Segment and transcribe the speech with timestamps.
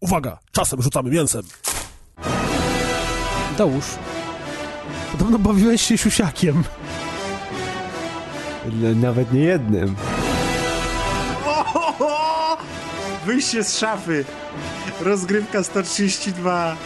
[0.00, 1.42] Uwaga, czasem rzucamy mięsem.
[3.58, 3.84] Dałóż.
[5.12, 6.64] Podobno bawiłeś się siusiakiem.
[8.94, 9.96] Nawet nie jednym.
[11.46, 12.56] Ohoho!
[13.26, 14.24] Wyjście z szafy.
[15.00, 16.76] Rozgrywka 132.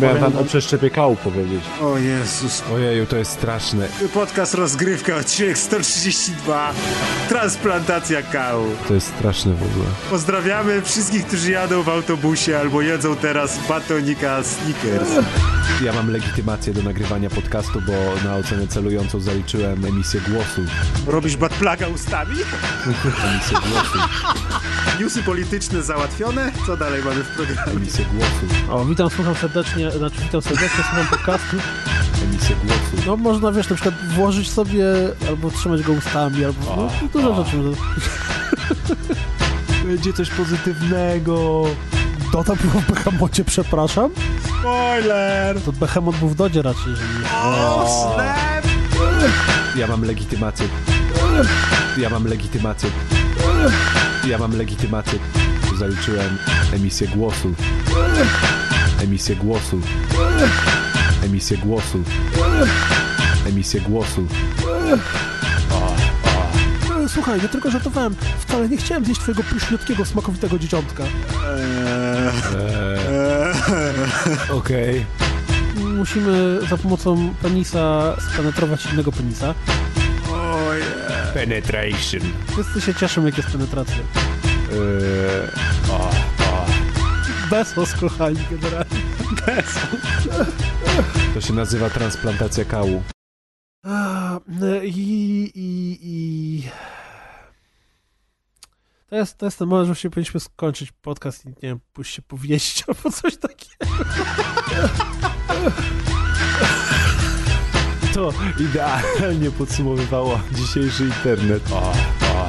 [0.00, 1.60] Miałem wam o przeszczepie kału powiedzieć.
[1.82, 2.62] O Jezus.
[2.74, 3.88] Ojeju, to jest straszne.
[4.14, 6.72] Podcast Rozgrywka, odcinek 132.
[7.28, 8.66] Transplantacja kału.
[8.88, 9.86] To jest straszne w ogóle.
[10.10, 15.08] Pozdrawiamy wszystkich, którzy jadą w autobusie albo jedzą teraz batonika Snickers.
[15.84, 17.92] Ja mam legitymację do nagrywania podcastu, bo
[18.24, 20.62] na ocenę celującą zaliczyłem emisję głosu.
[21.06, 22.34] Robisz batplaga ustami?
[23.32, 23.98] Emisję głosu.
[25.00, 26.52] Newsy polityczne załatwione?
[26.66, 27.72] Co dalej mamy w programie?
[27.72, 28.54] Emisję głosu.
[28.70, 31.56] O, witam, słucham serdecznie, znaczy witam serdecznie, słucham podcastu.
[32.24, 33.06] Emisję głosu.
[33.06, 34.84] No można, wiesz, na przykład włożyć sobie,
[35.28, 37.56] albo trzymać go ustami, albo no, dużo rzeczy.
[39.86, 41.64] Będzie coś pozytywnego.
[42.32, 44.10] Dota było w Behemocie, przepraszam.
[44.60, 45.60] Spoiler!
[45.62, 47.30] To Behemot był w Dodzie raczej, że nie.
[47.44, 48.64] O, snap!
[49.76, 50.68] Ja mam legitymację.
[51.98, 52.90] Ja mam legitymację.
[54.26, 55.18] Ja mam legitymację.
[55.78, 56.38] Zaliczyłem
[56.72, 57.54] emisję głosu.
[59.02, 59.80] Emisję głosu.
[61.24, 62.02] Emisję głosu.
[63.46, 64.26] Emisję głosu.
[64.92, 65.37] E,
[67.18, 68.16] Słuchaj, ja tylko żartowałem.
[68.38, 71.04] Wcale nie chciałem zjeść twojego pyszniutkiego, smakowitego dzieciątka.
[71.04, 71.10] Eee.
[74.58, 75.06] Okej.
[75.76, 79.54] Musimy za pomocą penisa spenetrować innego penisa.
[80.32, 80.82] Ojej.
[81.34, 82.20] Penetration.
[82.52, 83.96] Wszyscy się cieszą, jak jest penetracja.
[83.96, 86.10] Eee, o,
[86.50, 86.66] o.
[87.50, 89.00] Besos, kochani, generalnie.
[89.46, 90.00] Besos.
[91.34, 93.02] To się nazywa transplantacja kału.
[94.82, 96.62] I, i, i...
[99.08, 102.14] To jest, to jest ten moment, że się powinniśmy skończyć podcast i nie wiem, pójść
[102.14, 103.94] się powieść albo coś takiego.
[108.14, 111.62] To idealnie podsumowywało dzisiejszy internet.
[111.72, 112.48] O, o.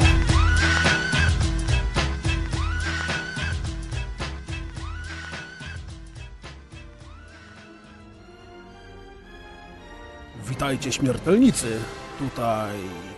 [10.50, 11.80] Witajcie śmiertelnicy.
[12.20, 12.76] Tutaj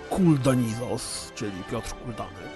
[0.09, 2.50] Kuldanizos, czyli Piotr Kuldanek.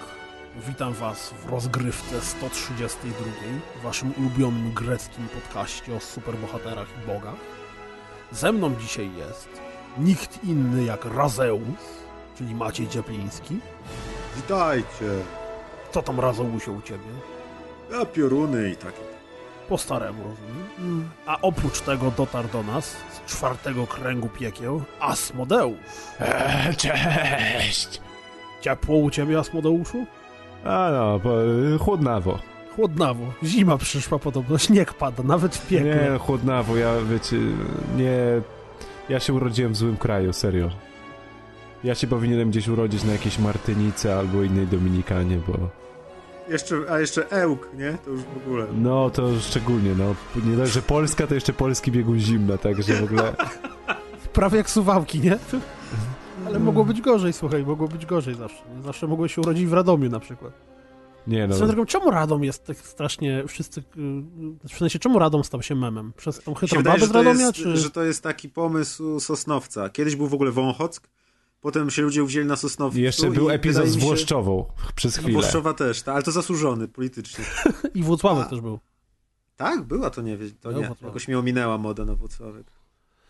[0.57, 3.25] Witam was w rozgrywce 132,
[3.83, 7.35] waszym ulubionym greckim podcaście o superbohaterach i bogach.
[8.31, 9.49] Ze mną dzisiaj jest
[9.97, 12.03] nikt inny jak Razeus,
[12.37, 13.59] czyli Maciej Ciepliński.
[14.35, 15.05] Witajcie.
[15.91, 17.09] Co tam Razeusie u ciebie?
[18.01, 19.01] A pioruny i takie.
[19.69, 21.09] Po staremu, rozumiem.
[21.25, 25.77] A oprócz tego dotarł do nas z czwartego kręgu piekieł Asmodeusz.
[26.19, 28.01] Eee, cześć!
[28.61, 30.05] Ciepło u ciebie, Asmodeuszu?
[30.65, 31.35] A no, bo,
[31.79, 32.39] chłodnawo.
[32.75, 33.23] Chłodnawo.
[33.43, 36.09] Zima przyszła podobno, śnieg pada, nawet w piekle.
[36.11, 37.37] Nie, chłodnawo, ja wiecie,
[37.97, 38.41] nie...
[39.09, 40.69] Ja się urodziłem w złym kraju, serio.
[41.83, 45.53] Ja się powinienem gdzieś urodzić na jakiejś Martynice albo innej Dominikanie, bo...
[46.49, 47.97] Jeszcze, a jeszcze Ełk, nie?
[48.05, 48.65] To już w ogóle.
[48.77, 50.15] No, to szczególnie, no.
[50.45, 53.33] Nie dość, że Polska, to jeszcze polski biegun zimna, także w ogóle...
[54.33, 55.37] Prawie jak suwałki, nie?
[56.45, 58.63] Ale mogło być gorzej, słuchaj, mogło być gorzej zawsze.
[58.75, 58.83] Nie?
[58.83, 60.53] Zawsze mogło się urodzić w Radomiu na przykład.
[61.27, 65.61] Nie no, drogą, czemu Radom jest tak strasznie, wszyscy, yy, w sensie, czemu Radom stał
[65.61, 66.13] się memem?
[66.17, 67.77] Przez tą chytrą wydaje, babę że z to, Radomia, jest, czy...
[67.77, 69.89] że to jest taki pomysł Sosnowca.
[69.89, 71.07] Kiedyś był w ogóle Wąchock,
[71.61, 72.99] potem się ludzie wzięli na Sosnowcu.
[72.99, 75.39] I jeszcze był i epizod wydaje z mi się- Włoszczową przez No, chwilę.
[75.39, 77.45] Włoszczowa też, ta, ale to zasłużony politycznie.
[77.95, 78.49] I Włocławek A.
[78.49, 78.79] też był.
[79.55, 80.77] Tak, była to nie, wie- to nie.
[80.77, 81.01] Włocławek.
[81.03, 82.67] Jakoś mi ominęła moda na Włocławek.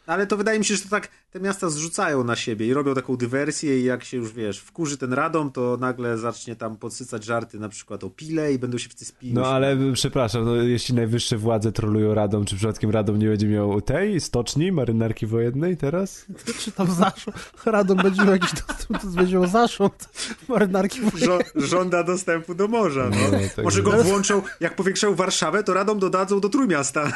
[0.07, 2.93] Ale to wydaje mi się, że to tak te miasta zrzucają na siebie i robią
[2.95, 7.23] taką dywersję i jak się już, wiesz, wkurzy ten Radom, to nagle zacznie tam podsycać
[7.23, 9.33] żarty na przykład o pile i będą się wszyscy spili.
[9.33, 13.81] No ale przepraszam, no, jeśli najwyższe władze trolują Radom, czy przypadkiem Radom nie będzie miał
[13.81, 16.25] tej stoczni, marynarki wojennej teraz?
[16.59, 20.09] Czy tam zarząd, Radom będzie miał jakiś dostęp, to będzie miał zarząd
[20.49, 23.09] marynarki Żo- żąda dostępu do morza.
[23.09, 23.17] No.
[23.31, 23.91] No, tak Może jest.
[23.91, 27.11] go włączą, jak powiększają Warszawę, to Radom dodadzą do Trójmiasta.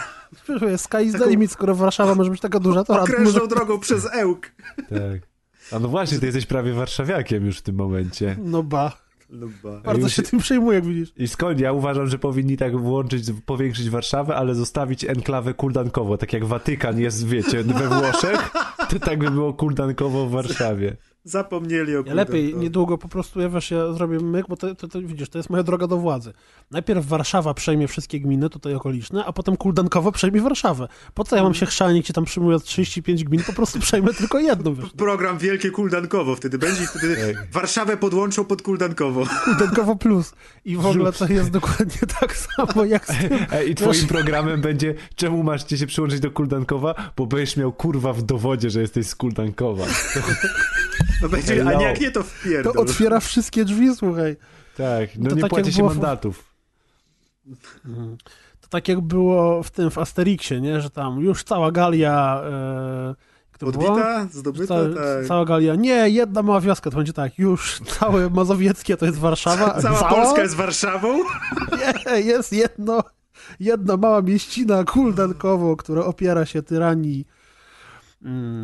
[0.78, 3.18] Sky is the limit, skoro Warszawa może być taka duża, to Radom może...
[3.30, 4.52] Okrężną drogą przez Ełk.
[4.76, 5.30] Tak.
[5.72, 8.36] A no właśnie, ty jesteś prawie warszawiakiem już w tym momencie.
[8.44, 8.98] No ba,
[9.30, 9.81] Luba.
[9.84, 11.14] bardzo już- się tym przejmuję, jak widzisz.
[11.18, 11.60] I skąd?
[11.60, 17.00] Ja uważam, że powinni tak włączyć, powiększyć Warszawę, ale zostawić enklawę kurdankowo, tak jak Watykan
[17.00, 18.52] jest, wiecie, we Włoszech,
[18.90, 20.98] to tak by było kurdankowo w Warszawie.
[21.24, 22.63] Zapomnieli o Ja lepiej, Kuldankowie.
[22.63, 25.50] niedługo po prostu, ja wiesz, ja zrobię myk, bo to, to, to widzisz, to jest
[25.50, 26.33] moja droga do władzy.
[26.71, 30.88] Najpierw Warszawa przejmie wszystkie gminy tutaj okoliczne, a potem Kuldankowo przejmie Warszawę.
[31.13, 34.39] Po co ja mam się chrzanić, gdzie tam przyjmuję 35 gmin, po prostu przejmę tylko
[34.39, 34.89] jedną, wiesz.
[34.98, 39.24] Program Wielkie Kuldankowo wtedy będzie i wtedy Warszawę podłączą pod Kuldankowo.
[39.45, 40.33] Kuldankowo plus.
[40.65, 43.39] I w ogóle to jest dokładnie tak samo jak z tym.
[43.51, 46.95] Ej, I twoim programem będzie, czemu masz cię się przyłączyć do Kuldankowa?
[47.18, 49.86] Bo będziesz miał kurwa w dowodzie, że jesteś z Kuldankowa.
[51.22, 51.82] No będzie, a Hello.
[51.82, 52.74] jak nie to To wpierdol.
[52.78, 54.36] otwiera wszystkie drzwi, słuchaj.
[54.78, 56.44] Tak, no To nie tak płaci się w- mandatów.
[58.62, 60.82] To tak jak było w tym, w Asterixie, nie?
[60.82, 62.42] Że tam już cała Galia...
[62.46, 63.16] E,
[63.52, 63.88] jak to było?
[63.94, 64.28] Odbita?
[64.32, 64.68] Zdobyta?
[64.68, 65.28] Ca, tak.
[65.28, 65.76] Cała Galia.
[65.76, 69.76] Nie, jedna mała wioska, to będzie tak, już całe Mazowieckie to jest Warszawa.
[69.76, 71.20] a Cała Polska jest Warszawą?
[72.06, 73.04] Nie, jest jedno,
[73.60, 77.26] jedna mała mieścina Kuldankowo, która opiera się tyranii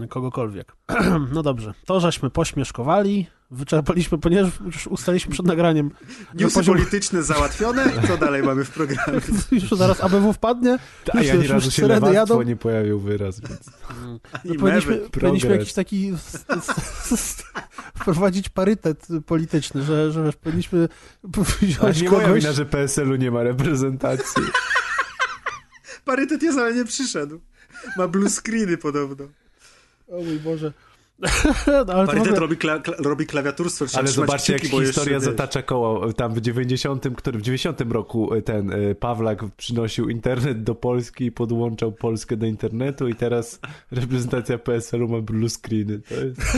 [0.10, 0.76] kogokolwiek.
[1.34, 5.92] no dobrze, to żeśmy pośmieszkowali, wyczerpaliśmy, ponieważ już ustaliliśmy przed nagraniem
[6.34, 7.86] na Newsy poziom, polityczne załatwione.
[8.08, 9.22] Co dalej mamy w programie?
[9.52, 10.78] już zaraz ABW wpadnie,
[11.14, 12.42] A ja ani razu już się jadą.
[12.42, 13.62] nie pojawił wyraz, więc...
[14.46, 16.14] I No, powinniśmy, powinniśmy jakiś taki
[17.98, 20.88] wprowadzić parytet polityczny, że, że wiesz, powinniśmy
[21.24, 21.28] A
[21.88, 22.42] wziąć nie kogoś...
[22.44, 24.44] wina, że PSL-u nie ma reprezentacji.
[26.06, 27.42] Parytet jest, ale nie przyszedł.
[27.98, 29.28] Ma blue screeny podobno.
[30.08, 30.74] O mój Boże.
[31.88, 32.40] no, ale ogóle...
[32.40, 36.14] robi, kla, kla, robi klawiaturstwo, Ale zobaczcie, jak historia jeszcze, wiesz, zatacza koło.
[36.14, 41.26] Tam w 90, który, w 90 roku y, ten y, Pawlak przynosił internet do Polski
[41.26, 43.60] i podłączał Polskę do internetu i teraz
[43.92, 46.00] reprezentacja PSL-u ma blue screeny.
[46.00, 46.42] To jest...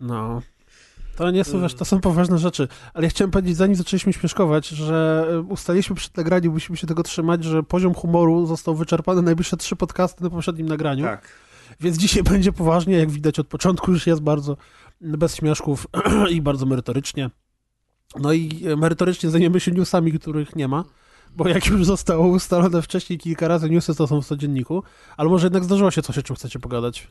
[0.00, 0.42] No.
[1.18, 2.68] To nie są, wiesz, to są poważne rzeczy.
[2.94, 7.02] Ale ja chciałem powiedzieć, zanim zaczęliśmy śmieszkować, że e, ustaliliśmy przed nagraniem, musimy się tego
[7.02, 11.04] trzymać, że poziom humoru został wyczerpany najbliższe trzy podcasty na poprzednim nagraniu.
[11.04, 11.28] Tak.
[11.80, 14.56] Więc dzisiaj będzie poważnie, jak widać od początku już jest bardzo
[15.00, 15.86] bez śmieszków
[16.30, 17.30] i bardzo merytorycznie.
[18.20, 20.84] No i e, merytorycznie zajmiemy się newsami, których nie ma,
[21.36, 24.82] bo jak już zostało ustalone wcześniej kilka razy, newsy to są w codzienniku,
[25.16, 27.08] ale może jednak zdarzyło się coś, o czym chcecie pogadać.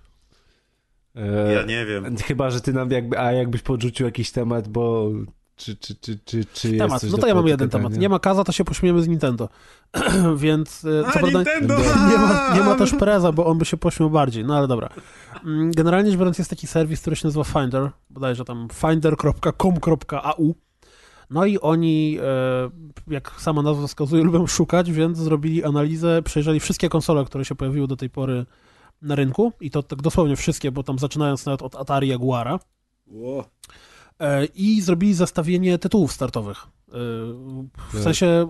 [1.18, 2.18] E, Ja nie wiem.
[2.18, 5.12] Chyba, że ty nam jakby, a jakbyś podrzucił jakiś temat, bo
[5.58, 7.98] czy, czy, czy, czy, czy jest Temat, coś no to ja mam jeden temat.
[7.98, 9.50] Nie ma Kaza, to się pośmiemy z Nintendo.
[10.38, 11.78] Więc e, A, co prawda Nintendo!
[12.12, 14.90] nie ma, nie ma też Pereza, bo on by się pośmiał bardziej, no ale dobra.
[15.46, 20.56] Mm, Generalnie rzecz biorąc jest taki serwis, który się nazywa Finder, bodajże tam finder.com.au
[21.30, 22.70] no i oni, e,
[23.08, 27.88] jak sama nazwa wskazuje, lubią szukać, więc zrobili analizę, przejrzeli wszystkie konsole, które się pojawiły
[27.88, 28.46] do tej pory
[29.02, 32.60] na rynku i to tak dosłownie wszystkie, bo tam zaczynając nawet od Atari Jaguara
[33.08, 33.46] Ło.
[34.20, 36.58] E, i zrobili zestawienie tytułów startowych.
[36.88, 38.02] E, W Tak.
[38.02, 38.48] sensie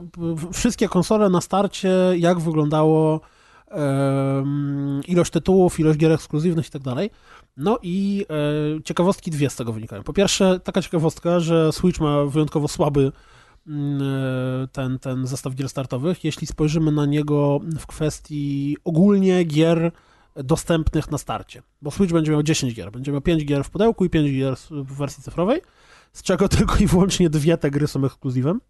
[0.54, 3.22] wszystkie konsole na starcie, jak wyglądało
[5.08, 7.10] ilość tytułów, ilość gier ekskluzywnych i tak dalej.
[7.58, 8.26] No i
[8.78, 10.04] e, ciekawostki dwie z tego wynikają.
[10.04, 13.12] Po pierwsze, taka ciekawostka, że Switch ma wyjątkowo słaby
[13.68, 16.24] mm, e, ten, ten zestaw gier startowych.
[16.24, 19.92] Jeśli spojrzymy na niego w kwestii ogólnie gier
[20.44, 21.62] dostępnych na starcie.
[21.82, 22.92] Bo Switch będzie miał 10 gier.
[22.92, 25.62] Będzie miał 5 gier w pudełku i 5 gier w wersji cyfrowej,
[26.14, 28.62] z czego tylko i wyłącznie dwie te gry są ekskluzywem.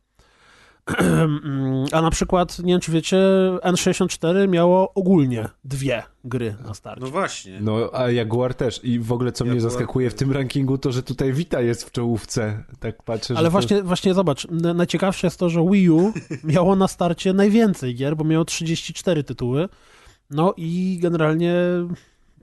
[1.92, 3.18] A na przykład, nie wiem czy wiecie,
[3.64, 7.04] N64 miało ogólnie dwie gry na starcie.
[7.04, 7.60] No właśnie.
[7.62, 8.80] No, a Jaguar też.
[8.84, 11.84] I w ogóle, co mnie Jaguar zaskakuje w tym rankingu, to, że tutaj Vita jest
[11.84, 12.64] w czołówce.
[12.80, 13.52] Tak patrzę, że Ale to...
[13.52, 18.24] właśnie, właśnie zobacz, najciekawsze jest to, że Wii U miało na starcie najwięcej gier, bo
[18.24, 19.70] miało 34 tytuły.
[20.30, 21.54] No i generalnie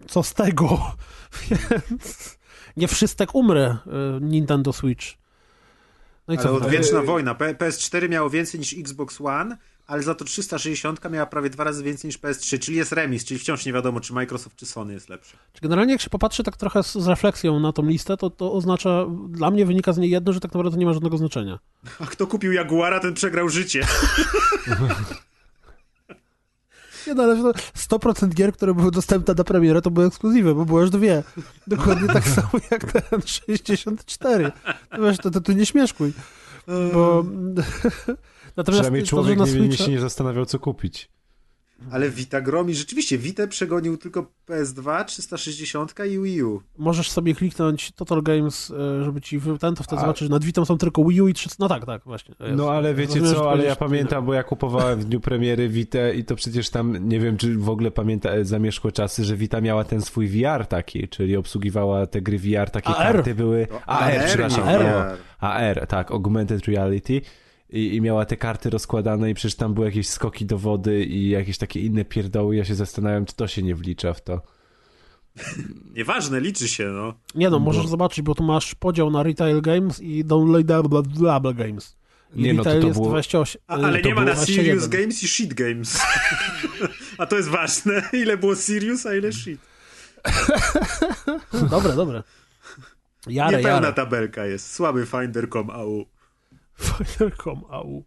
[0.08, 0.92] co z tego?
[1.90, 2.38] Więc
[2.76, 5.06] nie wszystek umrę y, Nintendo Switch.
[6.28, 6.54] No i Ale co?
[6.54, 7.34] odwieczna wojna.
[7.34, 11.82] P- PS4 miało więcej niż Xbox One, ale za to 360 miała prawie dwa razy
[11.82, 15.08] więcej niż PS3, czyli jest remis, czyli wciąż nie wiadomo, czy Microsoft czy Sony jest
[15.08, 15.36] lepszy.
[15.62, 19.06] Generalnie jak się popatrzy tak trochę z, z refleksją na tą listę, to to oznacza,
[19.28, 21.58] dla mnie wynika z niej jedno, że tak naprawdę to nie ma żadnego znaczenia.
[22.00, 23.86] A kto kupił Jaguara, ten przegrał życie.
[27.06, 30.64] Nie no, ale to 100% gier, które były dostępne na premierę, to były ekskluzywy, bo
[30.64, 31.22] były aż dwie.
[31.66, 34.52] Dokładnie tak samo jak ten 64.
[34.90, 36.12] To wiesz, to, to tu nie śmieszkuj.
[36.92, 37.24] Bo...
[38.56, 41.13] Natomiast Przynajmniej człowiek nie Switcha- się nie zastanawiał, co kupić.
[41.90, 42.74] Ale Vita gromi.
[42.74, 46.62] Rzeczywiście, Vita przegonił tylko PS2, 360 i Wii U.
[46.78, 50.64] możesz sobie kliknąć Total Games, e, żeby ci ten, to wtedy A- zobaczysz, nad Witą
[50.64, 51.56] są tylko Wii U i 300...
[51.58, 52.34] No tak, tak, właśnie.
[52.40, 52.56] Jest.
[52.56, 56.14] No ale wiecie Rozumiem, co, ale ja pamiętam, bo ja kupowałem w dniu premiery Vitę
[56.14, 59.60] i to przecież tam, nie wiem czy w ogóle pamięta e, zamieszkłe czasy, że Vita
[59.60, 63.12] miała ten swój VR taki, czyli obsługiwała te gry VR, takie AR.
[63.14, 63.66] karty były...
[63.86, 64.68] AR, przepraszam.
[64.68, 65.16] AR.
[65.40, 67.20] AR, tak, Augmented Reality.
[67.70, 71.28] I, I miała te karty rozkładane i przecież tam były jakieś skoki do wody i
[71.28, 72.56] jakieś takie inne pierdoły.
[72.56, 74.40] Ja się zastanawiam, czy to się nie wlicza w to.
[75.96, 77.14] Nieważne, liczy się, no.
[77.34, 81.96] Nie no, możesz Bo- zobaczyć, bo tu masz podział na retail games i downloadable games.
[82.34, 83.62] I Nie, no to retail to jest było- 28.
[83.66, 84.90] A, ale to nie ma na Serious 21.
[85.00, 86.00] Games i Shit Games.
[87.18, 88.02] a to jest ważne.
[88.22, 89.60] Ile było Serious, a ile Shit.
[91.70, 92.22] Dobre, dobre.
[93.26, 93.92] Jare, Niepełna jare.
[93.92, 94.72] tabelka jest.
[94.72, 96.06] Słaby Finder.com AU.
[96.84, 98.04] Finder.com, au.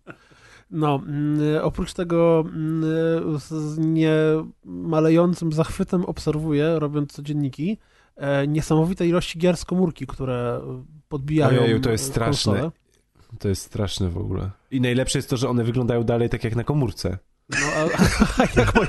[0.71, 7.77] No, mm, oprócz tego mm, z z niemalejącym zachwytem obserwuję, robiąc codzienniki,
[8.15, 10.61] e, niesamowite ilości gier z komórki, które
[11.09, 12.53] podbijają Ojeju, to jest e, straszne.
[12.53, 12.71] konsolę.
[13.39, 14.51] To jest straszne w ogóle.
[14.71, 17.17] I najlepsze jest to, że one wyglądają dalej tak jak na komórce.
[17.49, 17.83] No, a,
[18.41, 18.87] a jak mają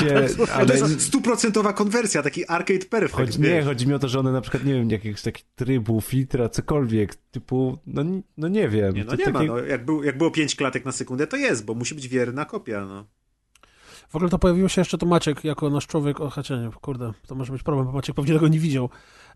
[0.00, 3.14] Się, Ale to jest stuprocentowa konwersja, taki arcade perfect.
[3.16, 6.00] chodzi, nie, chodzi mi o to, że one na przykład, nie wiem, jakiegoś taki trybu,
[6.00, 8.02] filtra, cokolwiek, typu, no,
[8.36, 8.94] no nie wiem.
[8.94, 9.32] Nie, no to nie ma.
[9.32, 12.08] takie- No, jak, był, jak było 5 klatek na sekundę, to jest, bo musi być
[12.08, 12.84] wierna kopia.
[12.86, 13.04] No.
[14.08, 17.12] W ogóle to pojawiło się jeszcze tu Maciek jako nasz człowiek, o chociaż nie, kurde,
[17.26, 18.90] to może być problem, bo Maciek pewnie tego nie widział.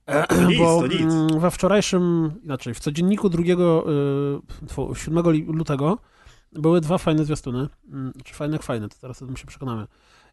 [0.06, 1.00] E, To nic, bo to nic.
[1.00, 5.98] mm, we wczorajszym, inaczej, w codzienniku 2, y, tfu, 7 li- lutego
[6.52, 7.68] były dwa fajne zwiastuny.
[7.92, 9.86] Mm, Czy fajne jak fajne, to teraz o tym się przekonamy.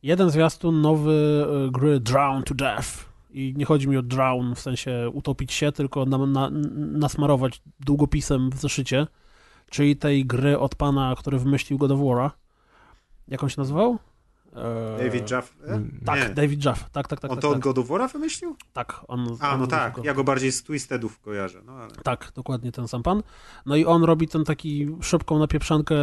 [0.03, 2.89] Jeden zwiastun nowy y, gry Drown to Death.
[3.31, 8.49] I nie chodzi mi o drown, w sensie utopić się, tylko na, na, nasmarować długopisem
[8.49, 9.07] w zeszycie.
[9.69, 12.29] Czyli tej gry od pana, który wymyślił God of War'a.
[13.27, 13.97] Jak on się nazywał?
[14.57, 15.55] E, David Jaff.
[15.67, 15.81] E?
[16.05, 16.29] Tak, Nie.
[16.29, 16.89] David Jaff.
[16.89, 17.31] Tak, tak, tak.
[17.31, 17.63] On tak, to od tak.
[17.63, 18.55] God of War'a wymyślił?
[18.73, 19.93] tak on, A, on no tak.
[19.93, 21.61] wymyślił Ja go bardziej z Twistedów kojarzę.
[21.65, 21.91] No, ale...
[22.03, 23.23] Tak, dokładnie ten sam pan.
[23.65, 25.95] No i on robi ten taki szybką napieprzankę,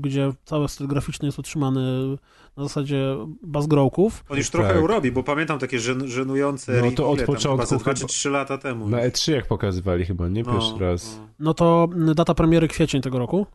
[0.00, 2.16] gdzie cały styl graficzny jest utrzymany
[2.58, 4.24] na zasadzie bazgrołków.
[4.28, 4.84] On już trochę Tak.
[4.84, 7.94] robi, bo pamiętam takie żen żenujące No to od reveale tam początku chyba ze 2
[7.94, 8.88] czy chyba- 3 lata temu.
[8.88, 11.16] Na E3 jak pokazywali chyba, nie No, pierwszy raz.
[11.20, 11.28] no.
[11.38, 13.46] No to data premiery kwiecień tego roku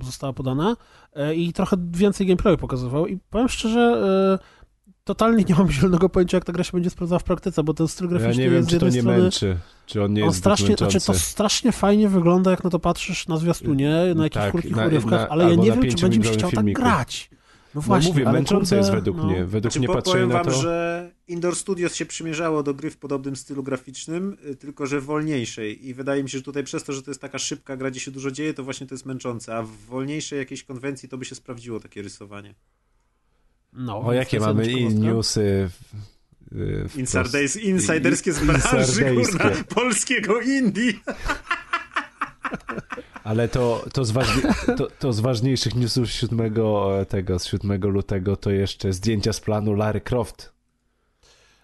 [0.00, 0.76] y, została podana
[1.30, 4.02] y, i trochę więcej gameplayu pokazywał i powiem szczerze,
[4.42, 4.56] y,
[5.04, 7.88] totalnie nie mam zielonego pojęcia, jak ta gra się będzie sprawdzała w praktyce, bo ten
[7.88, 9.18] styl Ja graficzny nie wiem, jest z czy to nie strony...
[9.22, 12.78] męczy, czy on nie On jest strasznie, znaczy to strasznie fajnie wygląda, jak na to
[12.78, 16.02] patrzysz na zwiastunie, na jakichś Tak, krótkich na- urywkach, na- ale ja nie wiem, czy
[16.02, 16.82] będzie mi się chciał filmiku.
[16.82, 17.30] tak grać.
[17.76, 19.26] No No właśnie, mówię, ale męczące kurde, jest według no.
[19.26, 19.44] mnie.
[19.44, 20.62] Według Znaczy, mnie patrzenie powiem na wam, to...
[20.62, 25.88] że Indoor Studios się przymierzało do gry w podobnym stylu graficznym, y, tylko że wolniejszej.
[25.88, 28.00] I wydaje mi się, że tutaj przez to, że to jest taka szybka gra, gdzie
[28.00, 29.56] się dużo dzieje, to właśnie to jest męczące.
[29.56, 32.54] A w wolniejszej jakiejś konwencji to by się sprawdziło takie rysowanie.
[33.72, 35.70] No, O, jakie mamy newsy...
[36.50, 40.92] w- Insiderskie, insiderskie z branży, kurna, polskiego indie.
[43.26, 44.42] Ale to, to, z ważni...
[44.78, 49.40] to, to z ważniejszych newsów 7 e, tego, z 7 lutego to jeszcze zdjęcia z
[49.40, 50.52] planu Larry Croft.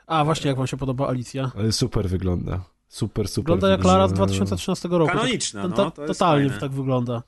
[0.06, 1.52] A właśnie, jak wam się podoba Alicja?
[1.58, 2.64] Ale super wygląda.
[2.88, 3.42] Super, super.
[3.54, 4.34] Wygląda jak Lara z wygląda.
[4.34, 5.12] 2013 roku.
[5.12, 6.60] Kanoniczna, Tak- no, to- Totalnie fajne.
[6.60, 7.22] tak wygląda.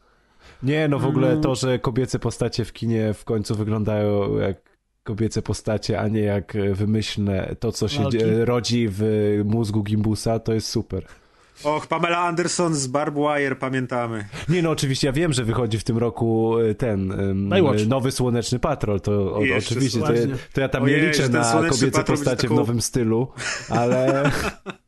[0.62, 1.42] Nie, no w ogóle Mm.
[1.42, 4.56] to, że kobiece postacie w kinie w końcu wyglądają jak
[5.04, 8.04] kobiece postacie, a nie jak e, wymyślne to, co się
[8.44, 9.02] rodzi w
[9.44, 11.06] mózgu Gimbusa, to jest super.
[11.62, 14.24] Och, Pamela Anderson z Barb Wire, pamiętamy.
[14.48, 18.58] Nie, no oczywiście ja wiem, że wychodzi w tym roku e, ten e, nowy Słoneczny
[18.58, 20.06] Patrol, to o, oczywiście, to,
[20.52, 23.28] to ja tam Ojej, nie liczę na kobiece postacie taką- w nowym stylu,
[23.68, 24.30] ale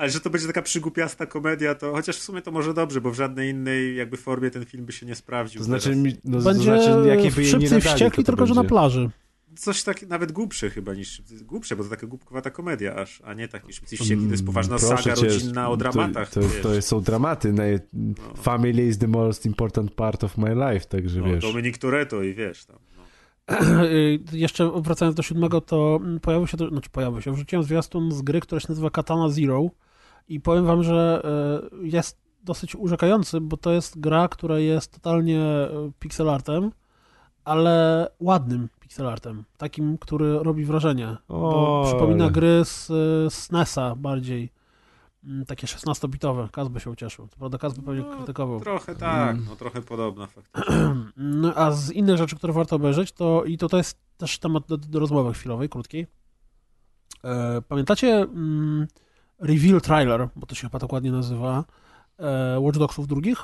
[0.00, 3.10] Ale że to będzie taka przygłupiasta komedia, to chociaż w sumie to może dobrze, bo
[3.10, 5.58] w żadnej innej jakby formie ten film by się nie sprawdził.
[5.58, 8.46] to znaczy, no, to Będzie znaczy jakiej by jej nie nadali, wściekli, to to tylko
[8.46, 9.10] że na plaży.
[9.56, 13.48] Coś tak nawet głupsze chyba niż głupsze, bo to taka głupkowata komedia aż, a nie
[13.48, 14.24] taki szybcy i wściekli.
[14.26, 16.30] To jest poważna Mm, Proszę saga cię, rodzinna o dramatach.
[16.30, 17.52] To, to, to są dramaty.
[17.52, 17.80] naj-
[18.36, 21.42] Family is the most important part of my life, także no, wiesz.
[21.52, 22.76] Dominik Toretto i wiesz tam.
[22.96, 23.84] No.
[23.86, 28.12] Y, Jeszcze wracając do siódmego, to mm, pojawił się, to, znaczy pojawił się, wrzuciłem zwiastun
[28.12, 29.66] z gry, która się nazywa Katana Zero
[30.28, 31.22] i powiem wam, że
[31.82, 35.40] y, jest dosyć urzekający, bo to jest gra, która jest totalnie
[35.88, 36.70] y, pixelartem,
[37.44, 42.86] ale ładnym pixelartem, takim, który robi wrażenie, bo O, przypomina ale- gry z,
[43.34, 44.52] z NES-a bardziej,
[45.24, 48.60] Mm, takie 16-bitowe, Kaz by się ucieszył, co prawda Kaz by pewnie No, krytykował.
[48.60, 49.44] Trochę tak, Mm.
[49.48, 50.74] no trochę podobna faktycznie.
[51.16, 54.66] No, a z innych rzeczy, które warto obejrzeć, to i to, to jest też temat
[54.68, 56.06] do, do rozmowy chwilowej, krótkiej.
[57.24, 58.86] E, pamiętacie mm,
[59.38, 61.64] Reveal Trailer, bo to się chyba tak ładnie nazywa,
[62.18, 63.38] e, Watch Dogsów drugich?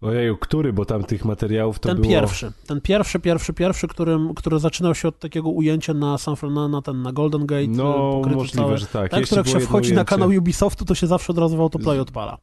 [0.00, 2.08] Ojeju, który, bo tam tych materiałów to ten było...
[2.08, 6.68] pierwszy, ten pierwszy, pierwszy, pierwszy, którym, który zaczynał się od takiego ujęcia na San Fernando,
[6.68, 8.78] na ten, na Golden Gate, No, pokryte możliwe, całe.
[8.78, 9.10] że tak.
[9.10, 10.08] Tak, Jeszcze jak się wchodzi na ujęcie.
[10.10, 12.38] kanał Ubisoftu, to się zawsze od razu w autoplay odpala.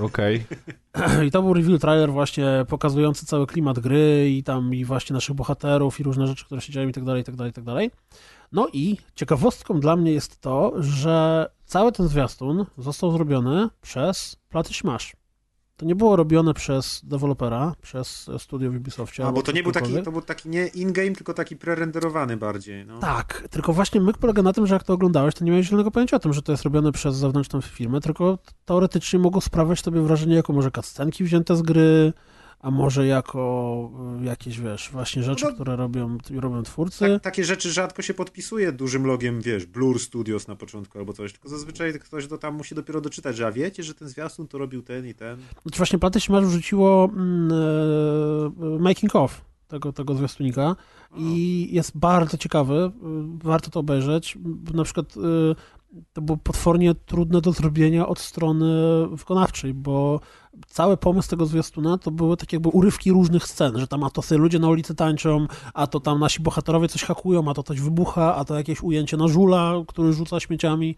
[0.00, 0.44] Okej.
[1.26, 5.34] I to był reveal trailer właśnie pokazujący cały klimat gry i tam i właśnie naszych
[5.34, 7.64] bohaterów i różne rzeczy, które się dzieją i tak dalej, i tak dalej, i tak
[7.64, 7.90] dalej.
[8.52, 14.74] No i ciekawostką dla mnie jest to, że cały ten zwiastun został zrobiony przez Platy
[14.74, 15.12] Smash.
[15.82, 19.26] To nie było robione przez dewelopera, przez studio w Ubisoftie.
[19.26, 22.86] A, bo to nie był taki, to był taki nie in-game, tylko taki prerenderowany bardziej.
[22.86, 22.98] No.
[22.98, 25.90] Tak, tylko właśnie myk polega na tym, że jak to oglądałeś, to nie miałeś zielonego
[25.90, 30.00] pojęcia o tym, że to jest robione przez zewnętrzną firmę, tylko teoretycznie mogło sprawiać tobie
[30.00, 32.12] wrażenie jako może cutscenki wzięte z gry,
[32.62, 33.90] a może jako
[34.20, 36.98] y, jakieś, wiesz, właśnie rzeczy, No, które robią, robią twórcy.
[36.98, 41.32] Tak, takie rzeczy rzadko się podpisuje dużym logiem, wiesz, Blur Studios na początku albo coś,
[41.32, 44.58] tylko zazwyczaj ktoś do tam musi dopiero doczytać, że a wiecie, że ten zwiastun to
[44.58, 45.38] robił ten i ten.
[45.62, 47.52] Znaczy właśnie PlayStation Masz wrzuciło mm,
[48.76, 50.76] e, making of tego, tego zwiastunika
[51.16, 52.90] i jest bardzo ciekawy, y,
[53.44, 54.38] warto to obejrzeć.
[54.74, 55.20] Na przykład y,
[56.12, 58.66] to było potwornie trudne do zrobienia od strony
[59.12, 60.20] wykonawczej, bo
[60.66, 64.22] cały pomysł tego zwiastuna to były tak jakby urywki różnych scen, że tam a to
[64.22, 67.80] sobie ludzie na ulicy tańczą, a to tam nasi bohaterowie coś hakują, a to coś
[67.80, 70.96] wybucha, a to jakieś ujęcie na żula, który rzuca śmieciami.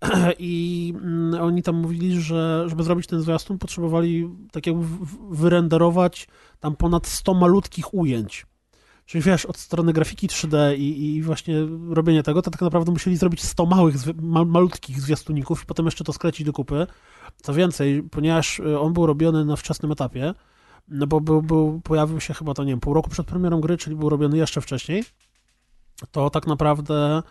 [0.38, 4.86] I mm, oni tam mówili, że żeby zrobić ten zwiastun, potrzebowali tak jakby
[5.30, 6.28] wyrenderować
[6.60, 8.46] tam ponad 100 malutkich ujęć.
[9.06, 11.54] Czyli wiesz, od strony grafiki 3D i, i właśnie
[11.90, 16.04] robienie tego, to tak naprawdę musieli zrobić 100 małych, ma, malutkich zwiastuników i potem jeszcze
[16.04, 16.86] to sklecić do kupy.
[17.42, 20.34] Co więcej, ponieważ y, on był robiony na wczesnym etapie,
[20.88, 23.76] no bo był, był, pojawił się chyba to, nie wiem, pół roku przed premierą gry,
[23.76, 25.04] czyli był robiony jeszcze wcześniej,
[26.10, 27.22] to tak naprawdę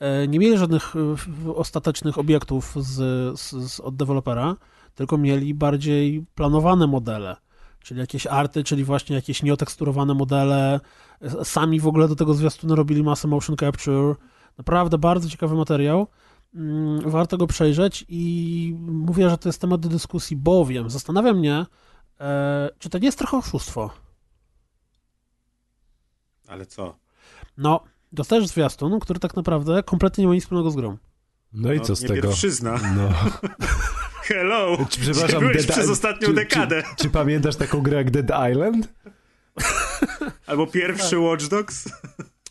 [0.00, 2.94] e, nie mieli żadnych w- ostatecznych obiektów z,
[3.40, 4.56] z, z, od dewelopera,
[4.94, 7.36] tylko mieli bardziej planowane modele,
[7.80, 10.80] czyli jakieś arty, czyli właśnie jakieś nieoteksturowane modele.
[11.44, 14.14] Sami w ogóle do tego zwiastunu robili masę motion capture.
[14.58, 16.06] Naprawdę bardzo ciekawy materiał.
[16.54, 21.66] Mm, Warto go przejrzeć i mówię, że to jest temat do dyskusji, bowiem zastanawia mnie,
[22.20, 23.90] e, czy to nie jest trochę oszustwo.
[26.48, 26.96] Ale co?
[27.56, 27.80] No,
[28.12, 30.96] dostajesz zwiastun, który tak naprawdę kompletnie nie ma nic wspólnego z grą.
[31.52, 32.22] No i No, co z nie tego?
[32.28, 32.78] pierwszyzna.
[32.96, 33.08] No.
[34.34, 34.86] Hello!
[34.90, 36.82] Czy, przepraszam, byłeś Dead przez ostatnią czy, dekadę.
[36.82, 38.88] Czy, czy pamiętasz taką grę jak Dead Island?
[40.46, 41.20] Albo pierwszy Tak.
[41.20, 41.88] Watch Dogs.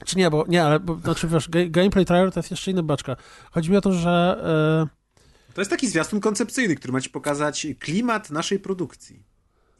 [0.05, 2.83] Czy nie, bo nie, ale bo, znaczy wiesz, ga- gameplay trailer to jest jeszcze inna
[2.83, 3.15] baczka.
[3.51, 4.39] Chodzi mi o to, że
[4.91, 9.23] e, To jest taki zwiastun koncepcyjny, który ma ci pokazać klimat naszej produkcji.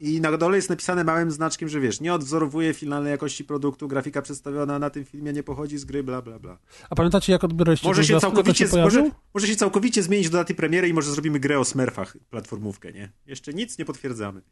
[0.00, 4.22] I na dole jest napisane małym znaczkiem, że wiesz, nie odwzorowuje finalnej jakości produktu, grafika
[4.22, 6.58] przedstawiona na tym filmie nie pochodzi z gry, bla bla bla.
[6.90, 10.54] a pamiętacie jak odbieraliście Może się całkowicie, się może, może się całkowicie zmienić do daty
[10.54, 13.12] premiery i może zrobimy grę o smurfach, platformówkę, nie?
[13.26, 14.42] Jeszcze nic nie potwierdzamy.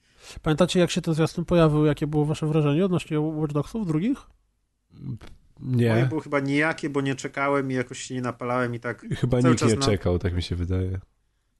[0.43, 4.19] Pamiętacie jak się ten zwiastun pojawił, jakie było wasze wrażenie odnośnie Watch Dogsów drugich?
[5.61, 6.07] Moje Nie.
[6.09, 9.07] było chyba nijakie, bo nie czekałem i jakoś się nie napalałem i tak...
[9.17, 11.01] Chyba nikt nie na- czekał, tak mi się wydaje.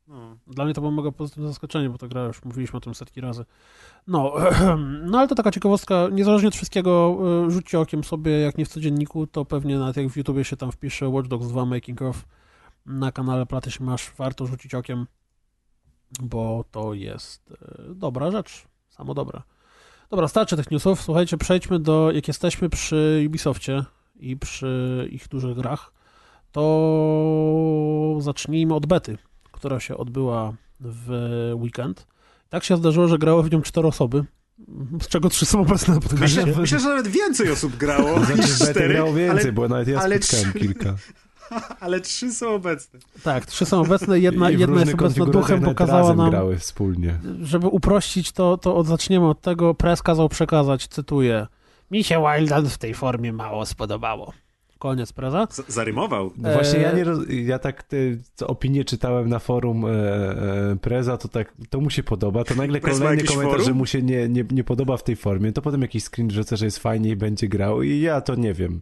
[0.09, 0.37] No.
[0.47, 3.21] Dla mnie to było mega pozytywne zaskoczenie, bo ta gra już mówiliśmy o tym setki
[3.21, 3.45] razy.
[4.07, 4.35] No,
[5.11, 8.69] no ale to taka ciekawostka, niezależnie od wszystkiego, y, rzućcie okiem sobie, jak nie w
[8.69, 12.25] codzienniku, to pewnie nawet jak w YouTubie się tam wpisze Watch Dogs 2 Making of
[12.87, 15.07] na kanale Platy się masz, warto rzucić okiem,
[16.23, 19.43] bo to jest y, dobra rzecz, samo dobra.
[20.11, 23.85] Dobra, starczy tych newsów, słuchajcie, przejdźmy do, jak jesteśmy przy Ubisoftie
[24.17, 25.93] i przy ich dużych grach,
[26.53, 29.19] to zacznijmy od bety
[29.59, 31.11] która się odbyła w
[31.55, 32.07] weekend.
[32.49, 34.25] Tak się zdarzyło, że grało w nią cztery osoby,
[35.03, 36.47] z czego trzy są obecne na podcaście.
[36.47, 39.89] Myślę, myślę, że nawet więcej osób grało znaczy, niż cztery, grało więcej, ale, bo nawet
[39.89, 40.97] ja ale spotkałem trzy- kilka.
[41.81, 43.01] ale trzy są obecne.
[43.23, 47.19] Tak, trzy są obecne, jedna, jedna jest obecna duchem, pokazała nam, grały wspólnie.
[47.43, 51.47] żeby uprościć to, to od, zaczniemy od tego, press kazał przekazać, cytuję,
[51.91, 54.33] mi się Wildland w tej formie mało spodobało.
[54.79, 55.47] Koniec preza.
[55.51, 56.33] Z zarymował.
[56.37, 57.19] No właśnie ja nie roz...
[57.29, 57.97] ja tak te,
[58.35, 62.55] co opinię czytałem na forum e, e, Preza, to tak to mu się podoba, to
[62.55, 63.67] nagle Prez kolejny komentarz, forum?
[63.67, 66.57] że mu się nie, nie, nie podoba w tej formie, to potem jakiś screen rzuca,
[66.57, 68.81] że jest fajnie i będzie grał i ja to nie wiem.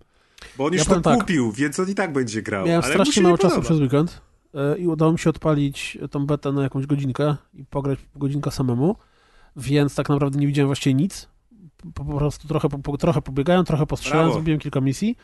[0.58, 1.20] Bo on już Ja to tak.
[1.20, 2.66] kupił, więc on i tak będzie grał.
[2.66, 4.20] Miałem ale strasznie nie mało czasu przez weekend
[4.54, 8.96] e, i udało mi się odpalić tą betę na jakąś godzinkę i pograć godzinkę samemu,
[9.56, 11.28] więc tak naprawdę nie widziałem właściwie nic.
[11.94, 14.34] Po, po prostu trochę, po, trochę pobiegałem, trochę postrzelałem, Brawo.
[14.34, 15.16] zrobiłem kilka misji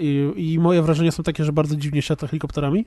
[0.00, 2.86] i, i moje wrażenia są takie, że bardzo dziwnie się lata helikopterami,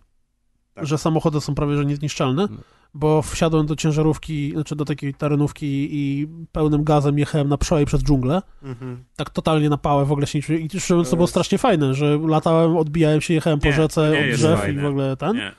[0.73, 0.85] Tak.
[0.85, 2.57] że samochody są prawie że niezniszczalne, No.
[2.93, 8.03] bo wsiadłem do ciężarówki, znaczy do takiej terenówki i pełnym gazem jechałem na przełaj przez
[8.03, 9.03] dżunglę Mhm.
[9.15, 10.59] tak totalnie na pałę w ogóle się nie.
[10.59, 10.79] I to
[11.09, 14.19] To było jest- strasznie fajne, że latałem, odbijałem się, jechałem po Nie, rzece to nie
[14.29, 14.81] od drzew fajne.
[14.81, 15.35] i w ogóle ten.
[15.35, 15.51] Nie.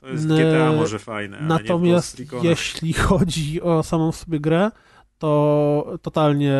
[0.00, 4.70] To jest GTA może fajne, Natomiast jeśli chodzi o samą sobie grę,
[5.18, 6.54] to totalnie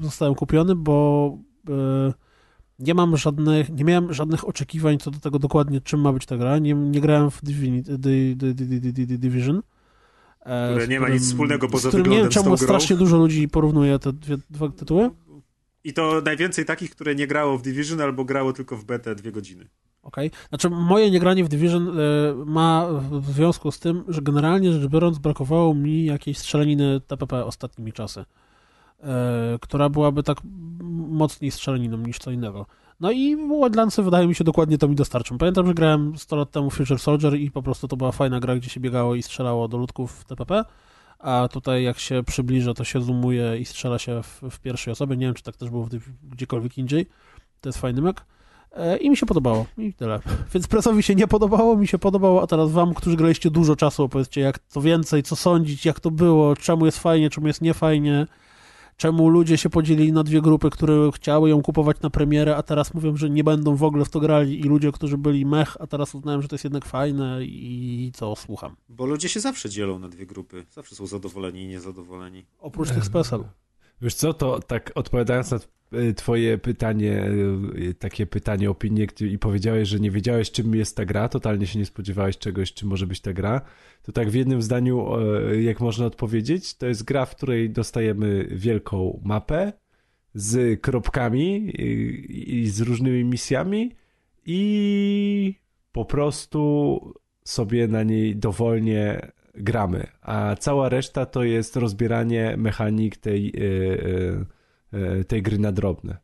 [0.00, 1.72] zostałem kupiony, bo e,
[2.78, 6.36] nie mam żadnych, nie miałem żadnych oczekiwań co do tego dokładnie, czym ma być ta
[6.36, 6.58] gra.
[6.58, 9.62] Nie, nie grałem w Divini- Di- Di- Di- Di- Di- Di- Division.
[10.40, 13.98] e, Które nie ma nic wspólnego poza którym nie wiem, czemu strasznie dużo ludzi porównuje
[13.98, 15.10] te dwie, dwa tytuły.
[15.84, 19.32] I to najwięcej takich, które nie grało w Division albo grało tylko w betę dwie
[19.32, 19.68] godziny.
[20.02, 20.30] Okay?
[20.48, 21.92] Znaczy, moje niegranie w Division y,
[22.46, 27.92] ma w związku z tym, że generalnie rzecz biorąc, brakowało mi jakiejś strzelaniny TPP ostatnimi
[27.92, 28.24] czasy,
[29.60, 30.38] która byłaby tak
[31.08, 32.66] mocniej strzelaniną niż co innego.
[33.00, 35.38] No i Wildlandsy wydaje mi się dokładnie to mi dostarczą.
[35.38, 38.56] Pamiętam, że grałem 100 lat temu Future Soldier i po prostu to była fajna gra,
[38.56, 40.64] gdzie się biegało i strzelało do ludków w TPP,
[41.18, 45.16] a tutaj jak się przybliża, to się zoomuje i strzela się w, w pierwszej osobie.
[45.16, 45.88] Nie wiem, czy tak też było
[46.22, 47.06] gdziekolwiek indziej.
[47.60, 48.24] To jest fajny mek.
[48.72, 49.66] E, I mi się podobało.
[49.78, 50.20] I tyle.
[50.54, 54.02] Więc presowi się nie podobało, mi się podobało, a teraz wam, którzy graliście dużo czasu,
[54.02, 58.26] opowiedzcie jak to więcej, co sądzić, jak to było, czemu jest fajnie, czemu jest niefajnie
[58.96, 62.94] czemu ludzie się podzielili na dwie grupy, które chciały ją kupować na premierę, a teraz
[62.94, 65.86] mówią, że nie będą w ogóle w to grali i ludzie, którzy byli mech, a
[65.86, 68.76] teraz uznają, że to jest jednak fajne i co, słucham.
[68.88, 70.66] Bo ludzie się zawsze dzielą na dwie grupy.
[70.70, 72.44] Zawsze są zadowoleni i niezadowoleni.
[72.60, 73.44] Oprócz tych z PSL.
[74.02, 75.58] Wiesz co, to tak odpowiadając na
[75.98, 77.30] y, twoje pytanie,
[77.78, 81.78] y, takie pytanie, opinię i powiedziałeś, że nie wiedziałeś czym jest ta gra, totalnie się
[81.78, 83.60] nie spodziewałeś czegoś, czym może być ta gra,
[84.02, 85.06] to tak w jednym zdaniu
[85.60, 89.72] jak można odpowiedzieć, to jest gra, w której dostajemy wielką mapę
[90.34, 91.72] z kropkami
[92.62, 93.92] i z różnymi misjami
[94.46, 95.54] i
[95.92, 97.00] po prostu
[97.44, 105.18] sobie na niej dowolnie gramy, a cała reszta to jest rozbieranie mechanik tej, e, e,
[105.20, 106.16] e, tej gry na drobne.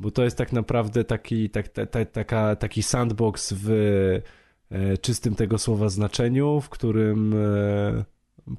[0.00, 3.70] Bo to jest tak naprawdę taki, tak, ta, taka, taki sandbox w
[5.00, 7.34] czystym tego słowa znaczeniu, w którym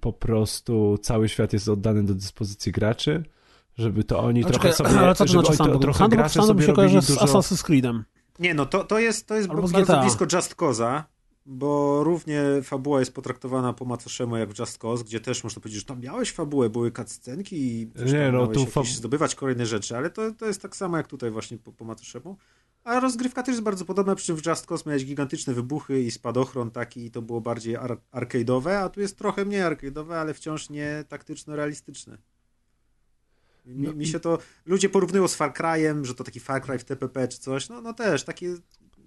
[0.01, 3.23] po prostu cały świat jest oddany do dyspozycji graczy,
[3.77, 4.99] żeby to oni trochę czekaj, sobie...
[4.99, 5.81] Ale co to znaczy sandbox?
[5.81, 7.25] Trochę sandbox, sandbox sobie się kojarzy z dużo...
[7.25, 8.03] Assassin's Creedem.
[8.39, 11.03] Nie, no to, to jest, to jest bardzo blisko Just Cause'a,
[11.45, 15.79] bo równie fabuła jest potraktowana po macoszemu jak w Just Cause, gdzie też można powiedzieć,
[15.79, 18.85] że tam miałeś fabułę, były cutscenki i nie, no, tu fab...
[18.85, 22.37] zdobywać kolejne rzeczy, ale to, to jest tak samo jak tutaj właśnie po, po macoszemu.
[22.83, 26.11] A rozgrywka też jest bardzo podobna, przy czym w Just Cause miałeś gigantyczne wybuchy i
[26.11, 30.33] spadochron taki i to było bardziej ar arcade'owe, a tu jest trochę mniej arcade'owe, ale
[30.33, 32.17] wciąż nie taktyczno-realistyczne.
[33.65, 34.37] Mi, no mi, się to...
[34.65, 37.69] Ludzie porównują z Far Cry'em, że to taki Far Cry w TPP czy coś.
[37.69, 38.45] No, no też, taki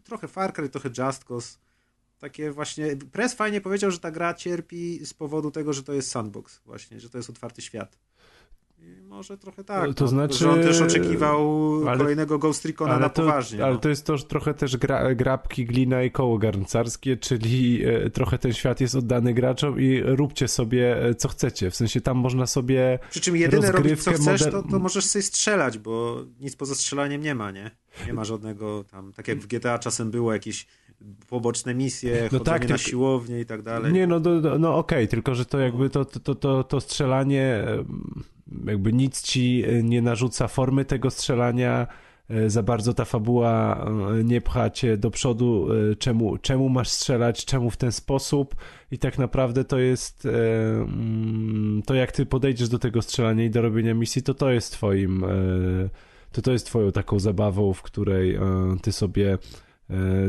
[0.04, 1.58] trochę Far Cry, trochę Just Cause
[2.18, 2.96] takie właśnie.
[3.12, 7.00] Press fajnie powiedział, że ta gra cierpi z powodu tego, że to jest sandbox, właśnie,
[7.00, 7.98] że to jest otwarty świat.
[8.78, 9.94] I może trochę tak.
[9.94, 10.38] To no, znaczy.
[10.38, 11.40] Że on też oczekiwał
[11.88, 13.64] ale, kolejnego Ghost Recona na to, poważnie.
[13.64, 13.80] Ale no.
[13.80, 18.52] to jest to trochę też gra, grabki, glina i koło garncarskie, czyli e, trochę ten
[18.52, 21.70] świat jest oddany graczom i róbcie sobie e, co chcecie.
[21.70, 22.98] W sensie tam można sobie.
[23.10, 27.22] Przy czym jedyne robić co chcesz, to, to możesz sobie strzelać, bo nic poza strzelaniem
[27.22, 27.70] nie ma, nie?
[28.06, 30.66] Nie ma żadnego tam, tak jak w GTA czasem było jakieś
[31.28, 33.92] poboczne misje, no tak, na siłownię i tak dalej.
[33.92, 37.64] Nie, no, no, no okej, okay, tylko że to jakby to, to, to, to strzelanie
[38.66, 41.86] jakby nic ci nie narzuca formy tego strzelania,
[42.30, 43.86] e, za bardzo ta fabuła
[44.20, 48.56] e, nie pcha cię do przodu, e, czemu, czemu masz strzelać, czemu w ten sposób
[48.90, 53.62] i tak naprawdę to jest mm, to jak ty podejdziesz do tego strzelania i do
[53.62, 55.24] robienia misji, to to jest twoim
[56.32, 58.38] to to jest twoją taką zabawą, w której
[58.82, 59.65] ty sobie E,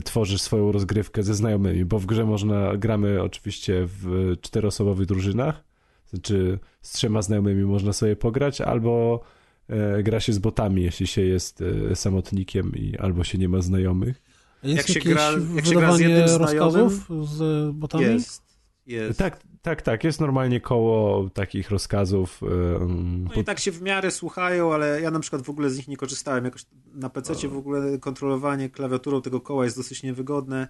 [0.03, 5.63] tworzysz swoją rozgrywkę ze znajomymi, bo w grze można, gramy oczywiście w czteroosobowych drużynach,
[6.09, 9.21] znaczy z trzema znajomymi można sobie pograć, albo
[9.69, 13.61] e, gra się z botami, jeśli się jest e, samotnikiem i albo się nie ma
[13.61, 14.21] znajomych.
[14.63, 16.89] Jest jak się gra, jak się gra z jednym znajomym,
[17.23, 18.03] z botami?
[18.03, 18.43] Jest,
[18.87, 19.19] jest.
[19.19, 20.03] Tak, tak, tak.
[20.03, 22.41] Jest normalnie koło takich rozkazów.
[22.89, 25.87] No i tak się w miarę słuchają, ale ja na przykład w ogóle z nich
[25.87, 26.45] nie korzystałem.
[26.45, 30.67] Jakoś na PC w ogóle kontrolowanie klawiaturą tego koła jest dosyć niewygodne.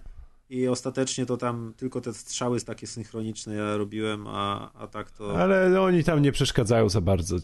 [0.50, 5.40] I ostatecznie to tam tylko te strzały takie synchroniczne ja robiłem, a, a tak to.
[5.40, 7.36] Ale oni tam nie przeszkadzają za bardzo.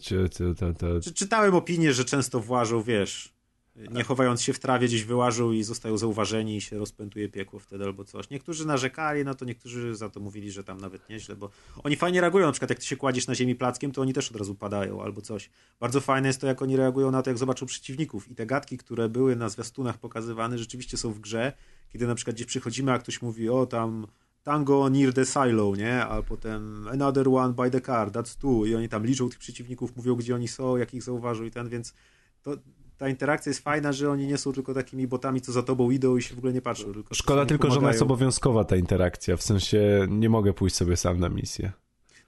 [1.15, 3.34] Czytałem opinię, że często włażą, wiesz,
[3.75, 7.83] nie chowając się w trawie, gdzieś wyłażą i zostają zauważeni i się rozpętuje piekło wtedy
[7.83, 8.29] albo coś.
[8.29, 11.49] Niektórzy narzekali, no to niektórzy za to mówili, że tam nawet nieźle, bo
[11.83, 14.31] oni fajnie reagują, na przykład jak ty się kładziesz na ziemi plackiem, to oni też
[14.31, 15.49] od razu padają albo coś.
[15.79, 18.77] Bardzo fajne jest to, jak oni reagują na to, jak zobaczą przeciwników i te gadki,
[18.77, 21.53] które były na zwiastunach pokazywane, rzeczywiście są w grze,
[21.89, 24.07] kiedy na przykład gdzieś przychodzimy, a ktoś mówi, o tam
[24.43, 26.05] Tango near the silo, nie?
[26.05, 29.95] A potem another one by the car, that's two i oni tam liczą tych przeciwników,
[29.95, 31.93] mówią, gdzie oni są, jak ich zauważą i ten, więc
[32.41, 32.57] to,
[32.97, 36.17] ta interakcja jest fajna, że oni nie są tylko takimi botami, co za tobą idą
[36.17, 36.93] i się w ogóle nie patrzą.
[36.93, 37.81] Tylko Szkoda tylko, pomagają.
[37.81, 41.71] że ona jest obowiązkowa, ta interakcja, w sensie nie mogę pójść sobie sam na misję.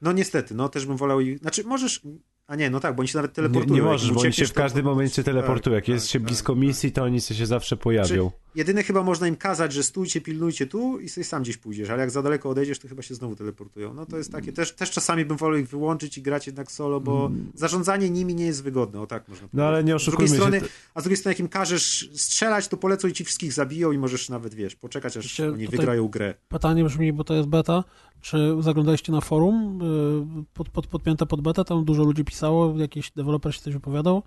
[0.01, 1.19] No niestety, no też bym wolał...
[1.41, 2.01] Znaczy możesz...
[2.47, 3.73] A nie, no tak, bo oni się nawet Nie, teleportują.
[3.73, 5.75] nie Jak możesz, bo oni się w to- każdym momencie teleportują.
[5.75, 6.61] Jak tak, jest się tak, blisko tak.
[6.61, 8.31] misji, to oni się zawsze pojawią.
[8.55, 11.99] Jedyne chyba można im kazać, że stójcie, pilnujcie tu i sobie sam gdzieś pójdziesz, ale
[11.99, 13.93] jak za daleko odejdziesz, to chyba się znowu teleportują.
[13.93, 16.99] No to jest takie, też, też czasami bym wolał ich wyłączyć i grać jednak solo,
[16.99, 19.53] bo zarządzanie nimi nie jest wygodne, o tak można powiedzieć.
[19.53, 19.65] Mm.
[19.65, 20.65] No ale nie z drugiej oszukujmy strony, się.
[20.93, 23.97] A z drugiej strony, jak im każesz strzelać, to polecą i ci wszystkich zabiją i
[23.97, 26.33] możesz nawet, wiesz, poczekać, aż oni wygrają grę.
[26.47, 27.83] Pytanie brzmi, bo to jest beta.
[28.21, 29.79] Czy zaglądaliście na forum
[30.41, 31.65] y, pod, pod, podpięte pod betę?
[31.65, 34.23] Tam dużo ludzi pisało, jakiś deweloper się coś wypowiadał.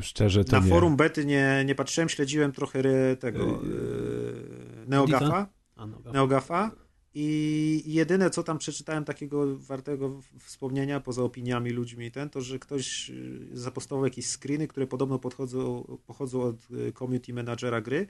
[0.00, 0.70] Szczerze to Na nie.
[0.70, 2.82] forum bety nie, nie patrzyłem, śledziłem trochę
[3.16, 5.46] tego Yy, Neogafa.
[5.76, 6.70] A, Neogafa.
[7.14, 13.10] I jedyne, co tam przeczytałem takiego wartego wspomnienia, poza opiniami ludźmi, ten, to, że ktoś
[13.10, 16.56] y, zapostował jakieś screeny, które podobno podchodzą, pochodzą od
[16.98, 18.06] community managera gry,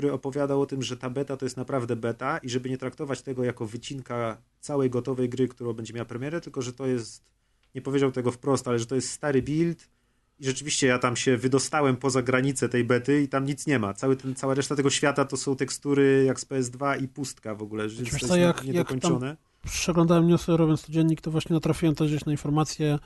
[0.00, 3.22] który opowiadał o tym, że ta beta to jest naprawdę beta i żeby nie traktować
[3.22, 7.24] tego jako wycinka całej gotowej gry, którą będzie miała premierę, tylko że to jest,
[7.74, 9.88] nie powiedział tego wprost, ale że to jest stary build
[10.38, 13.94] i rzeczywiście ja tam się wydostałem poza granicę tej bety i tam nic nie ma.
[13.94, 17.62] Cały ten, cała reszta tego świata to są tekstury jak z PS2 i pustka w
[17.62, 19.36] ogóle, że jest to co, jest jak- jak niedokończone.
[19.66, 22.98] Przeglądałem newsy, robiąc codziennik, to właśnie natrafiłem też gdzieś na informację,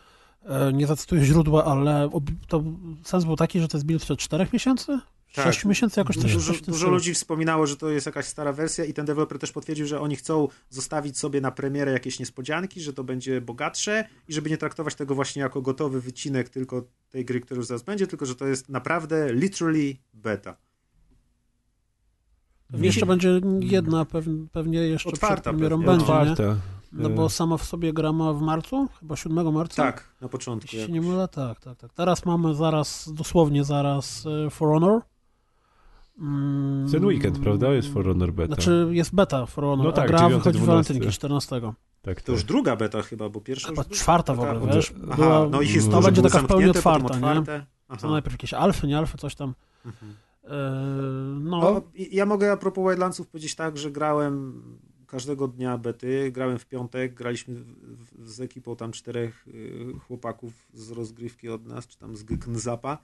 [0.45, 2.11] e, nie zacytuję źródła, ale
[2.49, 2.63] to
[3.05, 4.99] sens był taki, że to jest build przed 4 miesięcy?
[5.35, 5.44] Tak.
[5.44, 8.94] 6 miesięcy jakoś coś, Dużo, dużo ludzi wspominało, że to jest jakaś stara wersja i
[8.94, 13.05] ten deweloper też potwierdził, że oni chcą zostawić sobie na premierę jakieś niespodzianki, że to
[13.05, 17.59] będzie bogatsze i żeby nie traktować tego właśnie jako gotowy wycinek tylko tej gry, która
[17.59, 20.57] już zaraz będzie, tylko że to jest naprawdę literally beta.
[22.70, 24.07] Pewnie jeszcze będzie jedna,
[24.53, 25.97] pewnie, jeszcze Otwarta przed premierą pewnie.
[25.97, 26.33] będzie, nie?
[26.33, 26.57] Otwarte.
[26.92, 29.83] No bo sama w sobie gra ma w marcu, chyba 7 marca?
[29.83, 30.77] Tak, na początku.
[30.77, 31.92] Jeśli nie mylę, tak, tak, tak.
[31.92, 35.03] Teraz mamy zaraz, dosłownie zaraz e, For Honor.
[36.18, 37.72] Mm, Ten weekend, prawda?
[37.74, 38.55] Jest For Honor Beta.
[38.55, 40.66] Znaczy jest beta For Honor, No tak, a gra 9, wychodzi w 12.
[40.94, 41.61] walentynki 14.
[42.03, 42.29] tak, To tak.
[42.35, 44.92] już druga beta chyba, bo pierwsza Chyba już czwarta w taka- ogóle, wiesz?
[45.07, 47.42] Aha, Była, no jest to będzie taka w pełni otwarta, nie?
[48.00, 49.55] To najpierw jakieś alfy, nie alfy, coś tam.
[49.87, 50.14] Mhm.
[50.44, 50.50] E,
[51.40, 54.62] no, No, i- ja mogę a propos Wildlandsów powiedzieć tak, że grałem
[55.07, 60.53] każdego dnia bety, grałem w piątek, graliśmy w- w- z ekipą tam czterech y, chłopaków
[60.74, 62.98] z rozgrywki od nas, czy tam z Gknzapa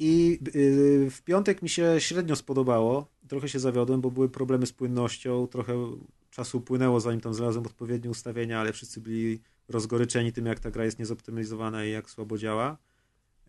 [0.00, 4.72] i y, w piątek mi się średnio spodobało, trochę się zawiodłem, bo były problemy z
[4.72, 5.74] płynnością, trochę
[6.30, 10.84] czasu upłynęło zanim tam znalazłem odpowiednie ustawienia, ale wszyscy byli rozgoryczeni tym, jak ta gra
[10.84, 12.78] jest niezoptymalizowana i jak słabo działa.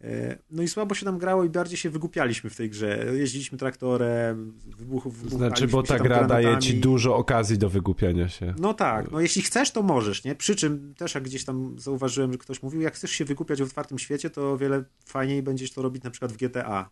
[0.03, 3.05] E, No i słabo się nam grało i bardziej się wygłupialiśmy w tej grze.
[3.13, 8.53] Jeździliśmy traktorem, wybuchów, Znaczy, bo ta gra daje ci dużo okazji do wygłupiania się.
[8.59, 10.35] No tak, no jeśli chcesz, to możesz, nie?
[10.35, 13.65] Przy czym też jak gdzieś tam zauważyłem, że ktoś mówił, jak chcesz się wygłupiać w
[13.65, 16.89] otwartym świecie, to o wiele fajniej będziesz to robić na przykład w GTA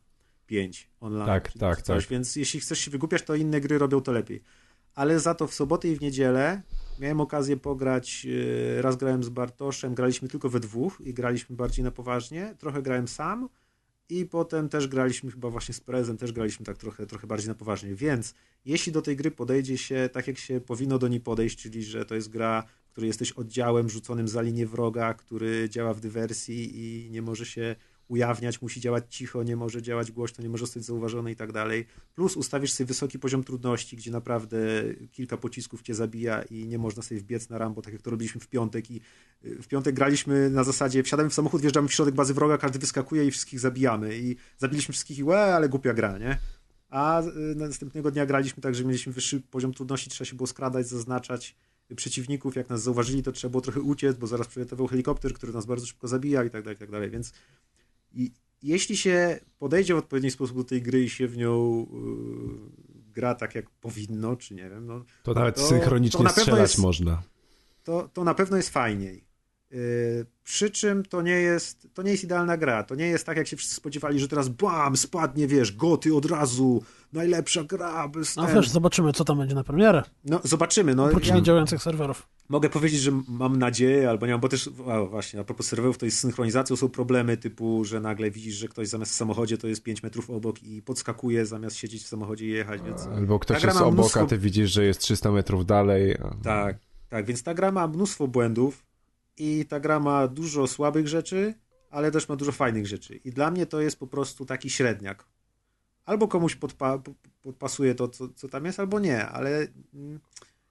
[0.47, 1.25] 5 online.
[1.25, 2.11] Tak, tak, coś, tak.
[2.11, 4.43] Więc jeśli chcesz się wygłupiać, to inne gry robią to lepiej.
[4.95, 6.61] Ale za to w sobotę i w niedzielę
[6.99, 11.83] miałem okazję pograć, yy, raz grałem z Bartoszem, graliśmy tylko we dwóch i graliśmy bardziej
[11.85, 13.49] na poważnie, trochę grałem sam
[14.09, 17.55] i potem też graliśmy chyba właśnie z Prezem, też graliśmy tak trochę, trochę bardziej na
[17.55, 18.33] poważnie, więc
[18.65, 22.05] jeśli do tej gry podejdzie się tak, jak się powinno do niej podejść, czyli że
[22.05, 26.71] to jest gra, w której jesteś oddziałem rzuconym za linię wroga, który działa w dywersji
[26.75, 27.75] i nie może się
[28.09, 31.85] ujawniać, musi działać cicho, nie może działać głośno, nie może zostać zauważony i tak dalej.
[32.15, 34.57] Plus ustawisz sobie wysoki poziom trudności, gdzie naprawdę
[35.11, 38.41] kilka pocisków cię zabija i nie można sobie wbiec na Rambo, tak jak to robiliśmy
[38.41, 39.01] w piątek i
[39.45, 42.79] y, w piątek graliśmy na zasadzie wsiadamy w samochód, wjeżdżamy w środek bazy wroga, każdy
[42.79, 46.37] wyskakuje i wszystkich zabijamy i zabiliśmy wszystkich i łe, ale głupia gra, nie?
[46.89, 50.87] A y, następnego dnia graliśmy tak, że mieliśmy wyższy poziom trudności, trzeba się było skradać,
[50.87, 51.55] zaznaczać
[51.95, 55.65] przeciwników, jak nas zauważyli, to trzeba było trochę uciec, bo zaraz przylatował helikopter, który nas
[55.65, 57.33] bardzo szybko zabija i tak dalej, i tak dalej, więc
[58.13, 58.31] i
[58.63, 61.85] jeśli się podejdzie w odpowiedni sposób do tej gry i się w nią
[63.07, 66.59] y, gra tak, jak powinno, czy nie wiem, no, To nawet To- synchronicznie to strzelać
[66.61, 67.23] jest- można.
[67.83, 69.28] to, to na pewno jest fajniej.
[69.71, 72.83] Yy, przy czym to nie jest to nie jest idealna gra.
[72.83, 76.25] To nie jest tak, jak się wszyscy spodziewali, że teraz bam, spadnie, wiesz, goty od
[76.25, 78.55] razu, najlepsza gra, bez no ten.
[78.55, 80.03] wiesz, zobaczymy, co tam będzie na premierę.
[80.25, 80.95] No zobaczymy.
[80.95, 82.27] No, Oprócz ja niedziałających serwerów.
[82.49, 85.97] mogę powiedzieć, że mam nadzieję, albo nie mam, bo też, a, właśnie, a propos serwerów,
[85.97, 89.57] to jest z synchronizacją są problemy typu, że nagle widzisz, że ktoś zamiast w samochodzie
[89.57, 93.07] to jest 5 metrów obok i podskakuje zamiast siedzieć w samochodzie i jechać, więc...
[93.07, 96.17] Albo ktoś jest obok, mnóstwo- a ty widzisz, że jest 300 metrów dalej.
[96.43, 96.77] Tak,
[97.09, 98.88] tak, więc ta gra ma mnóstwo błędów
[99.39, 101.53] i ta gra ma dużo słabych rzeczy,
[101.89, 103.15] ale też ma dużo fajnych rzeczy.
[103.15, 105.25] I dla mnie to jest po prostu taki średniak.
[106.05, 110.19] Albo komuś podpa po- podpasuje to, co, co tam jest, albo nie, ale mm,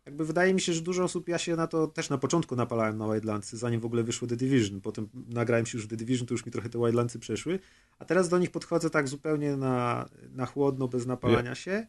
[0.06, 2.98] jakby wydaje mi się, że dużo osób, ja się na to też na początku napalałem
[2.98, 4.80] na Wildlandsy, zanim w ogóle wyszło The Division.
[4.80, 7.58] Potem nagrałem się już w The Division, to już mi trochę te Wildlandsy przeszły,
[7.98, 11.86] a teraz do nich podchodzę tak zupełnie na, na chłodno, bez napalania się.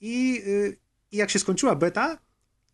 [0.00, 0.76] I, y,
[1.12, 2.18] I jak się skończyła beta,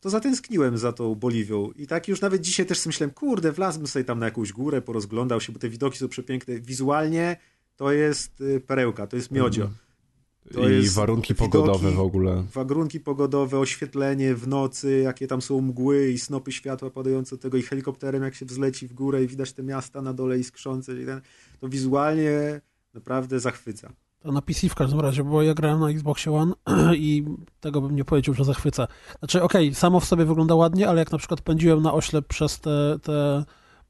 [0.02, 1.70] to zatęskniłem za tą Boliwią.
[1.76, 5.40] I tak już nawet dzisiaj też myślałem, kurde, wlazłbym sobie tam na jakąś górę, porozglądał
[5.40, 6.60] się, bo te widoki są przepiękne.
[6.60, 7.36] Wizualnie
[7.76, 9.70] to jest y, perełka, to jest miodzio.
[10.52, 12.44] To I warunki widoki, pogodowe w ogóle.
[12.54, 17.56] Warunki pogodowe, oświetlenie w nocy, jakie tam są mgły i snopy światła padające od tego
[17.56, 21.02] i helikopterem jak się wzleci w górę i widać te miasta na dole iskrzące.
[21.02, 21.20] I ten,
[21.60, 22.60] to wizualnie
[22.94, 23.92] naprawdę zachwyca.
[24.22, 26.52] To na PC w każdym razie, bo ja grałem na Xboxie One
[26.96, 27.24] i
[27.60, 28.88] tego bym nie powiedział, że zachwyca.
[29.18, 32.26] Znaczy, okej, okay, samo w sobie wygląda ładnie, ale jak na przykład pędziłem na oślep
[32.26, 33.44] przez te, te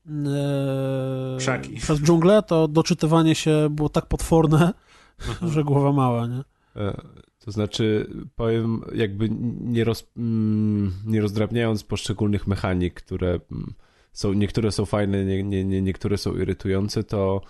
[0.08, 1.36] e,
[1.76, 4.72] przez dżunglę, to doczytywanie się było tak potworne,
[5.20, 5.48] Aha.
[5.48, 6.42] że głowa mała, nie?
[6.76, 7.02] E,
[7.44, 9.28] to znaczy, powiem, jakby
[9.60, 13.74] nie, roz, mm, nie rozdrabniając poszczególnych mechanik, które mm,
[14.12, 17.40] są, niektóre są fajne, nie, nie, nie, niektóre są irytujące, to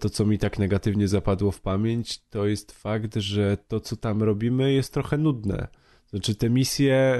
[0.00, 4.22] to, co mi tak negatywnie zapadło w pamięć, to jest fakt, że to, co tam
[4.22, 5.68] robimy, jest trochę nudne.
[6.10, 7.18] Znaczy, te misje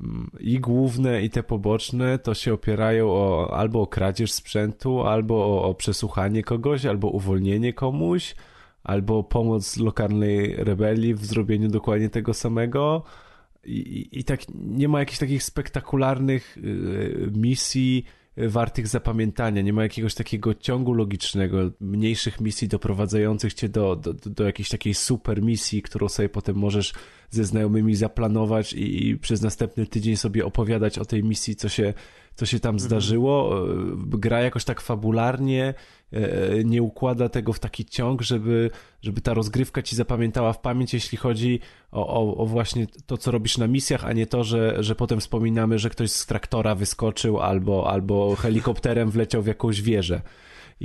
[0.00, 5.34] mm, i główne, i te poboczne, to się opierają o, albo o kradzież sprzętu, albo
[5.34, 8.34] o, o przesłuchanie kogoś, albo uwolnienie komuś,
[8.82, 13.02] albo pomoc lokalnej rebelii w zrobieniu dokładnie tego samego.
[13.64, 18.04] I, i, i tak nie ma jakichś takich spektakularnych y, misji,
[18.36, 24.44] wartych zapamiętania, nie ma jakiegoś takiego ciągu logicznego, mniejszych misji doprowadzających cię do, do, do
[24.44, 26.92] jakiejś takiej super misji, którą sobie potem możesz
[27.34, 31.94] ze znajomymi zaplanować i, i przez następny tydzień sobie opowiadać o tej misji, co się,
[32.34, 32.88] co się tam mhm.
[32.88, 33.66] zdarzyło.
[33.96, 35.74] Gra jakoś tak fabularnie,
[36.14, 38.70] E, nie układa tego w taki ciąg, żeby,
[39.02, 41.60] żeby ta rozgrywka ci zapamiętała w pamięć, jeśli chodzi
[41.92, 45.20] o, o, o, właśnie to, co robisz na misjach, a nie to, że, że potem
[45.20, 50.20] wspominamy, że ktoś z traktora wyskoczył albo, albo helikopterem wleciał w jakąś wieżę.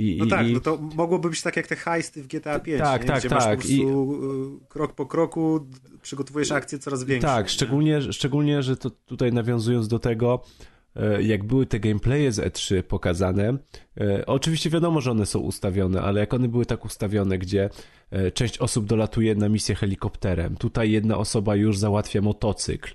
[0.00, 0.52] I, no tak, i...
[0.52, 3.08] no to mogłoby być tak jak te heisty w GTA 5, tak, nie?
[3.08, 3.38] tak, Gdzie tak.
[3.38, 3.80] Masz po I...
[3.82, 5.66] Y, krok po kroku
[6.02, 7.28] przygotowujesz akcję coraz większą.
[7.28, 10.42] Tak, szczególnie, szczególnie, że to tutaj nawiązując do tego,
[10.96, 13.58] E, jak były te gameplaye z E3 pokazane,
[14.00, 17.70] e, oczywiście wiadomo, że one są ustawione, ale jak one były tak ustawione, gdzie
[18.10, 22.94] e, część osób dolatuje na misję helikopterem, tutaj jedna osoba już załatwia motocykl,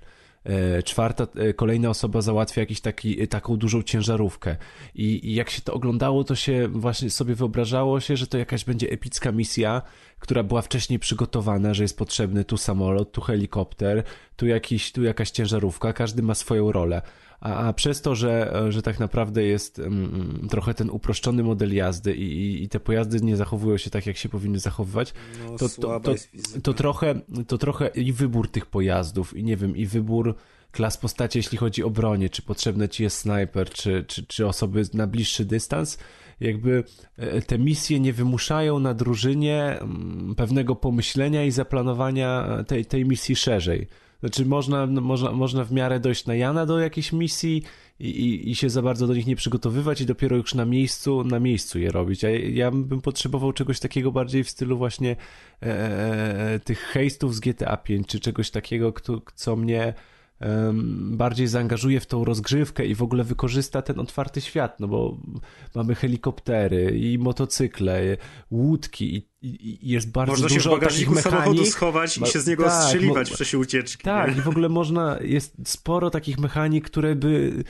[0.84, 4.56] czwarta, kolejna osoba załatwia jakiś taki, taką dużą ciężarówkę.
[4.94, 8.64] I, i jak się to oglądało, to się właśnie sobie wyobrażało się, że to jakaś
[8.64, 9.82] będzie epicka misja,
[10.18, 14.02] która była wcześniej przygotowana, że jest potrzebny tu samolot, tu helikopter,
[14.36, 17.02] tu, jakiś, tu jakaś ciężarówka, każdy ma swoją rolę
[17.40, 22.14] a, a przez to, że, że tak naprawdę jest um, trochę ten uproszczony model jazdy
[22.14, 26.00] i, i, te pojazdy nie zachowują się tak, jak się powinny zachowywać, no, to, to,
[26.00, 26.14] to,
[26.62, 30.34] to, trochę, to trochę i wybór tych pojazdów, i nie wiem, i wybór
[30.72, 34.82] klas postaci, jeśli chodzi o bronię, czy potrzebny ci jest snajper, czy, czy, czy osoby
[34.94, 35.98] na bliższy dystans,
[36.40, 36.84] jakby
[37.16, 39.78] e, te misje nie wymuszają na drużynie
[40.36, 43.86] pewnego pomyślenia i zaplanowania tej, tej misji szerzej.
[44.26, 47.62] Znaczy można, no, można, można w miarę dojść na Jana do jakiejś misji
[48.00, 51.24] i, i, i się za bardzo do nich nie przygotowywać i dopiero już na miejscu,
[51.24, 52.24] na miejscu je robić.
[52.24, 55.16] A ja bym potrzebował czegoś takiego bardziej w stylu właśnie
[55.62, 59.94] e, e, e tych hejstów z GTA 5, czy czegoś takiego, kto, co mnie
[61.10, 65.16] bardziej zaangażuje w tą rozgrzewkę i w ogóle wykorzysta ten otwarty świat, no bo
[65.74, 68.16] mamy helikoptery i motocykle,
[68.50, 71.44] łódki i, i, jest bardzo można dużo się w bagażniku takich mechanik.
[71.44, 74.04] samochodu schować i się z niego tak, strzeliwać w czasie ucieczki.
[74.04, 74.38] Tak, nie?
[74.38, 77.64] i w ogóle można, jest sporo takich mechanik, które by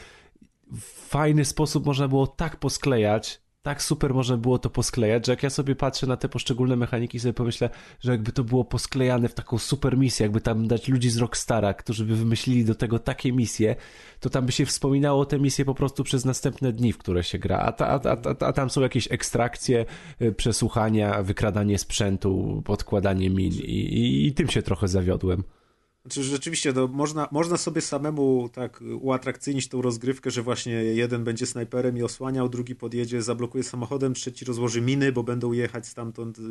[0.72, 5.42] w fajny sposób można było tak posklejać, tak super można było to posklejać, że jak
[5.42, 9.34] ja sobie patrzę na te poszczególne mechaniki, sobie pomyślę, że jakby to było posklejane w
[9.34, 13.32] taką super misję, jakby tam dać ludzi z Rockstara, którzy by wymyślili do tego takie
[13.32, 13.76] misje,
[14.20, 17.38] to tam by się wspominało te misje po prostu przez następne dni, w które się
[17.38, 19.86] gra, a, ta, a, a, a tam są jakieś ekstrakcje,
[20.22, 25.55] y, przesłuchania, wykradanie sprzętu, podkładanie min i, i, i tym się trochę zawiodłem.
[26.06, 31.46] Znaczy, rzeczywiście, no, można, można sobie samemu tak uatrakcyjnić tą rozgrywkę, że właśnie jeden będzie
[31.46, 36.42] snajperem i osłaniał, drugi podjedzie, zablokuje samochodem, trzeci rozłoży miny, bo będą jechać stamtąd y,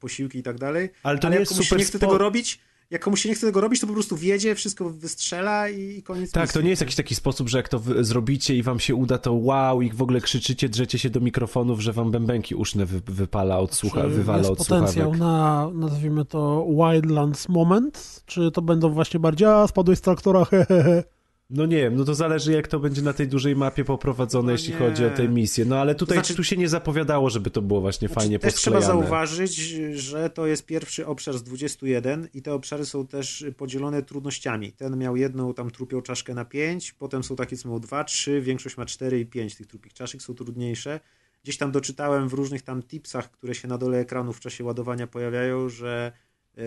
[0.00, 0.90] posiłki i tak dalej.
[1.02, 2.60] Ale to Ale nie jest super nie chce tego robić,
[2.92, 6.30] jak komuś się nie chce tego robić, to po prostu wjedzie, wszystko wystrzela i koniec.
[6.30, 6.54] Tak, misji.
[6.54, 9.32] to nie jest jakiś taki sposób, że jak to zrobicie i wam się uda, to
[9.32, 13.58] wow, i w ogóle krzyczycie, drzecie się do mikrofonów, że wam bębenki uszne wy, wypala
[13.58, 15.18] od słucha, wywala jest od potencjał słuchawek.
[15.20, 18.22] na, nazwijmy to, Wildlands moment?
[18.26, 21.04] Czy to będą właśnie bardziej, a spadłeś z traktora, hehehe.
[21.50, 24.52] No nie wiem, no to zależy jak to będzie na tej dużej mapie poprowadzone, no
[24.52, 24.78] jeśli nie.
[24.78, 25.64] chodzi o tę misję.
[25.64, 28.52] No ale tutaj znaczy, tu się nie zapowiadało, żeby to było właśnie znaczy, fajnie też
[28.52, 28.82] posklejane.
[28.82, 29.56] trzeba zauważyć,
[29.92, 34.72] że to jest pierwszy obszar z 21 i te obszary są też podzielone trudnościami.
[34.72, 38.40] Ten miał jedną tam trupią czaszkę na 5, potem są takie, co mają 2, 3,
[38.40, 41.00] większość ma 4 i 5 tych trupich czaszek, są trudniejsze.
[41.44, 45.06] Gdzieś tam doczytałem w różnych tam tipsach, które się na dole ekranu w czasie ładowania
[45.06, 46.12] pojawiają, że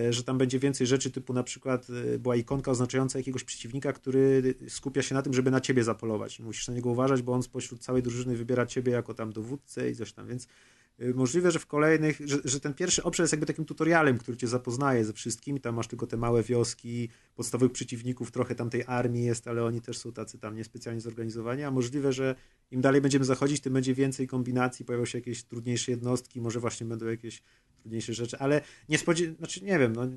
[0.09, 4.55] że tam będzie więcej rzeczy typu na przykład e, była ikonka oznaczająca jakiegoś przeciwnika, który
[4.67, 6.39] skupia się na tym, żeby na ciebie zapolować.
[6.39, 9.95] Musisz na niego uważać, bo on spośród całej drużyny wybiera ciebie jako tam dowódcę i
[9.95, 10.47] coś tam, więc
[11.01, 14.37] Y, możliwe, że w kolejnych, że, że, ten pierwszy obszar jest jakby takim tutorialem, który
[14.37, 15.59] cię zapoznaje ze wszystkim.
[15.59, 19.81] Tam masz tylko te małe wioski, podstawowych przeciwników, trochę tam tej armii jest, ale oni
[19.81, 21.63] też są tacy tam niespecjalnie zorganizowani.
[21.63, 22.35] A możliwe, że
[22.71, 26.87] im dalej będziemy zachodzić, tym będzie więcej kombinacji, pojawią się jakieś trudniejsze jednostki, może właśnie
[26.87, 27.43] będą jakieś
[27.85, 28.97] trudniejsze rzeczy, ale nie
[29.37, 30.07] znaczy nie wiem, no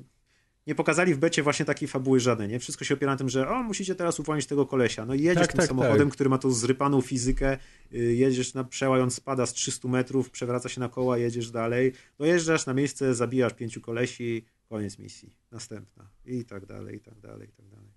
[0.67, 2.59] nie pokazali w becie właśnie takiej fabuły żadnej, nie?
[2.59, 5.05] Wszystko się opiera na tym, że o, musicie teraz uwolnić tego kolesia.
[5.05, 6.13] No i jedziesz tak, tym tak, samochodem, tak.
[6.13, 7.57] który ma tą zrypaną fizykę,
[7.91, 11.93] yy, jedziesz na przełaj, on spada z 300 metrów, przewraca się na koła, jedziesz dalej,
[12.17, 17.49] dojeżdżasz na miejsce, zabijasz pięciu kolesi, koniec misji, następna i tak dalej, i tak dalej,
[17.49, 17.89] i tak dalej.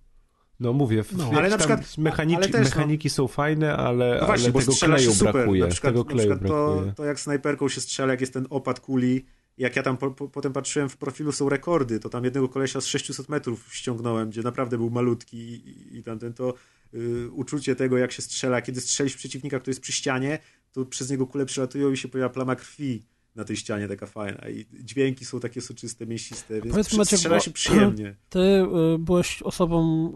[0.60, 2.76] No mówię, no, ale na przykład mechaniki, ale też, no.
[2.76, 5.62] mechaniki no, są fajne, ale, no właśnie, ale tego kleju brakuje.
[5.64, 6.90] Na przykład, tego kleju na przykład brakuje.
[6.90, 9.24] To, to jak snajperką się strzela, jak jest ten opad kuli,
[9.58, 12.80] jak ja tam po, po, potem patrzyłem w profilu są rekordy, to tam jednego kolesia
[12.80, 16.54] z 600 metrów ściągnąłem, gdzie naprawdę był malutki i, i tamten to
[16.94, 20.38] y, uczucie tego, jak się strzela, kiedy strzelisz przeciwnika, który jest przy ścianie,
[20.72, 23.02] to przez niego kule przylatują i się pojawia plama krwi
[23.34, 27.40] na tej ścianie taka fajna i dźwięki są takie soczyste, mięsiste, więc Powiedz, Maciek, strzela
[27.40, 28.16] się przyjemnie.
[28.28, 30.08] Ty y, byłeś osobą,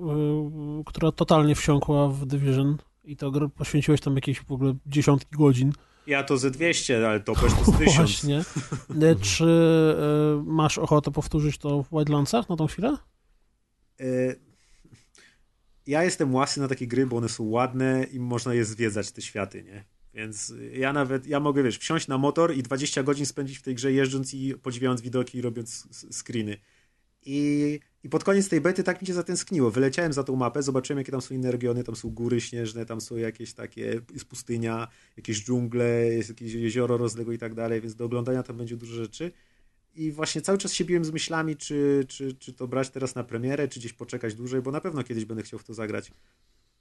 [0.80, 5.72] y, która totalnie wsiąkła w Division i to poświęciłeś tam jakieś w ogóle dziesiątki godzin.
[6.06, 7.96] Ja to ze 200, ale to też to z 1000.
[7.96, 8.44] Właśnie.
[9.02, 12.96] E, czy y, masz ochotę powtórzyć to w Wildlandsach na tą chwilę?
[14.00, 14.40] Y,
[15.86, 19.22] ja jestem łasy na takie gry, bo one są ładne i można je zwiedzać, te
[19.22, 19.84] światy, nie?
[20.14, 23.74] Więc ja nawet, ja mogę, wiesz, wsiąść na motor i 20 godzin spędzić w tej
[23.74, 26.56] grze jeżdżąc i podziwiając widoki i robiąc screeny.
[27.22, 29.70] I, I pod koniec tej bety tak mi się zatęskniło.
[29.70, 31.84] Wyleciałem za tą mapę, zobaczyłem, jakie tam są inne regiony.
[31.84, 36.96] Tam są góry śnieżne, tam są jakieś takie, jest pustynia, jakieś dżungle, jest jakieś jezioro
[36.96, 39.32] rozległe i tak dalej, więc do oglądania tam będzie dużo rzeczy.
[39.94, 43.24] I właśnie cały czas się biłem z myślami, czy, czy, czy to brać teraz na
[43.24, 46.12] premierę, czy gdzieś poczekać dłużej, bo na pewno kiedyś będę chciał w to zagrać.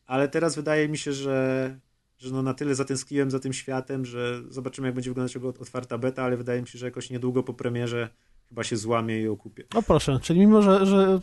[0.05, 1.79] Ale teraz wydaje mi się, że,
[2.17, 6.23] że no na tyle zatęskniłem za tym światem, że zobaczymy, jak będzie wyglądać otwarta beta,
[6.23, 8.09] ale wydaje mi się, że jakoś niedługo po premierze
[8.49, 9.63] chyba się złamie i okupię.
[9.73, 11.19] No proszę, czyli mimo, że, że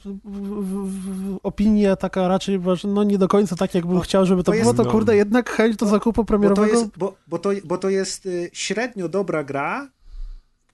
[1.42, 4.74] opinia taka raczej, no nie do końca tak, jakbym no, chciał, żeby to, to było,
[4.74, 4.90] to no.
[4.90, 6.66] kurde, jednak chęć do zakupu premierowego...
[6.66, 9.90] Bo to jest, bo, bo to, bo to jest y, średnio dobra gra,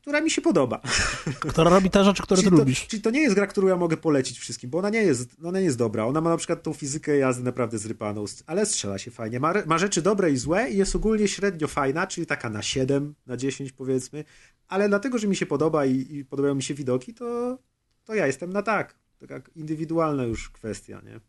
[0.09, 0.81] która mi się podoba.
[1.41, 2.87] Która robi te rzeczy, które ty to, lubisz.
[2.87, 5.59] Czyli to nie jest gra, którą ja mogę polecić wszystkim, bo ona nie jest, ona
[5.59, 6.07] nie jest dobra.
[6.07, 9.41] Ona ma na przykład tą fizykę jazdy naprawdę zrypaną, ale strzela się fajnie.
[9.41, 13.15] Ma, ma rzeczy dobre i złe i jest ogólnie średnio fajna, czyli taka na 7,
[13.27, 14.25] na 10 powiedzmy,
[14.69, 17.59] ale dlatego, że mi się podoba i, i podobają mi się widoki, to,
[18.05, 18.95] to ja jestem na tak.
[19.19, 21.21] Taka indywidualna już kwestia, nie?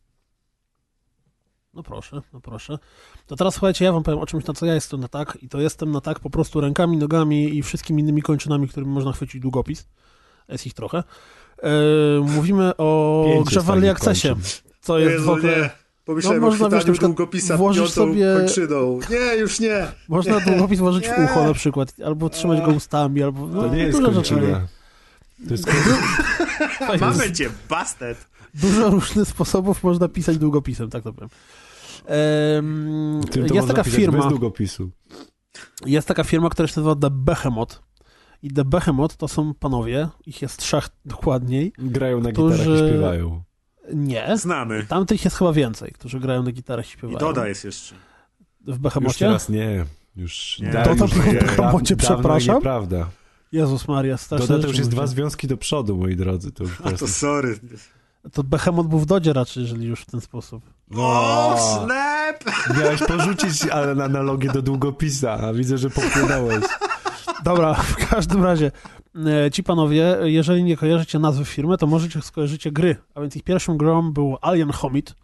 [1.74, 2.80] No proszę, no proszę.
[3.28, 5.50] To teraz słuchajcie, ja wam powiem o czymś, na co ja jestem na tak i
[5.50, 9.42] to jestem na tak po prostu rękami, nogami i wszystkimi innymi kończynami, którymi można chwycić
[9.42, 9.88] długopis.
[10.50, 11.04] Jest ich trochę.
[11.64, 11.72] E,
[12.22, 14.36] mówimy o grze w Early Accessie.
[14.82, 15.58] Co jest Jezu, w ogóle...
[15.58, 15.89] Nie.
[16.10, 18.26] Pomyślałem no, można, wiesz, na długopisa włożyć sobie...
[18.38, 19.00] kończyną.
[19.10, 19.88] Nie, już nie.
[20.08, 21.14] Można długopis włożyć nie.
[21.14, 23.48] w ucho na przykład, albo trzymać go ustami, albo...
[23.48, 24.68] No, to nie jest kończyna.
[25.48, 25.68] To jest
[27.02, 28.28] Mamy cię, bastard.
[28.54, 31.30] Dużo różnych sposobów można pisać długopisem, tak to powiem.
[32.06, 33.22] Ehm,
[33.54, 34.18] jest taka firma.
[34.18, 34.90] Bez długopisu.
[35.86, 37.82] Jest taka firma, która się nazywa The Behemoth.
[38.42, 41.74] I The Behemoth to są panowie, ich jest trzech dokładniej.
[41.78, 42.58] Grają na którzy...
[42.58, 43.49] gitarach i śpiewają.
[43.94, 44.38] Nie.
[44.38, 44.86] Znamy.
[44.90, 47.18] Tamtych jest chyba więcej, którzy grają na gitarach i śpiewają.
[47.18, 47.96] I Doda jest jeszcze.
[48.68, 49.10] W Behemocie?
[49.10, 49.86] Już teraz nie.
[50.16, 50.72] Już nie.
[50.72, 52.56] Doda w Behemocie, przepraszam.
[52.56, 53.08] Nieprawda.
[53.52, 54.48] Jezus Maria, strasznie.
[54.48, 56.52] Doda to już jest dwa związki do przodu, moi drodzy.
[56.52, 57.60] To już A to sorry.
[58.34, 60.64] To Behemoth był w Dodzie raczej, jeżeli już w ten sposób.
[60.92, 62.44] No, o, snap!
[62.80, 66.64] Miałeś porzucić analogię do długopisa, a widzę, że popłynąłeś.
[67.44, 68.72] Dobra, w każdym razie
[69.16, 72.96] e, ci panowie, jeżeli nie kojarzycie nazwy firmy, to możecie skojarzycie gry.
[73.16, 75.16] A więc ich pierwszą grą był Alien Homid,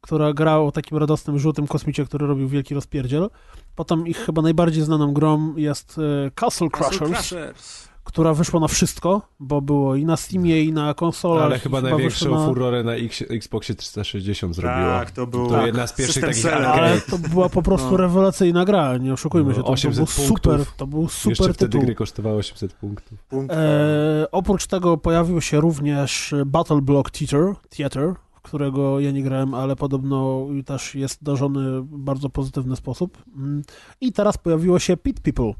[0.00, 3.30] która grała o takim radosnym, żółtym kosmicie, który robił wielki rozpierdziel.
[3.74, 6.98] Potem ich chyba najbardziej znaną grą jest e, Castle Crushers.
[6.98, 11.44] Castle Crushers która wyszła na wszystko, bo było i na Steamie, i na konsolach.
[11.44, 12.46] Ale chyba największą na...
[12.46, 14.98] furorę na X, Xboxie 360 zrobiła.
[14.98, 15.66] Tak, to był to tak.
[15.66, 17.96] jedna z pierwszych takich Ale to była po prostu no.
[17.96, 19.62] rewelacyjna gra, nie oszukujmy no, się.
[19.62, 20.52] To, 800 to był punktów.
[20.52, 21.54] super, to był super Jeszcze tytuł.
[21.54, 23.18] wtedy gry kosztowały 800 punktów.
[23.50, 29.76] E, oprócz tego pojawił się również Battle Block Theater, Theater, którego ja nie grałem, ale
[29.76, 33.18] podobno też jest darzony w bardzo pozytywny sposób.
[33.36, 33.62] Mm.
[34.00, 35.52] I teraz pojawiło się Pit People.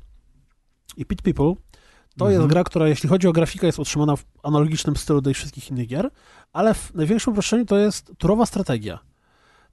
[0.96, 1.54] I Pit People
[2.18, 2.40] to mhm.
[2.40, 5.86] jest gra, która jeśli chodzi o grafikę jest utrzymana w analogicznym stylu do wszystkich innych
[5.86, 6.10] gier,
[6.52, 8.98] ale w największym uproszczeniu to jest turowa strategia.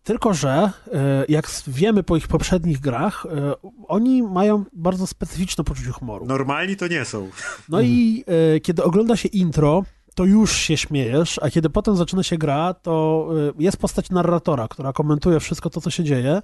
[0.03, 3.53] Tylko, że e, jak wiemy po ich poprzednich grach, e,
[3.87, 6.25] oni mają bardzo specyficzne poczucie humoru.
[6.25, 7.29] Normalni to nie są.
[7.69, 8.23] No i
[8.55, 9.83] e, kiedy ogląda się intro,
[10.15, 13.27] to już się śmiejesz, a kiedy potem zaczyna się gra, to
[13.59, 16.41] jest postać narratora, która komentuje wszystko to, co się dzieje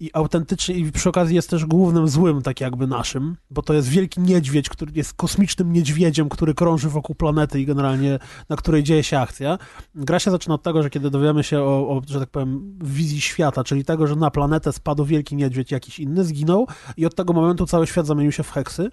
[0.00, 3.88] i autentycznie, i przy okazji jest też głównym złym, tak jakby naszym, bo to jest
[3.88, 8.18] wielki niedźwiedź, który jest kosmicznym niedźwiedziem, który krąży wokół planety i generalnie
[8.48, 9.58] na której dzieje się akcja.
[9.94, 13.20] Gra się zaczyna od tego, że kiedy dowiemy się o, o że tak powiem, wizji
[13.20, 17.32] świata, czyli tego, że na planetę spadł wielki niedźwiedź jakiś inny, zginął i od tego
[17.32, 18.90] momentu cały świat zamienił się w heksy.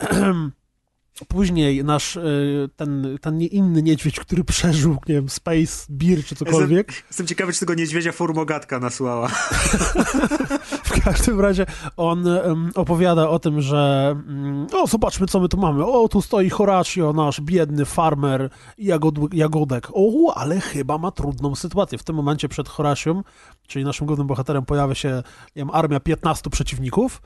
[1.28, 6.88] Później nasz, y, ten, ten inny niedźwiedź, który przeżył, nie wiem, Space, Beer czy cokolwiek.
[6.88, 9.28] Jestem, jestem ciekawy, czy tego niedźwiedzia formogatka nasłała.
[10.84, 12.24] w każdym razie on
[12.74, 15.86] opowiada o tym, że um, o, zobaczmy, co my tu mamy.
[15.86, 19.88] O, tu stoi Horatio, nasz biedny farmer jagod, jagodek.
[19.92, 21.98] O, ale chyba ma trudną sytuację.
[21.98, 23.22] W tym momencie przed Horatią,
[23.66, 25.22] czyli naszym głównym bohaterem, pojawia się nie
[25.56, 27.22] wiem, armia 15 przeciwników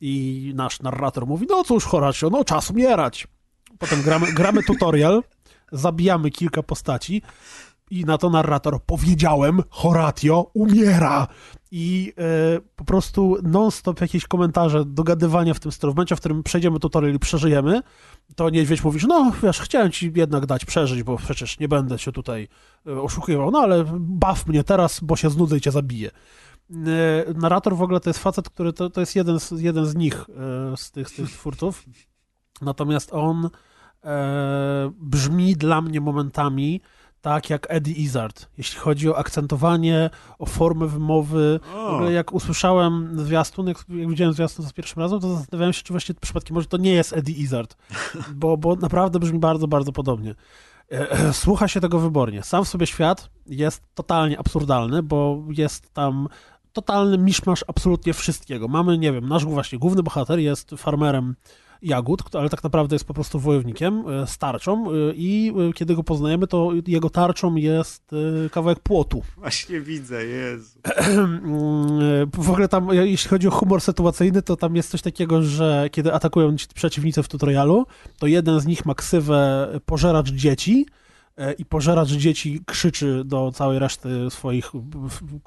[0.00, 3.26] i nasz narrator mówi, no cóż Horatio, no czas umierać.
[3.78, 5.22] Potem gramy, gramy tutorial,
[5.72, 7.22] zabijamy kilka postaci
[7.90, 11.26] i na to narrator powiedziałem, Horatio umiera.
[11.70, 15.92] I e, po prostu non-stop jakieś komentarze, dogadywania w tym stylu.
[15.92, 17.82] W momencie, w którym przejdziemy tutorial i przeżyjemy,
[18.36, 21.98] to niedźwiedź mówi, że no wiesz, chciałem ci jednak dać przeżyć, bo przecież nie będę
[21.98, 22.48] się tutaj
[22.86, 26.10] e, oszukiwał, no ale baw mnie teraz, bo się znudzę i cię zabiję.
[26.70, 29.94] E, narrator w ogóle to jest facet, który to, to jest jeden z, jeden z
[29.94, 30.26] nich,
[30.72, 31.84] e, z tych, z tych twórców.
[32.62, 33.50] Natomiast on
[34.04, 36.80] e, brzmi dla mnie momentami
[37.20, 41.60] tak jak Eddie Izzard, jeśli chodzi o akcentowanie, o formę wymowy.
[41.72, 45.82] W ogóle jak usłyszałem zwiastun, jak, jak widziałem zwiastun za pierwszym razem, to zastanawiałem się,
[45.82, 47.76] czy właśnie przypadkiem może to nie jest Eddie Izzard,
[48.34, 50.34] bo, bo naprawdę brzmi bardzo, bardzo podobnie.
[51.32, 52.42] Słucha się tego wybornie.
[52.42, 56.28] Sam w sobie świat jest totalnie absurdalny, bo jest tam
[56.72, 58.68] totalny miszmasz absolutnie wszystkiego.
[58.68, 61.34] Mamy, nie wiem, nasz właśnie główny bohater jest farmerem
[61.82, 66.02] jagód, ale tak naprawdę jest po prostu wojownikiem, e, starczą e, i e, kiedy go
[66.02, 68.10] poznajemy, to jego tarczą jest
[68.50, 69.22] kawałek płotu.
[69.36, 70.78] Właśnie widzę, Jezu.
[72.32, 76.12] W ogóle tam, jeśli chodzi o humor sytuacyjny, to tam jest coś takiego, że kiedy
[76.12, 77.86] atakują ci przeciwnicy w tutorialu,
[78.18, 80.86] to jeden z nich ma ksywę pożeracz dzieci,
[81.58, 84.70] i pożeracz dzieci krzyczy do całej reszty swoich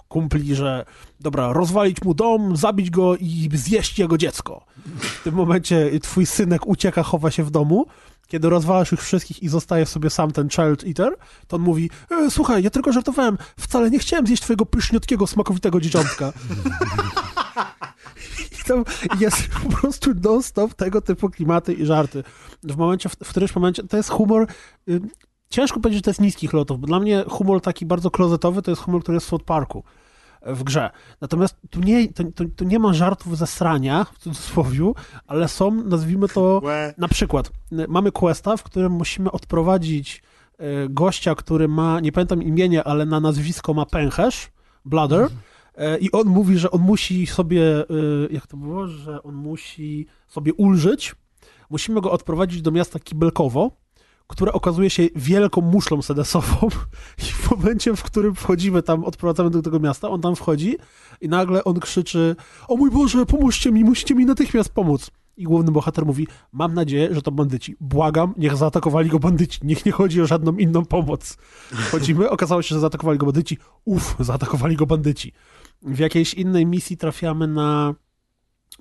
[0.08, 0.86] kumpli, że
[1.20, 4.66] dobra, rozwalić mu dom, zabić go i zjeść jego dziecko.
[5.00, 7.86] W tym momencie twój synek ucieka, chowa się w domu.
[8.28, 11.16] Kiedy rozwalasz ich wszystkich i zostaje sobie sam ten Child Eater,
[11.48, 15.80] to on mówi, e, słuchaj, ja tylko żartowałem, wcale nie chciałem zjeść twojego pyszniutkiego, smakowitego
[15.80, 16.34] dzieciątka.
[18.68, 18.84] Tam
[19.20, 22.24] jest po prostu non-stop tego typu klimaty i żarty.
[22.64, 24.48] W momencie, w, w którymś momencie, to jest humor
[24.90, 25.02] y,
[25.54, 28.72] ciężko powiedzieć, że to jest niskich lotów, bo dla mnie humor taki bardzo klozetowy to
[28.72, 29.84] jest humor, który jest w South Parku
[30.46, 30.90] w grze.
[31.22, 34.92] Natomiast tu nie, to, to, to nie ma żartów ze srania, w cudzysłowie,
[35.28, 36.62] ale są, nazwijmy to,
[36.98, 37.52] na przykład,
[37.88, 40.24] mamy questa, w którym musimy odprowadzić
[40.58, 44.52] e, gościa, który ma, nie pamiętam imienia, ale na nazwisko ma pęcherz,
[44.86, 45.40] Bladder, mhm.
[45.76, 47.84] e, i on mówi, że on musi sobie, e,
[48.30, 51.16] jak to było, że on musi sobie ulżyć,
[51.70, 53.83] musimy go odprowadzić do miasta Kibelkowo,
[54.28, 56.68] która okazuje się wielką muszlą sedesową
[57.28, 60.78] i w momencie, w którym wchodzimy tam, odprowadzamy do tego miasta, on tam wchodzi
[61.22, 62.36] i nagle on krzyczy
[62.68, 65.12] o mój Boże, pomóżcie mi, musicie mi natychmiast pomóc.
[65.38, 67.76] I główny bohater mówi, mam nadzieję, że to bandyci.
[67.80, 69.60] Błagam, niech zaatakowali go bandyci.
[69.64, 71.38] Niech nie chodzi o żadną inną pomoc.
[71.72, 73.58] Wchodzimy, okazało się, że zaatakowali go bandyci.
[73.86, 75.32] Uff, zaatakowali go bandyci.
[75.82, 77.94] W jakiejś innej misji trafiamy na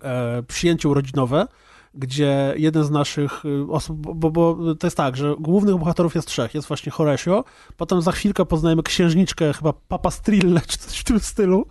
[0.02, 1.46] e, przyjęcie urodzinowe,
[1.94, 6.28] gdzie jeden z naszych y, osób, bo, bo to jest tak, że głównych bohaterów jest
[6.28, 6.54] trzech.
[6.54, 7.44] Jest właśnie Horatio,
[7.76, 11.66] potem za chwilkę poznajemy księżniczkę, chyba Papa Strille, czy coś w tym stylu,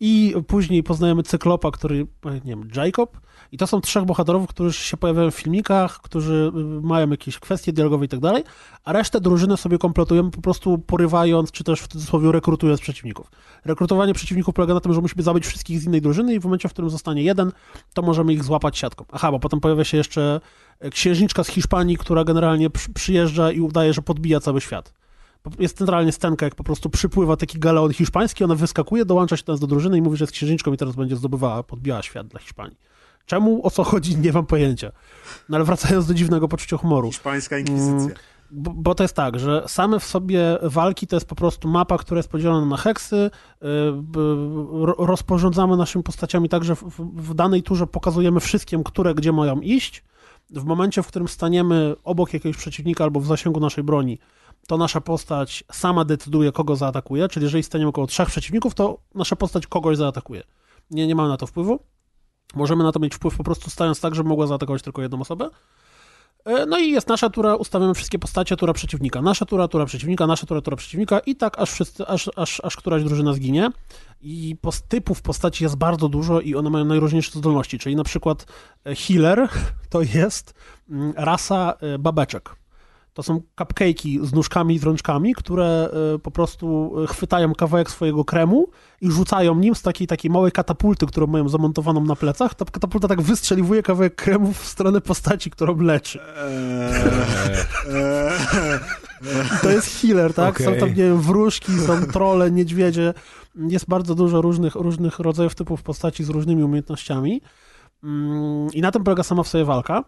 [0.00, 3.20] i później poznajemy Cyklopa, który, nie wiem, Jacob,
[3.52, 7.72] i to są trzech bohaterów, którzy się pojawiają w filmikach, którzy y, mają jakieś kwestie
[7.72, 8.44] dialogowe i tak dalej,
[8.84, 13.30] a resztę drużyny sobie kompletujemy po prostu porywając, czy też w cudzysłowie rekrutując przeciwników.
[13.64, 16.68] Rekrutowanie przeciwników polega na tym, że musimy zabić wszystkich z innej drużyny i w momencie,
[16.68, 17.52] w którym zostanie jeden,
[17.94, 19.04] to możemy ich złapać siatką.
[19.12, 20.40] Aha, bo potem pojawia się jeszcze
[20.80, 24.99] e, księżniczka z Hiszpanii, która generalnie przyjeżdża i udaje, że podbija cały świat
[25.58, 29.60] jest centralnie scenka, jak po prostu przypływa taki galeon hiszpański, ona wyskakuje, dołącza się teraz
[29.60, 32.76] do drużyny i mówi, że jest księżniczką i teraz będzie zdobywała, podbijała świat dla Hiszpanii.
[33.26, 34.92] Czemu, o co chodzi, nie mam pojęcia.
[35.48, 37.08] No ale wracając do dziwnego poczucia humoru.
[37.08, 37.94] Hiszpańska inkwizycja.
[37.94, 38.14] Mm,
[38.50, 41.98] bo, bo, to jest tak, że same w sobie walki to jest po prostu mapa,
[41.98, 43.30] która jest podzielona na heksy.
[43.60, 43.68] Yy,
[44.98, 46.82] rozporządzamy naszymi postaciami tak, że w,
[47.14, 50.04] w danej turze pokazujemy wszystkim, które gdzie mają iść.
[50.50, 54.18] W momencie, w którym staniemy obok jakiegoś przeciwnika albo w zasięgu naszej broni,
[54.70, 57.28] to nasza postać sama decyduje, kogo zaatakuje.
[57.28, 60.42] Czyli jeżeli staniemy około trzech przeciwników, to nasza postać kogoś zaatakuje.
[60.90, 61.80] Nie, nie mamy na to wpływu.
[62.54, 65.50] Możemy na to mieć wpływ po prostu stając tak, żeby mogła zaatakować tylko jedną osobę.
[66.44, 69.22] E, no i jest nasza tura, ustawiamy wszystkie postacie, tura przeciwnika.
[69.22, 72.76] Nasza tura, tura przeciwnika, nasza tura, tura przeciwnika i tak aż wszyscy, aż, aż, aż
[72.76, 73.70] któraś drużyna zginie.
[74.20, 78.46] I post, typów postaci jest bardzo dużo i one mają najróżniejsze zdolności, czyli na przykład
[78.86, 79.48] e, healer
[79.92, 80.54] to jest
[80.90, 82.59] mm, rasa e, babeczek.
[83.14, 87.90] To są cupcake'i z nóżkami i z rączkami, które y, po prostu y, chwytają kawałek
[87.90, 88.68] swojego kremu
[89.00, 92.54] i rzucają nim z takiej, takiej małej katapulty, którą mają zamontowaną na plecach.
[92.54, 96.18] Ta katapulta tak wystrzeliwuje kawałek kremu w stronę postaci, którą leczy.
[99.62, 100.54] To jest healer, tak?
[100.54, 100.66] Okay.
[100.66, 103.14] Są tam, nie wiem, wróżki, są trole, niedźwiedzie.
[103.54, 107.40] Jest bardzo dużo różnych, różnych rodzajów typów postaci z różnymi umiejętnościami.
[108.04, 110.04] Mm, I na tym polega sama w sobie walka.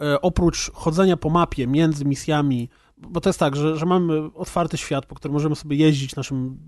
[0.00, 2.68] E, oprócz chodzenia po mapie między misjami,
[2.98, 6.58] bo to jest tak, że, że mamy otwarty świat, po którym możemy sobie jeździć naszym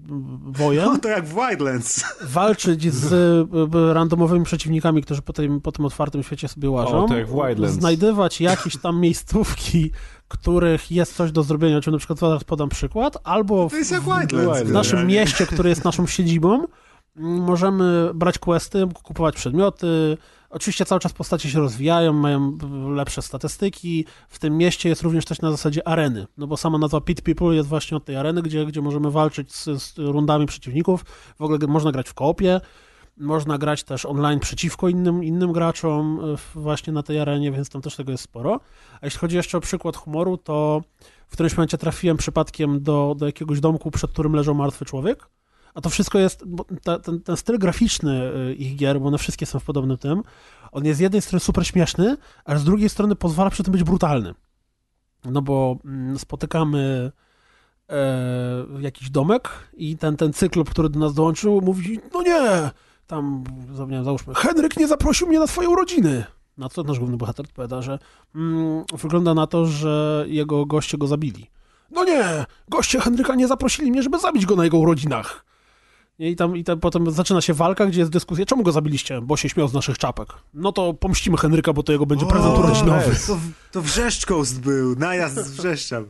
[0.46, 0.84] wojem.
[0.84, 2.04] No to jak w Wildlands.
[2.22, 3.48] Walczyć z
[3.94, 7.04] randomowymi przeciwnikami, którzy po tym, po tym otwartym świecie sobie łażą.
[7.04, 7.74] O, to jak w Wildlands.
[7.74, 9.90] Znajdywać jakieś tam miejscówki,
[10.28, 14.72] których jest coś do zrobienia, czy na przykład zaraz podam przykład, albo w, w, w
[14.72, 16.64] naszym mieście, które jest naszą siedzibą,
[17.16, 20.16] możemy brać questy, kupować przedmioty,
[20.50, 22.58] Oczywiście cały czas postacie się rozwijają, mają
[22.94, 24.04] lepsze statystyki.
[24.28, 27.54] W tym mieście jest również też na zasadzie areny, no bo sama nazwa Pit People
[27.54, 31.04] jest właśnie od tej areny, gdzie, gdzie możemy walczyć z, z rundami przeciwników.
[31.38, 32.60] W ogóle można grać w koopie,
[33.16, 36.20] można grać też online przeciwko innym, innym graczom
[36.54, 38.60] e, właśnie na tej arenie, więc tam też tego jest sporo.
[39.00, 40.82] A jeśli chodzi jeszcze o przykład humoru, to
[41.28, 45.26] w którymś momencie trafiłem przypadkiem do, do jakiegoś domku, przed którym leżał martwy człowiek
[45.74, 46.44] a to wszystko jest,
[46.82, 50.22] ta, ten, ten, styl graficzny y, ich gier, bo one wszystkie są w podobnym tym,
[50.72, 53.84] on jest z jednej strony super śmieszny, a z drugiej strony pozwala przy tym być
[53.84, 54.34] brutalny.
[55.24, 57.12] No bo mm, spotykamy
[57.88, 62.70] e, jakiś domek i ten, ten cyklop, który do nas dołączył, mówi, no nie,
[63.06, 63.44] tam,
[64.04, 66.24] załóżmy, Henryk nie zaprosił mnie na swoje urodziny.
[66.58, 67.98] Na co nasz główny bohater odpowiada, że
[68.34, 71.50] mm, wygląda na to, że jego goście go zabili.
[71.90, 75.44] No nie, goście Henryka nie zaprosili mnie, żeby zabić go na jego urodzinach.
[76.20, 79.20] I tam, I tam potem zaczyna się walka, gdzie jest dyskusja, czemu go zabiliście?
[79.20, 80.28] Bo się śmiał z naszych czapek.
[80.54, 83.16] No to pomścimy Henryka, bo to jego będzie prezent urodzinowy.
[83.26, 83.38] To,
[83.72, 83.82] to
[84.60, 86.02] był, najazd z Wrzeszcza.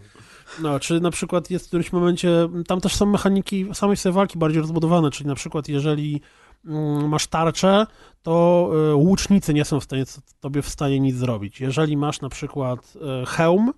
[0.62, 4.38] No, czy na przykład jest w którymś momencie, tam też są mechaniki samej sobie walki
[4.38, 6.20] bardziej rozbudowane, czyli na przykład jeżeli
[6.66, 7.86] mm, masz tarczę,
[8.22, 10.04] to y, łucznicy nie są w stanie
[10.40, 11.60] tobie w stanie nic zrobić.
[11.60, 12.92] Jeżeli masz na przykład
[13.22, 13.72] y, hełm,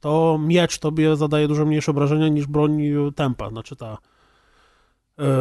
[0.00, 2.82] to miecz tobie zadaje dużo mniejsze obrażenia niż broń
[3.16, 3.98] tempa, znaczy ta E,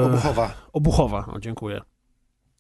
[0.05, 0.53] obuchowa.
[0.73, 1.81] Obuchowa, o, dziękuję.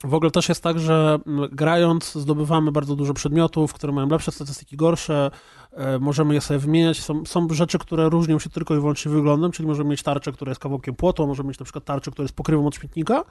[0.03, 1.19] W ogóle też jest tak, że
[1.51, 5.31] grając zdobywamy bardzo dużo przedmiotów, które mają lepsze statystyki, gorsze,
[5.71, 7.01] e, możemy je sobie wymieniać.
[7.01, 10.51] Są, są rzeczy, które różnią się tylko i wyłącznie wyglądem, czyli możemy mieć tarczę, która
[10.51, 13.23] jest kawałkiem płotu, możemy mieć na przykład tarczę, która jest pokrywą od śmietnika,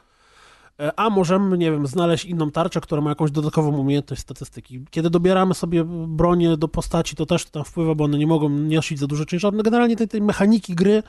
[0.81, 4.85] e, a możemy, nie wiem, znaleźć inną tarczę, która ma jakąś dodatkową umiejętność statystyki.
[4.91, 8.49] Kiedy dobieramy sobie bronię do postaci, to też to tam wpływa, bo one nie mogą
[8.49, 9.63] nosić za dużo ciężaru.
[9.63, 11.03] Generalnie tej, tej mechaniki gry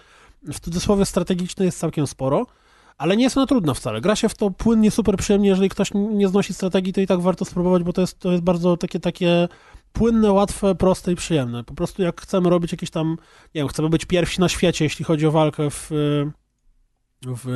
[0.44, 2.46] w cudzysłowie strategicznej jest całkiem sporo
[2.98, 4.02] ale nie jest ona trudna wcale.
[4.02, 5.50] Gra się w to płynnie, super przyjemnie.
[5.50, 8.44] Jeżeli ktoś nie znosi strategii, to i tak warto spróbować, bo to jest, to jest
[8.44, 9.48] bardzo takie, takie
[9.94, 11.64] płynne, łatwe, proste i przyjemne.
[11.64, 13.18] Po prostu jak chcemy robić jakieś tam,
[13.56, 15.92] nie wiem, chcemy być pierwsi na świecie, jeśli chodzi o walkę w,
[17.26, 17.48] w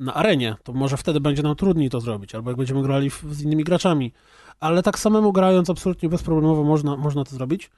[0.00, 3.24] na arenie, to może wtedy będzie nam trudniej to zrobić, albo jak będziemy grali w,
[3.30, 4.12] z innymi graczami.
[4.60, 7.70] Ale tak samemu grając absolutnie bezproblemowo można, można to zrobić.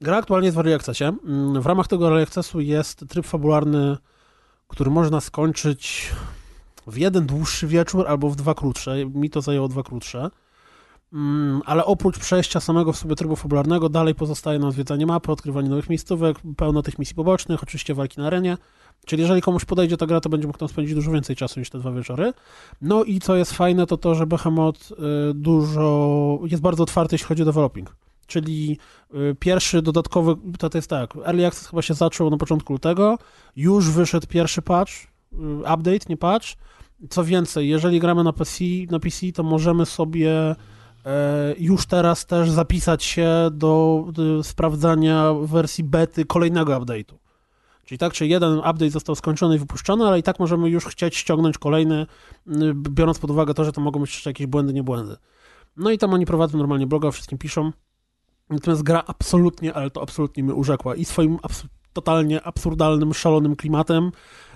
[0.00, 1.04] Gra aktualnie jest w Early Accessie.
[1.04, 3.96] Mm, w ramach tego Early Accessu jest tryb fabularny
[4.68, 6.12] który można skończyć
[6.86, 9.06] w jeden dłuższy wieczór albo w dwa krótsze.
[9.06, 10.30] Mi to zajęło dwa krótsze.
[11.12, 15.68] Mm, ale oprócz przejścia samego w sobie trybu fabularnego, dalej pozostaje nam zwiedzanie mapy, odkrywanie
[15.68, 18.56] nowych miejscówek, pełno tych misji pobocznych, oczywiście walki na arenie.
[19.06, 21.70] Czyli jeżeli komuś podejdzie ta gra, to będzie mógł tam spędzić dużo więcej czasu niż
[21.70, 22.32] te dwa wieczory.
[22.80, 24.94] No i co jest fajne, to to, że Behemoth y,
[25.34, 27.96] dużo jest bardzo otwarty, jeśli chodzi o developing.
[28.28, 28.78] Czyli
[29.14, 33.18] y, pierwszy dodatkowy, to, jest tak, Early Access chyba się zaczął na początku lutego,
[33.56, 34.92] już wyszedł pierwszy patch,
[35.32, 36.46] y, update, nie patch.
[37.10, 40.30] Co więcej, jeżeli gramy na PC, na PC to możemy sobie
[41.06, 44.04] e, już teraz też zapisać się do,
[44.42, 47.14] sprawdzania wersji bety kolejnego update'u.
[47.84, 51.16] Czyli tak, czy jeden update został skończony i wypuszczony, ale i tak możemy już chcieć
[51.16, 52.06] ściągnąć kolejny,
[52.46, 55.16] y, biorąc pod uwagę to, że to mogą być jeszcze jakieś błędy, nie błędy.
[55.76, 57.72] No i tam oni prowadzą normalnie bloga, wszystkim piszą.
[58.50, 64.12] Natomiast gra absolutnie, ale to absolutnie mnie urzekła i swoim abs totalnie absurdalnym, szalonym klimatem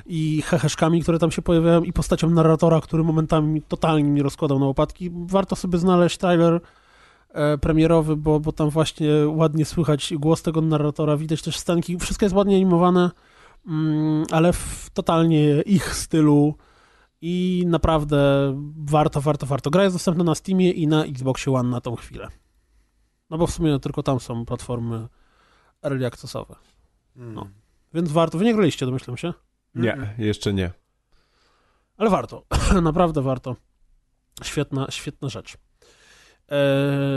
[0.07, 4.66] i heheszkami, które tam się pojawiają i postacią narratora, który momentami totalnie mnie rozkładał na
[4.66, 5.11] łopatki.
[5.26, 6.61] Warto sobie znaleźć trailer
[7.30, 12.24] e, premierowy, bo, bo tam właśnie ładnie słychać głos tego narratora, widać też scenki, wszystko
[12.24, 13.11] jest ładnie animowane,
[13.66, 16.55] mm, ale w totalnie ich stylu
[17.20, 19.70] i naprawdę warto, warto, warto.
[19.70, 22.28] Gra jest dostępna na Steamie i na Xboxie One na tą chwilę.
[23.33, 25.09] No bo w sumie tylko tam są platformy
[25.83, 26.55] early accessowe.
[27.16, 27.35] Mm.
[27.35, 27.49] No.
[27.95, 28.39] Więc warto.
[28.39, 29.33] Wy nie graliście, domyślam się?
[29.74, 30.70] Nie, jeszcze nie.
[31.97, 32.45] Ale warto.
[32.83, 33.57] Naprawdę warto.
[34.43, 35.57] Świetna, świetna rzecz.
[36.51, 36.59] E,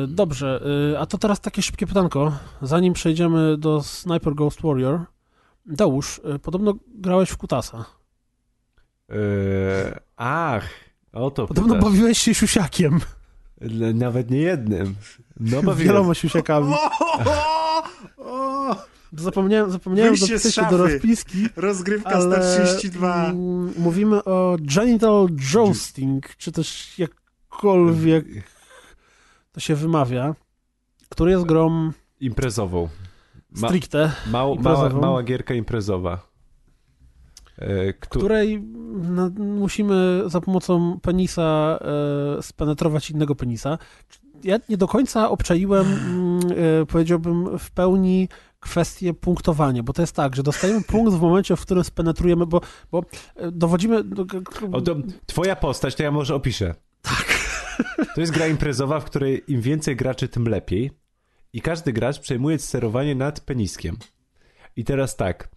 [0.07, 0.61] dobrze,
[0.93, 2.37] e, a to teraz takie szybkie pytanko.
[2.61, 4.99] Zanim przejdziemy do Sniper Ghost Warrior.
[5.65, 7.85] Deusz, e, podobno grałeś w Kutasa.
[9.09, 9.15] Eee,
[10.17, 10.69] ach,
[11.13, 11.91] o to Podobno pytasz.
[11.91, 12.99] bawiłeś się siusiakiem.
[13.93, 14.95] Nawet nie jednym.
[15.39, 15.77] No bawiłem.
[15.77, 16.73] Wieloma siusiakami.
[18.17, 18.75] O, o, o,
[19.17, 23.25] Zapomniałem, zapomniałem dopisać się do rozpiski, rozgrywka ale 132.
[23.25, 28.25] mm, mówimy o genital jousting, czy też jakkolwiek
[29.51, 30.35] to się wymawia,
[31.09, 32.89] który jest grą Imprezową.
[33.51, 36.27] Ma, stricte, mał, mała, mała gierka imprezowa.
[37.57, 38.61] E, któ- której
[39.01, 41.79] no, musimy za pomocą penisa
[42.37, 43.77] e, spenetrować innego penisa.
[44.43, 46.39] Ja nie do końca obczaiłem, mm,
[46.81, 48.29] e, powiedziałbym, w pełni
[48.59, 52.61] kwestię punktowania, bo to jest tak, że dostajemy punkt w momencie, w którym spenetrujemy, bo,
[52.91, 53.03] bo
[53.35, 54.03] e, dowodzimy...
[54.03, 54.25] Do,
[54.71, 56.75] O, to, twoja postać, to ja może opiszę.
[57.01, 57.39] Tak.
[58.15, 60.91] To jest gra imprezowa, w której im więcej graczy, tym lepiej.
[61.53, 63.97] I każdy gracz przejmuje sterowanie nad peniskiem.
[64.75, 65.49] I teraz tak.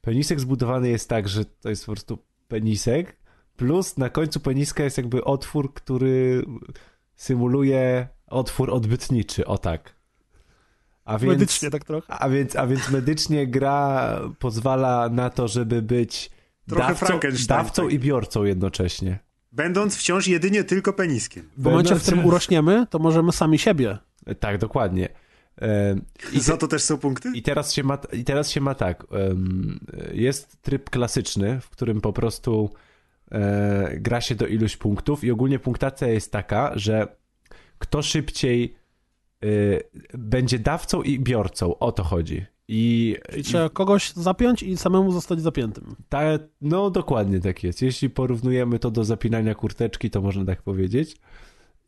[0.00, 2.18] Penisek zbudowany jest tak, że to jest po prostu
[2.48, 3.16] penisek,
[3.56, 6.46] plus na końcu peniska jest jakby otwór, który
[7.16, 9.46] symuluje otwór odbytniczy.
[9.46, 9.96] O tak.
[11.04, 12.12] A więc, Medycznie tak trochę.
[12.12, 16.30] a więc, a więc medycznie gra pozwala na to, żeby być
[16.68, 17.92] Trochę dawcą, dawcą tak.
[17.92, 19.18] i biorcą jednocześnie.
[19.52, 21.48] Będąc wciąż jedynie tylko peniskiem.
[21.56, 23.98] W momencie, w którym urośniemy, to możemy sami siebie.
[24.40, 25.08] Tak, dokładnie.
[26.32, 27.32] I za to też są punkty?
[27.34, 29.06] I teraz się ma, i teraz się ma tak.
[30.12, 32.70] Jest tryb klasyczny, w którym po prostu
[33.32, 37.16] e, gra się do iluś punktów i ogólnie punktacja jest taka, że
[37.78, 38.74] kto szybciej
[39.42, 39.46] e,
[40.18, 42.46] będzie dawcą i biorcą, o to chodzi.
[42.68, 45.96] I, Czyli trzeba kogoś zapiąć i samemu zostać zapiętym.
[46.08, 46.22] ta,
[46.60, 47.82] no dokładnie tak jest.
[47.82, 51.16] Jeśli porównujemy to do zapinania kurteczki, to można tak powiedzieć.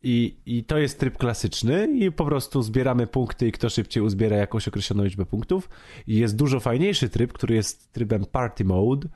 [0.03, 4.37] I, I to jest tryb klasyczny i po prostu zbieramy punkty i kto szybciej uzbiera
[4.37, 5.69] jakąś określoną liczbę punktów.
[6.07, 9.07] I jest dużo fajniejszy tryb, który jest trybem Party Mode,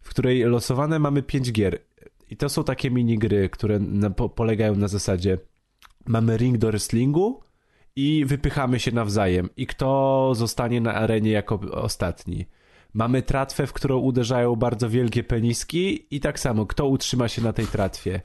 [0.00, 1.78] w której losowane mamy 5 gier.
[2.30, 5.38] I to są takie minigry, które na, po, polegają na zasadzie
[6.06, 7.40] mamy ring do wrestlingu
[7.96, 9.48] i wypychamy się nawzajem.
[9.56, 12.46] I kto zostanie na arenie jako ostatni.
[12.94, 17.52] Mamy tratwę, w którą uderzają bardzo wielkie peniski i tak samo, kto utrzyma się na
[17.52, 18.20] tej tratwie.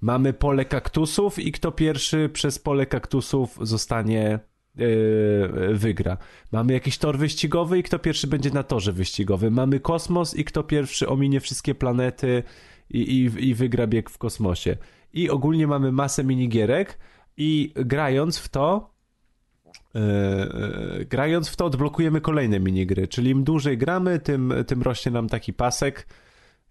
[0.00, 4.38] Mamy pole kaktusów i kto pierwszy przez pole kaktusów zostanie
[4.76, 6.16] yy, wygra.
[6.52, 9.54] Mamy jakiś tor wyścigowy i kto pierwszy będzie na torze wyścigowym.
[9.54, 12.42] Mamy kosmos i kto pierwszy ominie wszystkie planety
[12.90, 14.76] i, i, i wygra bieg w kosmosie.
[15.12, 16.98] I ogólnie mamy masę minigierek
[17.36, 18.90] i grając w to
[19.94, 25.12] e, e, grając w to odblokujemy kolejne minigry, czyli im dłużej gramy, tym, tym rośnie
[25.12, 26.06] nam taki pasek.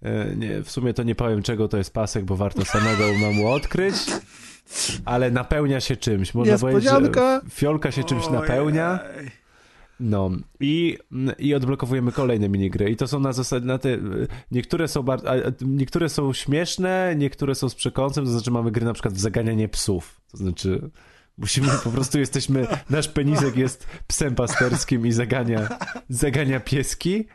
[0.02, 3.48] E, Nie, w sumie to nie powiem czego to jest pasek, bo warto samego mu
[3.48, 3.96] odkryć,
[5.06, 6.34] ale napełnia się czymś.
[6.34, 8.40] Można powiedzieć, że fiolka się czymś Ojej.
[8.42, 9.00] napełnia.
[10.00, 10.98] No i,
[11.40, 12.90] i odblokowujemy kolejne minigry.
[12.90, 13.98] I to są na zasadzie, na te,
[14.52, 15.30] niektóre są bardzo,
[15.62, 19.68] niektóre są śmieszne, niektóre są z przekąsem, to znaczy mamy gry na przykład w zaganianie
[19.70, 20.90] psów, to znaczy
[21.38, 25.80] musimy, po prostu jesteśmy, nasz penisek jest psem pasterskim i zagania,
[26.10, 27.26] zagania pieski,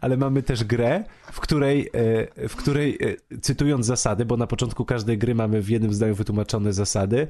[0.00, 1.90] ale mamy też grę, w której,
[2.38, 2.98] e, w której
[3.30, 7.28] e, cytując zasady, bo na początku każdej gry mamy w jednym zdaniu wytłumaczone zasady,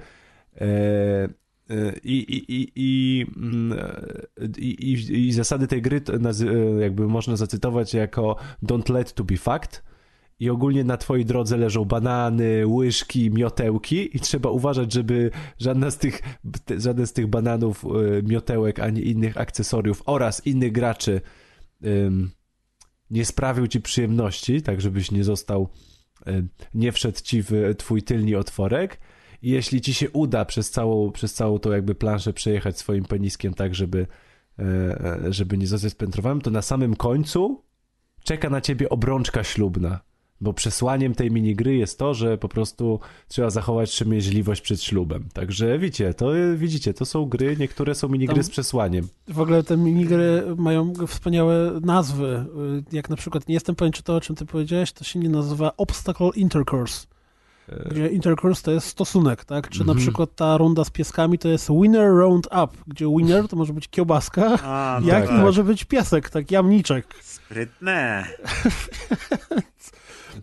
[0.61, 1.29] e,
[2.05, 2.45] i,
[2.77, 3.79] i, mm,
[4.59, 9.37] i, i, i zasady tej gry nazy- jakby można zacytować jako don't let to be
[9.37, 9.83] fact
[10.41, 15.99] i ogólnie na twojej drodze leżą banany, łyżki, miotełki i trzeba uważać, żeby żadna z
[15.99, 16.21] tych,
[16.77, 21.21] żaden z tych bananów, y, miotełek, ani innych akcesoriów oraz innych graczy
[23.11, 25.69] nie sprawił ci przyjemności, tak żebyś nie został,
[26.75, 29.01] nie wszedł ci w twój tylni otworek
[29.43, 33.75] jeśli ci się uda przez całą, przez całą tą jakby planszę przejechać swoim peniskiem tak,
[33.75, 34.07] żeby,
[34.59, 37.63] e, e, żeby nie zostać spętrowanym, to na samym końcu
[38.25, 40.01] czeka na ciebie obrączka ślubna.
[40.41, 45.29] Bo przesłaniem tej minigry jest to, że po prostu trzeba zachować wstrzemięźliwość przed ślubem.
[45.33, 49.09] Także widzicie, to widzicie, to są gry, niektóre są minigry Tam- z przesłaniem.
[49.29, 52.45] W ogóle te minigry mają wspaniałe nazwy.
[52.93, 55.29] Jak na przykład, nie jestem pewien, czy to, o czym ty powiedziałeś, to się nie
[55.29, 57.07] nazywa Obstacle Intercourse.
[57.91, 59.69] Gdzie intercourse to jest stosunek, tak?
[59.69, 59.99] Czy na Mhm.
[59.99, 63.89] przykład ta runda z pieskami to jest winner round up, gdzie winner to może być
[63.89, 65.45] kiełbaska, A, jak tak, i tak.
[65.45, 67.07] może być piesek, tak, jamniczek.
[67.23, 68.25] Sprytne.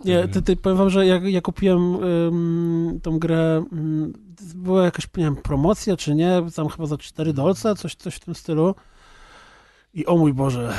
[0.05, 4.13] Nie, ty, ty, powiem wam, że jak ja kupiłem ym, tą grę, ym,
[4.55, 8.19] była jakaś, nie wiem, promocja czy nie, tam chyba za 4 dolce, coś, coś w
[8.19, 8.75] tym stylu.
[9.93, 10.73] I o mój Boże,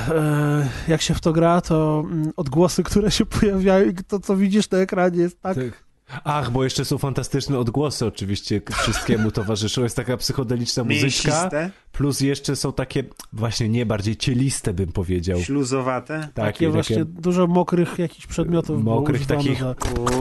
[0.88, 4.36] e, jak się w to gra, to mm, odgłosy, które się pojawiają i to, co
[4.36, 5.54] widzisz na ekranie jest tak...
[5.56, 5.85] Tak.
[6.24, 9.82] Ach, bo jeszcze są fantastyczne odgłosy oczywiście wszystkiemu towarzyszą.
[9.82, 15.40] Jest taka psychodeliczna muzyczka, Mięsiste, plus jeszcze są takie właśnie nie bardziej cieliste bym powiedział.
[15.40, 16.20] śluzowate.
[16.20, 19.74] Tak, takie właśnie dużo mokrych jakichś przedmiotów Mokrych takich- za-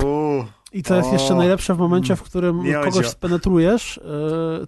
[0.04, 0.46] Uuu.
[0.74, 2.82] I to jest O, jeszcze najlepsze w momencie, w którym miodzio.
[2.84, 4.02] kogoś spenetrujesz, e,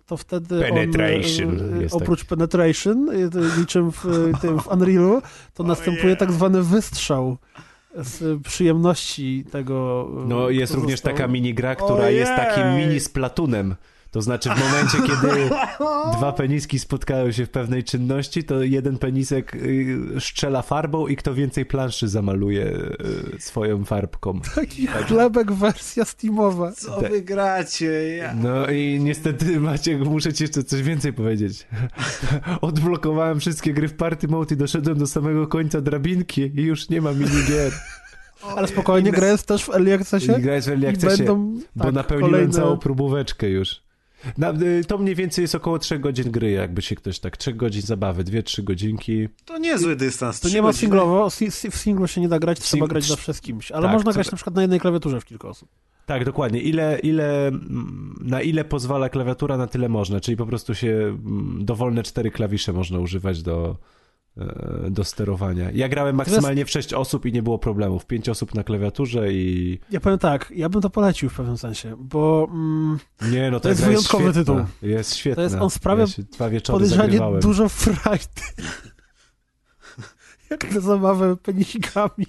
[0.06, 1.94] to wtedy Penetration on, e, tak.
[2.02, 5.22] oprócz penetration, e, to niczym w, e, tym w Unrealu,
[5.54, 7.38] to następuje tak zwany wystrzał
[7.98, 10.08] z przyjemności tego.
[10.24, 13.76] e, No jest kto również taka minigra, która jest takim mini splatunem.
[14.12, 15.50] To znaczy w momencie, kiedy
[16.18, 21.34] dwa peniski spotkają się w pewnej czynności, to jeden penisek y, strzela farbą i kto
[21.34, 24.40] więcej planszy zamaluje y, swoją farbką.
[24.56, 26.72] Taki chlebek wersja Steamowa.
[26.72, 28.16] Co wy gracie?
[28.16, 28.34] Ja...
[28.34, 31.68] No i niestety Maciek, muszę ci jeszcze coś więcej powiedzieć.
[32.62, 37.02] Odblokowałem wszystkie gry w Party Mode i doszedłem do samego końca drabinki i już nie
[37.02, 37.74] ma minigier.
[38.56, 41.84] Ale spokojnie, gra jest też w Early Accessie I grać w Early Accessie, będą bo
[41.84, 42.54] tak, napełniłem kolejne...
[42.54, 43.87] całą próbóweczkę już.
[44.38, 47.54] Na, y, to mniej więcej jest około 3 godzin gry, jakby się ktoś tak, 3
[47.54, 49.28] godzin zabawy, 2-3 godzinki.
[49.46, 50.40] To niezły dystans.
[50.40, 53.34] To nie ma singlowo, si- si- w singlu się nie da grać, trzeba grać zawsze
[53.34, 55.70] z kimś, ale Tak, można grać na przykład na jednej klawiaturze w kilka osób.
[56.06, 56.62] Tak, dokładnie.
[56.62, 61.66] Ile, ile, mm, na ile pozwala klawiatura, na tyle można, czyli po prostu się mm,
[61.66, 63.78] dowolne cztery klawisze można używać do,
[64.90, 65.72] do sterowania.
[65.72, 68.06] Ja grałem maksymalnie w 6 osób i nie było problemów.
[68.06, 69.80] 5 osób na klawiaturze i...
[69.92, 73.00] Ja powiem tak, ja bym to polecił w pewnym sensie, bo mm,
[73.32, 74.42] Nie, no To jest wyjątkowy świetna.
[74.42, 74.66] tytuł.
[74.82, 75.36] Jest świetna.
[75.36, 78.42] To jest- on sprawia ja dwa wieczory podejrzanie dużo frajdy.
[80.50, 82.26] Jak na zabawę penisikami.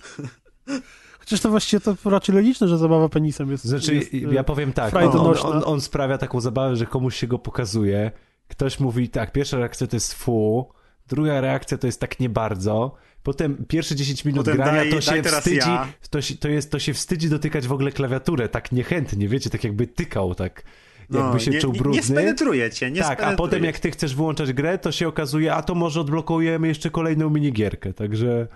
[1.18, 3.64] Chociaż to właściwie to raczej logiczne, że zabawa penisem jest...
[3.64, 7.26] Znaczy, jest, ja powiem tak, on, on, on, on sprawia taką zabawę, że komuś się
[7.26, 8.10] go pokazuje,
[8.48, 10.68] ktoś mówi tak, pierwsza reakcja to jest fu,
[11.08, 15.00] druga reakcja to jest tak nie bardzo, potem pierwsze 10 minut Potem grania daj- to
[15.00, 15.88] się wstydzi, ja.
[16.10, 19.64] to, się, to, jest, to się wstydzi dotykać w ogóle klawiaturę, tak niechętnie, wiecie, tak
[19.64, 20.62] jakby tykał, tak
[21.10, 21.96] jakby się No, nie, czuł brudny.
[21.96, 25.54] Nie spenetruje cię, nie tak, a potem jak ty chcesz wyłączać grę, to się okazuje,
[25.54, 28.46] a to może odblokujemy jeszcze kolejną minigierkę, także...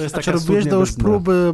[0.00, 1.52] To jest A czy robiłeś to już próby,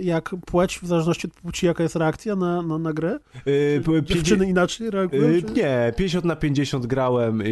[0.00, 3.18] jak płeć, w zależności od płci, jaka jest reakcja na, na, na grę?
[3.46, 5.30] Yy, p- Dziewczyny inaczej reagują?
[5.30, 7.50] Yy, czy- Nie, 50 na 50 grałem i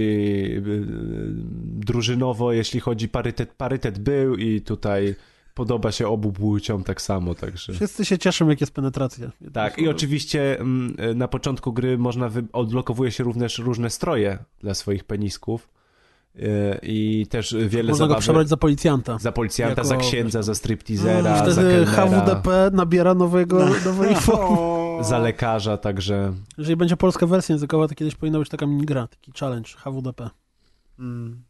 [0.67, 0.83] yy,
[1.65, 5.15] drużynowo, jeśli chodzi parytet, parytet był i tutaj
[5.55, 7.73] podoba się obu płciom tak samo, także...
[7.73, 9.31] Wszyscy się cieszą, jak jest penetracja.
[9.53, 12.45] Tak, i oczywiście mm, na początku gry można, wy...
[12.53, 15.69] odblokowuje się również różne stroje dla swoich penisków
[16.83, 19.19] i też wiele Można go zabawy przebrać za policjanta.
[19.19, 23.75] za policjanta, jako- za księdza, za stripteasera, I za wtedy kelnera, HWDP nabiera nowego, No.
[23.85, 24.79] nowej formy.
[25.05, 26.33] Za lekarza, także...
[26.59, 30.31] Jeżeli będzie polska wersja językowa, to kiedyś powinna być taka minigra, taki challenge HWDP.
[30.99, 31.43] Mm.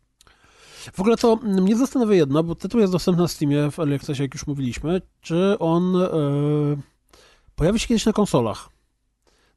[0.93, 4.23] W ogóle to mnie zastanawia jedno, bo tytuł jest dostępny na Steamie w Early Accessie,
[4.23, 5.03] jak już mówiliśmy.
[5.21, 6.09] Czy on e,
[7.57, 8.69] pojawi się kiedyś na konsolach?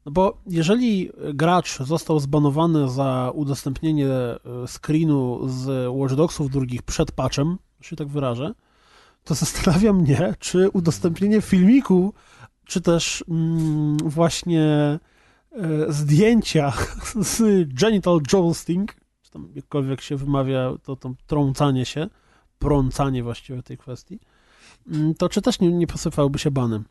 [0.05, 7.11] No bo jeżeli gracz został zbanowany za udostępnienie e, screenu z Watch Dogsów drugich przed
[7.11, 8.53] patchem, się tak wyrażę,
[9.23, 12.13] to zastanawia mnie, czy udostępnienie filmiku,
[12.65, 14.99] czy też mm, właśnie e,
[15.89, 16.73] zdjęcia
[17.33, 22.09] z genital jousting, czy tam jakkolwiek się wymawia to, to trącanie się,
[22.59, 24.19] prącanie właściwie tej kwestii,
[24.87, 26.85] mm, to czy też nie, nie posypałyby się banem?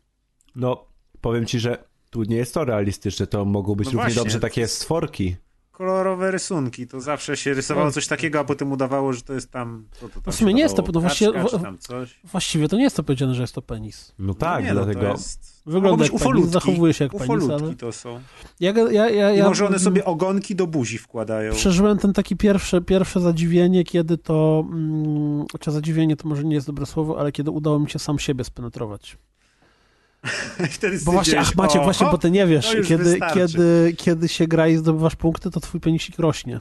[0.55, 0.85] No,
[1.21, 4.21] powiem ci, że tu nie jest to realistyczne, to mogą być No równie właśnie.
[4.23, 5.35] dobrze takie stworki.
[5.71, 9.85] Kolorowe rysunki, to zawsze się rysowało coś takiego, a potem udawało, że to jest tam...
[9.91, 11.43] Co to tam No w sumie nie jest to- no właściwie-.
[12.23, 14.13] Właściwie to nie jest to powiedziane, że jest to penis.
[14.19, 15.01] No tak, nie, no, dlatego...
[15.01, 15.61] to jest...
[15.65, 16.51] Wygląda jak penis, ufolutki.
[16.51, 17.75] zachowuje się jak penis, Ufolutki ale...
[17.75, 18.21] to są.
[18.59, 21.53] Ja, ja, ja, I ja może one sobie ogonki do buzi wkładają.
[21.53, 26.67] Przeżyłem ten taki pierwsze, pierwsze zadziwienie, kiedy to, mm, czy zadziwienie to może nie jest
[26.67, 29.17] dobre słowo, ale kiedy udało mi się sam siebie spenetrować.
[30.71, 33.35] Wtedy Bo właśnie, ach Maciek, o, właśnie, bo ty nie wiesz, kiedy, wystarczy.
[33.35, 36.59] kiedy, kiedy się gra i zdobywasz punkty, to twój penisik rośnie.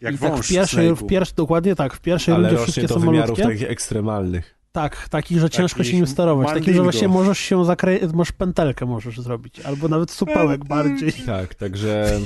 [0.00, 2.88] Jak I tak wąż w pierwszej, w pierwszej, dokładnie tak, w pierwszej Ale rundzie wszystkie
[2.88, 3.42] są wymiarów malutkie.
[3.42, 4.54] takich ekstremalnych.
[4.72, 6.46] Tak, takich, że ciężko Takich się nim sterować.
[6.48, 6.84] Takim, że mandingo.
[6.84, 11.12] właśnie możesz się zakręcić, możesz pętelkę możesz zrobić, albo nawet supełek bardziej.
[11.26, 12.20] Tak, także...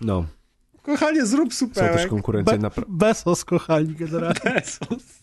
[0.00, 0.24] No,
[0.82, 2.08] Kochanie, zrób są też supełek.
[2.08, 2.70] konkurencje Be- na...
[2.88, 4.40] Bezos, kochani, generalnie.
[4.44, 5.02] Bezos.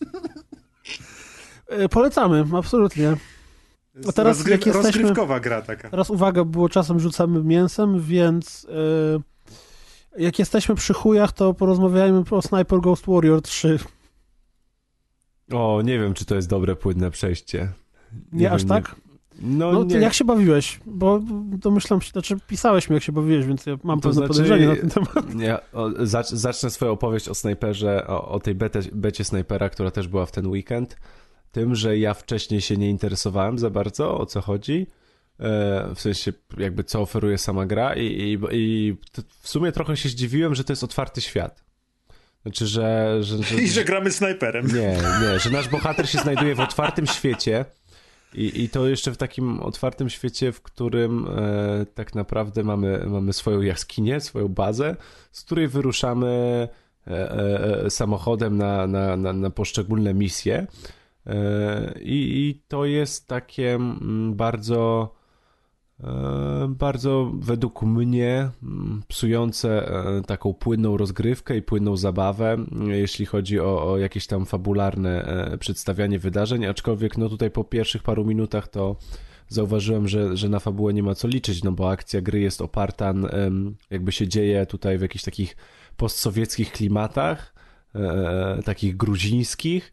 [1.68, 3.16] E, Polecamy, absolutnie.
[4.08, 5.90] A teraz Rozgry- jak jesteśmy- Rozgrywkowa gra taka.
[5.90, 8.66] Teraz uwaga, było czasem rzucamy mięsem, więc
[10.16, 13.78] e, jak jesteśmy przy chujach, to porozmawiajmy o Sniper Ghost Warrior 3.
[15.52, 17.72] O, nie wiem, czy to jest dobre, płynne przejście.
[18.32, 18.96] Nie, nie aż wiem, tak?
[19.40, 19.96] No, no nie.
[19.96, 20.80] jak się bawiłeś?
[20.86, 24.28] Bo domyślam się, znaczy pisałeś mi, jak się bawiłeś, więc ja mam to pewne znaczy,
[24.28, 25.40] podejrzenie na ten temat.
[25.40, 25.60] Ja
[26.32, 30.32] zacznę swoją opowieść o snajperze, o, o tej becie, becie snajpera, która też była w
[30.32, 30.96] ten weekend.
[31.52, 34.86] Tym, że ja wcześniej się nie interesowałem za bardzo, o co chodzi.
[35.40, 38.96] E, w sensie, jakby co oferuje sama gra, i, i, i
[39.40, 41.64] w sumie trochę się zdziwiłem, że to jest otwarty świat.
[42.42, 43.62] Znaczy, że, że, że...
[43.62, 44.66] I że gramy snajperem.
[44.66, 47.64] Nie, nie, że nasz bohater się znajduje w otwartym świecie
[48.34, 53.32] i, I to jeszcze w takim otwartym świecie, w którym e, tak naprawdę mamy, mamy
[53.32, 54.96] swoją jaskinię, swoją bazę,
[55.32, 56.28] z której wyruszamy
[57.06, 60.66] e, e, e samochodem na, na, na, na poszczególne misje.
[61.26, 65.12] E, I, I to jest takie mm, bardzo
[66.04, 72.56] E, bardzo według mnie mm, psujące e, taką płynną rozgrywkę i płynną zabawę,
[72.86, 75.24] jeśli chodzi o, o jakieś tam fabularne
[75.60, 78.96] przedstawianie wydarzeń, aczkolwiek no tutaj po pierwszych paru minutach to
[79.48, 83.14] zauważyłem, że, że na fabułę nie ma co liczyć, no bo akcja gry jest oparta,
[83.90, 85.56] jakby się dzieje tutaj w jakichś takich
[85.96, 87.54] postsowieckich klimatach,
[88.64, 89.92] takich gruzińskich,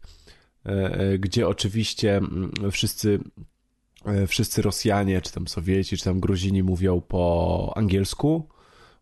[1.18, 3.18] gdzie oczywiście mm, wszyscy
[4.04, 8.48] E, wszyscy Rosjanie, czy tam Sowieci, czy tam Gruzini mówią po angielsku.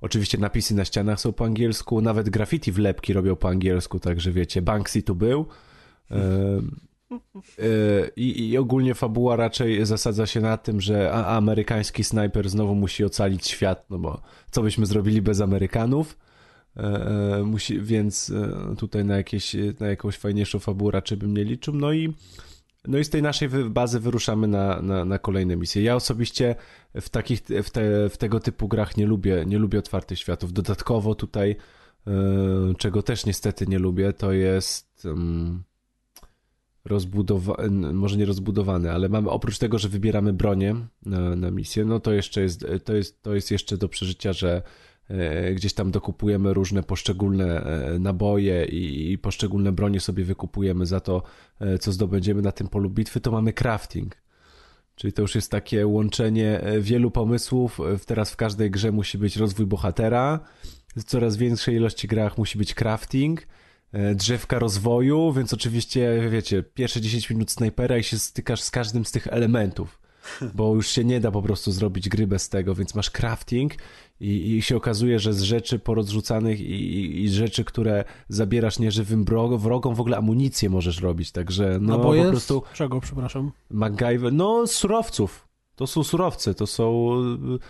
[0.01, 4.63] Oczywiście napisy na ścianach są po angielsku, nawet graffiti wlepki robią po angielsku, także wiecie,
[4.63, 5.47] Banksy tu był.
[6.11, 7.19] E, e,
[8.17, 13.47] I, I, ogólnie fabuła raczej zasadza się na tym, że amerykański snajper znowu musi ocalić
[13.47, 16.19] świat, no bo co byśmy zrobili bez Amerykanów?
[17.45, 18.33] Musi, więc
[18.79, 21.75] tutaj na, jakieś, na jakąś fajniejszą fabułę raczej bym nie liczył.
[21.75, 22.15] No i
[22.89, 25.83] no i z tej naszej bazy wyruszamy na, na, na kolejne misje.
[25.83, 26.55] Ja osobiście
[27.01, 30.53] w takich, w, te, w tego typu grach nie lubię, nie lubię otwartych światów.
[30.53, 31.57] Dodatkowo tutaj,
[32.79, 35.13] czego też niestety nie lubię, to jest yy,
[36.85, 40.77] rozbudowane, może nie rozbudowane, ale mamy oprócz tego, że wybieramy bronię
[41.07, 44.63] na, na misję, no to jeszcze jest, to jest, to jest jeszcze do przeżycia, że
[44.63, 44.63] E,
[45.55, 51.23] gdzieś tam dokupujemy różne poszczególne e, naboje i, poszczególne bronie sobie wykupujemy za to,
[51.61, 54.17] e, co zdobędziemy na tym polu bitwy, to mamy crafting.
[54.95, 57.79] Czyli to już jest takie łączenie wielu pomysłów.
[58.07, 60.41] Teraz w każdej grze musi być rozwój bohatera,
[60.97, 63.47] w coraz większej ilości grach musi być crafting,
[64.15, 69.11] drzewka rozwoju, więc oczywiście, wiecie, pierwsze 10 minut snajpera i się stykasz z każdym z
[69.11, 69.99] tych elementów
[70.55, 73.75] bo już się nie da po prostu zrobić gry bez tego, więc masz crafting
[74.21, 79.25] i, i się okazuje, że z rzeczy porozrzucanych i, i rzeczy, które zabierasz nieżywym
[79.59, 82.63] wrogom, w ogóle amunicję możesz robić, także no, no bo po prostu...
[82.75, 83.53] Czego, przepraszam?
[83.71, 85.49] MacGyver, no surowców.
[85.77, 87.17] To są surowce, to są...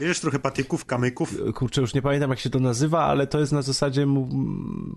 [0.01, 1.36] Wiesz, trochę patyków, kamyków.
[1.55, 4.07] Kurczę, już nie pamiętam jak się to nazywa, ale to jest na zasadzie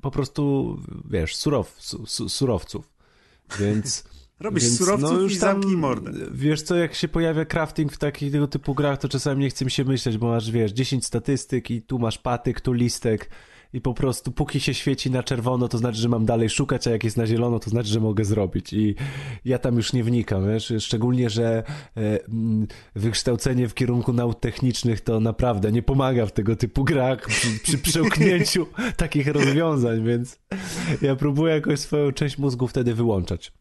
[0.02, 0.78] po prostu,
[1.10, 2.90] wiesz, surow, su, surowców.
[3.60, 4.11] Więc...
[4.42, 6.12] Robisz Więc, surowców no już i zamknij mordę.
[6.32, 9.66] Wiesz co, jak się pojawia crafting w takich tego typu grach, to czasami nie chce
[9.66, 13.30] mi się myśleć, bo masz, wiesz, 10 statystyk i tu masz patyk, tu listek
[13.74, 16.92] i po prostu póki się świeci na czerwono, to znaczy, że mam dalej szukać, a
[16.92, 18.96] jak jest na zielono, to znaczy, że mogę zrobić i
[19.46, 21.64] ja tam już nie wnikam, wiesz, szczególnie, że
[21.98, 22.20] e,
[22.96, 27.78] wykształcenie w kierunku nauk technicznych to naprawdę nie pomaga w tego typu grach przy, przy
[27.90, 28.68] przełknięciu
[28.98, 30.40] takich rozwiązań, więc
[31.02, 33.52] ja próbuję jakoś swoją część mózgu wtedy wyłączać.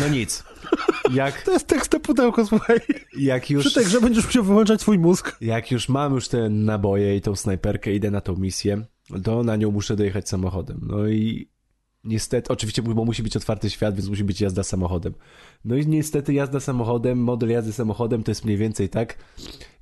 [0.00, 0.44] No nic.
[1.12, 2.80] Jak, to jest tekst na pudełko, słuchaj.
[3.18, 5.36] Jak już, Przy tej grze będziesz musiał wyłączać swój mózg.
[5.40, 8.84] Jak już mam już te naboje i tą snajperkę, idę na tą misję,
[9.24, 10.80] to na nią muszę dojechać samochodem.
[10.82, 11.48] No i
[12.04, 15.14] niestety, oczywiście, bo musi być otwarty świat, więc musi być jazda samochodem.
[15.64, 19.18] No i niestety jazda samochodem, model jazdy samochodem to jest mniej więcej tak,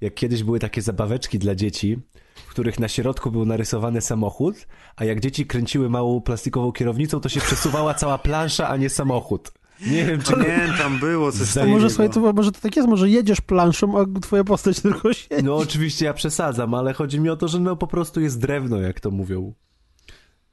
[0.01, 1.99] jak kiedyś były takie zabaweczki dla dzieci,
[2.35, 7.29] w których na środku był narysowany samochód, a jak dzieci kręciły małą plastikową kierownicą, to
[7.29, 9.53] się przesuwała cała plansza, a nie samochód.
[9.87, 11.73] Nie wiem, czy nie, tam było coś takiego.
[11.73, 15.45] Może, słuchaj, to, może to tak jest, może jedziesz planszą, a twoja postać tylko siedzi.
[15.45, 18.81] No oczywiście ja przesadzam, ale chodzi mi o to, że no po prostu jest drewno,
[18.81, 19.55] jak to mówią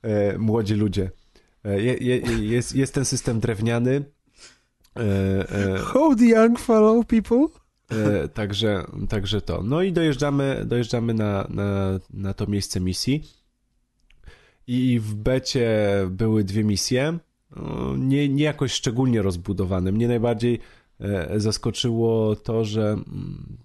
[0.02, 1.12] e, młodzi ludzie.
[1.66, 4.06] E, je, je, jest, jest ten system drewniany.
[4.96, 5.02] E,
[5.50, 7.48] e How the young fellow people?
[7.92, 9.64] E, także, także to.
[9.64, 13.24] No i dojeżdżamy, dojeżdżamy na, na, na to miejsce misji.
[14.68, 15.70] I w becie
[16.10, 17.20] były dwie misje
[17.98, 19.92] nie, nie jakoś szczególnie rozbudowane.
[19.92, 20.60] Mnie najbardziej
[21.00, 23.58] e, zaskoczyło to, że mm,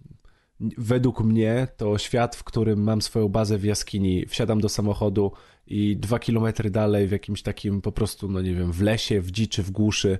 [0.79, 5.33] według mnie to świat, w którym mam swoją bazę w jaskini, wsiadam do samochodu
[5.67, 9.31] i dwa kilometry dalej w jakimś takim po prostu, no nie wiem, w lesie, w
[9.31, 10.19] dziczy, w głuszy,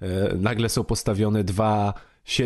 [0.00, 1.94] e, nagle są postawione dwa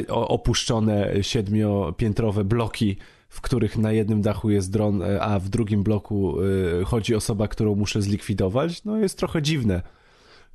[0.08, 2.96] opuszczone siedmiopiętrowe bloki,
[3.28, 6.36] w których na jednym dachu jest dron, e, a w drugim bloku
[6.84, 9.95] chodzi osoba, którą muszę zlikwidować, no jest trochę dziwne.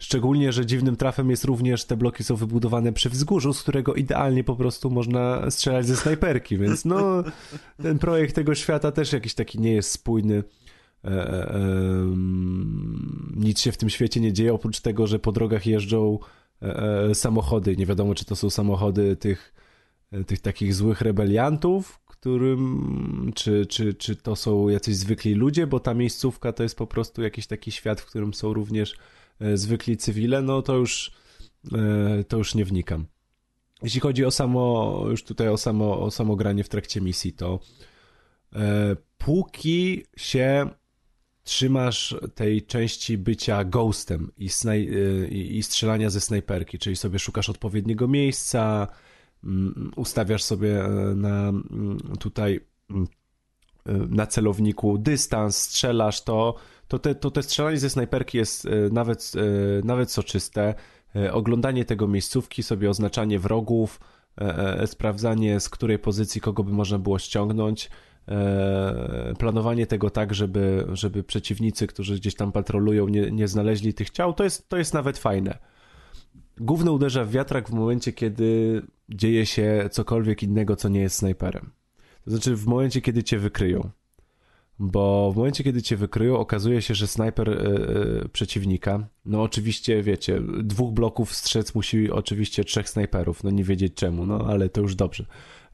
[0.01, 4.43] Szczególnie, że dziwnym trafem jest również, te bloki są wybudowane przy wzgórzu, z którego idealnie
[4.43, 7.23] po prostu można strzelać ze snajperki, więc no,
[7.81, 10.43] ten projekt tego świata też jakiś taki nie jest spójny.
[11.03, 11.59] E, e,
[13.35, 16.19] nic się w tym świecie nie dzieje, oprócz tego, że po drogach jeżdżą
[16.61, 16.65] e,
[17.09, 17.77] e, samochody.
[17.77, 19.53] Nie wiadomo, czy to są samochody tych,
[20.11, 25.79] e, tych takich złych rebeliantów, którym, czy, czy, czy to są jacyś zwykli ludzie, bo
[25.79, 28.95] ta miejscówka to jest po prostu jakiś taki świat, w którym są również
[29.53, 31.11] zwykli cywile, no to już,
[31.73, 33.05] e, to już nie wnikam.
[33.83, 37.59] Jeśli chodzi o samo, już tutaj o samo, o samo granie w trakcie misji, to
[38.53, 40.69] e, póki się
[41.43, 44.49] trzymasz tej części bycia ghostem i,
[45.57, 48.87] i strzelania ze snajperki, czyli sobie szukasz odpowiedniego miejsca,
[49.43, 50.83] mm, ustawiasz sobie
[51.15, 53.07] na mm, tutaj mm,
[54.09, 56.55] na celowniku dystans, strzelasz to,
[56.91, 60.75] to te, to te strzelanie ze snajperki jest e, nawet, e, nawet soczyste.
[61.15, 63.99] E, oglądanie tego miejscówki, sobie oznaczanie wrogów,
[64.85, 67.89] sprawdzanie z której pozycji kogo by można było ściągnąć,
[69.39, 74.33] planowanie tego tak, żeby, żeby przeciwnicy, którzy gdzieś tam patrolują, nie, nie znaleźli tych ciał,
[74.33, 75.57] to jest, to jest nawet fajne.
[76.57, 81.71] Główne uderza w wiatrak w momencie, kiedy dzieje się cokolwiek innego, co nie jest snajperem.
[82.25, 83.89] To znaczy w momencie, kiedy cię wykryją
[84.81, 90.41] bo w momencie, kiedy cię wykryją, okazuje się, że snajper yy, przeciwnika, no oczywiście, wiecie,
[90.63, 94.95] dwóch bloków strzec musi oczywiście trzech snajperów, no nie wiedzieć czemu, no ale to już
[94.95, 95.25] dobrze.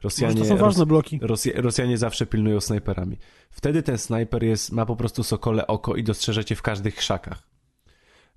[0.02, 1.18] Rosjanie, to są ważne bloki.
[1.22, 3.16] Rosja, Rosjanie zawsze pilnują snajperami.
[3.50, 7.48] Wtedy ten snajper jest, ma po prostu sokole oko i dostrzeże cię w każdych krzakach.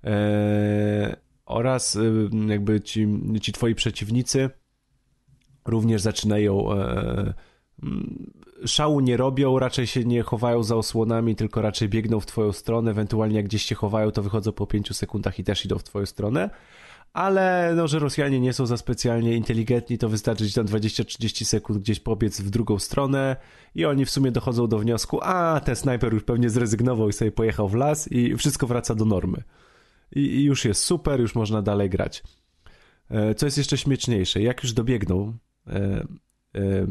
[0.04, 1.16] Eee,
[1.46, 3.08] oraz yy, jakby ci,
[3.40, 4.50] ci twoi przeciwnicy
[5.64, 7.34] również zaczynają e,
[8.66, 12.90] szału nie robią, raczej się nie chowają za osłonami, tylko raczej biegną w twoją stronę,
[12.90, 16.06] ewentualnie jak gdzieś się chowają, to wychodzą po 5 sekundach i też idą w twoją
[16.06, 16.50] stronę.
[17.12, 22.00] Ale no, że Rosjanie nie są za specjalnie inteligentni, to wystarczy tam 20-30 sekund gdzieś
[22.00, 23.36] pobiec w drugą stronę
[23.74, 27.32] i oni w sumie dochodzą do wniosku, a ten snajper już pewnie zrezygnował i sobie
[27.32, 29.42] pojechał w las i wszystko wraca do normy.
[30.12, 32.22] I, i już jest super, już można dalej grać.
[33.10, 35.36] E, co jest jeszcze śmieszniejsze, jak już dobiegną
[35.66, 36.06] e,
[36.54, 36.86] e,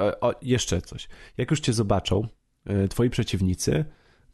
[0.00, 1.08] o, jeszcze coś.
[1.38, 2.28] Jak już cię zobaczą
[2.66, 3.84] e, twoi przeciwnicy,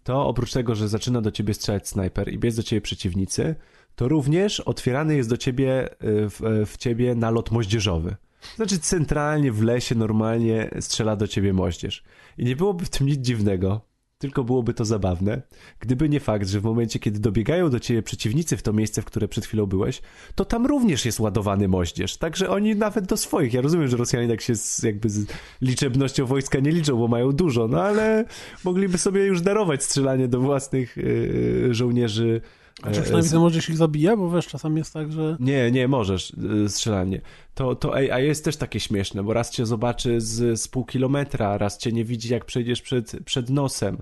[0.05, 3.55] to oprócz tego, że zaczyna do ciebie strzelać snajper i biec do ciebie przeciwnicy,
[3.95, 8.17] to również otwierany jest do ciebie e, w, e, w ciebie nalot moździerzowy.
[8.57, 12.05] Znaczy centralnie w lesie normalnie strzela do ciebie moździerz.
[12.39, 13.81] I nie byłoby w tym nic dziwnego,
[14.19, 15.43] tylko byłoby to zabawne,
[15.81, 19.05] gdyby nie fakt, że w momencie, kiedy dobiegają do ciebie przeciwnicy w to miejsce, w
[19.05, 20.03] które przed chwilą byłeś,
[20.35, 22.17] to tam również jest ładowany moździerz.
[22.17, 23.53] Także oni nawet do swoich.
[23.53, 25.27] Ja rozumiem, że Rosjanie tak się z, jakby z
[25.61, 28.25] liczebnością wojska nie liczą, bo mają dużo, no ale
[28.65, 32.41] mogliby sobie już darować strzelanie do własnych yy, żołnierzy
[32.83, 34.17] a czy przynajmniej ten możesz ich zabija?
[34.17, 35.37] Bo wiesz, czasami jest tak, że...
[35.41, 36.31] Nie, nie możesz
[36.65, 37.21] y, strzelanie.
[37.55, 41.59] To, to AI jest też takie śmieszne, bo raz cię zobaczy z, z pół kilometra,
[41.59, 43.99] raz cię nie widzi jak przejdziesz przed, przed nosem.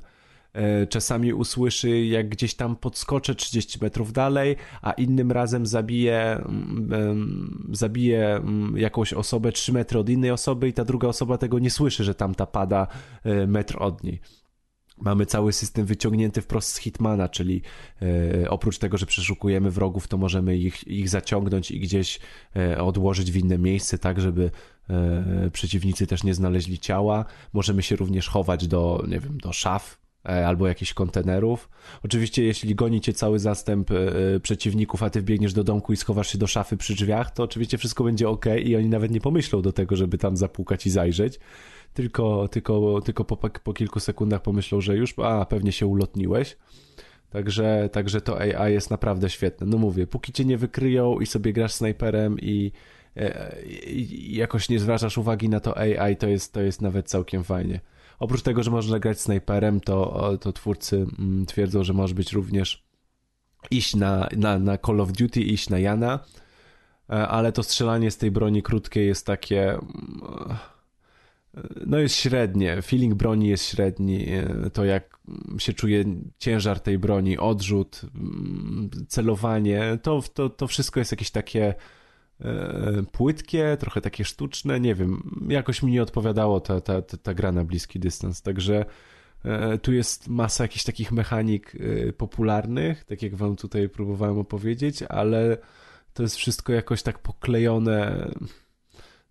[0.55, 7.69] E, czasami usłyszy, jak gdzieś tam podskoczę 30 metrów dalej, a innym razem zabije, mm,
[7.73, 11.71] zabije mm, jakąś osobę 3 metry od innej osoby i ta druga osoba tego nie
[11.71, 12.87] słyszy, że tamta pada
[13.25, 14.21] e, metr od niej.
[14.99, 17.63] Mamy cały system wyciągnięty wprost z Hitmana, czyli
[18.43, 22.21] e, oprócz tego, że przeszukujemy wrogów, to możemy ich, ich zaciągnąć i gdzieś
[22.57, 24.51] e, odłożyć w inne miejsce, tak żeby
[24.91, 27.25] e, przeciwnicy też nie znaleźli ciała.
[27.53, 31.69] Możemy się również chować do, nie wiem, do szaf albo jakichś kontenerów.
[32.05, 33.91] Oczywiście, jeśli goni cię cały zastęp
[34.43, 37.79] przeciwników, a ty wbiegniesz do domku i schowasz się do szafy przy drzwiach, to oczywiście
[37.79, 41.41] wszystko będzie ok i oni nawet nie pomyślą do tego, żeby tam zapukać i zajrzeć
[41.95, 46.57] tylko, tylko, tylko po, po kilku sekundach pomyślą, że już, a pewnie się ulotniłeś.
[47.31, 49.67] Także, także to AI jest naprawdę świetne.
[49.67, 52.73] No mówię, póki cię nie wykryją i sobie grasz snajperem i,
[53.17, 57.45] e, i, jakoś nie zwracasz uwagi na to AI, to jest, to jest nawet całkiem
[57.45, 57.81] fajnie.
[58.19, 62.85] Oprócz tego, że można grać snajperem, to, to twórcy mm, twierdzą, że może być również
[63.71, 66.19] iść na, na, na Call of Duty, iść na Jana,
[67.11, 70.57] e, ale to strzelanie z tej broni krótkiej jest takie mm,
[71.87, 72.83] no jest średnie.
[72.83, 74.27] Feeling broni jest średni.
[74.73, 75.15] To jak
[75.59, 76.05] się czuje
[76.39, 81.75] ciężar tej broni, odrzut, mm, celowanie, to, to, to wszystko jest jakieś takie
[82.41, 87.35] e, płytkie, trochę takie sztuczne, nie wiem, jakoś mi nie odpowiadało ta, ta, ta, ta
[87.35, 88.85] gra na bliski dystans, także
[89.45, 95.03] e, tu jest masa jakichś takich mechanik e, popularnych, tak jak wam tutaj próbowałem opowiedzieć,
[95.03, 95.59] ale
[96.15, 98.29] to jest wszystko jakoś tak poklejone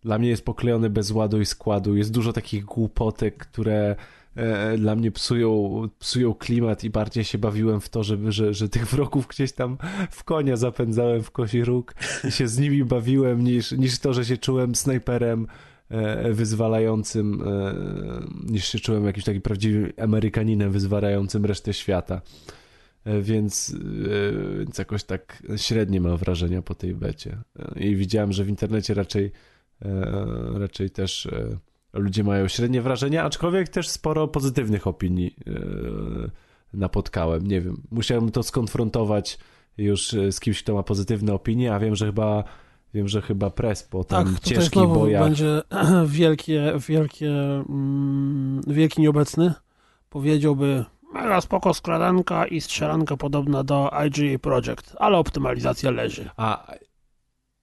[0.04, 1.96] dla mnie jest poklejony bez ładu i składu.
[1.96, 3.96] Jest dużo takich głupotek, które
[4.36, 8.70] e, dla mnie psują, psują klimat i bardziej się bawiłem w to, żeby, że, że
[8.70, 9.78] tych wrogów gdzieś tam
[10.12, 11.96] w konia zapędzałem w kozi róg
[12.28, 15.48] i się z nimi bawiłem, niż, niż to, że się czułem snajperem
[15.90, 17.74] e, wyzwalającym, e,
[18.52, 22.22] niż się czułem jakimś takim prawdziwym Amerykaninem wyzwalającym resztę świata.
[23.22, 23.76] Więc,
[24.60, 27.38] więc jakoś tak średnie mam wrażenia po tej becie.
[27.76, 29.32] I widziałem, że w internecie raczej,
[30.60, 31.28] raczej też
[31.94, 35.36] ludzie mają średnie wrażenia, aczkolwiek też sporo pozytywnych opinii
[36.74, 37.48] napotkałem.
[37.48, 39.38] Nie wiem, musiałem to skonfrontować
[39.78, 42.44] już z kimś, kto ma pozytywne opinie, a wiem, że chyba
[42.94, 45.24] wiem, że chyba Prespo tam tak, ciężki bojach.
[45.24, 45.62] będzie
[46.06, 47.32] wielkie, wielkie,
[47.70, 49.54] mm, wielki nieobecny.
[50.10, 56.30] Powiedziałby, Mega spoko skradanka i strzelanka podobna do IGA Project, ale optymalizacja leży.
[56.38, 56.74] A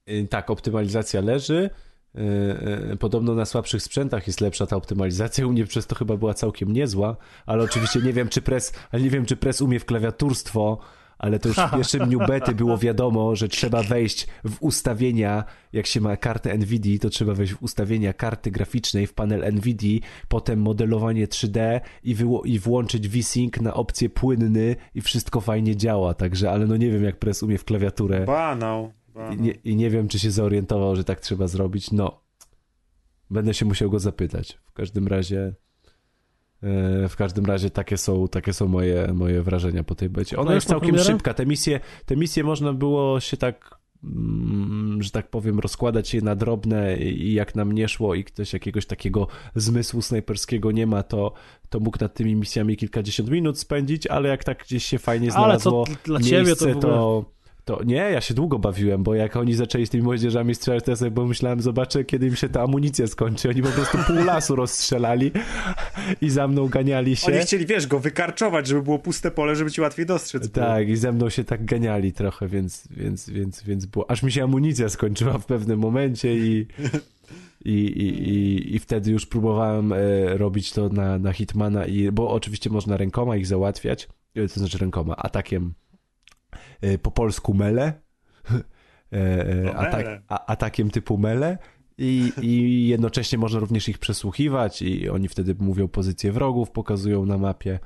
[0.08, 1.70] y, tak, optymalizacja leży.
[2.18, 5.46] Y, y, podobno na słabszych sprzętach jest lepsza ta optymalizacja.
[5.46, 7.16] U mnie przez to chyba była całkiem niezła,
[7.46, 10.78] ale oczywiście nie wiem, czy pres, ale nie wiem, czy pres umie w klawiaturstwo
[11.20, 15.86] ale to już w pierwszym dniu bety było wiadomo, że trzeba wejść w ustawienia, jak
[15.86, 20.60] się ma kartę NVIDIA, to trzeba wejść w ustawienia karty graficznej w panel NVIDIA, potem
[20.60, 26.66] modelowanie 3D i, i włączyć VSync na opcję płynny i wszystko fajnie działa, także, ale
[26.66, 28.24] no nie wiem jak press umie w klawiaturę.
[28.24, 28.92] Banał.
[29.32, 31.92] I nie, I nie wiem, czy się zorientował, że tak trzeba zrobić.
[31.92, 32.20] No,
[33.30, 34.58] będę się musiał go zapytać.
[34.66, 35.54] W każdym razie
[36.62, 40.38] E, w każdym razie takie są, takie są moje, moje wrażenia po tej becie.
[40.38, 41.34] Ona jest całkiem szybka.
[41.34, 46.36] Te misje, te misje można było się tak, mm, że tak powiem, rozkładać je na
[46.36, 51.32] drobne i jak nam nie szło i ktoś jakiegoś takiego zmysłu snajperskiego nie ma, to,
[51.68, 55.84] to mógł nad tymi misjami kilkadziesiąt minut spędzić, ale jak tak gdzieś się fajnie znalazło
[55.86, 56.80] ale to dla miejsce, ciebie to, ogóle...
[56.80, 57.24] to
[57.70, 60.90] to nie, ja się długo bawiłem, bo jak oni zaczęli z tymi młodzieżami strzelać, to
[60.90, 63.48] ja sobie pomyślałem, zobaczę, kiedy im się ta amunicja skończy.
[63.48, 65.32] Oni po prostu pół lasu rozstrzelali
[66.20, 67.32] i za mną ganiali się.
[67.32, 70.50] Oni chcieli, wiesz, go wykarczować, żeby było puste pole, żeby ci łatwiej dostrzec.
[70.50, 74.10] Tak, i ze mną się tak ganiali trochę, więc, więc, więc, więc było.
[74.10, 76.66] Aż mi się amunicja skończyła w pewnym momencie i...
[77.64, 79.96] I, i, i, I wtedy już próbowałem e,
[80.38, 84.78] robić to na, na Hitmana, i, bo oczywiście można rękoma ich załatwiać, e, to znaczy
[84.78, 85.74] rękoma, atakiem
[87.02, 87.92] po polsku mele,
[89.12, 91.58] e, e, atak, atakiem typu mele.
[91.98, 97.38] I, I jednocześnie można również ich przesłuchiwać, i oni wtedy mówią pozycję wrogów, pokazują na
[97.38, 97.78] mapie.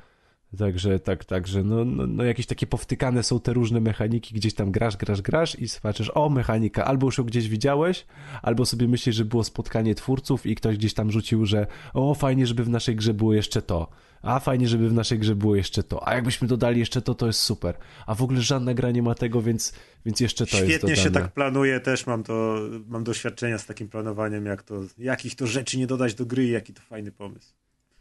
[0.59, 4.71] Także, tak, także, no, no, no, jakieś takie powtykane są te różne mechaniki, gdzieś tam
[4.71, 8.07] grasz, grasz, grasz i zobaczysz, o, mechanika, albo już ją gdzieś widziałeś,
[8.43, 12.47] albo sobie myślisz, że było spotkanie twórców i ktoś gdzieś tam rzucił, że o, fajnie,
[12.47, 13.89] żeby w naszej grze było jeszcze to
[14.25, 17.27] a fajnie, żeby w naszej grze było jeszcze to, a jakbyśmy dodali jeszcze to, to
[17.27, 17.75] jest super.
[18.07, 19.73] A w ogóle żadna gra nie ma tego, więc,
[20.07, 21.03] więc jeszcze to Świetnie jest dodane.
[21.03, 22.57] się tak planuje, też mam to,
[22.87, 26.51] mam doświadczenia z takim planowaniem, jak to, jakich to rzeczy nie dodać do gry i
[26.51, 27.55] jaki to fajny pomysł.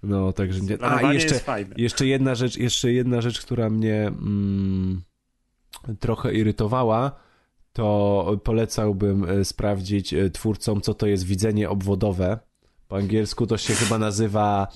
[0.04, 0.84] No, także nie.
[0.84, 1.40] A jeszcze,
[1.78, 5.02] jeszcze jedna rzecz, jeszcze jedna rzecz, która mnie mm,
[6.00, 7.12] trochę irytowała,
[7.74, 12.40] to polecałbym e, sprawdzić e, twórcom, co to jest widzenie obwodowe.
[12.88, 14.68] Po angielsku to się chyba nazywa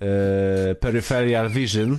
[0.00, 1.98] e, peripheral vision.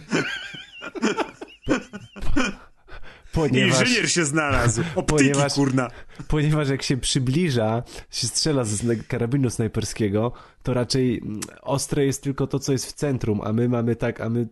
[3.33, 4.81] Po, ponieważ, Inżynier się znalazł.
[4.95, 5.87] Optyki, ponieważ, kurna.
[6.27, 10.31] Ponieważ jak się przybliża, się strzela z karabinu snajperskiego,
[10.63, 14.21] to raczej mm, ostre jest tylko to, co jest w centrum, a my mamy tak,
[14.21, 14.47] a my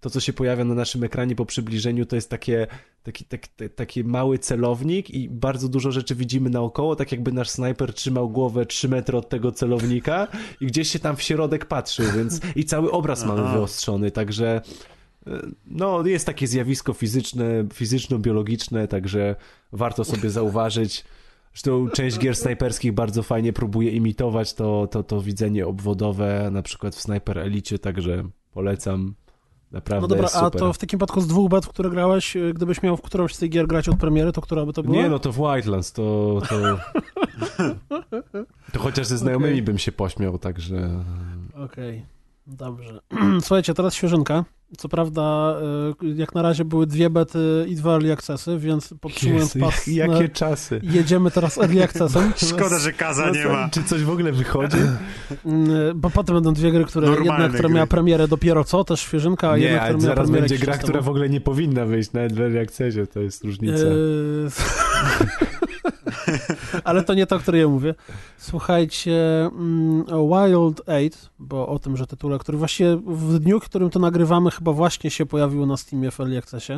[0.00, 2.66] to, co się pojawia na naszym ekranie po przybliżeniu, to jest takie,
[3.02, 7.94] taki, taki, taki mały celownik i bardzo dużo rzeczy widzimy naokoło, tak jakby nasz snajper
[7.94, 10.28] trzymał głowę 3 metry od tego celownika
[10.60, 14.60] i gdzieś się tam w środek patrzył, więc i cały obraz mamy wyostrzony, także
[15.66, 19.36] no, jest takie zjawisko fizyczne, fizyczno-biologiczne, także
[19.72, 21.04] warto sobie zauważyć.
[21.52, 26.94] Zresztą część gier snajperskich bardzo fajnie próbuje imitować to, to, to widzenie obwodowe, na przykład
[26.94, 29.14] w Sniper Elicie, także polecam.
[29.72, 32.52] Naprawdę no dobra, a to w takim przypadku z dwóch bet, w które grałeś, y,
[32.54, 34.96] gdybyś miał w którąś z tych gier grać od premiery, to która by to była?
[34.96, 36.38] Nie, no to w Wildlands, to...
[36.48, 36.78] To,
[38.72, 39.62] to chociaż ze znajomymi okay.
[39.62, 41.04] bym się pośmiał, także...
[41.54, 41.96] Okej.
[41.96, 42.06] Okay.
[42.46, 43.00] Dobrze.
[43.40, 44.44] Słuchajcie, teraz świeżynka.
[44.78, 45.56] Co prawda,
[46.02, 49.86] y, jak na razie były dwie bety i dwa early accessy, więc podtrzymując Jezu, pas...
[50.02, 50.80] Jakie czasy?
[50.82, 52.32] Jedziemy teraz early accessem.
[52.50, 53.68] Szkoda, że Kaza nie ma.
[53.68, 54.76] Czy coś w ogóle wychodzi?
[54.76, 59.50] Y, bo potem będą dwie gry, które jedna, która miała premierę dopiero co, też świeżynka,
[59.50, 62.32] a nie, jedna, która miała zaraz będzie gra, która w ogóle nie powinna wyjść nawet
[62.32, 63.84] w early accessie, to jest różnica.
[63.84, 64.50] Yy...
[66.84, 67.94] Ale to nie to, o której ja mówię.
[68.38, 73.90] Słuchajcie, mm, Wild 8, bo o tym, że tytule, który właściwie w dniu, w którym
[73.90, 76.72] to nagrywamy, chyba właśnie się pojawiło na Steamie w Early Accessie.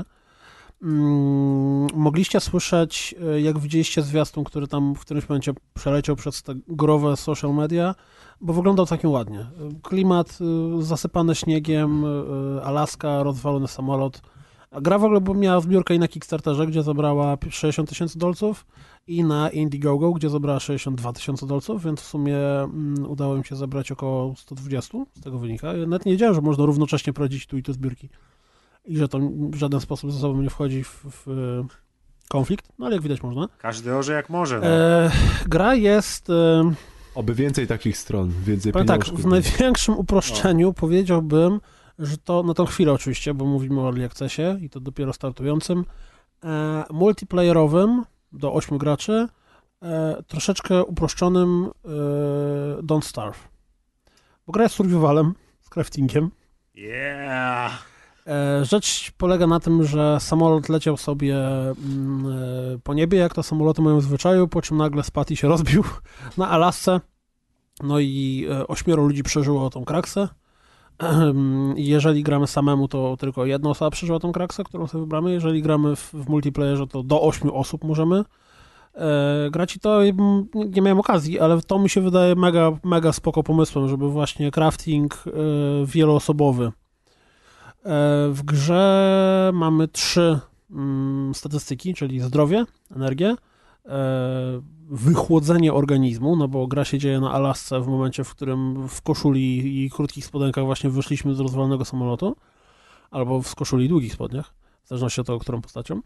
[0.83, 6.55] Mm, mogliście słyszeć, e, jak widzieliście zwiastun, który tam w którymś momencie przeleciał przez te
[6.69, 7.95] growe social media,
[8.41, 9.47] bo wyglądał całkiem ładnie.
[9.83, 10.39] Klimat
[10.79, 14.23] y, zasypany śniegiem, y, Alaska, rozwalony samolot.
[14.73, 18.67] Gra w ogóle miała zbiórkę i na Kickstarterze, gdzie zabrała 60 tysięcy dolców
[19.07, 23.57] i na Indiegogo, gdzie zebrała 62 tysiące dolców, więc w sumie mm, udało im się
[23.57, 25.75] zebrać około 120 z tego wynika.
[25.75, 28.09] Ja nawet nie wiedziałem, że można równocześnie prowadzić tu i tu zbiórki
[28.85, 31.27] i że to w żaden sposób ze sobą nie wchodzi w, w
[32.29, 33.49] konflikt, no ale jak widać można.
[33.59, 34.61] Każdy orze jak może.
[34.61, 34.67] No.
[34.67, 35.11] E,
[35.49, 36.31] gra jest...
[36.31, 36.73] E,
[37.15, 41.61] Oby więcej takich stron, więcej tak, w największym uproszczeniu powiedziałbym,
[41.99, 45.85] że to na tą chwilę oczywiście, bo mówimy o Early Accessie i to dopiero startującym,
[46.45, 49.29] e, multiplayerowym do 8 graczy,
[49.83, 51.89] e, troszeczkę uproszczonym e,
[52.83, 53.49] Don't Starve.
[54.47, 56.31] Bo gra jest survivalem, z craftingiem.
[56.75, 57.95] Yeah!
[58.27, 62.27] E, rzecz polega na tym, że samolot leciał sobie mm,
[62.75, 65.49] e, po niebie, jak to samoloty mają w zwyczaju, po czym nagle spadł i się
[65.49, 65.85] rozbił
[66.39, 67.01] na Alasce.
[67.83, 70.29] No i e, ośmioro ludzi przeżyło tą kraksę.
[71.77, 75.33] Jeżeli gramy samemu, to tylko jedna osoba przeżyła tą kraksę, którą sobie wybramy.
[75.33, 78.25] Jeżeli gramy w, w multiplayerze, to do ośmiu osób możemy
[78.95, 80.01] e, grać i to
[80.55, 85.25] nie miałem okazji, ale to mi się wydaje mega, mega spoko pomysłem, żeby właśnie crafting
[85.27, 85.31] e,
[85.87, 86.73] wieloosobowy
[87.85, 90.39] E, w grze mamy trzy
[90.71, 92.65] mm, statystyki, czyli zdrowie,
[92.97, 93.37] energię,
[93.87, 99.03] e, wychłodzenie organizmu, no bo gra się dzieje na Alasce w momencie, w którym w
[99.03, 102.37] koszuli i krótkich spodenkach właśnie wyszliśmy z rozwalonego samolotu,
[103.11, 104.55] albo w koszuli i długich spodniach,
[104.85, 106.01] w zależności od tego, którą postacią,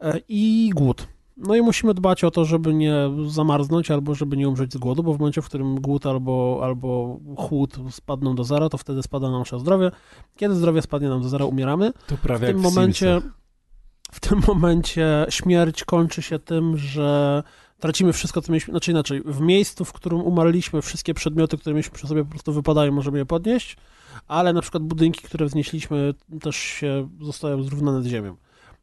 [0.00, 1.08] e, i głód.
[1.36, 2.94] No i musimy dbać o to, żeby nie
[3.26, 7.20] zamarznąć albo żeby nie umrzeć z głodu, bo w momencie, w którym głód albo, albo
[7.36, 9.90] chłód spadną do zera, to wtedy spada nam nasze zdrowie.
[10.36, 11.92] Kiedy zdrowie spadnie nam do zera, umieramy.
[12.06, 13.20] To prawie w tym momencie
[14.12, 17.42] w tym momencie śmierć kończy się tym, że
[17.80, 21.94] tracimy wszystko, co mieliśmy, znaczy inaczej, w miejscu, w którym umarliśmy, wszystkie przedmioty, które mieliśmy
[21.94, 23.76] przy sobie po prostu wypadają, możemy je podnieść,
[24.28, 28.36] ale na przykład budynki, które wznieśliśmy też się zostają zrównane z ziemią.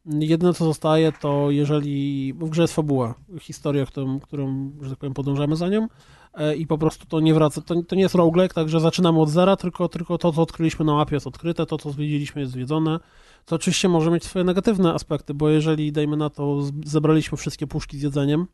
[0.05, 5.13] Jedyne, co zostaje, to jeżeli w grze jest fabuła, historia, którą, którą że tak powiem,
[5.13, 5.87] podążamy za nią
[6.33, 9.29] e, i po prostu to nie wraca, to, to nie jest roguelike, także zaczynamy od
[9.29, 12.99] zera, tylko, tylko to, co odkryliśmy na mapie jest odkryte, to, co zwiedziliśmy jest zwiedzone,
[13.45, 17.99] to oczywiście może mieć swoje negatywne aspekty, bo jeżeli, dajmy na to, zebraliśmy wszystkie puszki
[17.99, 18.47] z jedzeniem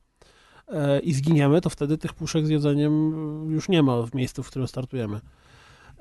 [1.03, 3.13] i zginiemy, to wtedy tych puszek z jedzeniem
[3.51, 5.21] już nie ma w miejscu, w którym startujemy.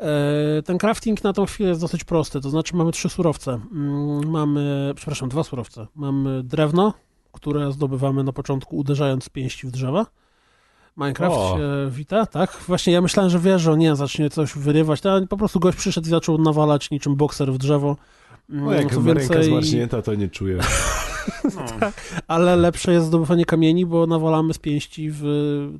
[0.00, 3.60] E, ten crafting na tą chwilę jest dosyć prosty, to znaczy mamy trzy surowce.
[3.72, 5.86] Mm, mamy, przepraszam, dwa surowce.
[5.94, 6.94] Mamy drewno,
[7.32, 10.06] które zdobywamy na początku uderzając pięści w drzewa.
[10.96, 11.56] Minecraft o.
[11.56, 12.56] się wita, tak?
[12.66, 16.06] Właśnie ja myślałem, że wiesz, że nie, zacznie coś wyrywać, ale po prostu gość przyszedł
[16.06, 17.96] i zaczął nawalać niczym bokser w drzewo.
[18.48, 19.28] No jak Co więcej...
[19.28, 20.58] ręka zmarznięta, to nie czuję.
[21.56, 21.80] No.
[21.80, 21.94] tak,
[22.28, 25.24] ale lepsze jest zdobywanie kamieni, bo nawalamy z pięści w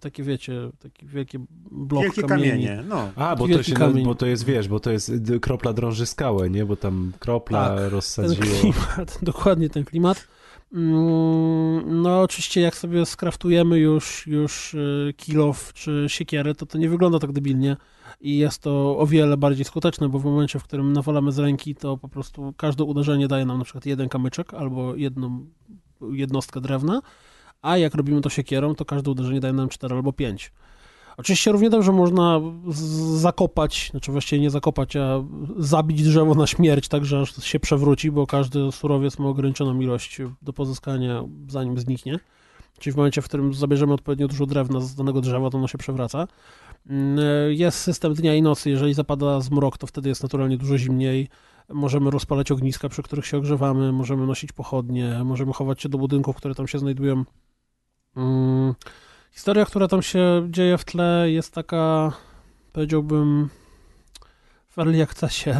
[0.01, 1.39] takie, wiecie, takie wielkie
[1.71, 2.51] blok Wielkie kamieni.
[2.51, 3.09] kamienie, no.
[3.17, 6.65] A, bo to, się, bo to jest, wiesz, bo to jest kropla drąży skałę, nie?
[6.67, 8.45] Bo tam kropla tak, rozsadziło.
[8.45, 10.29] Ten klimat, dokładnie ten klimat.
[10.73, 16.89] Mm, no oczywiście jak sobie skraftujemy już, już y, kilof czy siekierę, to to nie
[16.89, 17.77] wygląda tak debilnie
[18.21, 21.75] i jest to o wiele bardziej skuteczne, bo w momencie, w którym nawalamy z ręki,
[21.75, 25.47] to po prostu każde uderzenie daje nam na przykład jeden kamyczek albo jedną
[26.13, 27.03] jednostkę drewna,
[27.63, 30.53] a jak robimy to siekierą, to każde uderzenie daje nam cztery albo pięć.
[31.17, 32.41] Oczywiście równie dobrze można
[33.15, 35.25] zakopać, znaczy właściwie nie zakopać, a
[35.59, 40.19] zabić drzewo na śmierć, tak że aż się przewróci, bo każdy surowiec ma ograniczoną ilość
[40.43, 42.19] do pozyskania, zanim zniknie.
[42.79, 45.79] Czyli w momencie, w którym zabierzemy odpowiednio dużo drewna z danego drzewa, to ono się
[45.79, 46.29] przewraca.
[46.87, 47.19] Mm,
[47.53, 48.71] jest system dnia i nocy.
[48.71, 51.29] Jeżeli zapada zmrok, to wtedy jest naturalnie dużo zimniej.
[51.69, 56.37] Możemy rozpalać ogniska, przy których się ogrzewamy, możemy nosić pochodnie, możemy chować się do budynków,
[56.37, 57.25] które tam się znajdują.
[58.15, 58.75] Hmm
[59.33, 62.13] Historia, która tam się dzieje w tle jest taka,
[62.73, 63.49] powiedziałbym,
[64.69, 65.51] w early accessie.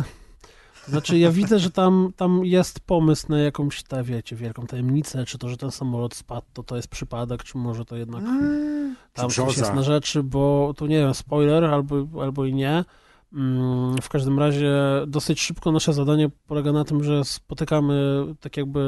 [0.91, 5.39] Znaczy, ja widzę, że tam, tam jest pomysł na jakąś, ta, wiecie, wielką tajemnicę, czy
[5.39, 9.31] to, że ten samolot spadł, to to jest przypadek, czy może to jednak mm, tam
[9.31, 12.85] coś jest na rzeczy, bo tu nie wiem, spoiler, albo, albo i nie,
[13.33, 14.73] Mm, w każdym razie
[15.07, 18.81] dosyć szybko nasze zadanie polega na tym, że spotykamy tak jakby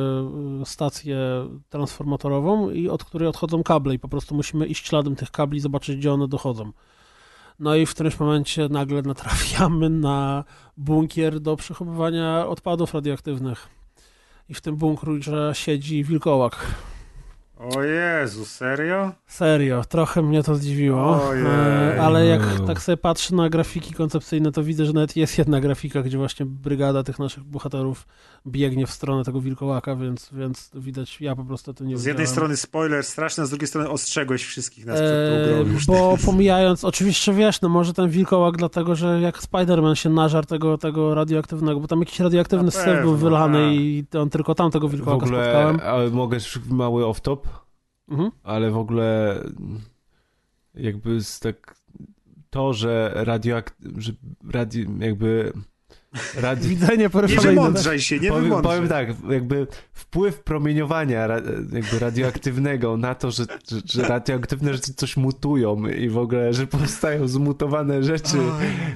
[0.62, 1.18] y, stację
[1.68, 5.60] transformatorową i od której odchodzą kable i po prostu musimy iść śladem tych kabli i
[5.60, 6.72] zobaczyć, gdzie one dochodzą.
[7.62, 10.44] No i w którymś momencie nagle natrafiamy na
[10.76, 13.68] bunkier do przechowywania odpadów radioaktywnych.
[14.48, 16.66] I w tym bunkrze siedzi wilkołak.
[17.62, 19.12] O Jezu, serio?
[19.26, 21.44] Serio, trochę mnie to zdziwiło, Ojej.
[21.46, 25.60] e, ale jak tak sobie patrzę na grafiki koncepcyjne, to widzę, że nawet jest jedna
[25.60, 28.06] grafika, gdzie właśnie brygada tych naszych bohaterów
[28.46, 32.12] biegnie w stronę tego wilkołaka, więc, więc widać, ja po prostu to nie Z jednej
[32.26, 32.36] widziałem.
[32.36, 35.86] strony spoiler straszny, a z drugiej strony ostrzegłeś wszystkich nas przed tą grą już.
[35.86, 40.78] bo pomijając, oczywiście wiesz, no może ten wilkołak dlatego, że jak Spider-Man się nażar tego,
[40.78, 43.72] tego radioaktywnego, bo tam jakiś radioaktywny syf był wylany tak.
[43.74, 45.80] i on tylko tam tego W wilkołaka ogóle, spotkałem.
[45.86, 46.38] ale mogę
[46.70, 47.38] mały off-top,
[48.08, 48.30] Mhm.
[48.42, 49.40] ale w ogóle
[50.74, 51.76] jakby z tak
[52.50, 53.74] to, że radioakt...
[53.96, 54.12] że
[54.98, 55.52] jakby
[56.40, 56.68] radi...
[56.68, 57.54] Widzenie Nie porywanej.
[57.54, 58.76] wymądrzaj się, nie powiem, wymądrzaj.
[58.76, 61.28] powiem tak, jakby wpływ promieniowania
[61.72, 66.66] jakby radioaktywnego na to, że, że, że radioaktywne rzeczy coś mutują i w ogóle, że
[66.66, 68.38] powstają zmutowane rzeczy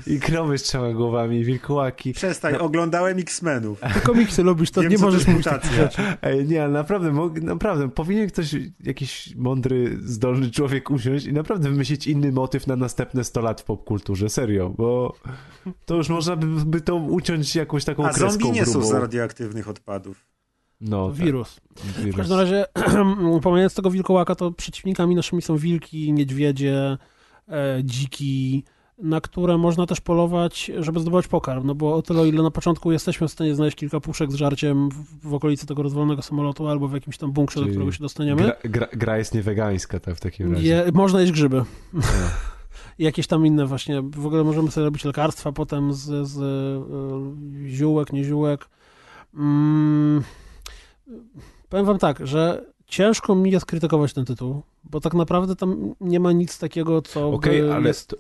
[0.06, 2.12] i krowy z trzema głowami, wilkołaki.
[2.12, 3.80] Przestań, oglądałem X-Menów.
[3.94, 5.46] Ty komiksy lubisz, to Wiem, nie możesz mówić.
[6.22, 12.06] Ej, nie, ale naprawdę, naprawdę, powinien ktoś, jakiś mądry, zdolny człowiek usiąść i naprawdę wymyślić
[12.06, 15.14] inny motyw na następne 100 lat w popkulturze, serio, bo
[15.86, 16.80] to już można by, by
[17.10, 20.26] uciąć jakąś taką A kreską zombie nie są z radioaktywnych odpadów.
[20.80, 21.60] No, tak, Wirus.
[21.98, 22.14] wirus.
[22.14, 22.64] W każdym razie,
[23.42, 26.98] pomijając tego wilkołaka, to przeciwnikami naszymi są wilki, niedźwiedzie,
[27.48, 28.64] e, dziki,
[28.98, 32.50] na które można też polować, żeby zdobywać pokarm, no bo o tyle, o ile na
[32.50, 36.68] początku jesteśmy w stanie znaleźć kilka puszek z żarciem w, w okolicy tego rozwalonego samolotu
[36.68, 40.00] albo w jakimś tam bunkrze, do Czyli którego się dostaniemy, Gra, gra, gra jest niewegańska,
[40.00, 40.66] tak, w takim razie.
[40.68, 41.64] je, można jeść grzyby.
[41.92, 42.00] No.
[42.98, 46.38] I jakieś tam inne właśnie, w ogóle możemy sobie robić lekarstwa potem z, z
[47.66, 48.68] y, ziółek, nie ziółek.
[49.34, 50.22] Mm,
[51.68, 56.20] powiem wam tak, że ciężko mi jest krytykować ten tytuł, bo tak naprawdę tam nie
[56.20, 58.16] ma nic takiego, co Okej, by ale jest to,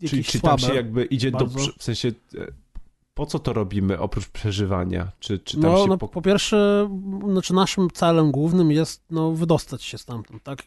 [0.00, 0.72] jakieś czy, tam słabe.
[0.72, 1.58] się jakby idzie bardzo.
[1.58, 2.46] do, w sensie, e,
[3.20, 5.08] po co to robimy oprócz przeżywania?
[5.20, 6.22] Czy, czy tam No, się no po...
[6.22, 6.88] pierwsze,
[7.30, 10.62] znaczy naszym celem głównym jest no, wydostać się stamtąd, tak?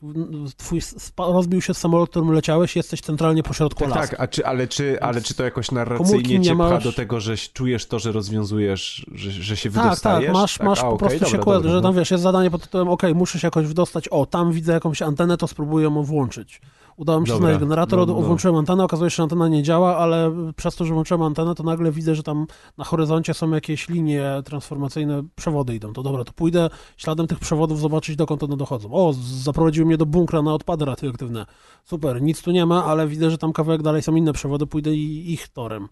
[0.58, 0.82] Twój
[1.18, 4.10] rozbił się samolot, którym leciałeś, jesteś centralnie pośrodku Tak, lasu.
[4.10, 6.84] tak, a czy, ale, czy, ale czy to jakoś narracyjnie nie cię pcha masz.
[6.84, 10.26] do tego, że czujesz to, że rozwiązujesz, że, że się Tak, wydostajesz?
[10.26, 11.82] tak, masz, masz a, po okej, prostu dobra, się kład, że no.
[11.82, 15.02] tam wiesz, jest zadanie pod tytułem, ok, muszę się jakoś wydostać, o, tam widzę jakąś
[15.02, 16.62] antenę, to spróbuję ją włączyć.
[16.98, 18.22] Udało mi się Dobra, znaleźć generator, no, no.
[18.22, 21.64] włączyłem antenę, okazuje się, że antena nie działa, ale przez to, że włączyłem antenę, to
[21.64, 22.48] nagle widzę, że tam
[22.78, 25.94] na horyzoncie są jakieś linie transformacyjne, przewody idą.
[25.94, 28.90] To dobra, to pójdę śladem tych przewodów zobaczyć, dokąd one dochodzą.
[28.92, 29.14] O,
[29.44, 31.46] zaprowadziły mnie do bunkra na odpady radioaktywne.
[31.84, 34.96] Super, nic tu nie ma, ale widzę, że tam kawałek dalej są inne przewody, pójdę
[34.96, 35.88] ich torem.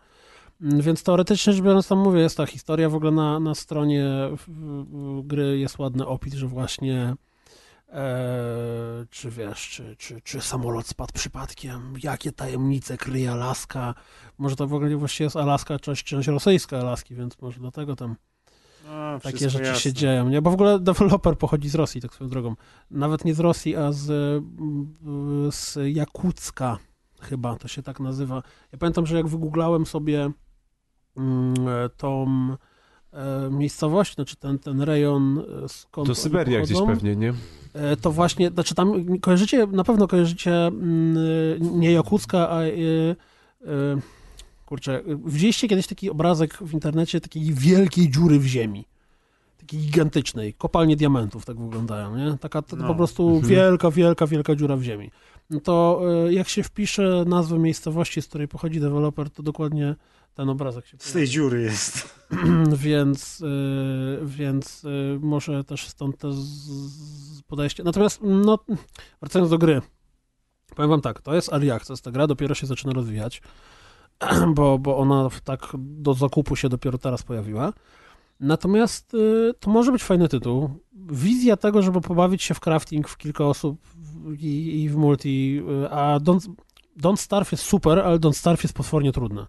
[0.62, 4.06] Mm, Więc teoretycznie rzecz biorąc, tam mówię, jest ta historia w ogóle na, na stronie
[5.24, 7.16] gry jest ładny opis, że właśnie
[7.92, 13.94] e, czy wiesz, czy, czy, czy samolot spadł przypadkiem, jakie tajemnice kryje Alaska.
[14.38, 18.16] Może to w ogóle właściwie jest Alaska, część, część rosyjska Alaski, więc może dlatego tam
[18.90, 19.94] A, takie wszystko rzeczy się jasne.
[19.94, 20.42] dzieją, nie?
[20.42, 22.56] Bo w ogóle deweloper pochodzi z Rosji, tak swoją drogą.
[22.92, 24.06] Nawet nie z Rosji, a z,
[25.56, 26.78] z Jakucka
[27.22, 28.44] chyba, to się tak nazywa.
[28.72, 30.32] Ja pamiętam, że jak wygooglałem sobie
[31.18, 31.56] mm,
[31.98, 32.28] tą
[33.14, 37.34] e, miejscowość, znaczy ten, ten rejon, e, skąd To Syberia gdzieś pochodzą, pewnie, nie?
[37.74, 42.60] e, to właśnie, znaczy tam kojarzycie, na pewno kojarzycie mm, nie Jakucka, a
[44.66, 48.86] kurczę, widzieliście kiedyś taki obrazek w internecie takiej wielkiej dziury w ziemi,
[49.58, 52.38] takiej gigantycznej, kopalnie diamentów tak wyglądają, nie?
[52.38, 52.88] Taka to No.
[52.88, 53.48] po prostu Mhm.
[53.48, 55.12] wielka, wielka, wielka dziura w ziemi.
[55.50, 59.96] No to jak się wpisze nazwę miejscowości, z której pochodzi deweloper, to dokładnie
[60.34, 62.20] ten obrazek się Z tej dziury jest.
[62.76, 66.32] więc, y, więc y, może też stąd to
[67.48, 67.84] podejście.
[67.84, 68.60] Natomiast, no,
[69.22, 69.82] wracając do gry,
[70.76, 73.42] powiem wam tak, to jest early access, ta gra dopiero się zaczyna rozwijać,
[74.56, 77.74] bo, bo ona tak do zakupu się dopiero teraz pojawiła.
[78.40, 80.70] Natomiast y, to może być fajny tytuł.
[80.94, 83.82] Wizja tego, żeby pobawić się w crafting w kilka osób
[84.40, 86.52] i, i w multi, a Don't,
[87.02, 89.48] Don't Starve jest super, ale Don't Starve jest potwornie trudne.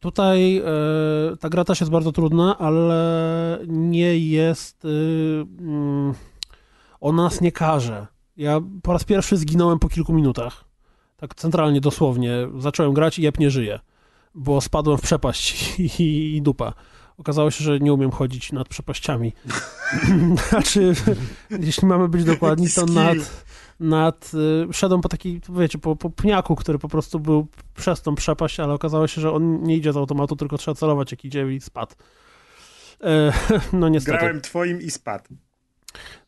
[0.00, 0.62] Tutaj e,
[1.40, 4.84] ta gra też jest bardzo trudna, ale nie jest.
[4.84, 4.88] Y,
[5.58, 6.14] mm,
[7.00, 8.06] ona nas nie każe.
[8.36, 10.64] Ja po raz pierwszy zginąłem po kilku minutach.
[11.16, 12.32] Tak centralnie, dosłownie.
[12.58, 13.80] Zacząłem grać i jeb nie żyje,
[14.34, 16.72] bo spadłem w przepaść i, i dupa.
[17.18, 19.32] Okazało się, że nie umiem chodzić nad przepaściami.
[20.48, 20.94] znaczy,
[21.60, 23.44] jeśli mamy być dokładni, to nad,
[23.80, 24.30] nad
[24.70, 27.46] y, szedłem po takiej, wiecie, po, po pniaku, który po prostu był
[27.76, 31.10] przez tą przepaść, ale okazało się, że on nie idzie z automatu, tylko trzeba celować
[31.10, 31.94] jak idzie i spadł.
[33.04, 33.32] E,
[33.72, 34.18] no niestety.
[34.18, 35.24] Grałem twoim i spadł.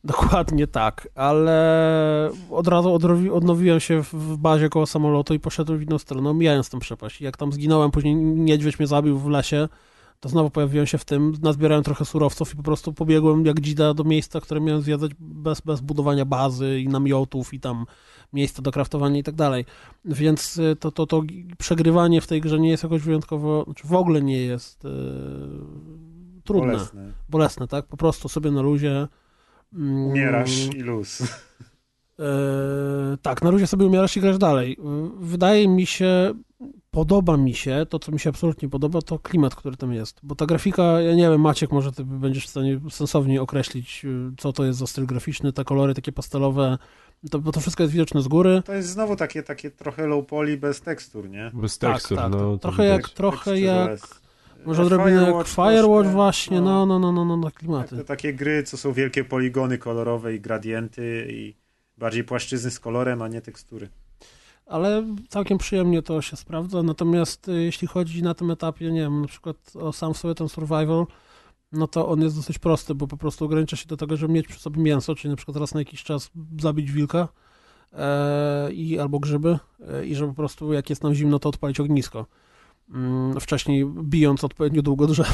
[0.03, 2.99] Dokładnie tak, ale od razu
[3.33, 7.21] odnowiłem się w, w bazie koło samolotu i poszedłem w inną stronę, omijając tą przepaść.
[7.21, 9.67] Jak tam zginąłem, później niedźwiedź mnie zabił w lesie,
[10.23, 13.93] to znowu pojawiłem się w tym, nazbierałem trochę surowców i po prostu pobiegłem jak dzida
[13.93, 17.85] do miejsca, które miałem zwiedzać bez, bez budowania bazy i namiotów i tam
[18.33, 19.65] miejsca do kraftowania i tak dalej.
[20.05, 21.21] Więc y, to, to, to
[21.57, 24.91] przegrywanie w tej grze nie jest jakoś wyjątkowo, znaczy w ogóle nie jest yy,
[26.43, 26.71] trudne.
[26.71, 27.11] Bolesne.
[27.29, 27.85] Bolesne, tak?
[27.85, 29.07] Po prostu sobie na luzie
[29.73, 31.19] mm, Umierasz i luz.
[32.19, 32.25] Yy,
[33.21, 34.77] tak, na luzie sobie umierasz i grasz dalej.
[35.19, 36.33] Wydaje mi się,
[36.93, 40.19] podoba mi się, to co mi się absolutnie podoba, to klimat, który tam jest.
[40.23, 44.31] Bo ta grafika, ja nie wiem, Maciek, może ty będziesz w stanie sensownie określić, y,
[44.37, 46.77] co to jest za styl graficzny, te kolory takie pastelowe,
[47.31, 48.61] to, bo to wszystko jest widoczne z góry.
[48.65, 51.51] To jest znowu takie, takie trochę low poly bez tekstur, nie?
[51.53, 52.41] Bez tekstur, tak, tak.
[52.41, 52.57] no.
[52.57, 54.23] Trochę jak, trochę jak...
[54.65, 57.97] Może odrobinę jak Firewatch właśnie, no, no, no, no, no, no klimaty.
[57.97, 61.55] To takie gry, co są wielkie poligony kolorowe i gradienty i
[61.97, 63.89] bardziej płaszczyzny z kolorem, a nie tekstury
[64.65, 66.83] ale całkiem przyjemnie to się sprawdza.
[66.83, 70.49] Natomiast y, jeśli chodzi na tym etapie, nie wiem, na przykład o sam sobie ten
[70.49, 71.05] survival,
[71.71, 74.47] no to on jest dosyć prosty, bo po prostu ogranicza się do tego, żeby mieć
[74.47, 76.31] przy sobie mięso, czyli na przykład raz na jakiś czas
[76.61, 77.27] zabić wilka
[77.93, 79.59] e, i albo grzyby
[79.89, 82.25] e, i żeby po prostu jak jest nam zimno, to odpalić ognisko.
[82.89, 85.33] Mm, wcześniej bijąc odpowiednio długo drzewo.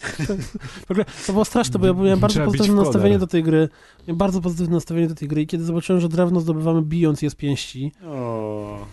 [0.86, 3.68] W ogóle to było straszne, bo ja miałem bardzo Trzeba pozytywne nastawienie do tej gry.
[4.08, 7.30] Miałem bardzo pozytywne nastawienie do tej gry i kiedy zobaczyłem, że drewno zdobywamy bijąc je
[7.30, 7.92] z pięści,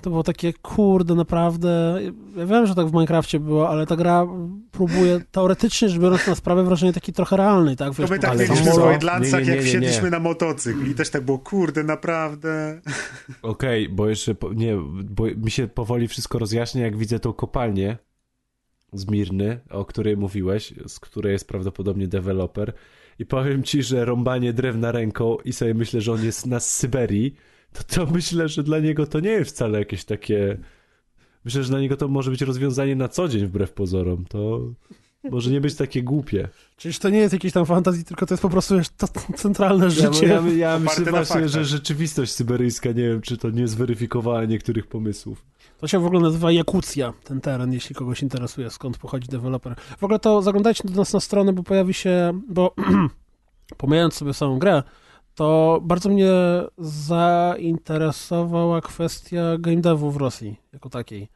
[0.02, 2.00] to było takie, kurde, naprawdę...
[2.38, 4.28] Ja wiem, że tak w Minecrafcie było, ale ta gra
[4.72, 7.94] próbuje teoretycznie rzecz biorąc na sprawę wrażenie takiej trochę realnej, tak?
[7.94, 11.40] Wiesz, to my tak mieliśmy w Wildlandsach, jak wsiedliśmy na motocykl i też tak było,
[11.40, 12.82] kurde, naprawdę...
[13.42, 17.98] Okej, okay, bo jeszcze, nie, bo mi się powoli wszystko rozjaśnia, jak widzę tą kopalnię,
[18.94, 22.74] z Mirny, o której mówiłeś, z której jest prawdopodobnie deweloper.
[23.20, 27.36] I powiem ci, że rąbanie drewna ręką i sobie myślę, że on jest na Syberii,
[27.74, 30.58] to to myślę, że dla niego to nie jest wcale jakieś takie...
[31.46, 34.26] Myślę, że dla niego to może być rozwiązanie na co dzień wbrew pozorom.
[34.26, 34.62] To
[35.32, 36.48] może nie być takie głupie.
[36.78, 40.28] Czyż to nie jest jakieś tam fantazji, tylko to jest po prostu to centralne życie.
[40.28, 44.88] Ja, ja, ja myślę właśnie, że rzeczywistość syberyjska, nie wiem, czy to nie zweryfikowała niektórych
[44.88, 45.46] pomysłów.
[45.78, 49.76] To się w ogóle nazywa Jakucja, ten teren, jeśli kogoś interesuje, skąd pochodzi deweloper.
[49.98, 52.76] W ogóle to zaglądajcie do nas na stronę, bo pojawi się, bo
[53.78, 54.84] pomijając sobie samą grę,
[55.36, 56.32] to bardzo mnie
[56.78, 61.30] zainteresowała kwestia game devu w Rosji jako takiej.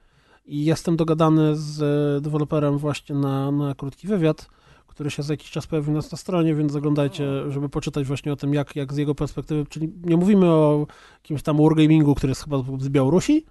[0.45, 4.47] I jestem dogadany z deweloperem właśnie na, na krótki wywiad,
[4.87, 8.33] który się za jakiś czas pojawi u nas na stronie, więc zaglądajcie, żeby poczytać właśnie
[8.33, 10.87] o tym, jak, jak z jego perspektywy, czyli nie mówimy o
[11.23, 13.45] jakimś tam wargamingu, który jest chyba z Białorusi,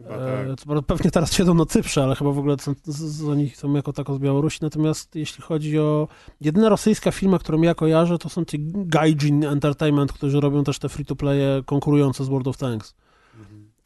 [0.00, 0.84] e, tak.
[0.86, 2.56] pewnie teraz siedzą na Cyprze, ale chyba w ogóle
[2.86, 4.58] za nich są jako tako z Białorusi.
[4.62, 6.08] Natomiast jeśli chodzi o
[6.40, 10.88] jedyna rosyjska firma, którą ja kojarzę, to są ci Gaijin Entertainment, którzy robią też te
[10.88, 12.94] free-to-playe konkurujące z World of Tanks.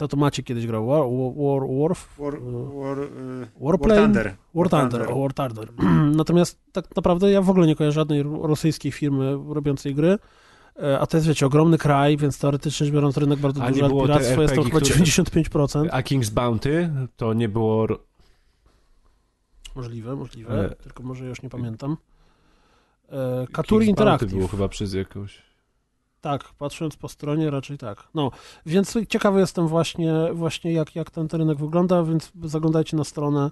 [0.00, 0.86] To to macie kiedyś grał.
[0.86, 1.02] War,
[1.36, 2.32] War, War, War,
[2.74, 4.00] War, uh, Warplane?
[4.00, 4.36] War Thunder.
[4.54, 5.06] War Thunder.
[5.14, 5.68] War Thunder.
[6.16, 10.18] Natomiast tak naprawdę ja w ogóle nie kojarzę żadnej rosyjskiej firmy robiącej gry.
[10.82, 14.02] E, a to jest, wiecie, ogromny kraj, więc teoretycznie rzecz biorąc rynek bardzo duży, ale
[14.02, 15.88] piractwo jest to chyba 95%.
[15.90, 17.86] A King's Bounty to nie było...
[19.76, 21.96] Możliwe, możliwe, tylko może już nie pamiętam.
[23.08, 24.30] E, Katuri Interactive.
[24.30, 25.42] było chyba przez jakąś...
[26.20, 28.08] Tak, patrząc po stronie raczej tak.
[28.14, 28.30] No,
[28.66, 33.50] więc ciekawy jestem właśnie, właśnie jak, jak ten rynek wygląda, więc zaglądajcie na stronę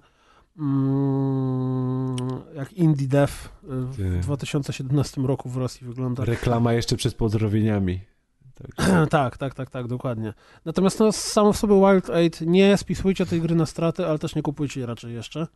[2.55, 3.33] jak Indie Dev
[3.63, 6.25] w 2017 roku w Rosji wygląda.
[6.25, 8.01] Reklama jeszcze przed pozdrowieniami.
[8.55, 10.35] Tak, tak, tak, tak, tak, dokładnie.
[10.65, 14.35] Natomiast no, samo w sobie Wild 8 nie spisujcie tej gry na straty, ale też
[14.35, 15.47] nie kupujcie jej raczej jeszcze,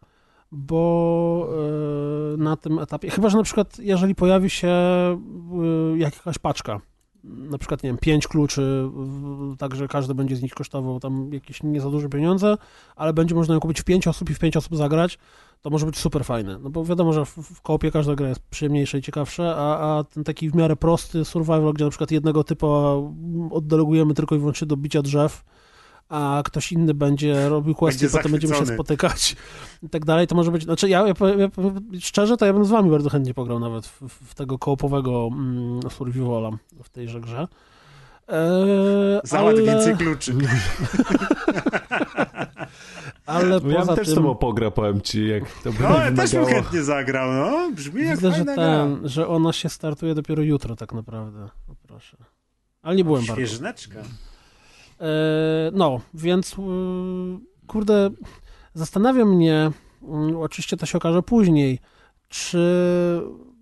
[0.52, 1.48] bo
[2.30, 4.68] yy, na tym etapie, chyba że na przykład jeżeli pojawi się
[5.92, 6.80] yy, jakaś paczka,
[7.24, 8.90] na przykład, nie wiem, pięć kluczy,
[9.58, 12.56] także każdy będzie z nich kosztował tam jakieś nie za duże pieniądze,
[12.96, 15.18] ale będzie można ją kupić w pięć osób i w pięć osób zagrać,
[15.62, 16.58] to może być super fajne.
[16.58, 20.04] No bo wiadomo, że w, w koopie każda gra jest przyjemniejsza i ciekawsza, a, a
[20.04, 22.66] ten taki w miarę prosty survival, gdzie na przykład jednego typu
[23.50, 25.44] oddelegujemy tylko i wyłącznie do bicia drzew,
[26.12, 29.36] a ktoś inny będzie robił questy, będzie potem będziemy się spotykać
[29.82, 31.48] i tak dalej, to może być, znaczy ja, ja, ja,
[32.00, 35.80] szczerze, to ja bym z wami bardzo chętnie pograł nawet w, w tego kołopowego mm,
[35.90, 36.50] survivala
[36.82, 37.48] w tejże grze.
[38.28, 39.62] Eee, Załatw ale...
[39.62, 40.32] więcej kluczy.
[43.26, 44.12] ale no ja bym też tym...
[44.12, 47.70] z tobą pogra, powiem ci, jak to by No, ja też bym chętnie zagrał, no.
[47.74, 51.48] Brzmi jak Widzę, że ten, że ona się startuje dopiero jutro tak naprawdę.
[51.88, 52.16] Proszę.
[52.82, 53.46] Ale nie byłem bardzo.
[53.46, 54.02] Świeżneczka.
[55.72, 56.62] No, więc e,
[57.66, 58.10] kurde,
[58.74, 59.70] zastanawia mnie,
[60.02, 61.78] mm, oczywiście to się okaże później,
[62.28, 62.58] czy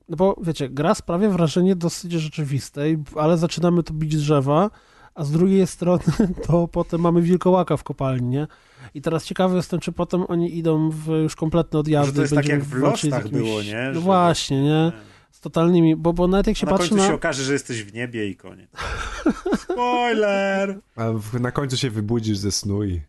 [0.08, 4.70] no bo wiecie, gra sprawia wrażenie dosyć rzeczywistej, ale zaczynamy tu bić drzewa,
[5.14, 6.02] a z drugiej strony
[6.46, 8.46] to potem mamy wilkołaka w kopalni, nie?
[8.94, 12.10] I teraz ciekawy jestem, czy potem oni idą w już kompletne odjazdy.
[12.10, 13.84] Że to jest tak jak w Lostach było, nie?
[13.88, 14.92] No Że- właśnie, nie?
[15.30, 17.08] Z totalnymi, bo, bo nawet jak się A na patrzy końcu na...
[17.08, 18.70] się okaże, że jesteś w niebie i koniec.
[19.62, 20.80] Spoiler!
[20.96, 23.02] A w, na końcu się wybudzisz ze snu i...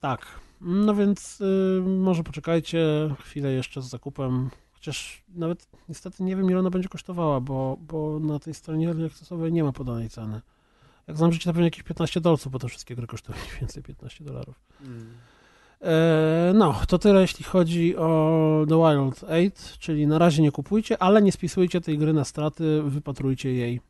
[0.00, 0.26] Tak.
[0.60, 2.84] No więc y, może poczekajcie
[3.20, 4.50] chwilę jeszcze z zakupem.
[4.72, 9.06] Chociaż nawet niestety nie wiem, ile ona będzie kosztowała, bo, bo na tej stronie early
[9.06, 10.40] accessowej nie ma podanej ceny.
[11.06, 13.82] Jak znam życie, to pewnie jakieś 15 dolców, bo te wszystkie gry kosztują mniej więcej
[13.82, 14.60] 15 dolarów.
[14.82, 14.86] E,
[16.54, 21.22] no, to tyle jeśli chodzi o The Wild 8, czyli na razie nie kupujcie, ale
[21.22, 23.80] nie spisujcie tej gry na straty, wypatrujcie jej,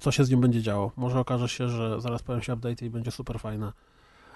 [0.00, 0.92] co się z nią będzie działo.
[0.96, 3.72] Może okaże się, że zaraz pojawią się update i będzie super fajna.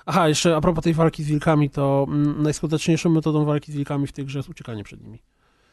[0.07, 4.07] Aha, jeszcze a propos tej walki z wilkami, to mm, najskuteczniejszą metodą walki z wilkami
[4.07, 5.19] w tej grze jest uciekanie przed nimi.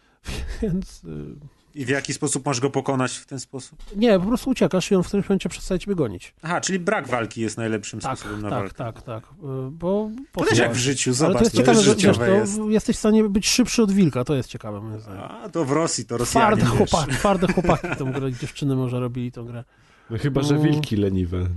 [0.61, 1.35] Więc y,
[1.75, 3.79] I w jaki sposób masz go pokonać w ten sposób?
[3.95, 6.33] nie, po prostu uciekasz i on w którymś momencie przestaje ciebie gonić.
[6.41, 8.75] Aha, czyli brak walki jest najlepszym Tak, sposobem na tak, walkę.
[8.77, 9.23] tak, tak.
[9.23, 11.81] y, Bo po To co też jak w życiu, Ale zobacz, to jest to ciekawe,
[11.81, 12.59] że wiesz, jest.
[12.69, 15.21] jesteś w stanie być szybszy od wilka, to jest ciekawe moim zdaniem.
[15.23, 16.89] A, to w Rosji, to Rosjanie, Twarde wiesz.
[16.91, 19.63] chłopaki, twarde chłopaki tą grę, dziewczyny może robili tą grę.
[20.09, 20.61] No chyba, że No.
[20.61, 21.47] wilki leniwe.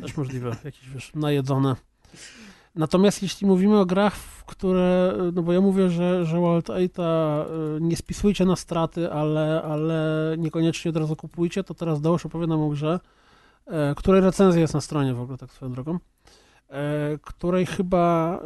[0.00, 1.76] Też możliwe, jakieś wiesz, najedzone.
[2.74, 6.90] Natomiast jeśli mówimy o grach, które, no bo ja mówię, że, że Wild 8
[7.80, 12.68] nie spisujcie na straty, ale, ale niekoniecznie od razu kupujcie, to teraz Dałosz opowiadam o
[12.68, 13.00] grze,
[13.66, 15.98] e, której recenzja jest na stronie w ogóle, tak swoją drogą,
[16.68, 18.44] e, której chyba e,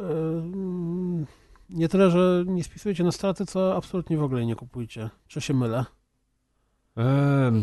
[1.70, 5.10] nie tyle, że nie spisujecie na straty, co absolutnie w ogóle nie kupujcie.
[5.26, 5.84] Czy się mylę?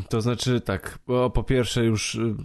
[0.10, 2.36] To znaczy tak, bo po pierwsze już y,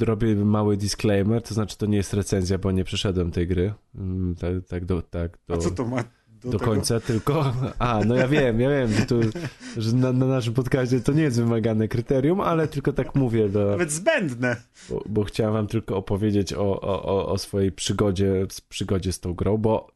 [0.00, 3.74] robię mały disclaimer, to znaczy to nie jest recenzja, bo nie przeszedłem tej gry.
[3.94, 6.04] Mm, Tak, tak do, tak do, A co to ma
[6.42, 7.52] do, do końca, tylko...
[7.78, 9.20] A, no ja wiem, ja wiem, że, tu,
[9.76, 13.66] że na, na naszym podcaście to nie jest wymagane kryterium, ale tylko tak mówię, do,
[13.70, 14.56] Nawet zbędne.
[14.90, 19.34] bo, bo chciałem wam tylko opowiedzieć o, o, o- swojej przygodzie, z- przygodzie z tą
[19.34, 19.86] grą, bo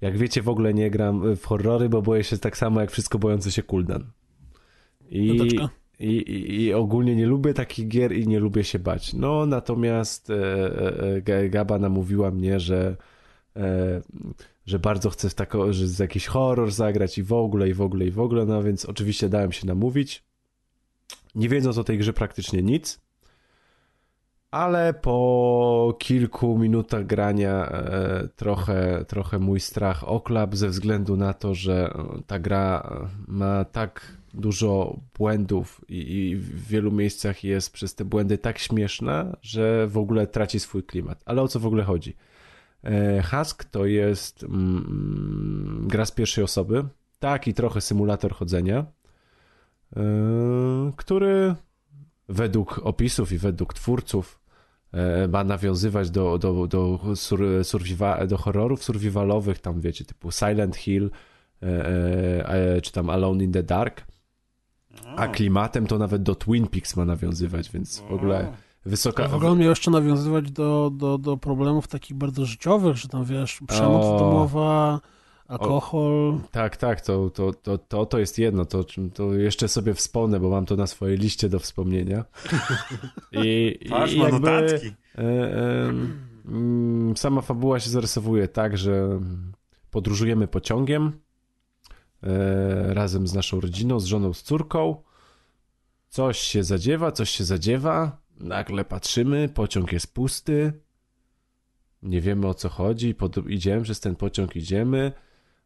[0.00, 3.18] jak wiecie w ogóle nie gram w horrory, bo boję się tak samo jak wszystko
[3.18, 4.04] bojący się Kuldan.
[5.14, 5.58] I,
[5.98, 9.12] i, i, I ogólnie nie lubię takich gier i nie lubię się bać.
[9.12, 10.34] No natomiast e,
[11.26, 12.96] e, e, Gaba namówiła mnie, że,
[13.56, 14.02] e,
[14.66, 17.80] że bardzo chcę w tako, że z jakiś horror zagrać i w ogóle, i w
[17.80, 20.24] ogóle, i w ogóle, no więc oczywiście dałem się namówić.
[21.34, 23.00] Nie wiedząc o tej grze praktycznie nic,
[24.54, 31.54] ale po kilku minutach grania e, trochę, trochę mój strach oklap ze względu na to,
[31.54, 37.72] że e, ta gra e, ma tak dużo błędów i, i w wielu miejscach jest
[37.72, 41.22] przez te błędy tak śmieszna, że w ogóle traci swój klimat.
[41.26, 42.16] Ale o co w ogóle chodzi?
[43.30, 46.84] Husk to jest mm, gra z pierwszej osoby,
[47.18, 48.86] tak i trochę symulator chodzenia,
[50.96, 51.54] który
[52.28, 54.43] według opisów i według twórców
[55.28, 61.10] ma nawiązywać do, do, do, sur, surviva, do horrorów survivalowych, tam wiecie, typu Silent Hill,
[61.62, 64.06] e, e, e, czy tam Alone in the Dark,
[65.16, 68.52] a klimatem to nawet do Twin Peaks ma nawiązywać, więc w ogóle
[68.86, 69.24] wysoka...
[69.24, 73.24] A w ogóle miał jeszcze nawiązywać do, do, do problemów takich bardzo życiowych, że tam
[73.24, 74.18] wiesz, przemoc O.
[74.18, 75.00] domowa,
[75.48, 76.40] alkohol.
[76.50, 78.84] Tak, tak, to, to, to, to, to jest jedno, to,
[79.14, 82.24] to jeszcze sobie wspomnę, bo mam to na swojej liście do wspomnienia.
[83.32, 84.86] I, Patrz, i ma jakby, notatki.
[85.18, 85.92] e, e,
[87.16, 89.20] sama fabuła się zarysowuje tak, że
[89.90, 91.20] podróżujemy pociągiem
[92.22, 95.02] e, razem z naszą rodziną, z żoną, z córką.
[96.08, 98.18] Coś się zadziewa, coś się zadziewa.
[98.40, 100.72] Nagle patrzymy, pociąg jest pusty.
[102.02, 103.14] Nie wiemy o co chodzi.
[103.14, 105.12] Pod, idziemy przez ten pociąg, idziemy.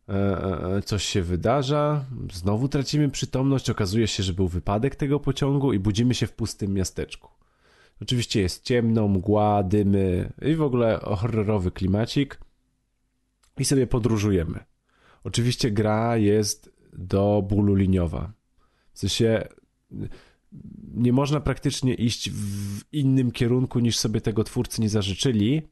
[0.09, 2.05] E, e, e, coś się wydarza.
[2.33, 3.71] Znowu tracimy przytomność.
[3.71, 7.29] Okazuje się, że był wypadek tego pociągu i budzimy się w pustym miasteczku.
[8.03, 12.41] Oczywiście jest ciemno, mgła, dymy i w ogóle horrorowy klimacik.
[13.59, 14.65] I sobie podróżujemy.
[15.25, 18.33] Oczywiście gra jest do bólu liniowa.
[18.93, 19.49] W sensie
[20.95, 25.63] nie można praktycznie iść w innym kierunku niż sobie tego twórcy nie zażyczyli.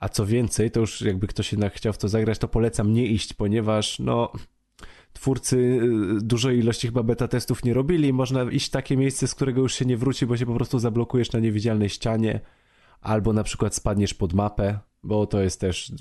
[0.00, 3.06] A co więcej, to już jakby ktoś jednak chciał w to zagrać, to polecam nie
[3.06, 4.32] iść, ponieważ no
[5.12, 8.12] twórcy y, dużej ilości chyba beta testów nie robili.
[8.12, 10.78] Można iść w takie miejsce, z którego już się nie wróci, bo się po prostu
[10.78, 12.40] zablokujesz na niewidzialnej ścianie,
[13.00, 15.92] albo na przykład spadniesz pod mapę, bo to jest też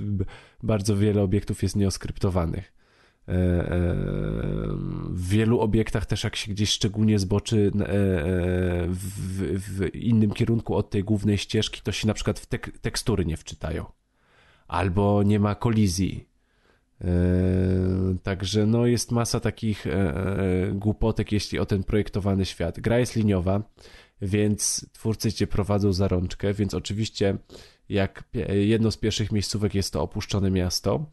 [0.64, 2.74] bardzo wiele obiektów jest nieoskryptowanych.
[3.28, 3.96] E, e,
[5.10, 7.80] W wielu obiektach też jak się gdzieś szczególnie zboczy e,
[8.88, 13.26] w, w innym kierunku od tej głównej ścieżki, to się na przykład w tek tekstury
[13.26, 13.86] nie wczytają.
[14.68, 16.28] Albo nie ma kolizji.
[18.24, 19.86] Także no jest masa takich
[20.74, 22.80] głupotek, jeśli o ten projektowany świat.
[22.80, 23.62] Gra jest liniowa,
[24.22, 27.38] więc twórcy cię prowadzą za rączkę, więc oczywiście
[27.90, 31.06] jak jedno z pierwszych miejscówek jest to opuszczone miasto,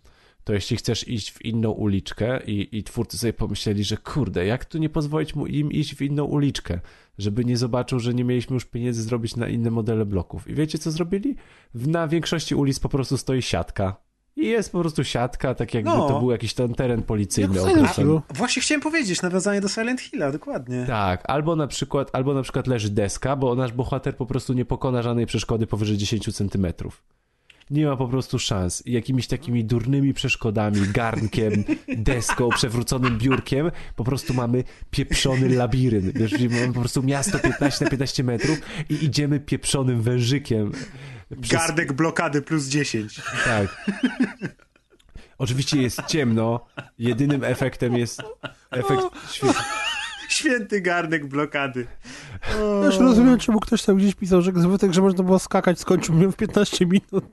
[0.45, 4.65] to jeśli chcesz iść w inną uliczkę i, i twórcy sobie pomyśleli, że kurde, jak
[4.65, 6.81] tu nie pozwolić mu im iść w inną uliczkę,
[7.19, 10.49] żeby nie zobaczył, że nie mieliśmy już pieniędzy zrobić na inne modele bloków.
[10.49, 11.37] I wiecie co zrobili?
[11.75, 13.97] Na większości ulic po prostu stoi siatka.
[14.37, 16.09] I jest po prostu siatka, tak jakby no.
[16.09, 17.61] to był jakiś ten teren policyjny.
[18.35, 20.85] Właśnie chciałem powiedzieć, nawiązanie do Silent Hilla, dokładnie.
[20.87, 24.65] Tak, albo na przykład, albo na przykład leży deska, bo nasz bohater po prostu nie
[24.65, 27.03] pokona żadnej przeszkody powyżej 10 centymetrów
[27.71, 28.83] nie ma po prostu szans.
[28.87, 31.65] Jakimiś takimi durnymi przeszkodami, garnkiem,
[31.97, 36.19] deską, przewróconym biurkiem, po prostu mamy pieprzony labirynt.
[36.19, 40.73] Wiesz, mamy po prostu miasto 15 na 15 metrów i idziemy pieprzonym wężykiem.
[41.41, 41.61] Przez...
[41.61, 43.21] Gardek blokady plus 10.
[43.45, 43.91] Tak.
[45.39, 46.67] Oczywiście jest ciemno.
[46.99, 48.23] Jedynym efektem jest
[48.71, 49.63] efekt świetny.
[50.35, 51.87] Święty garnek blokady.
[52.83, 56.37] Też rozumiem, czemu ktoś tam gdzieś pisał, że zbytek, że można było skakać, skończył w
[56.37, 57.25] 15 minut.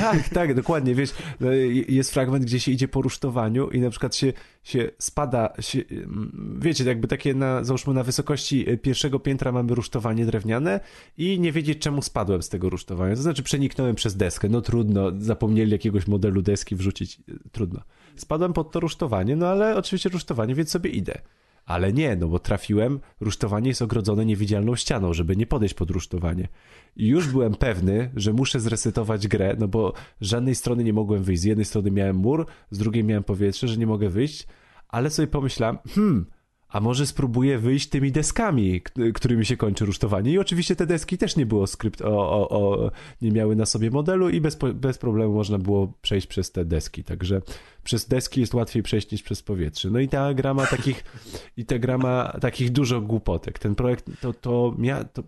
[0.00, 1.10] Tak, tak, dokładnie, wiesz,
[1.40, 1.52] no,
[1.88, 6.58] jest fragment, gdzie się idzie po rusztowaniu i na przykład się, się spada, się, mm,
[6.62, 10.80] wiecie, jakby takie na, załóżmy na wysokości pierwszego piętra mamy rusztowanie drewniane
[11.18, 15.12] i nie wiedzieć czemu spadłem z tego rusztowania, to znaczy przeniknąłem przez deskę, no trudno,
[15.18, 17.20] zapomnieli jakiegoś modelu deski wrzucić,
[17.52, 17.80] trudno.
[18.16, 21.18] Spadłem pod to rusztowanie, no ale oczywiście rusztowanie, więc sobie idę.
[21.66, 26.48] Ale nie, no bo trafiłem, rusztowanie jest ogrodzone niewidzialną ścianą, żeby nie podejść pod rusztowanie.
[26.96, 31.22] I już byłem pewny, że muszę zresetować grę, no bo z żadnej strony nie mogłem
[31.22, 31.42] wyjść.
[31.42, 34.46] Z jednej strony miałem mur, z drugiej miałem powietrze, że nie mogę wyjść,
[34.88, 36.26] ale sobie pomyślałem, hmm,
[36.72, 38.82] a może spróbuję wyjść tymi deskami,
[39.14, 40.32] którymi się kończy rusztowanie.
[40.32, 42.90] I oczywiście te deski też nie było skrypt, o, o, o,
[43.22, 47.04] nie miały na sobie modelu i bez, bez problemu można było przejść przez te deski.
[47.04, 47.42] Także
[47.84, 49.90] przez deski jest łatwiej przejść niż przez powietrze.
[49.90, 51.04] No i ta gra ma takich,
[51.56, 53.58] i ta gra ma takich dużo głupotek.
[53.58, 55.22] Ten projekt, to, to, mia, to,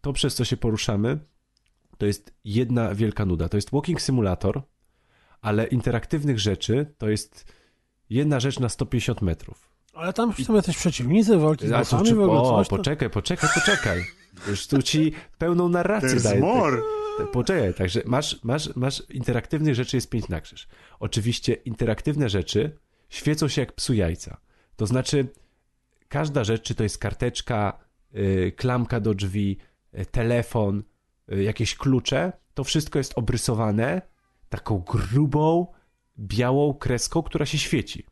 [0.00, 1.18] to przez co się poruszamy,
[1.98, 3.48] to jest jedna wielka nuda.
[3.48, 4.62] To jest walking simulator,
[5.40, 7.52] ale interaktywnych rzeczy to jest
[8.10, 9.71] jedna rzecz na 150 metrów.
[9.92, 14.04] Ale tam są jacyś przeciwnicy, walki z bossami, w ogóle O, poczekaj, poczekaj, poczekaj.
[14.48, 16.40] Już tu ci pełną narrację daję.
[16.40, 16.82] more.
[17.32, 20.68] Poczekaj, także masz, masz, masz interaktywnych rzeczy jest pięć na krzyż.
[21.00, 22.78] Oczywiście interaktywne rzeczy
[23.08, 24.40] świecą się jak psu jajca.
[24.76, 25.26] To znaczy
[26.08, 27.78] każda rzecz, czy to jest karteczka,
[28.12, 29.58] yy, klamka do drzwi,
[29.92, 30.82] yy, telefon,
[31.28, 34.02] yy, jakieś klucze, to wszystko jest obrysowane
[34.48, 35.66] taką grubą,
[36.18, 38.06] białą kreską, która się świeci.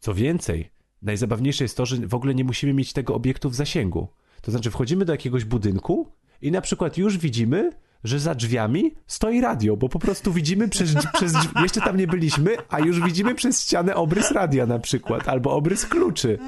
[0.00, 0.70] Co więcej,
[1.02, 4.08] najzabawniejsze jest to, że w ogóle nie musimy mieć tego obiektu w zasięgu.
[4.42, 6.12] To znaczy, wchodzimy do jakiegoś budynku
[6.42, 7.70] i na przykład już widzimy,
[8.04, 12.56] że za drzwiami stoi radio, bo po prostu widzimy przez, przez jeszcze tam nie byliśmy,
[12.68, 16.38] a już widzimy przez ścianę obrys radia na przykład, albo obrys kluczy.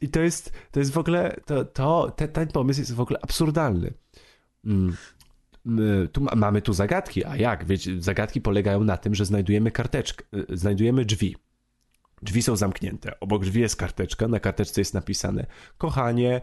[0.00, 3.18] I to jest, to jest w ogóle, to, to, ten, ten pomysł jest w ogóle
[3.22, 3.94] absurdalny.
[4.64, 4.96] Mm.
[6.12, 7.64] Tu mamy tu zagadki, a jak?
[7.64, 11.36] Wiecie, zagadki polegają na tym, że znajdujemy karteczkę, y, znajdujemy drzwi.
[12.22, 13.20] Drzwi są zamknięte.
[13.20, 14.28] Obok drzwi jest karteczka.
[14.28, 15.46] Na karteczce jest napisane:
[15.78, 16.40] Kochanie,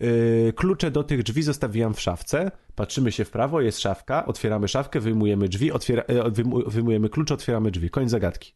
[0.00, 2.50] yy, klucze do tych drzwi zostawiłam w szafce.
[2.74, 4.26] Patrzymy się w prawo, jest szafka.
[4.26, 6.30] Otwieramy szafkę, wyjmujemy drzwi, otwiera, yy,
[6.66, 7.90] wyjmujemy klucze, otwieramy drzwi.
[7.90, 8.54] Koniec zagadki.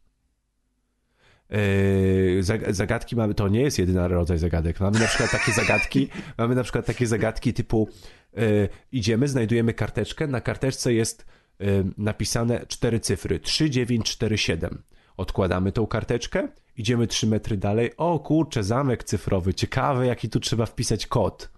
[1.49, 2.43] Yy,
[2.73, 4.79] zagadki mamy, to nie jest jedyny rodzaj zagadek.
[4.79, 7.89] Mamy na przykład takie zagadki, mamy na przykład takie zagadki typu
[8.33, 11.25] yy, idziemy, znajdujemy karteczkę, na karteczce jest
[11.59, 14.83] yy, napisane cztery cyfry 3947.
[15.17, 16.47] Odkładamy tą karteczkę,
[16.77, 17.97] idziemy 3 metry dalej.
[17.97, 21.49] O kurczę, zamek cyfrowy, ciekawe jaki tu trzeba wpisać kod.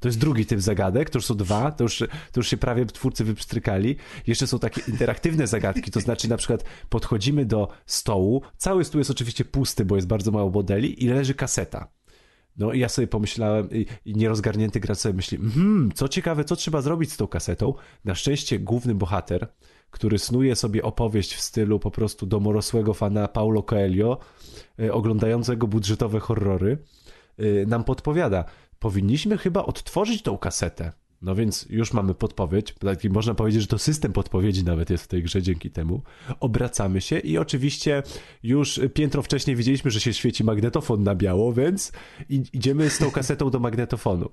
[0.00, 2.86] To jest drugi typ zagadek, to już są dwa, to już, to już się prawie
[2.86, 3.96] twórcy wypstrykali.
[4.26, 9.10] Jeszcze są takie interaktywne zagadki, to znaczy na przykład podchodzimy do stołu, cały stół jest
[9.10, 11.88] oczywiście pusty, bo jest bardzo mało modeli i leży kaseta.
[12.56, 13.68] No i ja sobie pomyślałem,
[14.04, 17.74] i nierozgarnięty gracz sobie myśli, hmm, co ciekawe, co trzeba zrobić z tą kasetą.
[18.04, 19.48] Na szczęście główny bohater,
[19.92, 24.18] który snuje sobie opowieść w stylu po prostu domorosłego fana Paulo Coelho,
[24.80, 26.78] e, oglądającego budżetowe horrory,
[27.38, 28.44] e, nam podpowiada.
[28.78, 30.92] Powinniśmy chyba odtworzyć tą kasetę.
[31.22, 35.08] No więc już mamy podpowiedź, taki można powiedzieć, że to system podpowiedzi nawet jest w
[35.08, 36.02] tej grze dzięki temu.
[36.40, 38.02] Obracamy się i oczywiście
[38.42, 41.92] już piętro wcześniej widzieliśmy, że się świeci magnetofon na biało, więc
[42.28, 44.30] idziemy z tą kasetą do magnetofonu.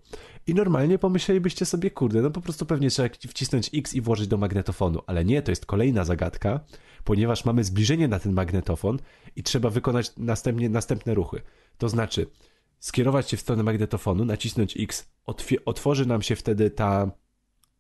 [0.48, 4.38] I normalnie pomyślelibyście sobie, kurde, no po prostu pewnie trzeba wcisnąć X i włożyć do
[4.38, 6.60] magnetofonu, ale nie, to jest kolejna zagadka,
[7.04, 9.00] ponieważ mamy zbliżenie na ten magnetofon
[9.36, 11.42] i trzeba wykonać następnie następne ruchy.
[11.78, 12.28] To znaczy,
[12.80, 15.10] skierować się w stronę magnetofonu, nacisnąć X,
[15.66, 17.12] otworzy nam się wtedy ta,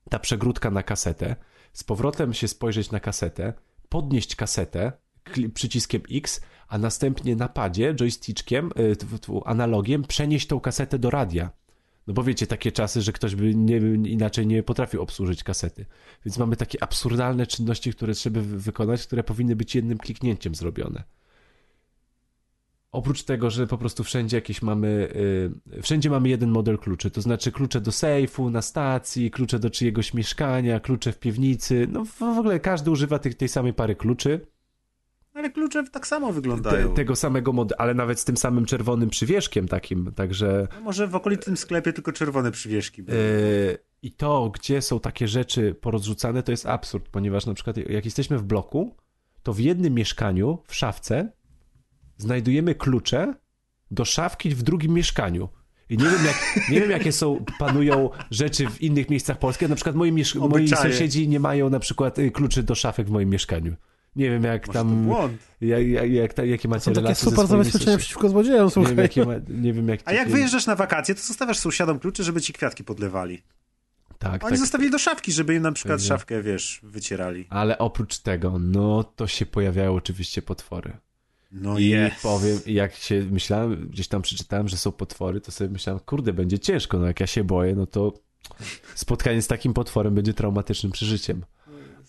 [0.09, 1.35] ta przegródka na kasetę,
[1.73, 3.53] z powrotem się spojrzeć na kasetę,
[3.89, 4.91] podnieść kasetę,
[5.53, 8.95] przyciskiem X, a następnie na padzie, joystickiem, y,
[9.45, 11.51] analogiem przenieść tą kasetę do radia.
[12.07, 13.77] No bo wiecie, takie czasy, że ktoś by nie,
[14.11, 15.85] inaczej nie potrafił obsłużyć kasety.
[16.25, 21.03] Więc mamy takie absurdalne czynności, które trzeba wykonać, które powinny być jednym kliknięciem zrobione.
[22.91, 25.13] Oprócz tego, że po prostu wszędzie jakieś mamy,
[25.71, 29.69] yy, wszędzie mamy jeden model kluczy, to znaczy klucze do sejfu, na stacji, klucze do
[29.69, 34.47] czyjegoś mieszkania, klucze w piwnicy, no w ogóle każdy używa tych, tej samej pary kluczy.
[35.33, 36.89] Ale klucze tak samo wyglądają.
[36.89, 40.67] Te, tego samego modelu, ale nawet z tym samym czerwonym przywieszkiem takim, także...
[40.75, 43.01] No może w okolicowym sklepie tylko czerwone przywieszki.
[43.01, 48.05] Yy, I to, gdzie są takie rzeczy porozrzucane, to jest absurd, ponieważ na przykład jak
[48.05, 48.95] jesteśmy w bloku,
[49.43, 51.31] to w jednym mieszkaniu, w szafce,
[52.19, 53.33] znajdujemy klucze
[53.91, 55.49] do szafki w drugim mieszkaniu.
[55.89, 59.67] I nie wiem, jak, nie wiem, jakie są, panują rzeczy w innych miejscach Polski.
[59.67, 63.29] Na przykład moi, moi sąsiedzi nie mają na przykład y, kluczy do szafek w moim
[63.29, 63.75] mieszkaniu.
[64.15, 65.09] Nie wiem, jak Może tam.
[65.61, 67.15] Jak, jak, jak, jakie macie to są relacje.
[67.15, 68.95] Takie super zabezpieczenia przeciwko złodziejom, słuchaj.
[68.95, 72.23] Nie wiem, ma, nie wiem jak A jak wyjeżdżasz na wakacje, to zostawiasz sąsiadom klucze,
[72.23, 73.41] żeby ci kwiatki podlewali.
[74.19, 74.59] Tak, Oni tak.
[74.59, 77.47] zostawili do szafki, żeby im na przykład szafkę, wiesz, wycierali.
[77.49, 80.93] Ale oprócz tego, no to się pojawiają oczywiście potwory.
[81.51, 82.21] No I yes.
[82.23, 86.59] powiem, jak się myślałem, gdzieś tam przeczytałem, że są potwory, to sobie myślałem, kurde, będzie
[86.59, 88.13] ciężko, no jak ja się boję, no to
[88.95, 91.45] spotkanie z takim potworem będzie traumatycznym przeżyciem.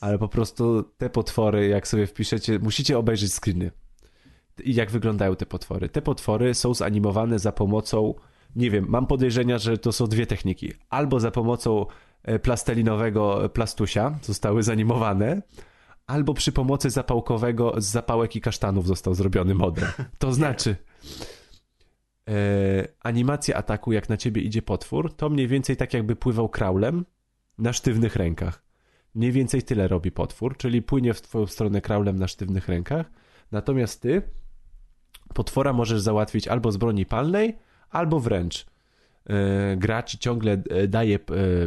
[0.00, 3.70] Ale po prostu te potwory, jak sobie wpiszecie, musicie obejrzeć screeny.
[4.64, 5.88] I jak wyglądają te potwory.
[5.88, 8.14] Te potwory są zanimowane za pomocą,
[8.56, 10.72] nie wiem, mam podejrzenia, że to są dwie techniki.
[10.88, 11.86] Albo za pomocą
[12.22, 15.42] e, plastelinowego plastusia zostały zanimowane,
[16.10, 19.88] albo przy pomocy zapałkowego z zapałek i kasztanów został zrobiony model.
[20.18, 20.76] To znaczy,
[22.28, 22.32] e,
[23.00, 27.04] animacja ataku, jak na ciebie idzie potwór, to mniej więcej tak jakby pływał kraulem
[27.58, 28.62] na sztywnych rękach.
[29.14, 33.10] Mniej więcej tyle robi potwór, czyli płynie w twoją stronę kraulem na sztywnych rękach.
[33.52, 34.22] Natomiast ty
[35.34, 37.58] potwora możesz załatwić albo z broni palnej,
[37.90, 38.66] albo wręcz
[39.76, 41.18] gra ci ciągle e, daje e,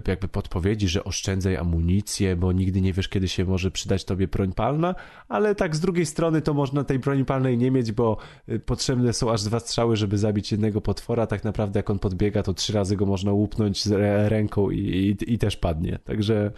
[0.07, 4.53] jakby podpowiedzi, że oszczędzaj amunicję, bo nigdy nie wiesz, kiedy się może przydać tobie broń
[4.53, 4.95] palna,
[5.27, 8.17] ale tak z drugiej strony to można tej broni palnej nie mieć, bo
[8.65, 11.27] potrzebne są aż dwa strzały, żeby zabić jednego potwora.
[11.27, 13.85] Tak naprawdę jak on podbiega, to trzy razy go można łupnąć
[14.27, 15.99] ręką i, i, i też padnie.
[16.03, 16.51] Także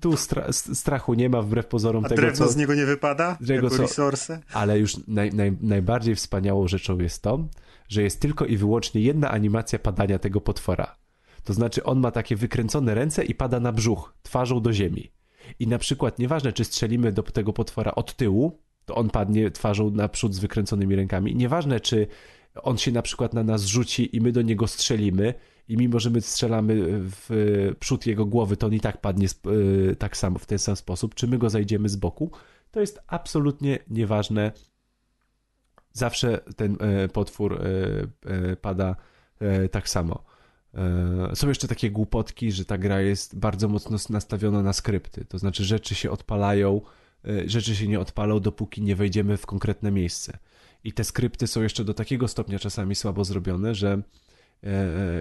[0.00, 3.38] tu stra strachu nie ma wbrew pozorom A tego, drewno co, z niego nie wypada?
[3.46, 4.40] Tego, jako resource?
[4.52, 7.48] Ale już naj, naj, najbardziej wspaniałą rzeczą jest to,
[7.88, 10.96] że jest tylko i wyłącznie jedna animacja padania tego potwora.
[11.44, 15.10] To znaczy on ma takie wykręcone ręce i pada na brzuch, twarzą do ziemi.
[15.58, 19.90] I na przykład nieważne, czy strzelimy do tego potwora od tyłu, to on padnie twarzą
[19.90, 21.36] naprzód z wykręconymi rękami.
[21.36, 22.06] Nieważne, czy
[22.62, 25.34] on się na przykład na nas rzuci i my do niego strzelimy
[25.68, 29.96] i mimo, że my strzelamy w przód jego głowy, to on i tak padnie e,
[29.96, 31.14] tak samo, w ten sam sposób.
[31.14, 32.30] Czy my go zajdziemy z boku,
[32.70, 34.52] to jest absolutnie nieważne
[35.96, 37.66] zawsze ten e, potwór e,
[38.30, 38.96] e, pada
[39.70, 40.24] tak samo.
[41.34, 45.24] Są jeszcze takie głupotki, że ta gra jest bardzo mocno nastawiona na skrypty.
[45.24, 46.80] To znaczy, rzeczy się odpalają,
[47.46, 50.38] rzeczy się nie odpalą, dopóki nie wejdziemy w konkretne miejsce.
[50.84, 54.02] I te skrypty są jeszcze do takiego stopnia czasami słabo zrobione, że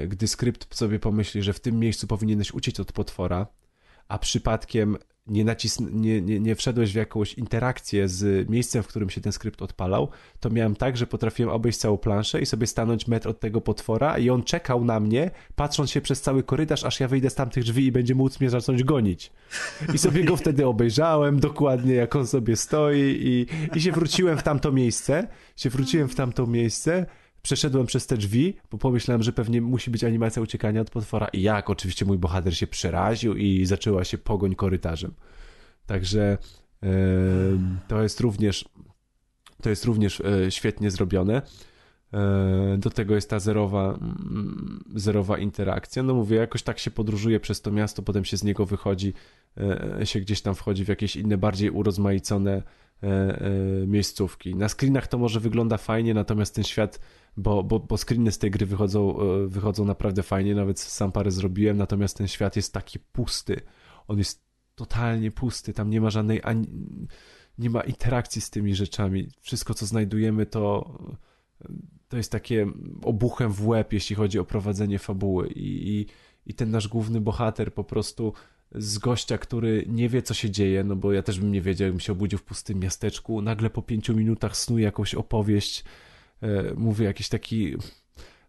[0.07, 3.47] gdy skrypt sobie pomyśli, że w tym miejscu powinieneś uciec od potwora,
[4.07, 4.97] a przypadkiem
[5.27, 9.31] nie, nacisn- nie, nie, nie wszedłeś w jakąś interakcję z miejscem, w którym się ten
[9.31, 13.39] skrypt odpalał, to miałem tak, że potrafiłem obejść całą planszę i sobie stanąć metr od
[13.39, 17.29] tego potwora i on czekał na mnie, patrząc się przez cały korytarz, aż ja wyjdę
[17.29, 19.31] z tamtych drzwi i będzie móc mnie zacząć gonić.
[19.93, 23.45] I sobie go wtedy obejrzałem dokładnie, jak on sobie stoi i,
[23.77, 27.05] i się wróciłem w tamto miejsce, się wróciłem w tamto miejsce,
[27.45, 31.41] przeszedłem przez te drzwi, bo pomyślałem, że pewnie musi być animacja uciekania od potwora i
[31.41, 35.13] jak oczywiście mój bohater się przeraził i zaczęła się pogoń korytarzem.
[35.85, 36.37] Także
[36.83, 36.87] e,
[37.87, 38.65] to jest również
[39.61, 41.41] to jest również e, świetnie zrobione.
[42.13, 46.03] E, do tego jest ta zerowa, mm, zerowa interakcja.
[46.03, 49.13] No mówię, jakoś tak się podróżuje przez to miasto, potem się z niego wychodzi,
[50.03, 52.63] się gdzieś tam wchodzi w jakieś inne, bardziej urozmaicone
[53.87, 54.55] miejscówki.
[54.55, 56.99] Na screenach to może wygląda fajnie, natomiast ten świat
[57.37, 61.31] bo, bo, bo screeny z tej gry wychodzą, e, wychodzą naprawdę fajnie, nawet sam parę
[61.31, 63.61] zrobiłem, natomiast ten świat jest taki pusty.
[64.07, 64.45] On jest
[64.75, 66.67] totalnie pusty, tam nie ma żadnej ani,
[67.57, 69.27] nie ma interakcji z tymi rzeczami.
[69.41, 70.97] Wszystko, co znajdujemy, to,
[72.07, 72.67] to jest takie
[73.03, 75.47] obuchem w łeb, jeśli chodzi o prowadzenie fabuły.
[75.47, 76.05] I, i,
[76.45, 78.33] i ten nasz główny bohater po prostu
[78.71, 81.85] z gościa, który nie wie, co się dzieje, no bo ja też bym nie wiedział,
[81.85, 85.83] jakbym się obudził w pustym miasteczku, nagle po pięciu minutach snuje jakąś opowieść,
[86.41, 87.75] E, mówię, jakiś taki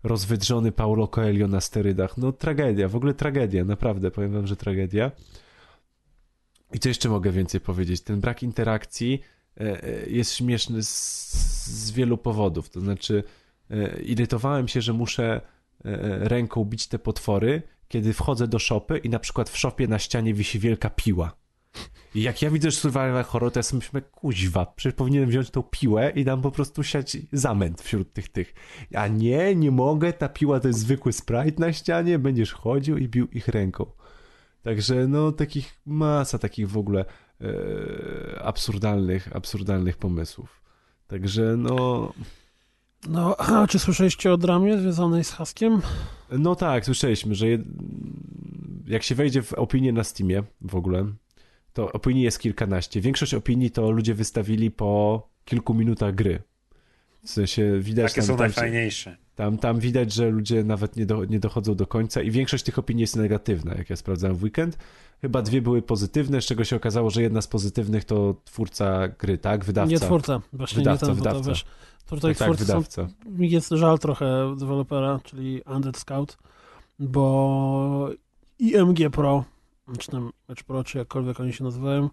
[0.02, 2.18] rozwydrzony Paulo Coelho na sterydach.
[2.18, 5.12] No tragedia, w ogóle tragedia, naprawdę, powiem wam, że tragedia.
[6.72, 8.00] I co jeszcze mogę więcej powiedzieć?
[8.00, 9.22] Ten brak interakcji
[9.60, 11.32] e, e, jest śmieszny z,
[11.64, 12.70] z wielu powodów.
[12.70, 13.24] To znaczy,
[13.70, 15.40] e, irytowałem się, że muszę
[16.20, 20.34] ręką bić te potwory, kiedy wchodzę do szopy i na przykład w szopie na ścianie
[20.34, 21.36] wisi wielka piła.
[22.14, 25.62] I jak ja widzę survival horror, to ja sobie myślę, kuźwa, przecież powinienem wziąć tą
[25.62, 28.54] piłę i tam po prostu siać zamęt wśród tych tych.
[28.94, 33.08] A nie, nie mogę, ta piła to jest zwykły sprite na ścianie, będziesz chodził i
[33.08, 33.86] bił ich ręką.
[34.62, 37.04] Także no takich, masa takich w ogóle
[37.40, 40.62] e, absurdalnych, absurdalnych pomysłów.
[41.06, 42.12] Także no...
[43.08, 45.82] No, a czy słyszeliście o dramie związanej z haskiem?
[46.30, 47.60] No tak, słyszeliśmy, że jed...
[48.86, 51.06] jak się wejdzie w opinię na Steamie w ogóle,
[51.72, 53.00] to opinii jest kilkanaście.
[53.00, 56.42] Większość opinii to ludzie wystawili po kilku minutach gry.
[57.24, 59.16] W sensie widać Takie tam, są tam, najfajniejsze.
[59.34, 62.78] Tam, tam widać, że ludzie nawet nie, do, nie dochodzą do końca i większość tych
[62.78, 64.78] opinii jest negatywna, jak ja sprawdzałem w weekend.
[65.20, 69.38] Chyba dwie były pozytywne, z czego się okazało, że jedna z pozytywnych to twórca gry,
[69.38, 69.64] tak?
[69.64, 69.92] Wydawca.
[69.92, 71.44] Nie twórca, właśnie wydawca, nie ten, wydawca.
[71.44, 71.64] To, wiesz,
[72.06, 73.08] twórca tak, i tak, wydawca.
[73.08, 76.38] Są, jest żal trochę dewelopera, czyli Undead Scout,
[76.98, 78.10] bo
[78.58, 79.44] IMG Pro,
[79.98, 82.10] czy tam Edge Pro, czy jakkolwiek oni się nazywają,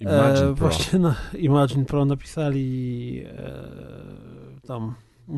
[0.00, 0.54] Imagine e.
[0.54, 4.94] Właśnie na Imagine Pro napisali e, tam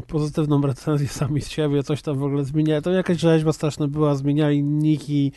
[0.06, 2.82] pozytywną recenzję sami z siebie, coś tam w ogóle zmieniali.
[2.82, 5.32] To jakaś rzeźba straszna była, zmieniali niki,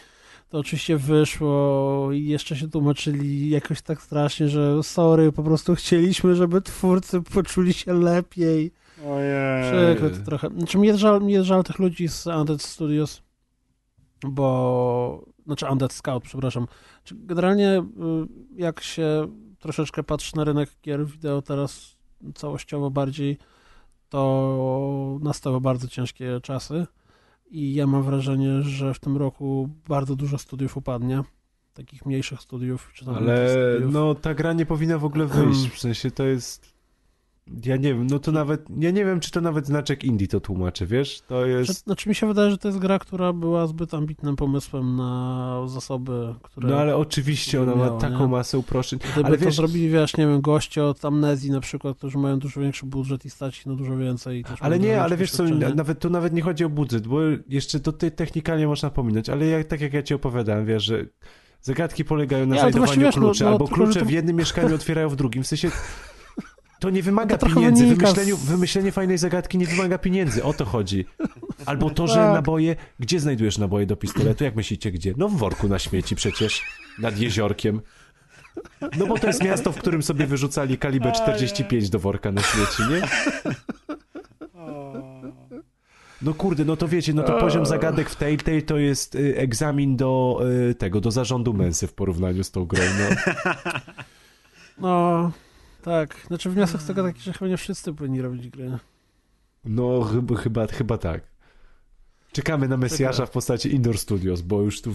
[0.52, 6.36] to oczywiście wyszło i jeszcze się tłumaczyli jakoś tak strasznie, że sorry, po prostu chcieliśmy,
[6.36, 8.72] żeby twórcy poczuli się lepiej.
[9.08, 9.72] Ojej.
[9.72, 10.50] Przykro to trochę.
[10.58, 13.22] Znaczy jest żal, jest żal tych ludzi z Undead Studios,
[14.24, 15.26] bo...
[15.46, 16.68] Znaczy Undead Scout, przepraszam.
[17.12, 17.84] Generalnie y,
[18.56, 19.28] jak się
[19.60, 21.96] troszeczkę patrzy na rynek gier wideo teraz
[22.36, 23.38] całościowo bardziej,
[24.10, 26.88] to nastały bardzo ciężkie czasy
[27.52, 31.24] i ja mam wrażenie, że w tym roku bardzo dużo studiów upadnie.
[31.74, 33.94] Takich mniejszych studiów, czy tam Ale studiów.
[33.94, 36.71] no ta gra nie powinna w ogóle wyjść, w sensie to jest...
[37.66, 40.40] Ja nie wiem, no to nawet, ja nie wiem, czy to nawet znaczek indie to
[40.40, 41.22] tłumaczy, wiesz?
[41.22, 41.84] To Znaczy, jest...
[41.84, 46.36] znaczy mi się wydaje, że to jest gra, która była zbyt ambitnym pomysłem na zasoby,
[46.42, 46.70] które...
[46.70, 48.28] No ale oczywiście ona ma taką nie?
[48.28, 49.00] masę uproszczeń.
[49.14, 52.40] Gdyby ale to wiesz- zrobili, wiesz, nie wiem, goście od Amnezji na przykład, którzy mają
[52.40, 54.46] dużo większy budżet i stać ich na dużo więcej.
[54.60, 55.44] Ale nie, ale wiesz co,
[55.76, 57.20] nawet, tu nawet nie chodzi o budżet, bo
[57.50, 61.06] jeszcze to ty technikalnie można pominąć, ale jak, tak jak ja ci opowiadałem, wiesz, że
[61.62, 64.76] zagadki polegają na Nie, znajdowaniu wiesz, no- kluczy, no, albo klucze to- w jednym mieszkaniu
[64.82, 65.72] otwierają w drugim, w sensie
[66.82, 71.06] to nie wymaga To pieniędzy, wymyśleniu, wymyślenie fajnej zagadki nie wymaga pieniędzy, o to chodzi.
[71.66, 72.34] Albo to, że Tak.
[72.34, 75.14] naboje, gdzie znajdujesz naboje do pistoletu, jak myślicie, gdzie?
[75.18, 76.62] No w worku na śmieci przecież,
[77.00, 77.82] nad jeziorkiem.
[78.98, 82.84] No bo to jest miasto, w którym sobie wyrzucali kaliber 45 do worka na śmieci,
[82.90, 83.02] nie?
[86.22, 89.98] No kurde, no to wiecie, no to poziom zagadek w Telltale to jest y, egzamin
[89.98, 93.16] do y, tego, do zarządu mensy w porównaniu z tą grą, no.
[94.78, 95.32] No,
[95.82, 96.16] tak.
[96.28, 98.78] Znaczy wniosek z tego taki, że chyba nie wszyscy powinni robić gry.
[99.66, 101.22] No chyba, chyba, chyba tak.
[102.32, 104.92] Czekamy na Mesjasza w postaci Indoor Studios, bo już tu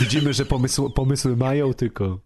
[0.00, 2.18] widzimy, że pomysł, pomysły mają, tylko...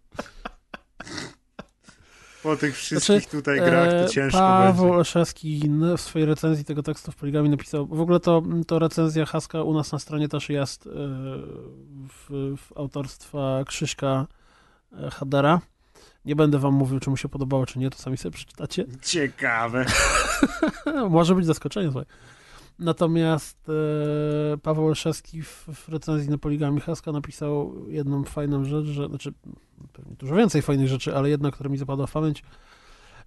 [2.43, 4.97] Po tych wszystkich Znaczy, tutaj grach to E, ciężko Paweł będzie.
[4.97, 9.63] Olszewski w swojej recenzji tego tekstu w Poligami napisał, w ogóle to, to recenzja Haska
[9.63, 10.89] u nas na stronie też jest e,
[12.09, 14.27] w, w autorstwa Krzyśka
[14.93, 15.61] e, Hadera.
[16.27, 18.85] Nie będę wam mówił, czy mu się podobało, czy nie, to sami sobie przeczytacie.
[19.01, 19.85] Ciekawe.
[21.09, 22.05] Może być zaskoczenie, słuchaj.
[22.79, 23.69] Natomiast
[24.53, 29.33] e, Paweł Olszewski w, w recenzji na Poligami Haska napisał jedną fajną rzecz, że, znaczy
[29.93, 32.43] pewnie dużo więcej fajnych rzeczy, ale jedna, która mi zapadła w pamięć,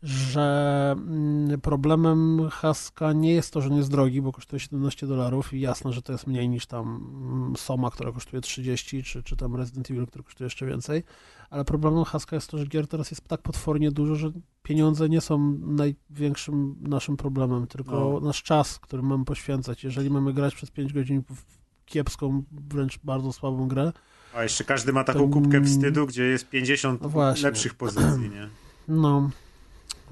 [0.03, 5.53] że mm, problemem Haska nie jest to, że nie jest drogi, bo kosztuje 17 dolarów
[5.53, 6.87] i jasne, że to jest mniej niż tam
[7.23, 11.03] mm, Soma, która kosztuje 30, czy, czy tam Resident Evil, który kosztuje jeszcze więcej,
[11.51, 14.31] ale problemem Haska jest to, że gier teraz jest tak potwornie dużo, że
[14.63, 18.27] pieniądze nie są największym naszym problemem, tylko No.
[18.27, 19.85] nasz czas, który mamy poświęcać.
[19.85, 23.93] Jeżeli mamy grać przez 5 godzin w kiepską, wręcz bardzo słabą grę,
[24.35, 28.49] A jeszcze każdy ma taką To- kubkę wstydu, gdzie jest 50 No lepszych pozycji, nie?
[28.89, 29.31] no,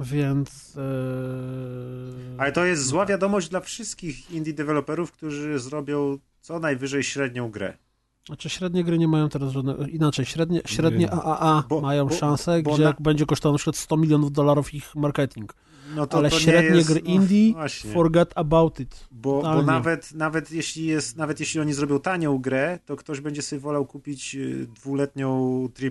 [0.01, 0.77] więc...
[0.77, 0.81] e,
[2.41, 7.77] Ale to jest zła wiadomość dla wszystkich indie deweloperów, którzy zrobią co najwyżej średnią grę.
[8.27, 9.87] Znaczy średnie gry nie mają teraz żadnego...
[9.87, 11.11] Inaczej, średnie, średnie Nie.
[11.13, 14.75] AAA Bo- mają bo- szansę, bo gdzie na- będzie kosztowało na przykład 100 milionów dolarów
[14.75, 15.55] ich marketing.
[15.95, 17.93] No to, Ale to nie średnie jest, gry no, indie, właśnie.
[17.93, 19.07] forget about it.
[19.11, 23.43] Bo, bo nawet, nawet, jeśli jest, nawet jeśli oni zrobią tanią grę, to ktoś będzie
[23.43, 25.29] sobie wolał kupić y, dwuletnią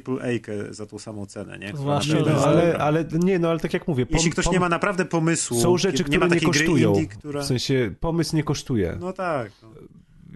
[0.08, 1.72] AAA-kę za tą samą cenę, nie?
[1.76, 4.06] Zwłaszcza, no, ale, ale nie, no ale tak jak mówię...
[4.10, 6.92] Jeśli pom- ktoś pom- nie ma naprawdę pomysłu, Są rzeczy, nie które ma nie kosztują.
[6.94, 7.42] gry indie, która...
[7.42, 8.98] W sensie pomysł nie kosztuje.
[9.00, 9.52] No tak.
[9.64, 9.70] No.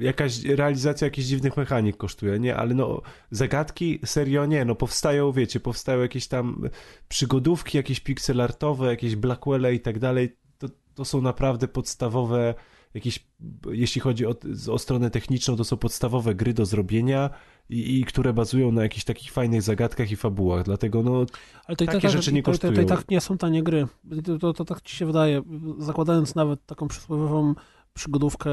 [0.02, 2.56] Jakaś realizacja jakichś dziwnych mechanik kosztuje, nie?
[2.56, 3.02] Ale no,
[3.32, 6.70] zagadki serio nie, no powstają, wiecie, powstają jakieś tam
[7.08, 10.38] przygodówki, jakieś pixelartowe, jakieś Blackwelle i tak dalej.
[10.58, 12.54] To, to są naprawdę podstawowe
[12.94, 13.26] jakieś,
[13.72, 14.36] jeśli chodzi o,
[14.72, 17.30] o stronę techniczną, to są podstawowe gry do zrobienia
[17.70, 21.26] i, i które bazują na jakichś takich fajnych zagadkach i fabułach, dlatego no
[21.66, 22.74] Ale to takie tak, rzeczy nie kosztują.
[22.74, 23.88] To, to, to, i tak nie są tanie gry.
[24.26, 25.42] To, to, to tak ci się wydaje,
[25.78, 27.56] zakładając nawet taką przysłowiową
[27.94, 28.52] przygodówkę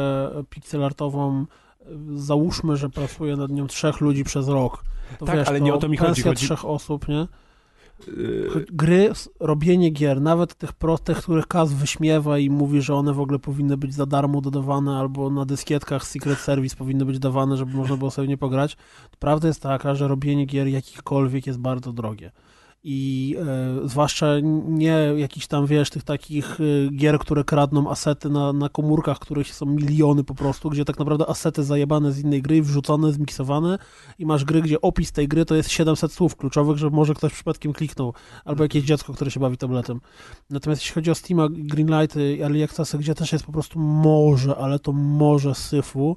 [0.50, 1.46] pixelartową,
[2.14, 4.84] załóżmy, że pracuje nad nią trzech ludzi przez rok.
[5.18, 6.22] To tak, wiesz, ale nie o to mi chodzi.
[6.22, 6.46] chodzi...
[6.46, 7.26] trzech osób, nie?
[8.72, 13.38] Gry, robienie gier, nawet tych prostych, których Kaz wyśmiewa i mówi, że one w ogóle
[13.38, 17.96] powinny być za darmo dodawane albo na dyskietkach Secret Service powinny być dawane, żeby można
[17.96, 18.76] było sobie nie pograć.
[19.18, 22.32] Prawda jest taka, że robienie gier jakichkolwiek jest bardzo drogie
[22.84, 23.36] i
[23.84, 24.26] e, zwłaszcza
[24.68, 29.54] nie jakiś tam, wiesz, tych takich e, gier, które kradną asety na, na komórkach, których
[29.54, 33.78] są miliony po prostu, gdzie tak naprawdę asety zajebane z innej gry, wrzucone, zmiksowane
[34.18, 37.32] i masz gry, gdzie opis tej gry to jest 700 słów kluczowych, że może ktoś
[37.32, 38.14] przypadkiem kliknął,
[38.44, 40.00] albo jakieś dziecko, które się bawi tabletem.
[40.50, 44.78] Natomiast jeśli chodzi o Steam, Greenlighty, Early Accessy, gdzie też jest po prostu morze, ale
[44.78, 46.16] to morze syfu,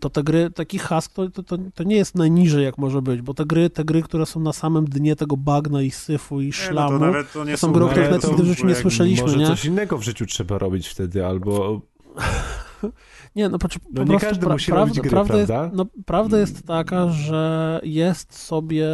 [0.00, 3.34] to te gry, taki hask to, to, to, nie jest najniżej jak może być, bo
[3.34, 6.98] te gry, te gry, które są na samym dnie tego bagna i syfu i szlamu,
[6.98, 9.22] nie, no to, to, nie są gry, o których nawet nigdy w życiu nie słyszeliśmy,
[9.26, 9.46] może nie?
[9.46, 11.80] coś innego w życiu trzeba robić wtedy, albo...
[13.36, 15.62] Nie, no, po, po no nie każdy pra, musi prawda, robić gry, prawda, prawda?
[15.62, 18.88] Jest, no, prawda jest taka, że jest sobie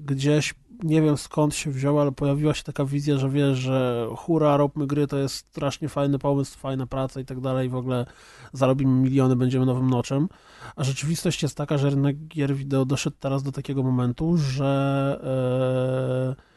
[0.00, 4.56] gdzieś nie wiem skąd się wzięła, ale pojawiła się taka wizja, że wiesz, że hura,
[4.56, 8.06] robmy gry, to jest strasznie fajny pomysł, fajna praca i tak dalej, w ogóle
[8.52, 10.28] zarobimy miliony, będziemy nowym noczem.
[10.76, 16.48] A rzeczywistość jest taka, że rynek gier wideo doszedł teraz do takiego momentu, że e,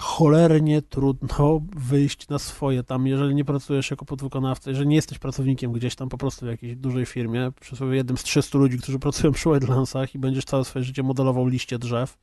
[0.00, 1.60] cholernie trudno
[1.90, 6.08] wyjść na swoje tam, jeżeli nie pracujesz jako podwykonawca, jeżeli nie jesteś pracownikiem gdzieś tam
[6.08, 10.14] po prostu w jakiejś dużej firmie, przysłowie jednym z 300 ludzi, którzy pracują przy Wildlandsach
[10.14, 12.18] i będziesz całe swoje życie modelował liście drzew,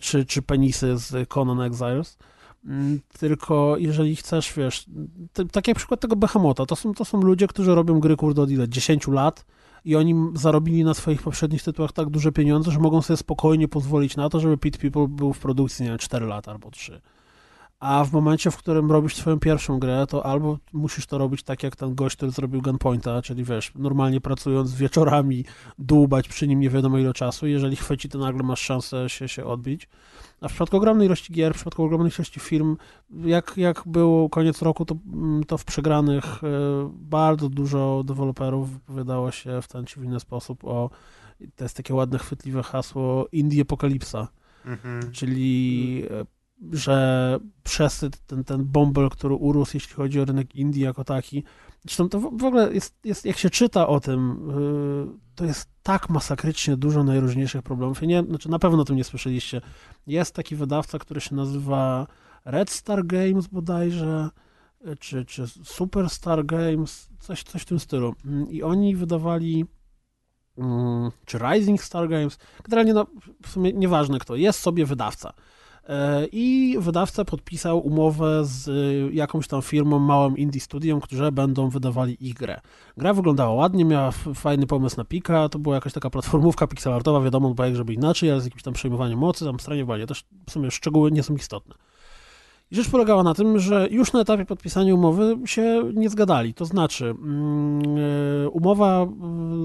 [0.00, 2.18] czy, czy penisy z Conan Exiles.
[2.64, 4.86] Mm, tylko jeżeli chcesz, wiesz,
[5.52, 8.50] tak jak przykład tego Behemoth'a, to są, to są ludzie, którzy robią gry, kurde, od
[8.50, 8.68] ile?
[8.68, 9.44] 10 lat
[9.84, 14.16] i oni zarobili na swoich poprzednich tytułach tak duże pieniądze, że mogą sobie spokojnie pozwolić
[14.16, 17.00] na to, żeby Pit People był w produkcji, nie wiem, 4 lata albo 3.
[17.80, 21.62] A w momencie, w którym robisz swoją pierwszą grę, to albo musisz to robić tak
[21.62, 25.44] jak ten gość, który zrobił Gunpointa, czyli wiesz, normalnie pracując wieczorami,
[25.78, 27.46] dłubać przy nim nie wiadomo ile czasu.
[27.46, 29.88] Jeżeli chwyci, to nagle masz szansę się, się odbić.
[30.40, 32.76] A w przypadku ogromnej ilości gier, w przypadku ogromnej ilości firm,
[33.10, 36.48] jak, jak było koniec roku, to, mm, to w przegranych e,
[36.92, 40.90] bardzo dużo deweloperów wydało się w ten czy w inny sposób o,
[41.56, 44.28] to jest takie ładne, chwytliwe hasło, Indie Apokalipsa.
[44.64, 45.12] Mhm.
[45.12, 46.39] Czyli e,
[46.72, 51.44] że przesyt, ten, ten bąbel, który urósł, jeśli chodzi o rynek Indii jako taki.
[51.84, 56.08] Zresztą to w ogóle jest, jest jak się czyta o tym, yy, to jest tak
[56.08, 58.02] masakrycznie dużo najróżniejszych problemów.
[58.02, 59.60] Ja nie, znaczy na pewno o tym nie słyszeliście.
[60.06, 62.06] Jest taki wydawca, który się nazywa
[62.44, 64.30] Red Star Games bodajże,
[65.00, 68.14] czy, czy Superstar Games, coś, coś w tym stylu.
[68.50, 69.64] I oni wydawali
[70.58, 73.06] mm, czy Rising Star Games, generalnie no,
[73.42, 75.32] w sumie nieważne kto, jest sobie wydawca.
[75.88, 81.68] E, I wydawca podpisał umowę z y, jakąś tam firmą, małym indie studiem, którzy będą
[81.68, 82.60] wydawali ich grę.
[82.96, 87.54] Gra wyglądała ładnie, miała fajny pomysł na pika, to była jakaś taka platformówka pixelartowa, wiadomo,
[87.54, 90.50] bo jak żeby inaczej, ale z jakimś tam przejmowaniem mocy, tam stronie walnie, też w
[90.50, 91.74] sumie szczegóły nie są istotne.
[92.70, 96.54] I rzecz polegała na tym, że już na etapie podpisania umowy się nie zgadali.
[96.54, 97.82] To znaczy, mm,
[98.44, 99.08] e, umowa e,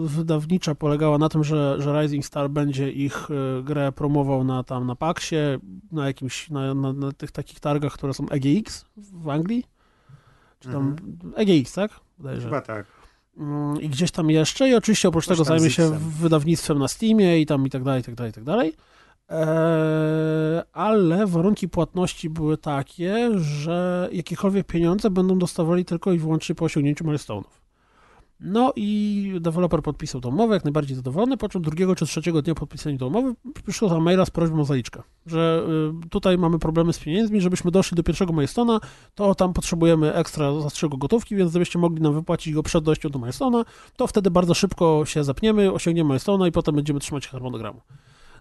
[0.05, 4.87] wydawnicza polegała na tym, że, że Rising Star będzie ich e, grę promował na tam
[4.87, 5.59] na Paxie,
[5.91, 9.63] na jakimś, na, na, na tych takich targach, które są EGX w Anglii.
[10.59, 11.33] Czy tam mhm.
[11.35, 11.91] EGX, tak?
[12.43, 12.85] Chyba tak.
[13.37, 14.69] Mm, I gdzieś tam jeszcze.
[14.69, 18.03] I oczywiście oprócz tego zajmie się wydawnictwem na Steamie i tam i tak dalej, i
[18.03, 18.73] tak dalej, i tak dalej.
[19.29, 26.65] Eee, ale warunki płatności były takie, że jakiekolwiek pieniądze będą dostawali tylko i wyłącznie po
[26.65, 27.65] osiągnięciu milestone'ów.
[28.39, 32.55] No i deweloper podpisał tą umowę, jak najbardziej zadowolony, po czym drugiego czy trzeciego dnia
[32.55, 35.63] podpisania tej umowy przyszło tam maila z prośbą o zaliczkę, że
[36.05, 38.79] y, tutaj mamy problemy z pieniędzmi, żebyśmy doszli do pierwszego milestone'a,
[39.15, 43.19] to tam potrzebujemy ekstra zastrzygu gotówki, więc gdybyście mogli nam wypłacić go przed dojściem do
[43.19, 43.65] milestone'a,
[43.95, 47.81] to wtedy bardzo szybko się zapniemy, osiągniemy milestone'a i potem będziemy trzymać harmonogramu.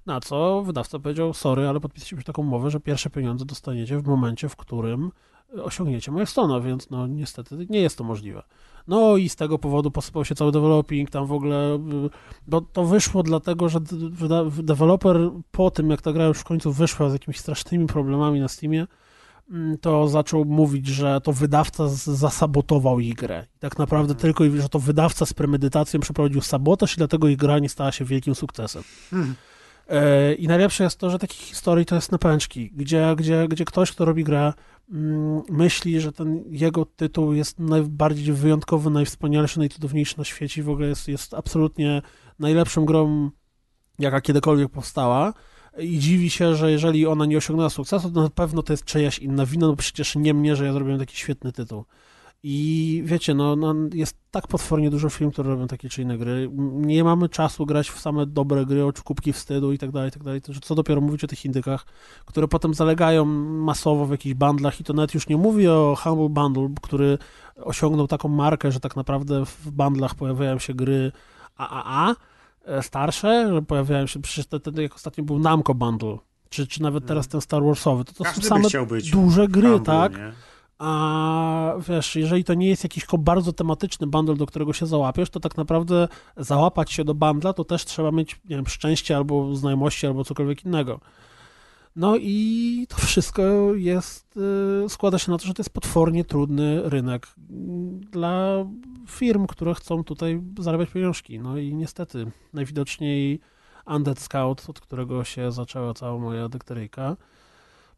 [0.06, 4.48] Na co wydawca powiedział, sorry, ale podpisaliśmy taką umowę, że pierwsze pieniądze dostaniecie w momencie,
[4.48, 5.10] w którym
[5.62, 8.42] osiągniecie milestone'a, więc no niestety nie jest to możliwe.
[8.88, 11.78] No i z tego powodu posypał się cały developing, tam w ogóle,
[12.46, 13.78] bo to wyszło dlatego, że
[14.62, 15.16] deweloper
[15.50, 18.86] po tym, jak ta gra już w końcu wyszła z jakimiś strasznymi problemami na Steamie,
[19.50, 23.46] mm, to zaczął mówić, że to wydawca zasabotował ich grę.
[23.56, 24.22] I tak naprawdę hmm.
[24.22, 28.04] tylko, że to wydawca z premedytacją przeprowadził sabotaż i dlatego ich gra nie stała się
[28.04, 28.82] wielkim sukcesem.
[29.10, 29.34] Hmm.
[29.88, 33.64] E, I najlepsze jest to, że takich historii to jest na pęczki, gdzie, gdzie, gdzie
[33.64, 34.52] ktoś, kto robi grę,
[34.92, 40.88] mm, myśli, że ten jego tytuł jest najbardziej wyjątkowy, najwspanialszy, najcudowniejszy na świecie w ogóle
[40.88, 42.02] jest, jest absolutnie
[42.38, 43.30] najlepszą grą,
[43.98, 45.32] jaka kiedykolwiek powstała
[45.78, 49.18] i dziwi się, że jeżeli ona nie osiągnęła sukcesu, to na pewno to jest czyjaś
[49.18, 51.84] inna wina, no przecież nie mnie, że ja zrobiłem taki świetny tytuł.
[52.46, 56.50] I wiecie, no, no, jest tak potwornie dużo firm, które robią takie czy inne gry.
[56.72, 60.12] Nie mamy czasu grać w same dobre gry, o kubki wstydu i tak dalej, i
[60.12, 60.40] tak dalej.
[60.62, 61.86] Co dopiero mówić o tych indykach,
[62.24, 66.28] które potem zalegają masowo w jakichś bundlach i to nawet już nie mówię o Humble
[66.28, 67.18] Bundle, który
[67.56, 71.12] osiągnął taką markę, że tak naprawdę w bundlach pojawiają się gry
[71.56, 72.14] AAA,
[72.64, 76.16] e, starsze, że pojawiają się, przecież ten, jak ostatnio był Namco Bundle,
[76.48, 79.86] czy, czy nawet teraz ten Star Warsowy, to to Każdy są same duże gry, Humble,
[79.86, 80.16] tak?
[80.16, 80.53] Nie?
[80.78, 85.40] A wiesz, jeżeli to nie jest jakiś bardzo tematyczny bundle, do którego się załapiesz, to
[85.40, 90.06] tak naprawdę załapać się do bundla, to też trzeba mieć, nie wiem, szczęście albo znajomości,
[90.06, 91.00] albo cokolwiek innego.
[91.96, 93.42] No i to wszystko
[93.74, 94.36] jest,
[94.84, 97.26] y, składa się na to, że to jest potwornie trudny rynek
[98.10, 98.64] dla
[99.08, 101.38] firm, które chcą tutaj zarabiać pieniążki.
[101.38, 103.40] No i niestety, najwidoczniej
[103.86, 107.16] Undead Scout, od którego się zaczęła cała moja dykteryjka,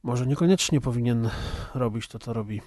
[0.06, 1.30] może niekoniecznie powinien
[1.74, 2.60] robić to, co robi.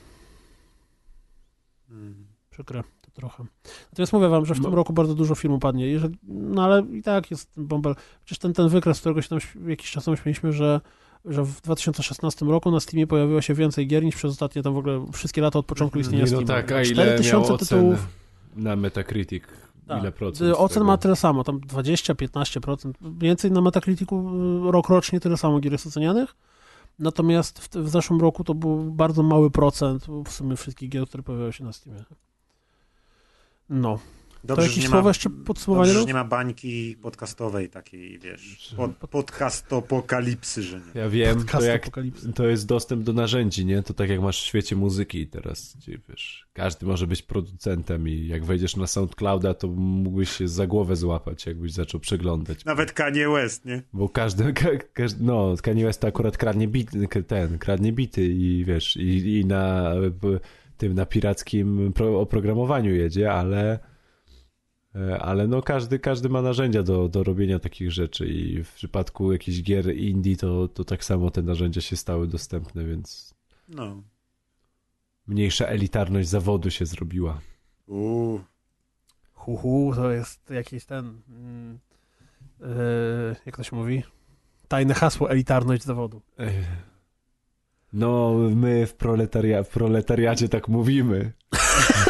[1.90, 2.28] Hmm.
[2.50, 3.44] Przykre to trochę.
[3.92, 4.64] Natomiast mówię wam, że w no.
[4.64, 5.88] tym roku bardzo dużo firm upadnie.
[5.88, 7.96] Jeżeli, no ale i tak jest ten bąbel.
[8.26, 10.82] Przecież ten, ten wykres, którego się tam jakiś czas temu śmieliśmy, że,
[11.26, 14.78] że w 2016 roku na Steamie pojawiło się więcej gier niż przez ostatnie tam w
[14.78, 16.06] ogóle wszystkie lata od początku mhm.
[16.06, 16.42] istnienia Steama.
[16.42, 18.08] No tak, a ile miało tytułów
[18.56, 19.44] na Metacritic?
[19.88, 20.02] Tak.
[20.02, 20.56] Ile procent?
[20.58, 22.92] Ocen ma tyle samo, tam 20-15%.
[23.02, 24.32] Więcej na Metacriticu
[24.68, 26.36] y, rok rocznie tyle samo gier jest ocenianych.
[27.00, 31.24] Natomiast w, w, zeszłym roku to był bardzo mały procent w sumie wszystkich gier, które
[31.24, 32.04] pojawiały się na Steamie.
[33.70, 34.00] No.
[34.44, 35.88] Dobrze, to jakieś słowa ma, jeszcze podsumowanie?
[35.88, 41.02] Dobrze, że nie ma bańki podcastowej takiej, wiesz, pod, podcastopokalipsy, że nie.
[41.02, 41.90] Ja wiem, to, jak,
[42.36, 43.84] to jest dostęp do narzędzi, nie?
[43.84, 48.28] To tak jak masz w świecie muzyki teraz, gdzie wiesz, każdy może być producentem i
[48.28, 52.66] jak wejdziesz na SoundClouda, to mógłbyś się za głowę złapać, jakbyś zaczął przeglądać.
[52.66, 53.82] Nawet Kanye West, nie?
[53.94, 58.66] Bo każdy, ka, każdy no, Kanye West to akurat kradnie bity, ten, kradnie bity i
[58.66, 59.94] wiesz, i, i na
[60.78, 63.80] tym, na pirackim oprogramowaniu jedzie, ale
[65.20, 69.62] ale no każdy, każdy ma narzędzia do, do robienia takich rzeczy i w przypadku jakichś
[69.62, 73.34] gier indie to, to tak samo te narzędzia się stały dostępne, więc
[73.68, 74.04] no.
[75.28, 77.42] mniejsza elitarność zawodu się zrobiła.
[77.88, 78.42] Uuu.
[79.34, 81.22] Huhu, to jest jakiś ten
[82.60, 82.68] yy,
[83.46, 84.04] jak to się mówi?
[84.68, 86.22] Tajne hasło elitarność zawodu.
[87.94, 91.32] No, my w, proletaria w proletariacie tak mówimy.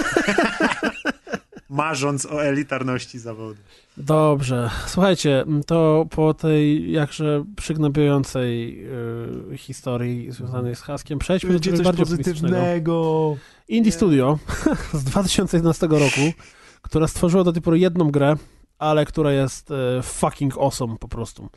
[1.69, 3.59] marząc o elitarności zawodu.
[3.97, 4.69] Dobrze.
[4.87, 8.79] Słuchajcie, to po tej jakże przygnębiającej
[9.53, 13.35] y, historii związanej z haskiem przejdźmy do czegoś bardziej pozytywnego.
[13.67, 14.39] Indie Studio
[14.93, 16.21] z 2011 roku,
[16.81, 18.35] która stworzyła do tej pory jedną grę,
[18.79, 21.49] ale która jest y, fucking awesome po prostu.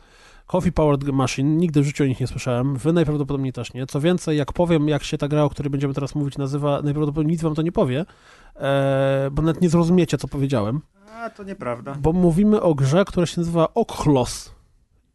[0.52, 3.86] Coffee Powered Machine, nigdy w życiu o nich nie słyszałem, wy najprawdopodobniej też nie.
[3.86, 7.32] Co więcej, jak powiem, jak się ta gra, o której będziemy teraz mówić, nazywa, najprawdopodobniej
[7.32, 8.04] nic wam to nie powie,
[8.56, 10.80] e, bo nawet nie zrozumiecie, co powiedziałem.
[11.10, 11.94] A, to nieprawda.
[12.00, 14.54] Bo mówimy o grze, która się nazywa Oklos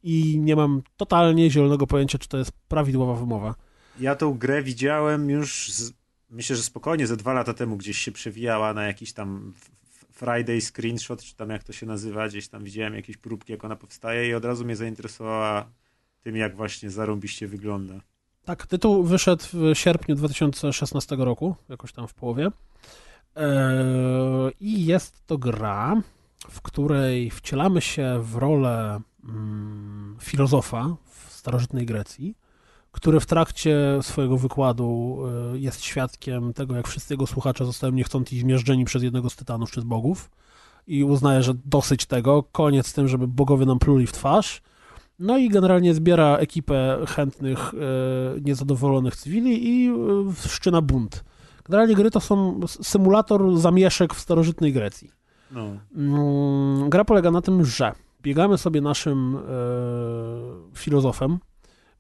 [0.03, 3.55] i nie mam totalnie zielonego pojęcia, czy to jest prawidłowa wymowa.
[3.99, 5.93] Ja tą grę widziałem już, z,
[6.30, 9.53] myślę, że spokojnie, ze dwa lata temu gdzieś się przewijała na jakiś tam
[10.18, 13.76] Friday Screenshot, czy tam jak to się nazywa, gdzieś tam widziałem jakieś próbki, jak ona
[13.76, 15.69] powstaje i od razu mnie zainteresowała
[16.22, 17.94] tym, jak właśnie zarąbiście wygląda.
[18.45, 22.48] Tak, tytuł wyszedł w sierpniu 2016 roku, jakoś tam w połowie.
[23.35, 23.45] Eee,
[24.60, 26.02] I jest to gra,
[26.49, 32.35] w której wcielamy się w rolę mm, filozofa w starożytnej Grecji,
[32.91, 35.19] który w trakcie swojego wykładu
[35.53, 39.72] e, jest świadkiem tego, jak wszyscy jego słuchacze zostają niechcący zmierzczeni przez jednego z tytanów
[39.72, 40.30] czy z bogów
[40.88, 44.61] i uznaje, że dosyć tego, koniec z tym, żeby bogowie nam pluli w twarz.
[45.19, 47.77] No i generalnie zbiera ekipę chętnych, e,
[48.41, 49.93] niezadowolonych cywili i e,
[50.34, 51.23] wszczyna bunt.
[51.65, 55.11] Generalnie gry to są symulator zamieszek w starożytnej Grecji.
[55.51, 55.68] No.
[55.95, 57.91] Mm, gra polega na tym, że
[58.22, 59.38] biegamy sobie naszym
[60.76, 61.39] filozofem,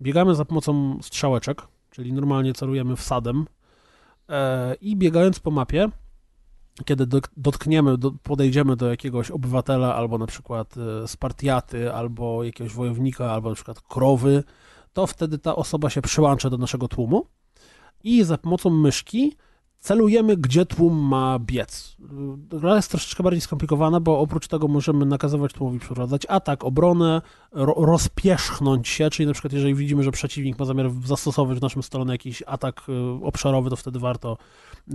[0.01, 1.61] Biegamy za pomocą strzałeczek,
[1.91, 3.45] czyli normalnie celujemy wsadem
[4.29, 5.89] e, i biegając po mapie,
[6.85, 7.07] kiedy
[7.37, 13.55] dotkniemy, podejdziemy do jakiegoś obywatela albo na przykład e, Spartiaty, albo jakiegoś wojownika, albo na
[13.55, 14.43] przykład krowy,
[14.93, 17.27] to wtedy ta osoba się przyłącza do naszego tłumu
[18.03, 19.35] i za pomocą myszki
[19.79, 21.95] celujemy, gdzie tłum ma biec.
[22.37, 27.21] Gra jest troszeczkę bardziej skomplikowana, bo oprócz tego możemy nakazywać tłumowi przeprowadzać atak, obronę,
[27.51, 31.83] ro rozpierzchnąć się, czyli na przykład jeżeli widzimy, że przeciwnik ma zamiar zastosować w naszym
[31.83, 34.37] stronę jakiś atak y, obszarowy, to wtedy warto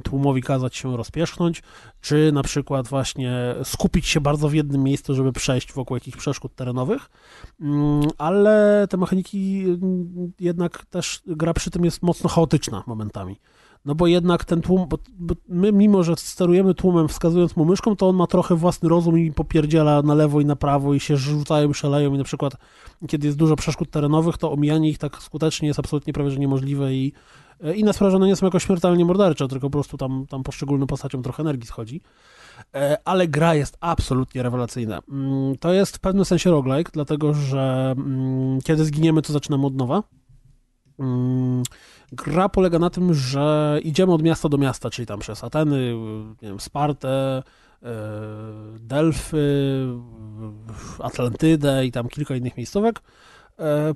[0.05, 1.63] tłumowi kazać się rozpierzchnąć,
[2.01, 6.55] czy na przykład właśnie skupić się bardzo w jednym miejscu, żeby przejść wokół jakichś przeszkód
[6.55, 7.11] terenowych,
[7.61, 13.37] mm, ale te mechaniki mm, jednak też gra przy tym jest mocno chaotyczna momentami.
[13.85, 17.97] No bo jednak ten tłum, bo, bo my mimo, że sterujemy tłumem wskazując mu myszką,
[17.97, 21.17] to on ma trochę własny rozum i popierdziela na lewo i na prawo i się
[21.17, 22.57] rzucają, szaleją i na przykład
[23.09, 26.95] kiedy jest dużo przeszkód terenowych, to omijanie ich tak skutecznie jest absolutnie prawie że niemożliwe
[26.95, 27.13] i
[27.63, 30.89] E, inne sprawy, one nie są jakoś śmiertelnie mordercze, tylko po prostu tam, tam poszczególnym
[30.89, 32.01] postaciom trochę energii schodzi.
[32.75, 35.01] E, ale gra jest absolutnie rewelacyjna.
[35.09, 39.77] Mm, to jest w pewnym sensie roguelike, dlatego że mm, kiedy zginiemy, to zaczynamy od
[39.77, 40.03] nowa.
[40.99, 41.63] Mm,
[42.13, 45.95] gra polega na tym, że idziemy od miasta do miasta, czyli tam przez Ateny,
[46.43, 47.43] nie wiem, Spartę,
[47.83, 47.93] e,
[48.79, 49.87] Delfy,
[50.99, 53.01] Atlantydę i tam kilka innych miejscówek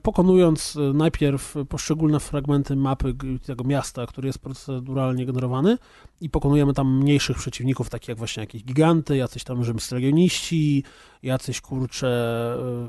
[0.03, 3.15] pokonując e, najpierw poszczególne fragmenty mapy
[3.47, 5.79] tego miasta, który jest proceduralnie generowany
[6.21, 10.85] i pokonujemy tam mniejszych przeciwników, takich jak właśnie jakieś giganty, jacyś tam rzymscy legioniści,
[11.23, 12.09] jacyś kurcze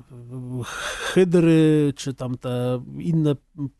[0.09, 0.63] e,
[1.13, 3.35] hydry, czy tam te inne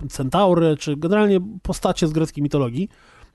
[0.10, 2.90] centaury, czy generalnie postacie z greckiej mitologii.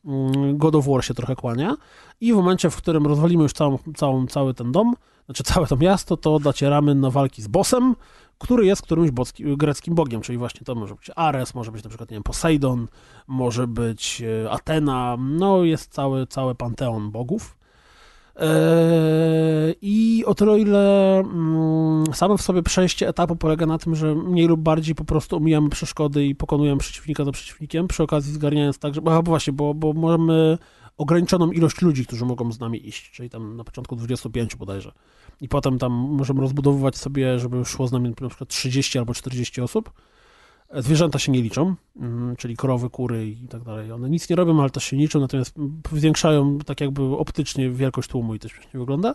[0.05, 1.77] Mm, God of War się trochę kłania
[2.21, 4.95] i w momencie, w którym rozwalimy już całą, całą, cały ten dom,
[5.25, 7.95] znaczy całe to miasto, to docieramy na walki z bossem,
[8.39, 12.11] który jest którymś greckim bogiem, czyli właśnie to może być Ares, może być na przykład,
[12.11, 12.89] nie wiem, Poseidon,
[13.27, 17.57] może być e, Atena, no jest cały, cały panteon bogów.
[18.37, 24.15] Eee, I o tyle, ile mm, samo w sobie przejście etapu polega na tym, że
[24.15, 28.79] mniej lub bardziej po prostu omijamy przeszkody i pokonujemy przeciwnika za przeciwnikiem, przy okazji zgarniając
[28.79, 30.59] tak, że, bo właśnie, bo, bo możemy
[30.97, 34.93] ograniczoną ilość ludzi, którzy mogą z nami iść, czyli tam na początku 25 bodajże.
[35.41, 39.61] I potem tam możemy rozbudowywać sobie, żeby szło z nami na przykład 30 albo 40
[39.61, 39.93] osób.
[40.75, 43.93] Zwierzęta się nie liczą, mm, czyli krowy, kury i tak dalej.
[43.93, 45.55] One nic nie robią, ale też się liczą, natomiast
[45.93, 49.15] zwiększają tak jakby optycznie wielkość tłumu i to śmiesznie wygląda.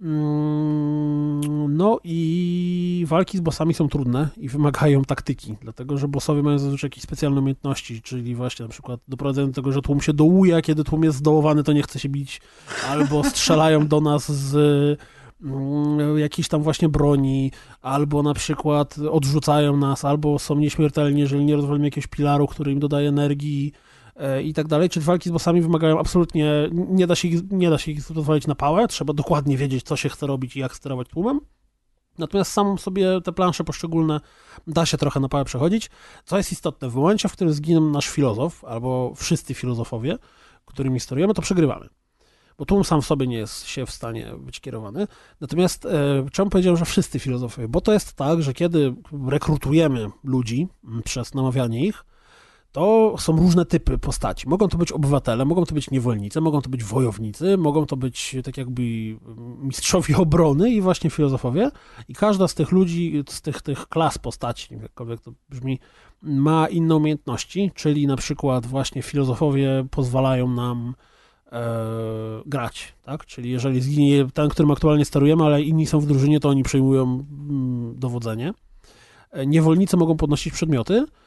[0.00, 6.58] Mm, no i walki z bossami są trudne i wymagają taktyki, dlatego że bossowie mają
[6.58, 10.56] zazwyczaj jakieś specjalne umiejętności, czyli właśnie na przykład doprowadzają do tego, że tłum się dołuje,
[10.56, 12.40] a kiedy tłum jest zdołowany, to nie chce się bić,
[12.88, 14.56] albo strzelają do nas z
[15.42, 17.52] mm, jakiejś tam właśnie broni,
[17.82, 22.78] albo na przykład odrzucają nas, albo są nieśmiertelni, jeżeli nie rozwalimy jakiegoś pilaru, który im
[22.78, 23.72] dodaje energii,
[24.44, 24.88] i tak dalej.
[24.88, 28.46] Czy walki z bossami wymagają absolutnie, nie da się ich, nie da się ich rozwalić
[28.46, 31.40] na pałę, trzeba dokładnie wiedzieć, co się chce robić i jak sterować tłumem.
[32.18, 34.20] Natomiast sam sobie te plansze poszczególne
[34.66, 35.90] da się trochę na pałę przechodzić.
[36.24, 40.18] Co jest istotne, w momencie, w którym zginie nasz filozof, albo wszyscy filozofowie,
[40.64, 41.88] którymi sterujemy, to przegrywamy.
[42.58, 45.06] Bo tłum sam w sobie nie jest się w stanie być kierowany.
[45.40, 47.68] Natomiast e, czemu powiedziałem, że wszyscy filozofowie?
[47.68, 48.94] Bo to jest tak, że kiedy
[49.28, 50.68] rekrutujemy ludzi
[51.04, 52.04] przez namawianie ich,
[52.76, 54.48] to są różne typy postaci.
[54.48, 58.36] Mogą to być obywatele, mogą to być niewolnicy, mogą to być wojownicy, mogą to być
[58.44, 58.82] tak jakby
[59.58, 61.70] mistrzowie obrony i właśnie filozofowie.
[62.08, 65.78] I każda z tych ludzi, z tych, tych klas postaci, jakkolwiek to brzmi,
[66.22, 70.94] ma inne umiejętności, czyli na przykład właśnie filozofowie pozwalają nam
[71.52, 71.62] e,
[72.46, 73.26] grać, tak?
[73.26, 77.02] Czyli jeżeli zginie ten, którym aktualnie sterujemy, ale inni są w drużynie, to oni przejmują
[77.02, 78.52] mm, dowodzenie.
[79.30, 81.25] E, niewolnicy mogą podnosić przedmioty, E,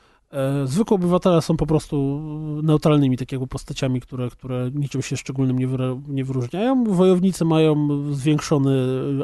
[0.65, 2.21] zwykłe obywatele są po prostu
[2.63, 5.67] neutralnymi, tak jakby postaciami, które, które niczym się szczególnym nie,
[6.07, 6.83] nie wyróżniają.
[6.83, 8.71] Wojownicy mają zwiększony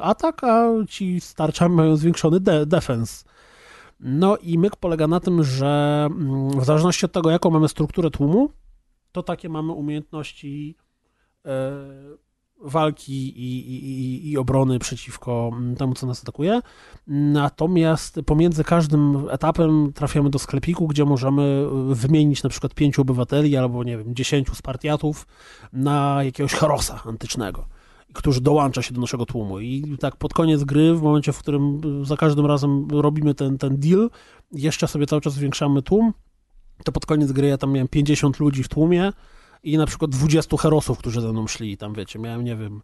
[0.01, 3.25] atak, a ci starczami mają zwiększony de defense.
[3.99, 8.09] No i myk polega na tym, że mm, w zależności od tego, jaką mamy strukturę
[8.09, 8.49] tłumu,
[9.11, 10.75] to takie mamy umiejętności
[11.45, 11.49] e,
[12.65, 16.61] walki i, i, i, obrony przeciwko temu, co nas atakuje.
[17.07, 23.83] Natomiast pomiędzy każdym etapem trafiamy do sklepiku, gdzie możemy wymienić na przykład pięciu obywateli albo,
[23.83, 25.27] nie wiem, dziesięciu Spartiatów
[25.73, 27.67] na jakiegoś herosa antycznego
[28.13, 29.59] którzy dołącza się do naszego tłumu.
[29.59, 33.77] I tak pod koniec gry, w momencie, w którym za każdym razem robimy ten, ten
[33.77, 34.09] deal,
[34.51, 36.13] jeszcze sobie cały czas zwiększamy tłum,
[36.83, 39.11] to pod koniec gry ja tam miałem 50 ludzi w tłumie,
[39.65, 42.81] i na przykład 20 herosów, którzy ze mną szli tam, wiecie, miałem, nie wiem,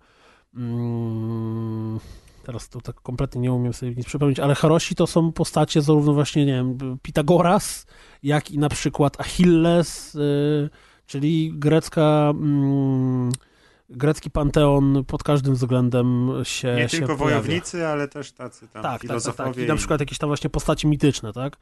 [0.56, 1.99] mm,
[2.44, 6.14] teraz to tak kompletnie nie umiem sobie nic przypomnieć, ale herosi to są postacie zarówno
[6.14, 7.86] właśnie, nie wiem, Pitagoras,
[8.24, 10.70] jak i na przykład Achilles, y,
[11.06, 12.30] czyli grecka...
[12.30, 13.32] Mm,
[13.90, 17.41] grecki panteon pod każdym względem się Nie się tylko pojawia.
[17.41, 19.38] wojownicy, ale też tacy tam tak, filozofowie.
[19.38, 19.64] Tak, tak, tak.
[19.66, 21.58] I na przykład jakieś tam właśnie postaci mityczne, tak?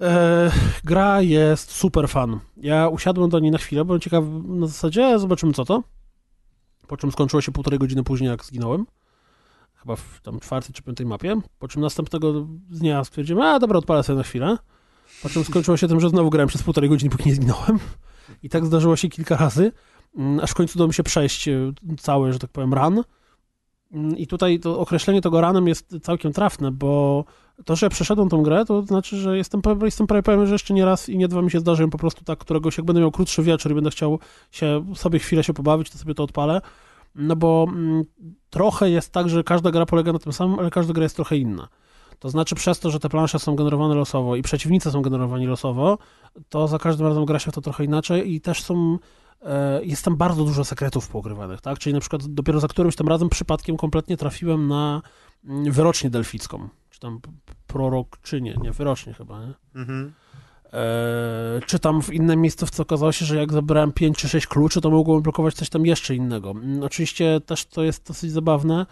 [0.00, 0.50] E,
[0.84, 2.40] gra jest super fan.
[2.56, 5.82] Ja usiadłem do niej na chwilę, byłem ciekaw na zasadzie, zobaczymy co to.
[6.86, 8.86] Po czym skończyło się półtorej godziny później, jak zginąłem.
[9.74, 11.40] Chyba w tam czwartej czy piątej mapie.
[11.58, 14.58] Po czym następnego dnia stwierdziłem, a dobra, odpalę sobie na chwilę.
[15.22, 17.78] Po czym skończyło się tym, że znowu grałem przez półtorej godziny, póki nie zginąłem.
[18.42, 19.72] I tak zdarzyło się kilka razy,
[20.16, 23.02] mm, aż w końcu udało mi się przejść e, cały, że tak powiem, run.
[23.94, 27.24] Mm, I tutaj to określenie tego ranem jest całkiem trafne, bo
[27.64, 30.74] to, że ja przeszedłem tą grę, to znaczy, że jestem, jestem prawie pewien, że jeszcze
[30.74, 33.10] nie raz i nie dwa mi się zdarzy po prostu tak, któregoś, jak będę miał
[33.10, 34.18] krótszy wieczór i będę chciał
[34.50, 36.60] się sobie chwilę się pobawić, to sobie to odpalę.
[37.14, 38.04] No bo mm,
[38.50, 41.36] trochę jest tak, że każda gra polega na tym samym, ale każda gra jest trochę
[41.36, 41.68] inna.
[42.18, 45.98] To znaczy przez to, że te plansze są generowane losowo i przeciwnicy są generowani losowo,
[46.48, 48.98] to za każdym razem gra się w to trochę inaczej i też są
[49.82, 51.78] jest tam bardzo dużo sekretów poukrywanych, tak?
[51.78, 55.02] Czyli na przykład dopiero za którymś tam razem przypadkiem kompletnie trafiłem na
[55.44, 57.20] mm, wyrocznię delficką, czy tam
[57.66, 59.54] prorok, czy nie, nie, wyrocznie chyba, nie?
[59.74, 60.12] Mhm.
[60.72, 64.80] E, czy tam w innym miejscówce okazało się, że jak zabrałem 5 czy 6 kluczy,
[64.80, 66.50] to mogło blokować coś tam jeszcze innego.
[66.50, 68.86] Mm, oczywiście też to jest dosyć zabawne,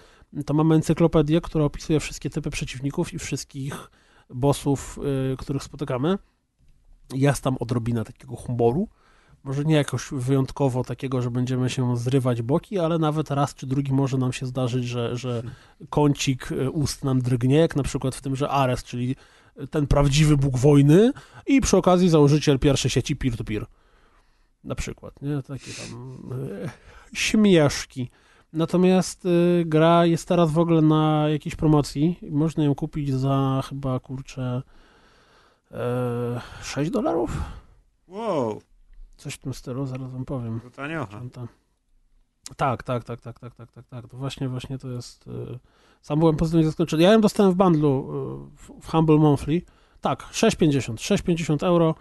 [0.46, 3.90] to mamy encyklopedię, która opisuje wszystkie typy przeciwników i wszystkich
[4.30, 4.98] bossów,
[5.32, 6.18] y, których spotykamy.
[7.14, 8.88] Jest tam odrobina takiego humoru,
[9.44, 13.92] może nie jakoś wyjątkowo takiego, że będziemy się zrywać boki, ale nawet raz czy drugi
[13.92, 15.42] może nam się zdarzyć, że, że
[15.90, 19.16] kącik y, ust nam drgnie, jak na przykład w tym, że Ares, czyli
[19.70, 21.12] ten prawdziwy Bóg wojny
[21.46, 23.66] i przy okazji założyciel pierwszej sieci peer-to-peer.
[24.64, 25.42] Na przykład, nie?
[25.42, 26.70] Takie tam y,
[27.12, 28.10] śmieszki.
[28.52, 32.18] Natomiast y, gra jest teraz w ogóle na jakiejś promocji.
[32.30, 34.62] Można ją kupić za chyba kurczę
[35.70, 35.74] y,
[36.62, 37.42] 6 dolarów.
[38.08, 38.62] Wow.
[39.22, 40.60] Coś w tym stylu, zaraz wam powiem.
[40.60, 41.20] To taniocha.
[42.56, 44.08] Tak, tak, tak, tak, tak, tak, tak, tak.
[44.08, 45.26] To właśnie, właśnie to jest.
[45.26, 45.58] Y,
[46.02, 47.02] sam byłem pozytywnie zaskoczony.
[47.02, 48.10] Ja ją dostałem w bundlu
[48.54, 49.62] y, w Humble Monthly.
[50.00, 50.94] Tak, 6,50.
[50.94, 51.94] 6,50 euro.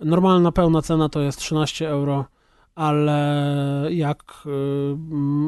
[0.00, 2.24] Normalna pełna cena to jest 13 euro
[2.74, 4.96] ale jak y,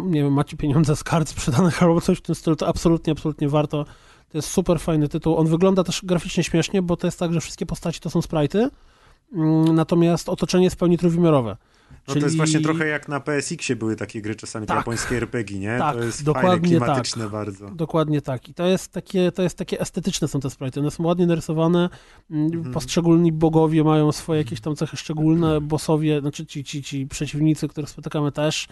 [0.04, 3.48] nie wiem, macie pieniądze z kart sprzedanych albo coś w tym stylu, to absolutnie, absolutnie
[3.48, 3.84] warto.
[4.28, 5.36] To jest super fajny tytuł.
[5.36, 8.68] On wygląda też graficznie śmiesznie, bo to jest tak, że wszystkie postaci to są sprite'y,
[9.72, 11.56] natomiast otoczenie jest w pełni trójwymiarowe.
[12.08, 12.20] No Czyli...
[12.20, 15.78] to jest właśnie trochę jak na PSX-ie były takie gry czasami, tak, japońskie RPG, nie?
[15.78, 17.70] Tak, to jest dokładnie fajne, klimatyczne tak, bardzo.
[17.70, 18.48] Dokładnie tak.
[18.48, 20.80] I to jest takie, to jest takie estetyczne są te sprite.
[20.80, 21.88] One są ładnie narysowane,
[22.30, 22.74] mm, mhm.
[22.74, 27.90] poszczególni bogowie mają swoje jakieś tam cechy szczególne, bossowie, znaczy ci, ci, ci przeciwnicy, których
[27.90, 28.68] spotykamy też,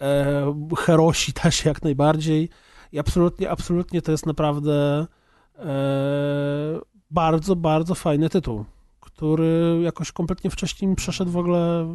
[0.00, 2.48] e, herosi też jak najbardziej.
[2.92, 5.06] I absolutnie, absolutnie to jest naprawdę
[5.58, 6.80] e,
[7.10, 8.64] bardzo, bardzo fajny tytuł,
[9.16, 11.86] który jakoś kompletnie wcześniej mi przeszedł w ogóle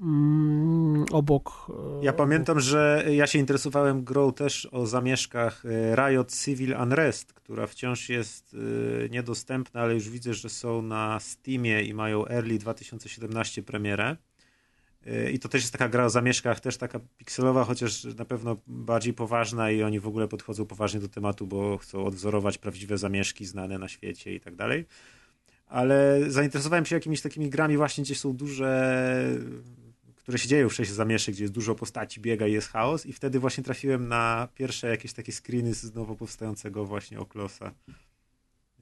[0.00, 1.66] Mm, obok.
[2.00, 7.32] E, ja pamiętam, że ja się interesowałem grą też o zamieszkach e, Riot Civil Unrest,
[7.32, 8.56] która wciąż jest
[9.04, 14.16] e, niedostępna, ale już widzę, że są na Steamie i mają Early 2017 premierę.
[15.32, 19.14] I to też jest taka gra o zamieszkach, też taka pikselowa, chociaż na pewno bardziej
[19.14, 23.78] poważna i oni w ogóle podchodzą poważnie do tematu, bo chcą odwzorować prawdziwe zamieszki znane
[23.78, 24.86] na świecie i tak dalej.
[25.70, 29.00] Ale zainteresowałem się jakimiś takimi grami właśnie, gdzie są duże
[30.30, 33.12] które się dzieją w sześć zamieszek, gdzie jest dużo postaci, biega i jest chaos i
[33.12, 37.72] wtedy właśnie trafiłem na pierwsze jakieś takie screeny z nowo powstającego właśnie Oklosa.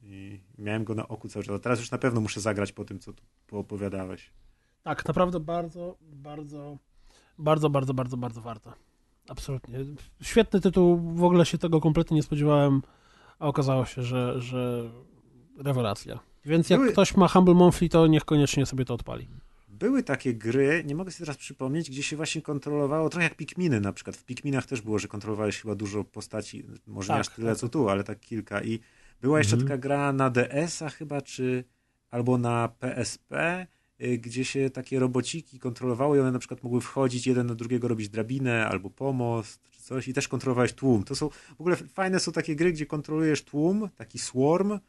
[0.03, 1.55] I miałem go na oku cały czas.
[1.55, 4.31] A teraz już na pewno muszę zagrać po tym, co tu poopowiadałeś.
[4.83, 6.77] Tak, naprawdę bardzo, bardzo,
[7.37, 8.73] bardzo, bardzo, bardzo, bardzo warto.
[9.29, 9.79] Absolutnie.
[10.21, 12.81] Świetny tytuł, w ogóle się tego kompletnie nie spodziewałem,
[13.39, 14.91] a okazało się, że, że
[15.57, 16.28] rewelacja.
[16.45, 16.91] Więc jak Były...
[16.91, 19.27] ktoś ma Humble Monthly, to niech koniecznie sobie to odpali
[19.79, 23.81] były takie gry, nie mogę sobie teraz przypomnieć, gdzie się właśnie kontrolowało, trochę jak Pikminy
[23.81, 24.15] na przykład.
[24.17, 27.57] W Pikminach też było, że kontrolowałeś chyba dużo postaci, może tak, nie aż tyle tak.
[27.57, 28.63] co tu, ale tak kilka.
[28.63, 28.79] I
[29.21, 29.69] była jeszcze mhm.
[29.69, 31.63] taka gra na DS-a chyba, czy
[32.11, 33.67] albo na PSP,
[34.01, 37.87] y, gdzie się takie robociki kontrolowały i one na przykład mogły wchodzić jeden na drugiego,
[37.87, 41.03] robić drabinę albo pomost, czy coś i też kontrolowałeś tłum.
[41.03, 44.79] To są, w ogóle fajne są takie gry, gdzie kontrolujesz tłum, taki swarm,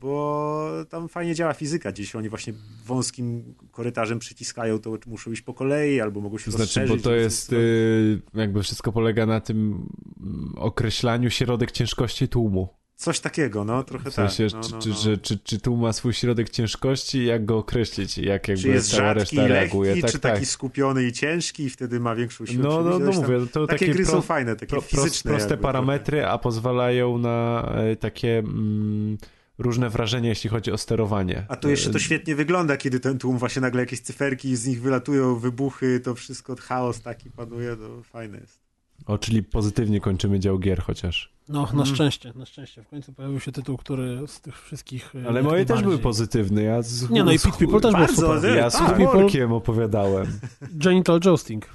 [0.00, 1.92] bo tam fajnie działa fizyka.
[1.92, 2.52] Gdzieś oni właśnie
[2.84, 7.14] wąskim korytarzem przyciskają, to muszą iść po kolei, albo mogą się to Znaczy, bo to
[7.14, 9.88] jest, y, jakby wszystko polega na tym
[10.20, 12.68] mm, określaniu środek ciężkości tłumu.
[12.96, 14.62] Coś takiego, no, trochę w sensie, tak.
[14.72, 14.94] No, czy, no, no.
[14.94, 18.90] Czy, czy, czy tłum ma swój środek ciężkości, jak go określić, jak jakby czy jest
[18.90, 20.02] cała rzadki, reszta lekki, reaguje.
[20.02, 20.32] Tak, czy tak.
[20.32, 22.64] taki skupiony i ciężki i wtedy ma większą siłę.
[22.64, 25.30] No, no, no mówię, to takie, takie gry pro, są fajne, takie pro, fizyczne.
[25.30, 28.38] Proste jakby, parametry, a pozwalają na e, takie...
[28.38, 29.18] Mm,
[29.58, 31.46] różne wrażenia, jeśli chodzi o sterowanie.
[31.48, 34.82] A to jeszcze to świetnie wygląda, kiedy ten tłum właśnie nagle jakieś cyferki z nich
[34.82, 38.66] wylatują, wybuchy, to wszystko, chaos taki panuje, to fajne jest.
[39.06, 41.32] O, czyli pozytywnie kończymy dział gier chociaż.
[41.48, 41.86] No, na mm.
[41.86, 42.82] szczęście, na szczęście.
[42.82, 45.14] W końcu pojawił się tytuł, który z tych wszystkich...
[45.24, 46.62] E, Ale moje też były pozytywne.
[46.62, 48.56] Ja z, nie, no i Pit People też był super.
[48.56, 48.96] Ja z tak.
[48.96, 50.40] humorkiem opowiadałem.
[50.72, 51.68] Genital Jousting.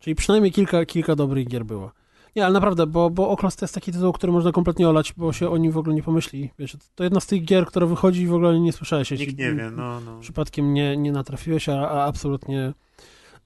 [0.00, 1.92] Czyli przynajmniej kilka, kilka dobrych gier było.
[2.36, 5.32] Nie, ale naprawdę, bo, bo Oculus to jest taki tytuł, który można kompletnie olać, bo
[5.32, 6.50] się o nim w ogóle nie pomyśli.
[6.58, 9.10] Wiecie, to jedna z tych gier, która wychodzi i w ogóle nie słyszałeś.
[9.10, 10.20] Nikt nie wie, no, no.
[10.20, 12.72] Przypadkiem nie, nie natrafiłeś, a, a absolutnie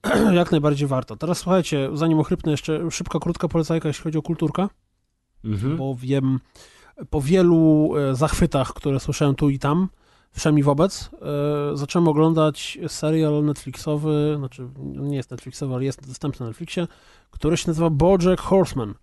[0.33, 1.15] jak najbardziej warto.
[1.15, 4.67] Teraz słuchajcie, zanim ochrypnę jeszcze szybka, krótka polecajka, jeśli chodzi o kulturkę,
[5.45, 5.77] mhm.
[5.77, 6.39] bo wiem
[7.09, 9.89] po wielu e, zachwytach, które słyszałem tu i tam,
[10.31, 11.09] wszemi wobec,
[11.73, 16.87] e, zacząłem oglądać serial Netflixowy, znaczy nie jest Netflixowy, ale jest dostępny na Netflixie,
[17.31, 18.93] który się nazywa BoJack Horseman,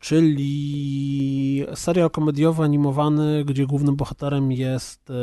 [0.00, 5.14] czyli serial komediowy animowany, gdzie głównym bohaterem jest e,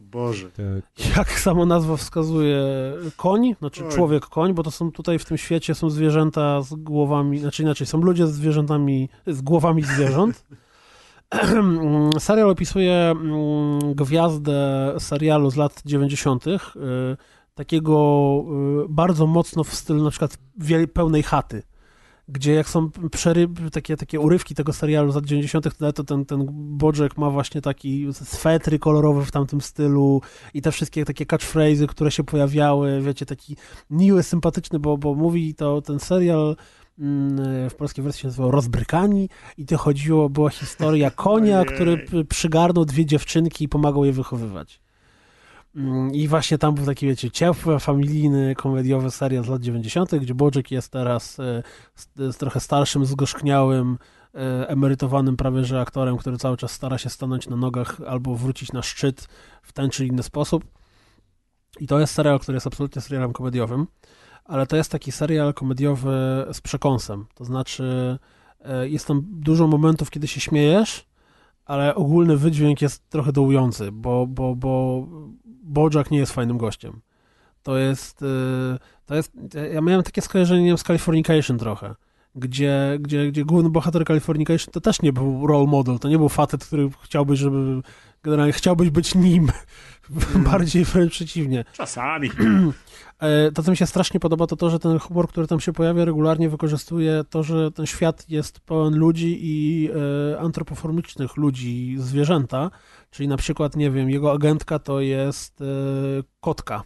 [0.00, 0.50] Boże.
[0.50, 1.16] Tak.
[1.16, 2.62] Jak sama nazwa wskazuje,
[3.16, 7.38] koń, znaczy człowiek koń, bo to są tutaj w tym świecie są zwierzęta z głowami,
[7.38, 10.44] znaczy inaczej, są ludzie z zwierzętami, z głowami zwierząt.
[12.18, 16.58] Serial opisuje mm, gwiazdę serialu z lat 90., y,
[17.54, 18.44] takiego
[18.84, 20.38] y, bardzo mocno w stylu na przykład
[20.94, 21.62] pełnej chaty
[22.28, 25.64] gdzie jak są przeryb, takie, takie urywki tego serialu z lat 90.,
[25.94, 30.22] to ten, ten Bożek ma właśnie taki swetry kolorowe w tamtym stylu
[30.54, 33.56] i te wszystkie takie catchphrases, które się pojawiały, wiecie, taki
[33.90, 36.56] miły, sympatyczny, bo, bo mówi to ten serial
[37.70, 43.06] w polskiej wersji się nazywał Rozbrykani i to chodziło, była historia konia, który przygarnął dwie
[43.06, 44.80] dziewczynki i pomagał je wychowywać.
[45.76, 50.34] Mm, I właśnie tam był taki, wiecie, ciepły, familijny, komediowy serial z lat 90., gdzie
[50.34, 51.62] Bożek jest teraz e,
[51.94, 53.98] z, z trochę starszym, zgorzkniałym,
[54.34, 58.72] e, emerytowanym prawie że aktorem, który cały czas stara się stanąć na nogach albo wrócić
[58.72, 59.28] na szczyt
[59.62, 60.64] w ten czy inny sposób.
[61.80, 63.86] I to jest serial, który jest absolutnie serialem komediowym
[64.48, 67.26] ale to jest taki serial komediowy z przekąsem.
[67.34, 68.18] To znaczy,
[68.60, 71.06] e, jest tam dużo momentów, kiedy się śmiejesz,
[71.64, 75.04] ale ogólny wydźwięk jest trochę dołujący, bo, bo, bo
[75.44, 77.00] Bojack nie jest fajnym gościem.
[77.62, 79.32] To jest, e, to jest,
[79.72, 81.94] ja miałem takie skojarzenie wiem, z Californication trochę,
[82.34, 86.28] gdzie, gdzie, gdzie główny bohater Californication to też nie był role model, to nie był
[86.28, 87.82] facet, który chciałbyś, żeby,
[88.22, 89.50] generalnie chciałbyś być nim,
[90.10, 90.44] mm.
[90.50, 91.64] bardziej wręcz przeciwnie.
[91.72, 92.30] Czasami.
[93.20, 95.72] E, to, co mi się strasznie podoba, to to, że ten humor, który tam się
[95.72, 99.88] pojawia, regularnie wykorzystuje to, że ten świat jest pełen ludzi i
[100.34, 102.70] e, antropoformicznych ludzi, zwierzęta,
[103.10, 105.64] czyli na przykład, nie wiem, jego agentka to jest e,
[106.40, 106.82] kotka.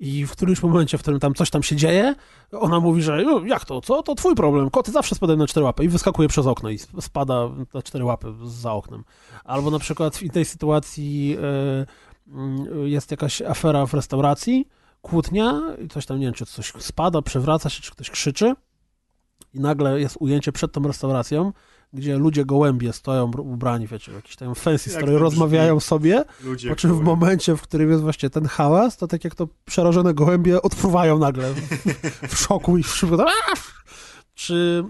[0.00, 2.14] I w którymś momencie, w którym tam coś tam się dzieje,
[2.52, 4.02] ona mówi, że no, jak to, co?
[4.02, 4.70] To twój problem.
[4.70, 8.28] Koty zawsze spadają na cztery łapy i wyskakuje przez okno i spada na cztery łapy
[8.44, 9.04] za oknem.
[9.44, 11.36] Albo na przykład w tej sytuacji
[11.82, 12.05] y,
[12.84, 14.68] jest jakaś afera w restauracji,
[15.02, 18.54] kłótnia i coś tam, nie wiem, czy coś spada, przewraca się, czy ktoś krzyczy
[19.54, 21.52] i nagle jest ujęcie przed tą restauracją,
[21.92, 26.98] gdzie ludzie gołębie stoją ubrani, wiecie, jakiś tam fancy story, rozmawiają sobie, ludzie po czym
[26.98, 31.18] w momencie, w którym jest właśnie ten hałas, to tak jak to przerażone gołębie odpływają
[31.18, 31.60] nagle w,
[32.28, 33.26] w szoku i w szybko
[34.34, 34.84] czy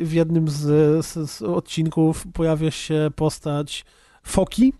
[0.00, 3.84] w jednym z, z, z odcinków pojawia się postać
[4.22, 4.72] foki,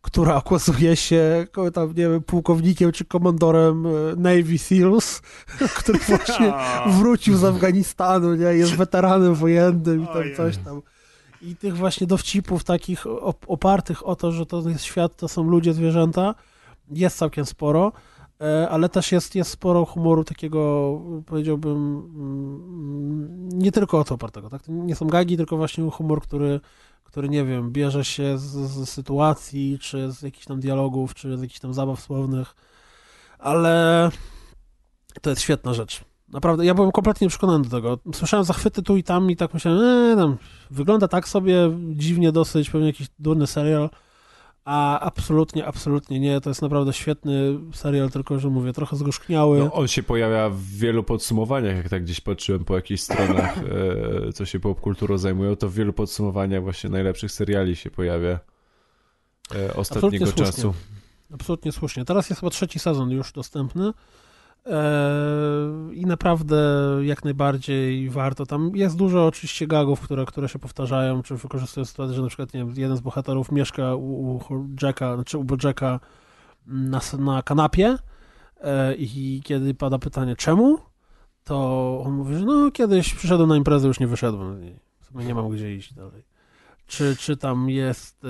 [0.00, 5.22] która okazuje się tam, nie wiem, pułkownikiem czy komandorem e, Navy SEALs,
[5.78, 6.52] który właśnie
[6.98, 10.82] wrócił z Afganistanu, nie, jest weteranem wojennym i tam coś tam.
[11.42, 13.04] I tych właśnie dowcipów takich
[13.46, 16.34] opartych o to, że to jest świat, to są ludzie, zwierzęta,
[16.90, 17.92] jest całkiem sporo,
[18.40, 24.50] e, ale też jest, jest sporo humoru takiego, powiedziałbym, mm, nie tylko o to opartego,
[24.50, 24.62] tak?
[24.62, 26.60] To nie są gagi, tylko właśnie humor, który
[27.08, 31.42] który, nie wiem, bierze się z, z, sytuacji, czy z jakichś tam dialogów, czy z
[31.42, 32.54] jakichś tam zabaw słownych,
[33.38, 34.10] ale
[35.22, 36.04] to jest świetna rzecz.
[36.28, 37.98] Naprawdę, ja byłem kompletnie przekonany do tego.
[38.14, 40.36] Słyszałem zachwyty tu i tam i tak myślałem, eee, tam,
[40.70, 43.90] wygląda tak sobie, dziwnie dosyć, pewnie jakiś durny serial,
[44.68, 46.40] a absolutnie, absolutnie nie.
[46.40, 49.58] To jest naprawdę świetny serial, tylko że mówię, trochę zgorzkniały.
[49.58, 53.58] No, on się pojawia w wielu podsumowaniach, jak tak gdzieś patrzyłem po jakichś stronach,
[54.28, 58.40] e, co się popkulturą zajmują, to w wielu podsumowaniach właśnie najlepszych seriali się pojawia
[59.54, 60.60] e, ostatniego absolutnie czasu.
[60.60, 61.34] Słusznie.
[61.34, 62.04] Absolutnie słusznie.
[62.04, 63.92] Teraz jest chyba trzeci sezon już dostępny.
[64.66, 66.56] Eee, I naprawdę
[67.02, 68.46] jak najbardziej warto.
[68.46, 72.54] Tam jest dużo oczywiście gagów, które, które się powtarzają, czy wykorzystują sytuację, że na przykład
[72.54, 74.40] nie wiem, jeden z bohaterów mieszka u, u
[74.82, 76.00] Jacka, znaczy u Jacka
[76.66, 77.98] na, na kanapie
[78.60, 80.78] eee, i kiedy pada pytanie czemu,
[81.44, 84.62] to on mówi, że no kiedyś przyszedłem na imprezę, już nie wyszedłem.
[85.20, 86.37] I nie mam gdzie iść dalej
[86.88, 88.28] czy, czy tam jest y,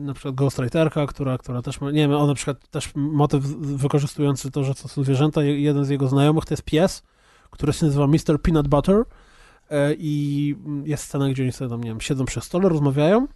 [0.00, 4.50] na przykład ghostwriterka, która, która też ma, nie wiem, on na przykład też motyw wykorzystujący
[4.50, 7.02] to, że to są zwierzęta, jeden z jego znajomych to jest pies,
[7.50, 8.42] który się nazywa Mr.
[8.42, 9.04] Peanut Butter
[9.70, 13.26] e, i jest scena, gdzie oni sobie tam, nie wiem, siedzą przy stole, rozmawiają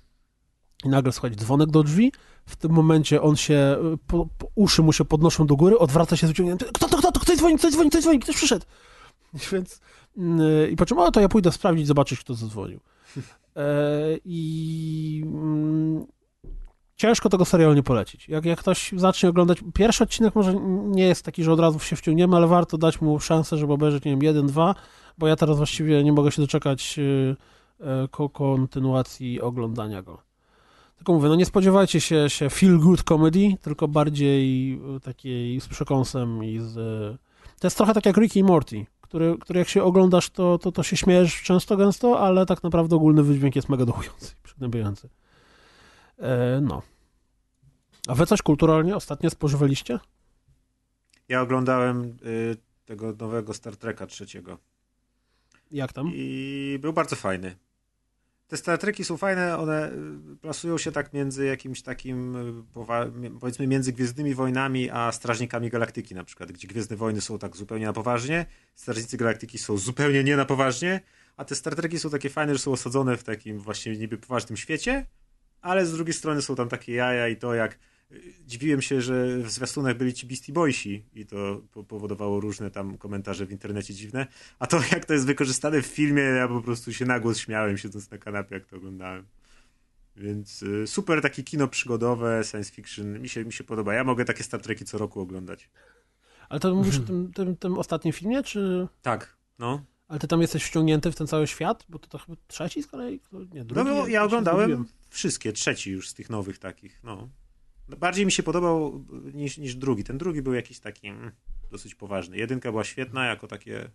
[0.84, 2.12] i nagle słychać dzwonek do drzwi,
[2.46, 3.76] w tym momencie on się,
[4.06, 7.12] po, po, uszy mu się podnoszą do góry, odwraca się z wyciągniętym, kto to, kto
[7.12, 8.66] to, ktoś dzwoni, ktoś dzwoni, ktoś dzwoni, ktoś przyszedł.
[9.52, 9.80] Więc
[10.70, 12.80] i po czym, o to ja pójdę sprawdzić, zobaczyć, kto zadzwonił.
[14.24, 16.06] I mm,
[16.96, 18.28] ciężko tego serialu nie polecić.
[18.28, 20.54] Jak, jak ktoś zacznie oglądać, pierwszy odcinek może
[20.84, 24.04] nie jest taki, że od razu się wciągniemy, ale warto dać mu szansę, żeby obejrzeć,
[24.04, 24.74] nie wiem, jeden, dwa,
[25.18, 27.36] bo ja teraz właściwie nie mogę się doczekać y,
[27.80, 30.22] y, kontynuacji oglądania go.
[30.96, 35.68] Tylko mówię, no nie spodziewajcie się, się feel good comedy, tylko bardziej y, takiej z
[35.68, 36.74] przekąsem i z...
[37.60, 40.82] To jest trochę tak jak Ricky Morty, który, który jak się oglądasz, to, to, to
[40.82, 45.08] się śmiejesz często, gęsto, ale tak naprawdę ogólny wydźwięk jest mega dołujący i przygnębiający.
[46.18, 46.82] E, no.
[48.08, 49.98] A wy coś kulturalnie ostatnio spożywaliście?
[51.28, 54.58] Ja oglądałem y, tego nowego Star Treka trzeciego.
[55.70, 56.10] Jak tam?
[56.14, 57.56] I był bardzo fajny.
[58.50, 59.92] Te Star są fajne, one
[60.32, 66.14] y, plasują się tak między jakimś takim, y, powiedzmy, między Gwiezdnymi Wojnami a Strażnikami Galaktyki
[66.14, 70.36] na przykład, gdzie Gwiezdne Wojny są tak zupełnie na poważnie, Strażnicy Galaktyki są zupełnie nie
[70.36, 71.00] na poważnie,
[71.36, 75.06] a te Star są takie fajne, że są osadzone w takim właśnie niby poważnym świecie,
[75.60, 77.78] ale z drugiej strony są tam takie jaja i to jak
[78.46, 83.46] dziwiłem się, że w zwiastunach byli ci Beastie Boysi i to powodowało różne tam komentarze
[83.46, 84.26] w internecie dziwne,
[84.58, 88.10] a to jak to jest wykorzystane w filmie, ja po prostu się nagłos śmiałem siedząc
[88.10, 89.26] na kanapie, jak to oglądałem.
[90.16, 93.94] Więc y, super takie kino przygodowe, science fiction, mi się, mi się podoba.
[93.94, 95.70] Ja mogę takie Star Treki co roku oglądać.
[96.48, 98.88] Ale to mówisz o tym, tym, tym ostatnim filmie, czy...
[99.02, 99.84] Tak, no.
[100.08, 101.84] Ale ty tam jesteś wciągnięty w ten cały świat?
[101.88, 103.20] Bo to, to chyba trzeci z kolei?
[103.32, 107.28] Nie, drugi, no, no ja oglądałem wszystkie, trzeci już z tych nowych takich, no.
[107.98, 109.04] Bardziej mi się podobał
[109.34, 110.04] niż, niż drugi.
[110.04, 111.30] Ten drugi był jakiś taki mm,
[111.70, 112.36] dosyć poważny.
[112.36, 113.90] Jedynka była świetna jako takie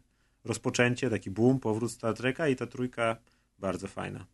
[0.45, 3.17] rozpoczęcie, taki boom, powrót Star Treka i ta trójka
[3.59, 4.25] bardzo fajna.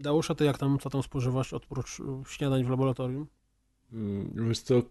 [0.00, 3.26] Dałusza, ty jak tam, co tam spożywasz oprócz śniadań w laboratorium?
[3.92, 4.82] Mm, wiesz co,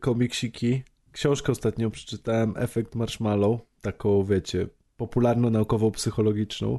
[0.00, 0.82] komiksiki.
[1.12, 6.78] Książkę ostatnio przeczytałem, Efekt Marshmallow, taką, wiecie, popularno-naukowo-psychologiczną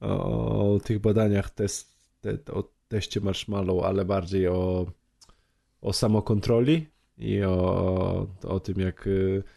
[0.00, 4.86] o, o tych badaniach test, te, o teście Marshmallow, ale bardziej o,
[5.82, 6.86] o samokontroli
[7.18, 9.08] i o, o tym, jak.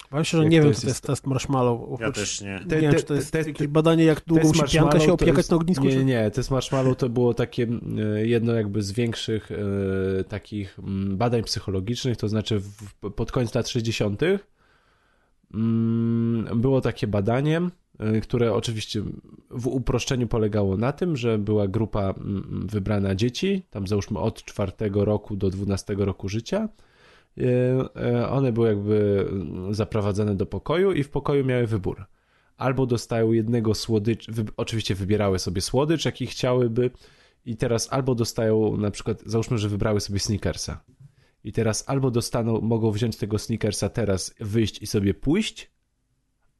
[0.09, 2.01] Powiem się, że nie wiem, co to jest test Marshmallow.
[2.01, 2.59] Ja też nie.
[2.59, 5.37] Nie te, wiem, czy to jest te, jakieś badanie, jak długo musi pianka się opiekać
[5.37, 5.85] jest, na ognisku?
[5.85, 7.67] Nie, nie, test Marshmallow to było takie
[8.15, 10.77] jedno jakby z większych e, takich
[11.07, 14.21] badań psychologicznych, to znaczy w, pod koniec lat 60.
[15.53, 17.86] Mm, było takie badanie, Y,
[18.23, 19.01] które oczywiście
[19.49, 25.05] w uproszczeniu polegało na tym, że była grupa mm, wybrana dzieci, tam załóżmy od czwartego
[25.05, 26.69] roku do 12 roku życia.
[27.37, 27.43] Y,
[28.21, 29.27] y, one były jakby
[29.71, 32.05] zaprowadzane do pokoju i w pokoju miały wybór.
[32.57, 36.91] Albo dostają jednego słodycz, oczywiście wybierały sobie słodycz, jaki chciałyby,
[37.45, 40.83] i teraz albo dostają, na przykład, załóżmy, że wybrały sobie sneakersa.
[41.43, 45.71] I teraz albo dostaną, mogą wziąć tego sneakersa teraz, wyjść i sobie pójść,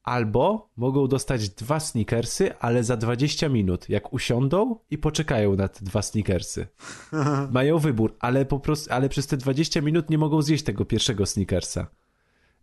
[0.08, 5.86] albo mogą dostać dwa sneakersy, ale za 20 minut, jak usiądą i poczekają na te
[5.86, 6.68] dwa sneakersy.
[7.52, 11.26] Mają wybór, ale po prostu, ale przez te 20 minut nie mogą zjeść tego pierwszego
[11.26, 11.88] sneakersa.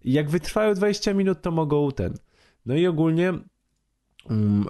[0.05, 2.15] I jak wytrwają 20 minut, to mogą ten.
[2.67, 3.33] No i ogólnie
[4.31, 4.67] um,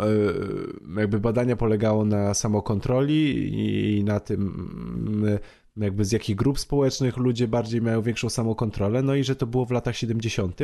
[0.97, 3.51] jakby badania polegało na samokontroli
[3.99, 4.41] i na tym
[5.23, 5.39] mm,
[5.77, 9.67] jakby z jakich grup społecznych ludzie bardziej mają większą samokontrolę, no i że to było
[9.67, 10.61] w latach 70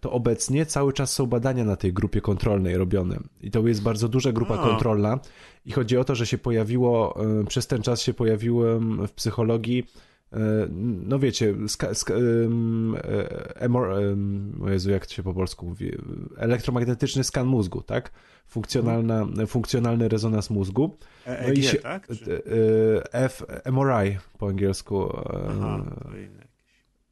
[0.00, 3.18] to obecnie cały czas są badania na tej grupie kontrolnej robione.
[3.40, 5.18] I to jest bardzo duża grupa kontrolna.
[5.66, 8.64] I chodzi o to, że się pojawiło, e, przez ten czas się pojawiło
[9.08, 9.86] w psychologii
[10.32, 10.38] e,
[11.06, 12.96] no wiecie, ska, ska, um,
[13.54, 15.92] emor, um, Jezu, jak to się po polsku mówi,
[16.36, 18.10] elektromagnetyczny skan mózgu, tak?
[18.46, 20.96] Funkcjonalna, funkcjonalny rezonans mózgu.
[21.26, 22.08] No się, tak?
[23.12, 25.16] F, MRI po angielsku.
[25.48, 26.45] Aha, to inne.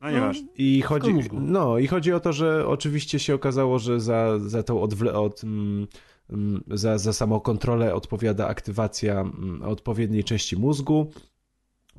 [0.05, 0.49] No nieważne.
[0.57, 4.83] I chodzi, no, i chodzi o to, że oczywiście się okazało, że za, za tą
[4.83, 5.87] odwle, od, mm,
[6.31, 11.11] mm, za, za samokontrolę odpowiada aktywacja mm, odpowiedniej części mózgu,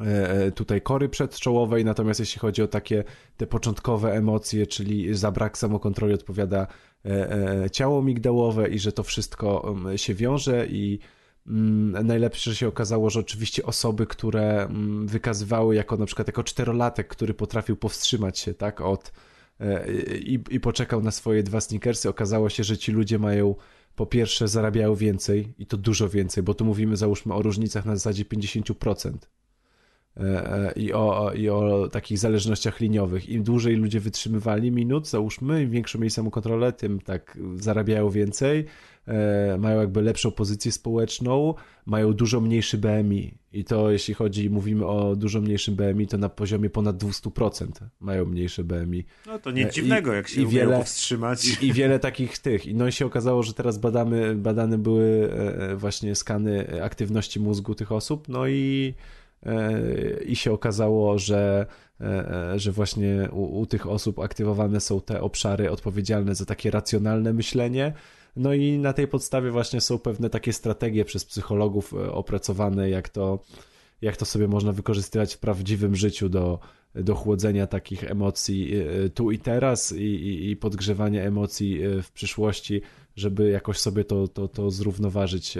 [0.02, 3.04] e, e, tutaj kory przedczołowej, natomiast jeśli chodzi o takie
[3.38, 6.68] te początkowe emocje, czyli za brak samokontroli odpowiada
[7.06, 11.00] e, ciało migdałowe i że to wszystko się wiąże i
[11.48, 17.08] Mm, najlepsze się okazało, że oczywiście osoby, które mm, wykazywały jako na przykład jako czterolatek,
[17.08, 19.12] który potrafił powstrzymać się tak od
[19.60, 23.56] e, i, i poczekał na swoje dwa sneakersy, okazało się, że ci ludzie mają
[23.96, 27.96] po pierwsze zarabiają więcej i to dużo więcej, bo tu mówimy załóżmy o różnicach na
[27.96, 29.14] zasadzie 50%
[30.18, 33.30] e, e, i o, i o takich zależnościach liniowych.
[33.30, 38.66] Im dłużej ludzie wytrzymywali minut, załóżmy, im większą mieli samokontrolę, tym tak zarabiają więcej,
[39.58, 41.53] mają jakby lepszą pozycję społeczną,
[41.85, 43.38] mają dużo mniejszy BMI.
[43.53, 47.67] I to jeśli chodzi, mówimy o dużo mniejszym BMI, to na poziomie ponad 200%
[48.00, 49.06] mają mniejsze BMI.
[49.25, 51.45] No to nic dziwnego, I, jak się i wiele, powstrzymać.
[51.45, 52.74] I, I, wiele takich tych.
[52.74, 55.30] No i się okazało, że teraz badamy, badane były
[55.75, 58.93] właśnie skany aktywności mózgu tych osób, no i
[60.27, 61.66] i się okazało, że
[62.01, 66.72] E, e, że właśnie u, u, tych osób aktywowane są te obszary odpowiedzialne za takie
[66.72, 67.93] racjonalne myślenie.
[68.36, 73.10] No i na tej podstawie właśnie są pewne takie strategie przez psychologów e, opracowane, jak
[73.10, 73.40] to,
[74.02, 76.60] jak to sobie można wykorzystywać w prawdziwym życiu do,
[76.96, 78.74] do chłodzenia takich emocji
[79.14, 82.82] tu i teraz i, i, i podgrzewania emocji w przyszłości,
[83.16, 85.58] żeby jakoś sobie to, to, to zrównoważyć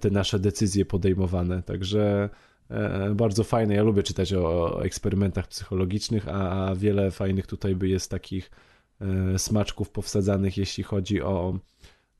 [0.00, 1.62] te nasze decyzje podejmowane.
[1.62, 2.30] Także
[2.70, 3.74] E, bardzo fajne.
[3.74, 8.54] Ja lubię czytać o, eksperymentach psychologicznych, a, wiele fajnych tutaj by jest takich e,
[9.36, 11.58] smaczków powsadzanych, jeśli chodzi o,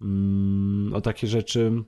[0.01, 1.85] mm, o takie rzeczy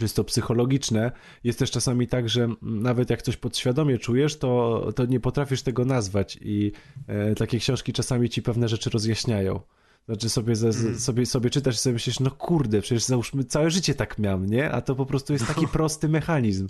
[0.00, 1.12] czysto psychologiczne.
[1.44, 5.84] Jest też czasami tak, że nawet jak coś podświadomie czujesz, to, to nie potrafisz tego
[5.84, 6.72] nazwać i
[7.06, 9.60] e, takie książki czasami ci pewne rzeczy rozjaśniają.
[10.06, 10.98] Znaczy sobie, mm.
[10.98, 14.70] sobie, sobie czytasz i sobie myślisz, no kurde, przecież załóżmy całe życie tak miałem, nie?
[14.70, 16.68] A to po prostu jest taki prosty mechanizm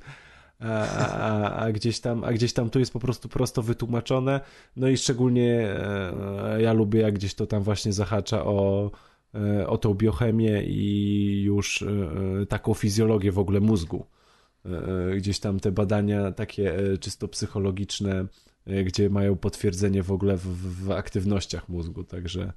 [0.60, 4.41] a, a, a, gdzieś tam, a gdzieś tam tu jest po prostu prosto wytłumaczone.
[4.76, 8.91] No i szczególnie e, ja lubię, jak gdzieś to tam właśnie zahacza o,
[9.34, 14.07] e, o tą biochemię i już e, taką fizjologię w ogóle mózgu.
[15.16, 18.26] Gdzieś tam te badania takie czysto psychologiczne,
[18.84, 20.47] gdzie mają potwierdzenie w ogóle w,
[20.84, 22.52] w aktywnościach mózgu, także.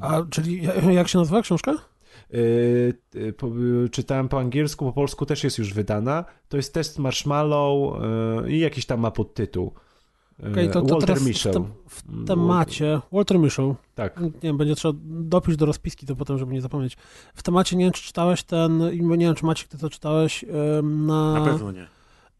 [0.00, 0.62] A czyli
[0.94, 1.74] jak się nazywa książka?
[2.30, 6.24] Yy, yy, czytałem po angielsku, po polsku też jest już wydana.
[6.48, 8.02] To jest test Marshmallow
[8.42, 9.72] yy, i jakiś tam ma podtytuł.
[10.50, 11.52] Okay, to, to Walter Mischel.
[11.52, 13.74] W, te, w mm, temacie, Walter Mischel.
[13.94, 14.20] Tak.
[14.20, 16.96] Nie wiem, będzie trzeba dopić do rozpiski to potem, żeby nie zapomnieć.
[17.34, 20.44] W temacie, nie wiem, czy czytałeś ten, nie wiem, czy Maciek, ty to czytałeś
[20.82, 21.32] na...
[21.32, 21.86] Na pewno nie.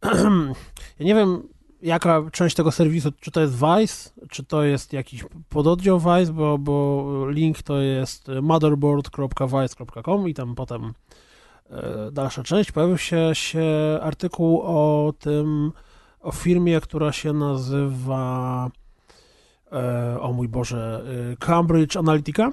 [0.98, 1.42] ja nie wiem,
[1.84, 6.58] jaka część tego serwisu, czy to jest Vice, czy to jest jakiś pododdział Vice, bo,
[6.58, 10.92] bo link to jest motherboard.vice.com i tam potem
[11.70, 12.72] e, dalsza część.
[12.72, 13.64] Pojawił się, się
[14.02, 15.72] artykuł o tym,
[16.20, 18.70] o firmie, która się nazywa
[19.72, 22.50] e, o mój Boże, e, Cambridge Analytica,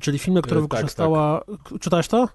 [0.00, 1.44] czyli firma, która tak, wykorzystała...
[1.46, 1.80] Tak.
[1.80, 2.28] Czytałeś to?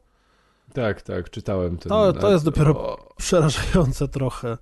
[0.73, 1.77] Tak, tak, czytałem.
[1.77, 4.57] Ten, to, to jest dopiero przerażające trochę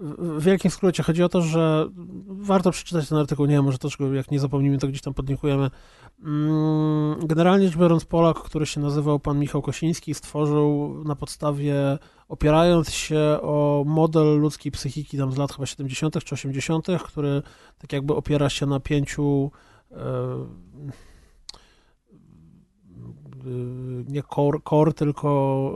[0.00, 1.88] w wielkim skrócie chodzi o to, że
[2.26, 5.70] warto przeczytać ten artykuł, nie wiem, może troszkę jak nie zapomnimy, to gdzieś tam podlinkujemy.
[6.24, 11.98] Mm, generalnie rzecz biorąc, Polak, który się nazywał pan Michał Kosiński, stworzył na podstawie,
[12.28, 16.24] opierając się o model ludzkiej psychiki tam z lat chyba 70.
[16.24, 17.42] czy 80., który
[17.78, 19.50] tak jakby opiera się na pięciu
[19.90, 19.96] e,
[24.08, 25.72] nie core, core tylko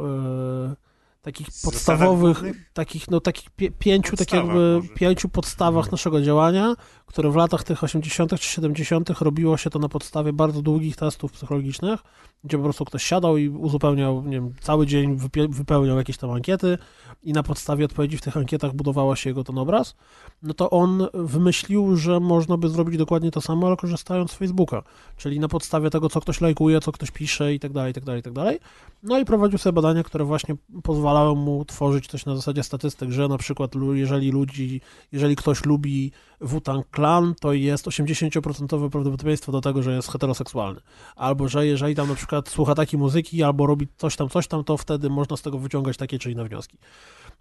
[1.25, 4.95] takich podstawowych, takich, no takich pięciu, tak jakby może.
[4.95, 6.75] pięciu podstawach naszego działania,
[7.15, 8.41] które w latach tych 80.
[8.41, 9.11] czy 70.
[9.11, 12.01] robiło się to na podstawie bardzo długich testów psychologicznych,
[12.45, 15.19] gdzie po prostu ktoś siadał i uzupełniał, nie wiem, cały dzień
[15.49, 16.79] wypełniał jakieś tam ankiety
[17.23, 19.95] i na podstawie odpowiedzi w tych ankietach budowała się jego ten obraz,
[20.43, 24.83] no to on wymyślił, że można by zrobić dokładnie to samo, ale korzystając z Facebooka,
[25.17, 28.05] czyli na podstawie tego, co ktoś lajkuje, co ktoś pisze i tak dalej, i tak
[28.05, 28.59] dalej, i tak dalej.
[29.03, 33.29] No i prowadził sobie badania, które właśnie pozwalały mu tworzyć coś na zasadzie statystyk, że
[33.29, 34.81] na przykład jeżeli ludzi,
[35.13, 36.13] jeżeli ktoś lubi
[36.45, 40.81] Wu-Tang Clan, to jest 80% prawdopodobieństwo do tego, że jest heteroseksualny.
[41.17, 44.65] Albo, że jeżeli tam na przykład słucha takiej muzyki, albo robi coś tam, coś tam,
[44.65, 46.79] to wtedy można z tego wyciągać takie czy inne wnioski.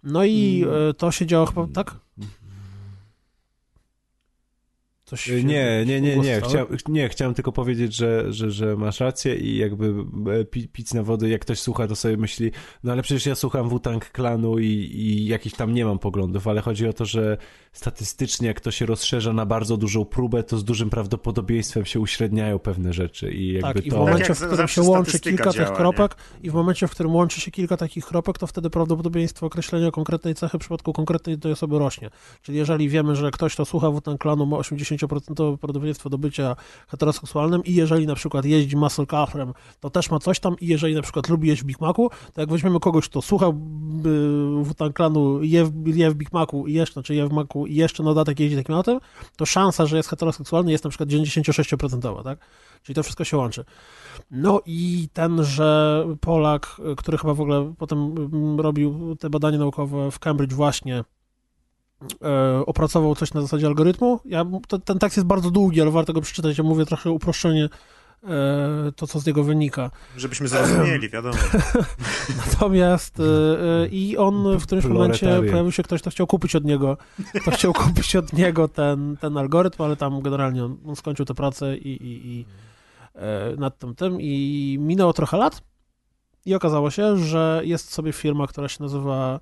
[0.02, 0.90] No i mm.
[0.90, 1.96] e, to się działo chyba, tak?
[5.04, 6.40] Coś nie, nie, nie, nie.
[6.40, 9.94] Chciałem, nie, chciałem tylko powiedzieć, że, że, że masz rację i jakby
[10.40, 12.50] e, pi, pić na wodę, jak ktoś słucha, to sobie myśli,
[12.84, 16.60] no ale przecież ja słucham Wu-Tang Klanu i, i jakiś tam nie mam poglądów, ale
[16.60, 17.38] chodzi o to, że
[17.74, 22.58] statystycznie jak to się rozszerza na bardzo dużą próbę, to z dużym prawdopodobieństwem się uśredniają
[22.58, 23.82] pewne rzeczy i jakby tak, to...
[23.82, 26.48] i w momencie, tak w którym się łączy kilka działa, tych kropek nie?
[26.48, 30.34] i w momencie, w którym łączy się kilka takich kropek, to wtedy prawdopodobieństwo określenia konkretnej
[30.34, 32.10] cechy w przypadku konkretnej tej osoby rośnie.
[32.42, 36.56] Czyli jeżeli wiemy, że ktoś, kto słucha Wu-Tang Klanu ma 80% prawdopodobieństwo do bycia
[36.88, 40.94] heteroseksualnym i jeżeli na przykład jeździ muscle carem, to też ma coś tam i jeżeli
[40.94, 43.52] na przykład lubi jeść w Big Macu, to jak weźmiemy kogoś, kto słucha
[44.62, 48.02] Wu-Tang Klanu, je, je w Big Macu i jeszcze, znaczy je w Macu i jeszcze
[48.02, 49.00] na dodatek jeździ takim autem,
[49.36, 52.38] to szansa, że jest heteroseksualny jest na przykład 96%, tak?
[52.82, 53.64] Czyli to wszystko się łączy.
[54.30, 60.18] No i tenże Polak, który chyba w ogóle potem mm, robił te badania naukowe w
[60.18, 61.04] Cambridge właśnie,
[62.22, 64.20] e, opracował coś na zasadzie algorytmu.
[64.24, 64.44] Ja,
[64.84, 66.58] ten tekst jest bardzo długi, ale warto go przeczytać.
[66.58, 67.68] Ja mówię trochę uproszczenie
[68.96, 69.90] to, co z niego wynika.
[70.16, 71.36] Żebyśmy zrozumieli, wiadomo.
[72.46, 76.96] Natomiast e, i on w którymś momencie pojawił się ktoś, kto chciał kupić od niego,
[77.42, 81.34] kto chciał kupić od niego ten, ten algorytm, ale tam generalnie on, on skończył tę
[81.34, 82.44] pracę i, i, i
[83.58, 85.62] nad tym tym i minęło trochę lat
[86.46, 89.40] i okazało się, że jest sobie firma, która się nazywa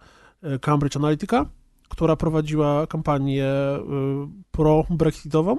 [0.60, 1.46] Cambridge Analytica,
[1.88, 3.48] która prowadziła kampanię
[4.50, 5.56] pro-brexitową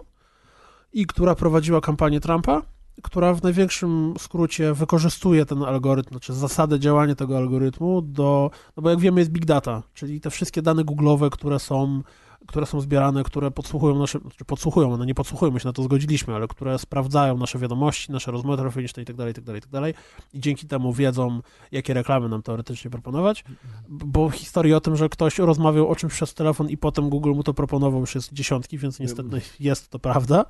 [0.94, 2.62] i która prowadziła kampanię Trumpa,
[3.04, 8.90] która w największym skrócie wykorzystuje ten algorytm, znaczy zasadę działania tego algorytmu do, no bo
[8.90, 12.04] jak wiemy jest big data, czyli te wszystkie dane google'owe, które są
[12.48, 15.84] które są zbierane, które podsłuchują nasze, znaczy podsłuchują, one nie podsłuchują, my się na to
[15.84, 19.90] zgodziliśmy, ale które sprawdzają nasze wiadomości, nasze rozmowy telefoniczne itd., itd., itd.
[20.34, 21.42] i dzięki temu wiedzą,
[21.72, 23.44] jakie reklamy nam teoretycznie proponować,
[23.90, 27.44] bo historia o tym, że ktoś rozmawiał o czymś przez telefon i potem Google mu
[27.44, 30.46] to proponował już jest dziesiątki, więc niestety jest to prawda.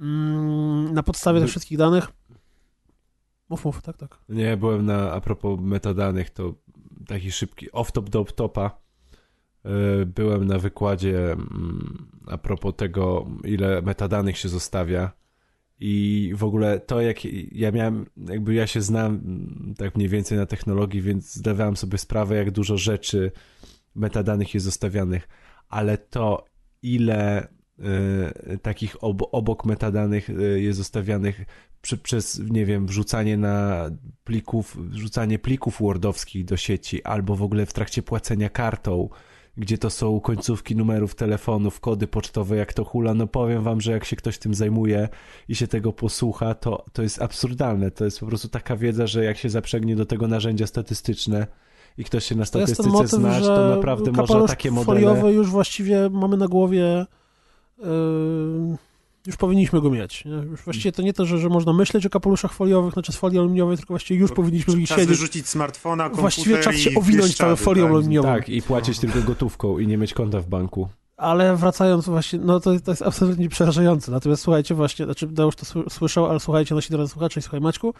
[0.00, 2.08] Mm, na podstawie tych wszystkich danych.
[3.48, 4.18] Mów, mów, tak, tak.
[4.28, 6.54] Nie, byłem na, a propos metadanych, to
[7.06, 8.70] taki szybki off-top do off-topa.
[9.64, 15.12] E, byłem na wykładzie mm, a propos tego, ile metadanych się zostawia.
[15.80, 20.38] I w ogóle to, jak ja miałem, jakby ja się znam mm, tak mniej więcej
[20.38, 23.32] na technologii, więc zdawałem sobie sprawę, jak dużo rzeczy
[23.94, 25.28] metadanych jest zostawianych,
[25.68, 26.44] ale to,
[26.82, 27.48] ile
[28.62, 31.44] takich ob obok metadanych y, jest zostawianych
[31.82, 33.90] przy, przez, nie wiem, wrzucanie na
[34.24, 39.08] plików, wrzucanie plików wordowskich do sieci, albo w ogóle w trakcie płacenia kartą,
[39.56, 43.92] gdzie to są końcówki numerów telefonów, kody pocztowe, jak to hula, no powiem wam, że
[43.92, 45.08] jak się ktoś tym zajmuje
[45.48, 47.90] i się tego posłucha, to, to jest absurdalne.
[47.90, 51.46] To jest po prostu taka wiedza, że jak się zaprzęgnie do tego narzędzia statystyczne,
[51.98, 55.00] i ktoś się na statystyce motyw, znać, to naprawdę można takie modele...
[55.00, 57.06] foliowy już właściwie mamy na głowie
[59.26, 60.24] już powinniśmy go mieć.
[60.24, 60.32] Nie?
[60.32, 63.38] Już właściwie to nie to, że, że można myśleć o kapeluszach foliowych, znaczy z folii
[63.38, 65.08] aluminiowej, tylko właściwie już powinniśmy czas siedzieć.
[65.08, 67.90] wyrzucić smartfona, komputer Właściwie czas się owinąć całą folią tak?
[67.90, 68.28] aluminiową.
[68.28, 70.88] Tak, i płacić tylko gotówką i nie mieć konta w banku.
[71.16, 74.12] Ale wracając właśnie, no to, to jest absolutnie przerażające.
[74.12, 77.94] Natomiast słuchajcie właśnie, znaczy Deusz to słyszał, ale słuchajcie nasi drodzy słuchacze i słuchaj Maćku.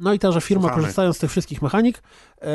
[0.00, 0.82] No i ta, że firma Słuchamy.
[0.82, 2.46] korzystając z tych wszystkich mechanik e,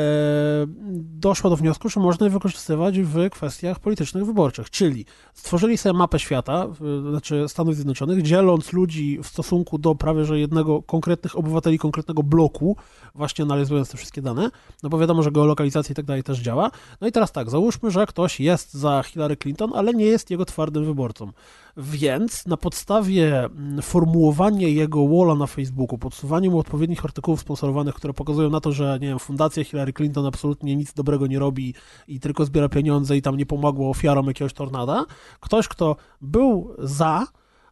[1.00, 4.70] doszła do wniosku, że można je wykorzystywać w kwestiach politycznych wyborczych.
[4.70, 5.04] Czyli
[5.34, 10.38] stworzyli sobie mapę świata, w, znaczy Stanów Zjednoczonych, dzieląc ludzi w stosunku do prawie że
[10.38, 12.76] jednego konkretnych obywateli, konkretnego bloku,
[13.14, 14.50] właśnie analizując te wszystkie dane,
[14.82, 16.70] no bo wiadomo, że geolokalizacja i tak dalej też działa.
[17.00, 20.44] No i teraz tak, załóżmy, że ktoś jest za Hillary Clinton, ale nie jest jego
[20.44, 21.32] twardym wyborcą.
[21.76, 28.12] Więc na podstawie mm, formułowania jego walla na Facebooku, podsuwania mu odpowiednich artykułów sponsorowanych, które
[28.12, 31.74] pokazują na to, że nie wiem, fundacja Hillary Clinton absolutnie nic dobrego nie robi
[32.08, 35.04] i tylko zbiera pieniądze i tam nie pomogło ofiarom jakiegoś tornada,
[35.40, 37.26] ktoś, kto był za,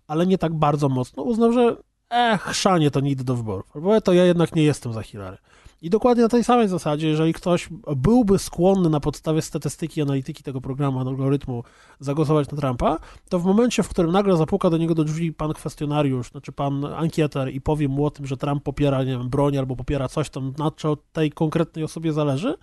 [0.07, 1.77] ale nie tak bardzo mocno, uznał, że
[2.11, 5.37] eh, chrzanie to nie idę do wyborów, albo to ja jednak nie jestem za Hillary.
[5.83, 10.61] I dokładnie na tej samej zasadzie, jeżeli ktoś byłby skłonny na podstawie statystyki, analityki tego
[10.61, 11.65] programu, algorytmu
[12.01, 15.53] zagłosować na Trumpa, to w momencie, w którym nagle zapuka do niego do drzwi pan
[15.53, 19.59] kwestionariusz, znaczy pan ankieter i powie mu o tym, że Trump popiera, nie wiem, broń
[19.59, 22.55] albo popiera coś tam, na co tej konkretnej osobie zależy,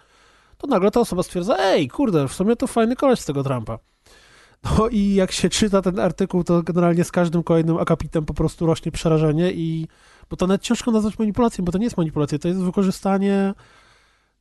[0.57, 3.79] to nagle ta osoba stwierdza, ej, kurde, w sumie to fajny koleś z tego Trumpa.
[4.63, 8.65] No i jak się czyta ten artykuł, to generalnie z każdym kolejnym akapitem po prostu
[8.65, 9.87] rośnie przerażenie i
[10.31, 13.53] bo to nawet ciężko nazwać manipulacją, bo to nie jest manipulacja, to jest wykorzystanie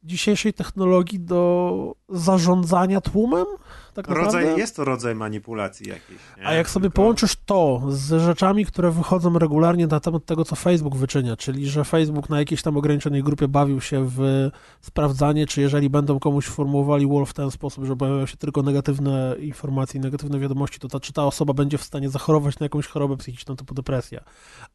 [0.03, 3.47] dzisiejszej technologii do zarządzania tłumem?
[3.95, 6.21] Tak rodzaj, jest to rodzaj manipulacji jakiejś.
[6.39, 6.47] Nie?
[6.47, 6.97] A jak sobie Tylko...
[6.97, 11.85] połączysz to z rzeczami, które wychodzą regularnie na temat tego, co Facebook wyczynia, czyli że
[11.85, 17.07] Facebook na jakiejś tam ograniczonej grupie bawił się w sprawdzanie, czy jeżeli będą komuś formułowali
[17.07, 21.01] wall w ten sposób, że pojawiają się tylko negatywne informacje i negatywne wiadomości, to ta,
[21.01, 24.21] czy ta osoba będzie w stanie zachorować na jakąś chorobę psychiczną typu depresja.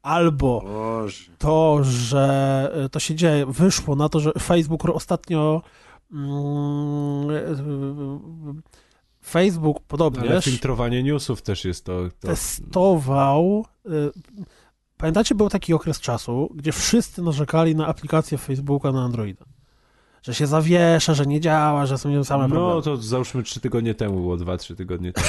[0.02, 1.32] Albo Boże.
[1.38, 5.62] to, że e, to się dzieje, wyszło na to, że Facebook ostatnio
[6.12, 8.62] mm,
[9.26, 10.30] Facebook podobnie.
[10.30, 12.02] Ale filtrowanie newsów też jest to.
[12.20, 12.28] to...
[12.28, 13.66] Testował.
[13.86, 13.90] Y,
[14.98, 19.46] pamiętacie, był taki okres czasu, gdzie wszyscy narzekali na aplikację Facebooka na Androida.
[20.24, 22.76] Że się zawiesza, że nie działa, że są same no, problemy.
[22.76, 25.28] No to załóżmy trzy tygodnie temu, było dwa, trzy tygodnie temu.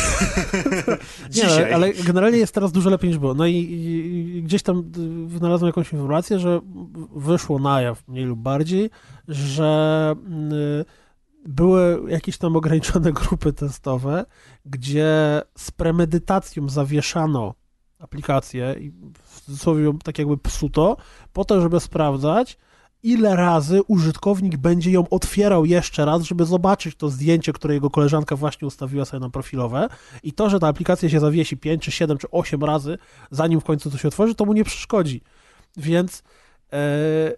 [1.36, 3.34] nie, ale, ale, generalnie jest teraz dużo lepiej niż było.
[3.34, 4.90] No i, i, gdzieś tam
[5.26, 6.60] wynalazłem jakąś informację, że
[7.16, 8.90] wyszło na jaw mniej lub bardziej,
[9.28, 10.14] że.
[10.50, 11.05] Yy,
[11.48, 14.24] były jakieś tam ograniczone grupy testowe,
[14.64, 17.54] gdzie z premedytacją zawieszano
[17.98, 18.92] aplikację i
[19.22, 20.96] w cudzysłowie tak jakby psuto,
[21.32, 22.58] po to, żeby sprawdzać,
[23.02, 28.36] ile razy użytkownik będzie ją otwierał jeszcze raz, żeby zobaczyć to zdjęcie, które jego koleżanka
[28.36, 29.88] właśnie ustawiła sobie na profilowe
[30.22, 32.98] i to, że ta aplikacja się zawiesi 5 czy 7 czy 8 razy,
[33.30, 35.22] zanim w końcu to się otworzy, to mu nie przeszkodzi.
[35.76, 36.22] Więc
[36.72, 37.32] e,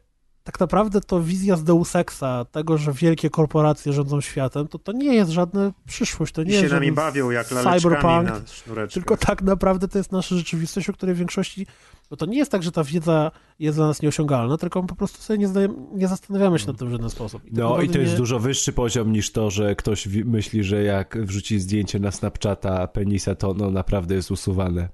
[0.49, 4.93] tak naprawdę to wizja z Deus Exa, tego, że wielkie korporacje rządzą światem, to to
[4.93, 8.94] nie jest żadna przyszłość, to nie I jest się nami bawią jak cyberpunk, na sznureczkach.
[8.94, 11.67] tylko tak naprawdę to jest nasza rzeczywistość, o której w większości,
[12.10, 15.23] bo to nie jest tak, że ta wiedza jest dla nas nieosiągalna, tylko po prostu
[15.23, 17.44] sobie nie, zdaje, nie zastanawiamy się nad tym w żaden sposób.
[17.44, 18.18] I no i to jest nie...
[18.18, 23.35] dużo wyższy poziom niż to, że ktoś myśli, że jak wrzuci zdjęcie na Snapchata penisa,
[23.35, 24.89] to no naprawdę jest usuwane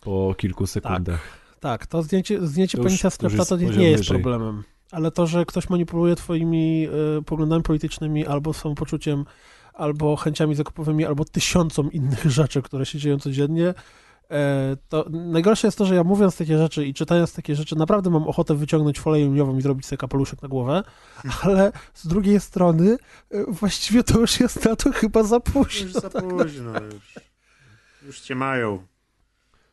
[0.00, 1.20] po kilku sekundach.
[1.22, 1.41] Tak.
[1.62, 4.62] Tak, to zdjęcie, zdjęcie już, penisa Snapchata nie, nie jest problemem.
[4.90, 9.24] Ale to, że ktoś manipuluje twoimi y, poglądami politycznymi albo samopoczuciem,
[9.74, 13.74] albo chęciami zakupowymi, albo tysiącom innych rzeczy, które się dzieją codziennie, y,
[14.88, 18.28] to najgorsze jest to, że ja mówiąc takie rzeczy i czytając takie rzeczy, naprawdę mam
[18.28, 20.82] ochotę wyciągnąć folię liniową i zrobić sobie kapeluszek na głowę,
[21.42, 22.96] ale z drugiej strony
[23.34, 25.86] y, właściwie to już jest na to chyba za późno.
[25.86, 27.14] Już za późno, już,
[28.06, 28.91] już cię mają.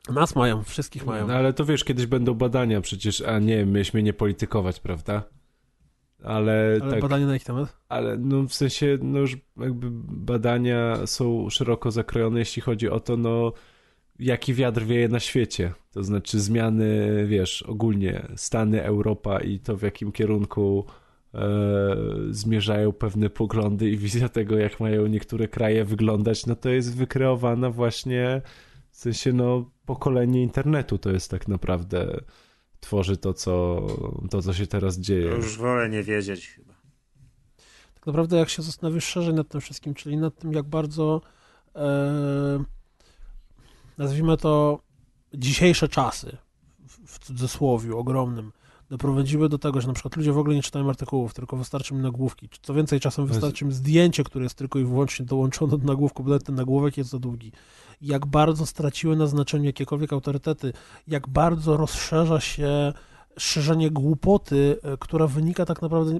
[0.10, 1.28] Nas mają, wszystkich mają.
[1.28, 5.24] No, ale to wiesz, kiedyś będą badania przecież, a nie, myśmy nie politykować, prawda?
[6.24, 7.78] Ale, ale tak, badania na ich temat?
[7.90, 9.88] Ale no w sensie, no już jakby
[10.18, 13.54] badania są szeroko zakrojone, jeśli chodzi o to, no
[14.20, 15.74] jaki wiatr wieje na świecie.
[15.92, 20.86] To znaczy zmiany, wiesz, ogólnie Stany, Europa i to w jakim kierunku
[21.34, 21.40] e,
[22.30, 27.70] zmierzają pewne poglądy i wizja tego, jak mają niektóre kraje wyglądać, no to jest wykreowana
[27.70, 28.42] właśnie
[28.92, 32.20] w sensie, no pokolenie internetu to jest tak naprawdę
[32.80, 33.82] tworzy to, co,
[34.30, 35.26] to, co się teraz dzieje.
[35.26, 36.74] już wolę nie wiedzieć chyba.
[37.94, 41.22] Tak naprawdę jak się zastanowisz szerzej nad tym wszystkim, czyli nad tym, jak bardzo
[41.76, 42.64] e,
[43.98, 44.80] nazwijmy to
[45.34, 46.38] dzisiejsze czasy,
[47.06, 48.52] w, cudzysłowiu ogromnym,
[48.90, 52.02] doprowadziły do tego, że na przykład ludzie w ogóle nie czytają artykułów, tylko wystarczy im
[52.02, 52.50] nagłówki.
[52.62, 56.40] Co więcej, czasem wystarczy im zdjęcie, które jest tylko i wyłącznie dołączone do nagłówku, bo
[56.40, 57.52] ten nagłówek jest za długi.
[58.02, 60.74] Jak bardzo straciły na znaczeniu jakiekolwiek autorytety,
[61.08, 62.94] jak bardzo rozszerza się
[63.38, 66.20] szerzenie głupoty, e, która wynika tak naprawdę.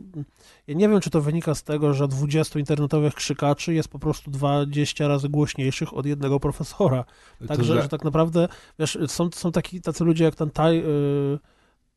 [0.68, 4.32] Ja nie wiem, czy to wynika z tego, że 20 internetowych krzykaczy jest po prostu
[4.32, 7.06] 20 razy głośniejszych od jednego profesora.
[7.48, 7.82] Także, że...
[7.82, 8.48] że tak naprawdę,
[8.80, 10.78] wiesz, są, są taki, tacy ludzie jak ten Taj.
[10.78, 11.40] Yy,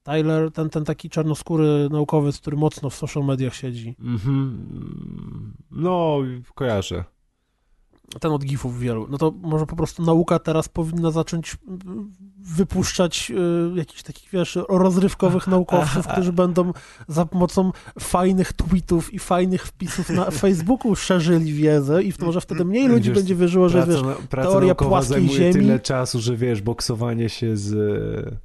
[0.02, 3.96] Tyler, ten, ten taki czarnoskóry naukowiec, który mocno w social mediach siedzi.
[4.00, 5.54] Mhm.
[5.70, 6.18] No,
[6.54, 7.04] kojarzę.
[8.20, 9.06] Ten od gifów wielu.
[9.10, 11.56] No to może po prostu nauka teraz powinna zacząć
[12.38, 13.32] wypuszczać
[13.74, 16.72] y, jakichś takich, wiesz, rozrywkowych naukowców, którzy będą
[17.08, 22.88] za pomocą fajnych tweetów i fajnych wpisów na Facebooku szerzyli wiedzę i może wtedy mniej
[22.88, 24.00] ludzi wiesz, będzie wierzyło, że wiesz,
[24.30, 25.52] teoria płaskiej ziemi...
[25.52, 28.42] tyle czasu, że wiesz, boksowanie się z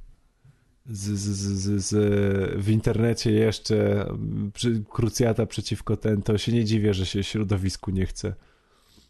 [0.90, 4.08] z, z, z, z, w internecie jeszcze
[4.54, 8.34] przy, krucjata przeciwko ten, to się nie dziwię, że się środowisku nie chce.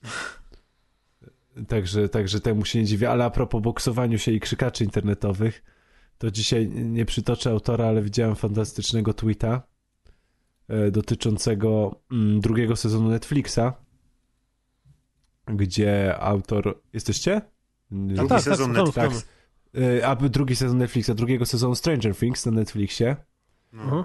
[1.69, 3.11] Także, także temu się nie dziwię.
[3.11, 5.65] Ale a propos boksowaniu się i krzykaczy internetowych,
[6.19, 9.63] to dzisiaj nie przytoczę autora, ale widziałem fantastycznego tweeta
[10.69, 13.61] e, dotyczącego mm, drugiego sezonu Netflixa,
[15.47, 16.81] gdzie autor...
[16.93, 17.41] Jesteście?
[17.91, 19.27] Drugi tak, sezon tak, Netflixa.
[19.73, 23.17] Tak, a drugi sezon Netflixa, drugiego sezonu Stranger Things na Netflixie.
[23.73, 24.05] No.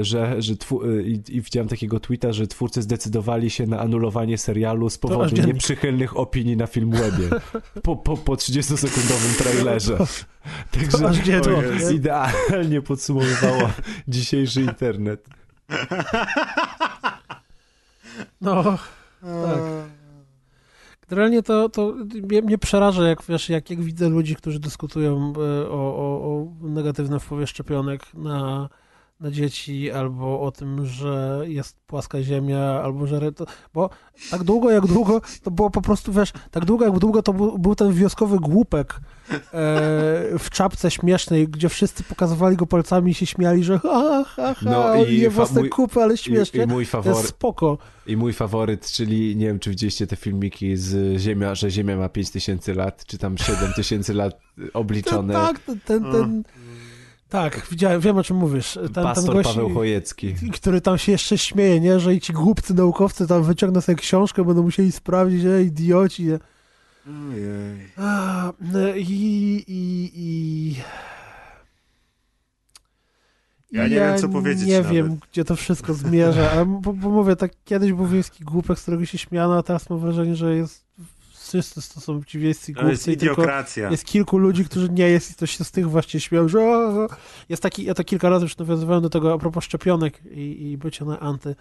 [0.00, 4.90] Że, że e, i, i, widziałem takiego tweeta, że twórcy zdecydowali się na anulowanie serialu
[4.90, 7.28] z powodu nieprzychylnych opinii na Filmwebie.
[7.82, 9.98] Po, po, po 30-sekundowym trailerze.
[10.70, 10.98] Także
[11.40, 11.50] to,
[11.80, 13.70] to idealnie podsumowywało
[14.08, 15.28] dzisiejszy internet.
[18.40, 18.78] No,
[19.20, 19.60] tak.
[21.08, 25.68] Generalnie to, to mnie, mnie, przeraża, jak, wiesz, jak, jak widzę ludzi, którzy dyskutują e,
[25.68, 28.68] o, o, o negatywnym wpływie szczepionek na,
[29.20, 33.32] na dzieci, albo o tym, że jest płaska ziemia, albo że...
[33.32, 33.90] To, bo
[34.30, 37.58] tak długo jak długo, to było po prostu, wiesz, tak długo jak długo to był,
[37.58, 39.40] był ten wioskowy głupek e,
[40.38, 44.56] w czapce śmiesznej, gdzie wszyscy pokazywali go palcami i się śmiali, że ha, ha, ha,
[44.62, 46.60] no i je własne mój, kupy, ale śmiesznie.
[46.60, 47.78] I, i mój faworyt, jest spoko.
[48.06, 52.08] I mój faworyt, czyli nie wiem, czy widzieliście te filmiki z Ziemia, że Ziemia ma
[52.08, 54.40] 5000 lat, czy tam 7000 lat
[54.74, 55.34] obliczone.
[55.34, 56.42] tak, ten, ten, ten
[57.28, 58.78] tak, widziałem, wiem o czym mówisz.
[58.94, 60.34] Ten, Pastor ten gość, Paweł Chojecki.
[60.52, 62.00] Który tam się jeszcze śmieje, nie?
[62.00, 66.28] Że i ci głupcy naukowcy tam wyciągną sobie książkę, będą musieli sprawdzić, że idioci.
[67.06, 67.92] Ojej.
[67.96, 70.74] A, no i, i, i...
[73.72, 74.66] Ja nie ja wiem, co powiedzieć.
[74.66, 74.92] Nie nawet.
[74.92, 78.82] wiem, gdzie to wszystko zmierza, ale bo, bo mówię, tak kiedyś był wiejski głupek, z
[78.82, 80.84] którego się śmiano, a teraz mam wrażenie, że jest
[81.48, 82.86] wszyscy to są ci wiejscy głupcy.
[82.86, 83.90] To jest idiokracja.
[83.90, 86.58] Jest kilku ludzi, którzy nie jest i to się z tych właśnie śmieją, że
[87.48, 90.78] jest taki, ja to kilka razy już nawiązywałem do tego a propos szczepionek i, i
[90.78, 91.54] bycia na anty.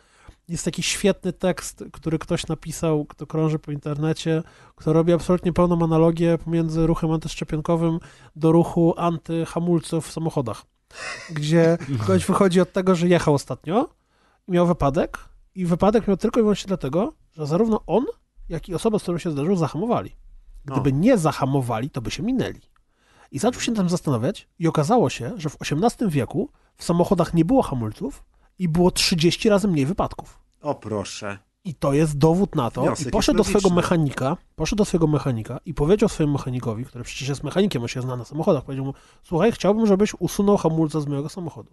[0.48, 4.44] jest taki świetny tekst, który ktoś napisał, kto krąży po internecie,
[4.76, 8.00] kto robi absolutnie pełną analogię pomiędzy ruchem antyszczepionkowym
[8.36, 10.66] do ruchu antyhamulców w samochodach,
[11.30, 13.90] gdzie ktoś wychodzi od tego, że jechał ostatnio,
[14.48, 15.18] miał wypadek
[15.56, 18.06] i wypadek miał tylko i wyłącznie dlatego, że zarówno on,
[18.50, 20.12] jak i osoba, z którą się zdarzył, zahamowali.
[20.66, 21.00] Gdyby No.
[21.00, 22.62] nie zahamowali, to by się minęli.
[23.32, 27.46] I zaczął się tym zastanawiać i okazało się, że w XVIII wieku w samochodach nie
[27.46, 28.24] było hamulców
[28.60, 30.40] i było 30 razy mniej wypadków.
[30.62, 31.38] O proszę.
[31.64, 32.82] I to jest dowód na to.
[32.82, 37.04] Wniosek I poszedł do swojego mechanika, poszedł do swojego mechanika i powiedział swojemu mechanikowi, który
[37.04, 38.94] przecież jest mechanikiem, on się zna na samochodach, powiedział mu,
[39.24, 41.72] słuchaj, chciałbym, żebyś usunął hamulce z mojego samochodu.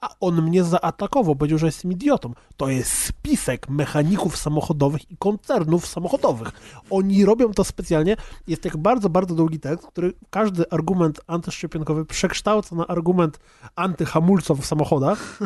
[0.00, 2.32] A on mnie zaatakował, powiedział, że jestem idiotą.
[2.56, 6.48] To jest spisek mechaników samochodowych i koncernów samochodowych.
[6.90, 8.16] Oni robią to specjalnie.
[8.46, 13.38] Jest jak bardzo, bardzo długi tekst, który każdy argument antyszczepionkowy przekształca na argument
[13.76, 15.38] antyhamulców w samochodach.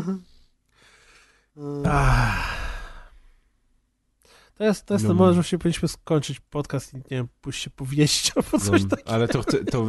[1.85, 2.70] Ach.
[4.61, 5.11] To jest, to jest No.
[5.11, 8.83] ten moment, że się powinniśmy skończyć podcast i nie wiem, pójść się powieść albo coś
[8.83, 9.11] No, takiego.
[9.11, 9.87] ale to, to,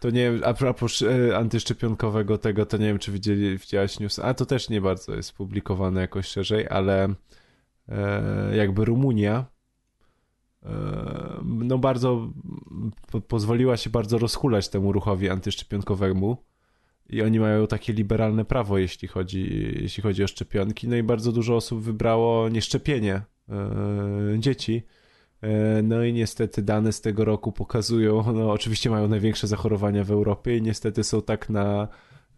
[0.00, 4.18] to nie wiem, a propos e, antyszczepionkowego tego, to nie wiem, czy widzieli, widziałaś news,
[4.18, 7.14] a to też nie bardzo jest publikowane jakoś szerzej, ale
[7.88, 9.44] e, jakby Rumunia
[10.62, 10.70] e,
[11.44, 12.30] no bardzo
[13.10, 16.36] po, pozwoliła się bardzo rozhulać temu ruchowi antyszczepionkowemu
[17.10, 21.32] i oni mają takie liberalne prawo, jeśli chodzi, jeśli chodzi o szczepionki, no i bardzo
[21.32, 23.22] dużo osób wybrało nieszczepienie
[24.38, 24.82] dzieci,
[25.42, 30.10] E, No i niestety dane z tego roku pokazują, no oczywiście mają największe zachorowania w
[30.10, 31.88] Europie i niestety są tak na,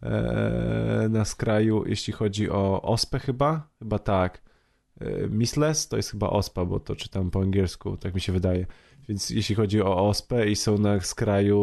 [0.02, 4.42] e, na skraju, jeśli chodzi o ospę chyba, chyba tak.
[5.00, 8.66] E, Measles to jest chyba ospa, bo to czytam po angielsku, tak mi się wydaje.
[9.08, 11.60] Więc jeśli chodzi o ospę i są na skraju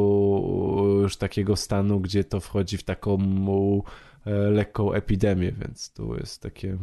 [1.01, 3.17] już takiego stanu, gdzie to wchodzi w taką
[4.25, 6.77] e, lekką epidemię, więc tu jest takie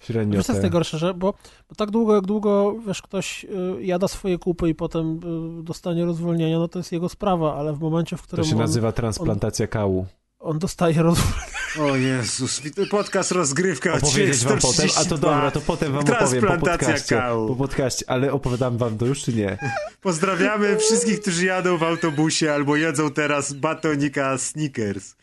[0.00, 0.62] średnio Wiesz, co jest te...
[0.62, 1.34] najgorsze, że bo,
[1.68, 3.48] bo tak długo, jak długo, wiesz, ktoś y,
[3.84, 5.20] jada swoje kupy i potem
[5.60, 8.52] y, dostanie rozwolnienia, no to jest jego sprawa, ale w momencie, w To którym się
[8.52, 10.06] on, nazywa transplantacja kału.
[10.40, 15.18] on dostaje rozwolnienie, O Jezus, podcast rozgrywka opowiedzieć wam potem, a to 132.
[15.34, 17.48] dobra, to potem wam opowiem po Transplantacja podcaście, kału.
[17.48, 19.58] po podcaście, ale opowiadam wam to już czy nie?
[20.00, 25.14] Pozdrawiamy wszystkich, którzy jadą w autobusie albo jedzą teraz batonika Snickers.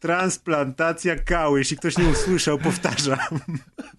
[0.00, 1.56] Transplantacja kału.
[1.56, 3.18] Jeśli ktoś nie usłyszał, powtarzam.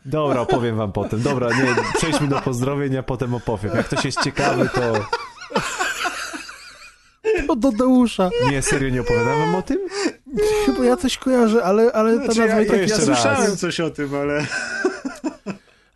[0.05, 1.21] Dobra, opowiem wam potem.
[1.21, 3.75] Dobra, nie, przejdźmy do pozdrowień, a potem opowiem.
[3.75, 4.93] Jak ktoś jest ciekawy, to
[7.47, 8.29] to do Deusza.
[8.51, 9.77] nie, serio nie opowiadam wam o tym?
[10.65, 12.75] Chyba ja coś kojarzę, ale, ale ta Znaczy, nazwa ja, i tak...
[12.75, 13.05] ja, jeszcze raz.
[13.05, 14.45] słyszałem coś o tym, ale...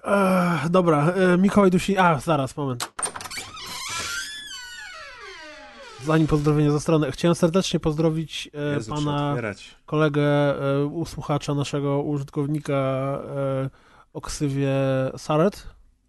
[0.03, 1.97] Ech, dobra, e, Mikołaj Dusi...
[1.97, 2.91] A, zaraz, moment.
[6.05, 9.35] Zanim pozdrowienie ze strony, chciałem serdecznie pozdrowić e, Jezu, pana
[9.85, 13.69] kolegę, e, usłuchacza naszego użytkownika e,
[14.13, 14.71] o ksywie
[15.17, 15.67] Saret,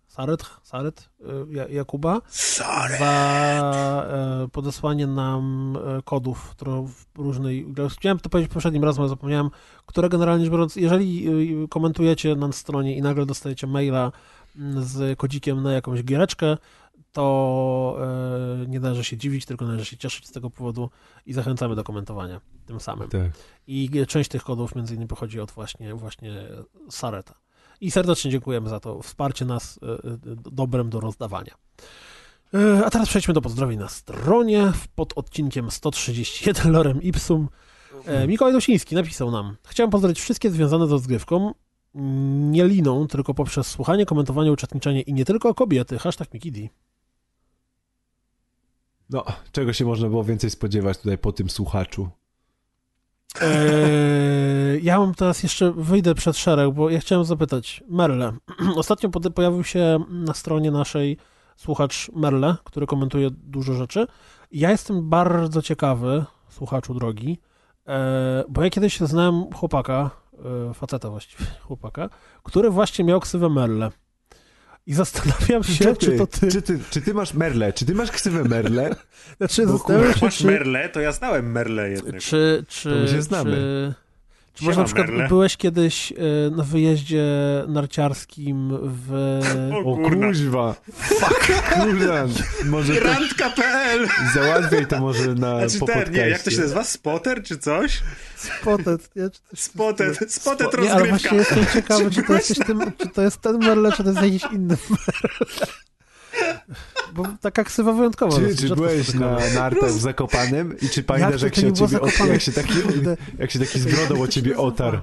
[0.08, 2.98] Saret, Saret, e, Ja- Jakuba, Sorry.
[2.98, 4.06] za
[4.52, 7.66] podesłanie nam kodów które w różnej.
[7.90, 9.50] Chciałem to powiedzieć poprzednim razem, ale zapomniałem,
[9.86, 11.28] które generalnie rzecz biorąc, jeżeli
[11.70, 14.12] komentujecie na stronie i nagle dostajecie maila
[14.56, 16.56] mm, z kodzikiem na jakąś giereczkę,
[17.12, 17.96] to
[18.62, 20.90] e, nie należy się dziwić, tylko należy się cieszyć z tego powodu
[21.26, 23.08] i zachęcamy do komentowania tym samym.
[23.08, 23.30] Tak.
[23.66, 26.42] I część tych kodów między innymi pochodzi od właśnie, właśnie
[26.90, 27.34] Sareta.
[27.80, 29.98] I serdecznie dziękujemy za to wsparcie nas e, e,
[30.52, 31.54] dobrem do rozdawania.
[32.84, 37.48] A teraz przejdźmy do pozdrowień na stronie pod odcinkiem 131 Lorem Ipsum.
[38.06, 41.54] E, Mikołaj Dosiński napisał nam Chciałem pozdrowić wszystkie związane z rozgrywką,
[42.50, 45.98] nie liną, tylko poprzez słuchanie, komentowanie, uczestniczenie i nie tylko kobiety.
[45.98, 46.70] Hashtag Mikidi.
[49.12, 52.08] No, czego się można było więcej spodziewać tutaj po tym słuchaczu?
[53.40, 58.32] Eee, ja mam teraz jeszcze, wyjdę przed szereg, bo ja chciałem zapytać, Merle.
[58.76, 61.16] Ostatnio pojawił się na stronie naszej
[61.56, 64.06] słuchacz Merle, który komentuje dużo rzeczy.
[64.52, 67.38] Ja jestem bardzo ciekawy, słuchaczu drogi,
[67.86, 70.10] e, bo ja kiedyś znałem chłopaka,
[70.70, 72.08] e, faceta właściwie, chłopaka,
[72.42, 73.90] który właśnie miał ksywę Merle.
[74.86, 76.48] I zastanawiam się, czy to ty.
[76.48, 77.72] Czy ty, czy ty masz merle?
[77.72, 78.96] Czy ty masz ksywę merle?
[79.38, 82.18] Znaczy, Bo zastanawiam się, masz czy, Merle, to ja znałem Merle jednego.
[82.18, 83.50] Czy, czy, To my się znamy.
[83.50, 83.94] Czy,
[84.54, 85.28] czy może na przykład Merle.
[85.28, 86.16] byłeś kiedyś e,
[86.56, 87.24] na wyjeździe
[87.68, 89.40] narciarskim w...
[89.84, 90.26] O kurna.
[90.26, 90.74] kuźwa.
[90.92, 91.52] Fuck.
[91.74, 92.24] Kurwa.
[92.64, 96.84] Może to Randka.pl załatwiaj to może na Znaczy po ten, nie, jak to się nazywa?
[96.84, 98.00] Spotter czy coś?
[98.36, 99.30] Spotet, nie?
[99.30, 101.28] Czy coś Spotet, spotet Spo- Nie, ale rozgrywka.
[101.28, 104.10] właśnie jestem ciekawy, Czy czy to, jesteś tym, czy to jest ten Merle, czy to
[104.10, 104.76] jest jakiś inny
[107.12, 108.36] bo taka ksywa wyjątkowa.
[108.36, 111.72] Czy, dosyć czy byłeś na nartach w Zakopanem i czy pamiętasz, to jak, to się,
[111.72, 112.32] ciebie, o, Zakopane?
[112.32, 112.74] jak, się taki,
[113.38, 114.98] jak się taki z brodą o ciebie otarł?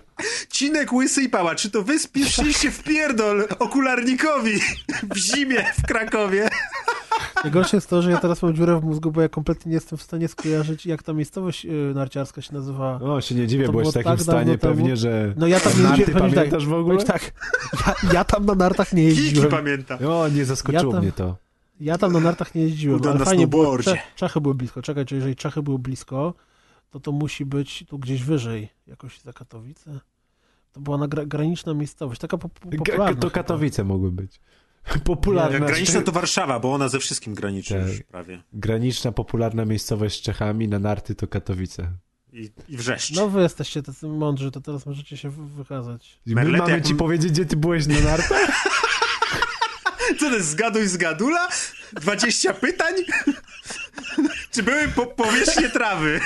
[0.50, 4.60] Cinek łysy i pała, czy to wy spieszyliście w pierdol okularnikowi
[5.04, 6.50] w zimie w Krakowie?
[7.44, 9.98] Najgorsze jest to, że ja teraz mam dziurę w mózgu, bo ja kompletnie nie jestem
[9.98, 13.00] w stanie skojarzyć, jak ta miejscowość y, narciarska się nazywa.
[13.00, 14.74] O, się nie dziwię, To byłeś w takim tak stanie temu.
[14.76, 15.34] pewnie, że...
[15.38, 16.20] No ja tam nie Narty jeździłem.
[16.22, 17.04] powiem tak, pamiętasz w ogóle?
[17.04, 17.32] tak,
[17.88, 19.50] ja, ja tam na nartach nie Kiki jeździłem.
[19.50, 19.98] pamięta.
[20.00, 21.36] O, nie zaskoczyło Ja tam- mnie to.
[21.80, 23.64] Ja tam na nartach nie jeździłem, Kurde, ale na fajnie było.
[23.64, 23.92] snowboardzie.
[23.92, 24.82] Cze- Czachy były blisko.
[24.82, 26.34] Czekaj, czy jeżeli Czachy były blisko,
[26.90, 30.00] to to musi być tu gdzieś wyżej, jakoś za Katowice.
[30.72, 33.16] To była na gra, graniczna miejscowość, taka po, po, Ga- popularna.
[33.16, 33.30] To chyba.
[33.32, 34.40] Katowice mogły być.
[35.04, 37.88] Popularna, graniczna to Warszawa, bo ona ze wszystkim graniczy Tak.
[37.88, 38.42] już prawie.
[38.54, 41.92] graniczna, popularna miejscowość z Czechami, na narty to Katowice.
[42.34, 43.12] I, i wrzeszcz.
[43.16, 46.20] No wy jesteście tacy mądrzy, to teraz możecie się wy- wykazać.
[46.26, 48.48] I My mamy jak- ci powiedzieć, gdzie ty byłeś na nartach?
[50.20, 51.48] Co to jest zgaduj zgadula?
[51.94, 52.94] 20 pytań?
[54.52, 56.20] Czy były po powierzchnie trawy?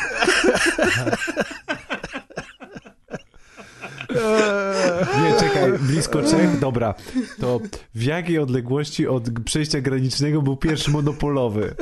[5.24, 6.59] Nie, czekaj, blisko Czech?
[6.59, 6.93] Dobra.
[7.40, 7.59] To
[7.95, 11.75] w jakiej odległości od przejścia granicznego był pierwszy monopolowy?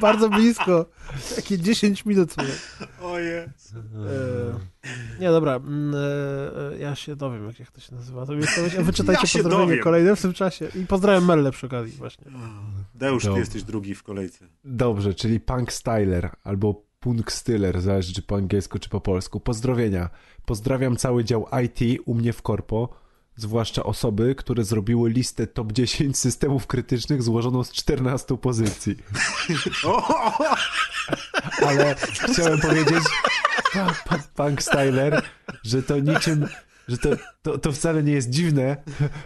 [0.00, 0.86] Bardzo blisko.
[1.36, 2.48] Takie 10 minut sobie.
[3.02, 3.36] Oje.
[3.38, 3.50] E,
[5.20, 5.54] nie, dobra.
[5.56, 5.94] mm,
[6.74, 8.26] E, ja się dowiem, jak, jak to się nazywa.
[8.26, 8.32] To
[8.78, 9.84] a wyczytajcie Ja się pozdrowienie dowiem.
[9.84, 10.68] kolejne w tym czasie.
[10.82, 12.24] I pozdrawiam Melle przy okazji właśnie.
[12.94, 13.40] Deusz, ty Dobrze.
[13.40, 14.44] jesteś drugi w kolejce.
[14.64, 19.40] Dobrze, czyli punk styler albo punk styler, zależy czy po angielsku, czy po polsku.
[19.40, 20.08] Pozdrowienia.
[20.46, 22.88] Pozdrawiam cały dział IT u mnie w korpo,
[23.36, 28.96] zwłaszcza osoby, które zrobiły listę top 10 systemów krytycznych złożoną z 14 pozycji.
[31.66, 31.94] Ale
[32.32, 33.04] chciałem powiedzieć,
[34.36, 35.22] punk styler,
[35.62, 36.46] że to niczym,
[36.88, 37.08] że to,
[37.42, 38.76] to, to wcale nie jest dziwne,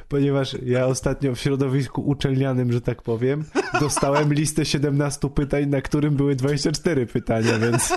[0.08, 3.44] ponieważ ja ostatnio w środowisku uczelnianym, że tak powiem,
[3.80, 7.92] dostałem listę 17 pytań, na którym były 24 pytania, więc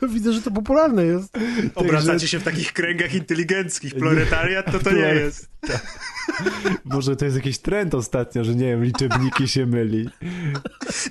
[0.00, 1.38] To widzę, że to popularne jest.
[1.74, 3.94] Obracacie się w takich kręgach inteligenckich.
[3.94, 5.50] Proletariat to to nie jest.
[6.84, 10.08] może to jest jakiś trend ostatnio, że nie wiem, liczebniki się myli.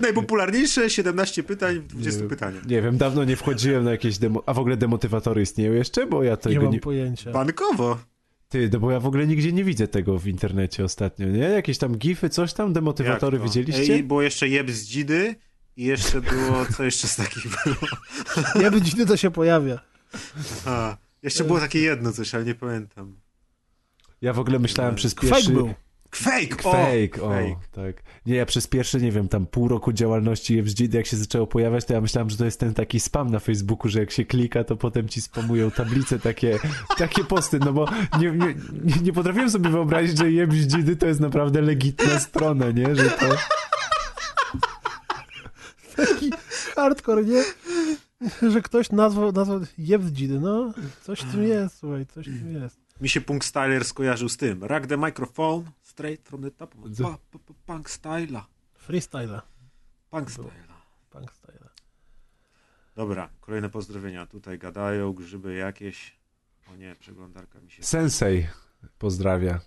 [0.02, 2.30] Najpopularniejsze 17 pytań w 20 Nie.
[2.30, 2.66] pytaniach.
[2.66, 4.44] Nie wiem, dawno nie wchodziłem na jakieś demo...
[4.46, 6.08] A w ogóle demotywatory istnieją jeszcze?
[6.08, 6.80] Bo ja Nie tego mam nie...
[6.80, 7.32] pojęcia.
[7.32, 7.98] Bankowo.
[8.50, 11.40] Ty, no bo ja w ogóle nigdzie nie widzę tego w internecie ostatnio, nie?
[11.40, 13.44] Jakieś tam gify, coś tam, demotywatory to?
[13.44, 13.98] widzieliście?
[13.98, 15.36] I było jeszcze jeb z dzidy
[15.78, 17.76] i jeszcze było, co jeszcze z takich było?
[18.64, 19.80] Nie będzie, to się pojawia.
[20.66, 23.16] A, jeszcze było takie jedno coś, ale nie pamiętam.
[24.22, 25.52] Ja w ogóle myślałem przez Fake pierwszy...
[25.52, 25.74] był.
[26.16, 26.64] Fake!
[26.64, 27.56] O, Fake, o, fake.
[27.72, 28.04] tak.
[28.26, 31.86] Nie, ja przez pierwsze, nie wiem, tam pół roku działalności FGD, jak się zaczęło pojawiać,
[31.86, 34.64] to ja myślałem, że to jest ten taki spam na Facebooku, że jak się klika,
[34.64, 36.60] to potem ci spamują tablice takie,
[36.98, 37.88] takie posty, no bo
[38.20, 42.96] nie, nie, nie, nie potrafiłem sobie wyobrazić, że FGD to jest naprawdę legitna strona, nie?
[42.96, 43.26] Że to...
[45.96, 46.32] Taki
[46.76, 47.44] hardcore, nie?
[48.52, 50.40] Że ktoś nazwał, nazwał jebdzidy.
[50.40, 52.78] No, coś w tym jest, słuchaj, coś w tym jest.
[53.02, 54.64] Mi się Punk Styler skojarzył z tym.
[54.64, 56.76] Rack the microphone straight from the top.
[56.76, 58.48] Pa, pa, pa, punk Styla.
[58.74, 59.42] Freestyle.
[60.10, 60.50] Punk Styla.
[61.10, 61.70] Punk style.
[62.96, 64.26] Dobra, kolejne pozdrowienia.
[64.26, 66.18] Tutaj gadają grzyby jakieś.
[66.74, 67.84] O nie, przeglądarka mi się...
[67.84, 68.48] Sensei
[68.98, 69.60] pozdrawia.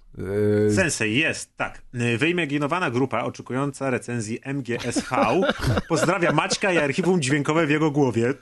[0.66, 1.82] Yy, Sensei jest, tak.
[2.18, 5.16] Wyimaginowana grupa oczekująca recenzji MGSV
[5.88, 8.34] pozdrawia Maćka i archiwum dźwiękowe w jego głowie.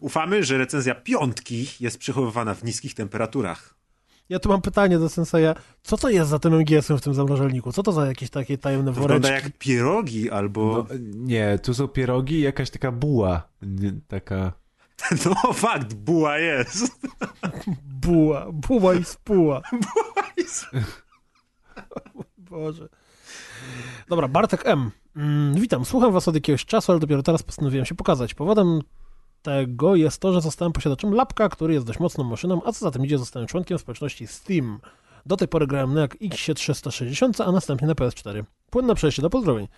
[0.00, 3.76] Ufamy, że recenzja piątki jest przechowywana w niskich temperaturach.
[4.28, 5.54] Ja tu mam pytanie do Senseja.
[5.82, 7.72] Co to jest za tym MGS-em w tym zamrażalniku?
[7.72, 9.48] Co to za jakieś takie tajemne To wygląda woreczki?
[9.48, 10.86] jak pierogi albo...
[10.88, 13.48] no, nie, tu są pierogi i jakaś taka buła.
[13.62, 14.52] Nie, taka...
[15.24, 17.08] No, fakt, buła jest.
[17.84, 18.46] Buła.
[18.68, 19.62] Buła i spuła.
[22.38, 22.88] Boże.
[24.08, 24.90] Dobra, Bartek M.
[25.16, 28.34] Mm, witam, słucham was od jakiegoś czasu, ale dopiero teraz postanowiłem się pokazać.
[28.34, 28.80] Powodem
[29.42, 32.90] tego jest to, że zostałem posiadaczem lapka, który jest dość mocną maszyną, a co za
[32.90, 34.80] tym idzie, zostałem członkiem społeczności Steam.
[35.26, 38.44] Do tej pory grałem na jak X360, a następnie na PS4.
[38.70, 39.68] Płynne przejście do pozdrowień.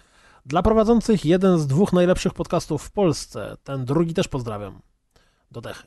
[0.47, 3.57] Dla prowadzących jeden z dwóch najlepszych podcastów w Polsce.
[3.65, 4.81] Ten drugi też pozdrawiam.
[5.51, 5.86] Do dechy.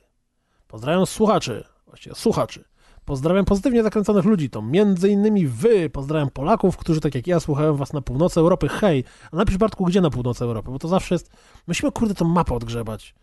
[0.68, 2.64] Pozdrawiam słuchaczy, właściwie słuchaczy.
[3.04, 5.90] Pozdrawiam pozytywnie zakręconych ludzi, to między innymi wy.
[5.90, 8.68] Pozdrawiam Polaków, którzy tak jak ja słuchają was na północy Europy.
[8.68, 11.30] Hej, a napisz Bartku, gdzie na północy Europy, bo to zawsze jest...
[11.66, 13.14] Musimy, kurde, tą mapę odgrzebać.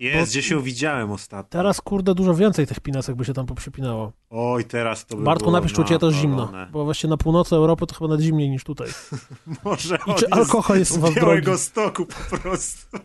[0.00, 1.50] Jest, gdzie się widziałem ostatnio.
[1.50, 4.12] Teraz, kurde, dużo więcej tych pinesek by się tam poprzypinało.
[4.30, 7.86] Oj, teraz to by Bartku, napisz, czy u to zimno, bo właśnie na północy Europy
[7.86, 8.88] to chyba nawet zimniej niż tutaj.
[9.64, 11.58] Może I czy alkohol jest z u was drogi?
[11.58, 12.98] Stoku po prostu.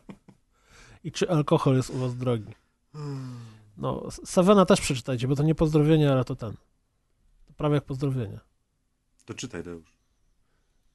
[1.04, 2.54] I czy alkohol jest u was drogi?
[3.78, 6.54] No, Savena też przeczytajcie, bo to nie pozdrowienie, ale to ten.
[7.46, 8.40] To prawie jak pozdrowienie.
[9.26, 9.98] To czytaj, Deusz.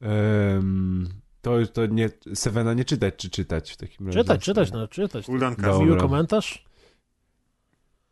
[0.00, 1.08] Um,
[1.42, 4.18] to, to nie, Sevena nie czytać, czy czytać w takim razie?
[4.18, 5.26] Czytać, czytać, no czytać.
[5.26, 5.78] Kuldan Dobra.
[5.78, 6.70] Miły komentarz?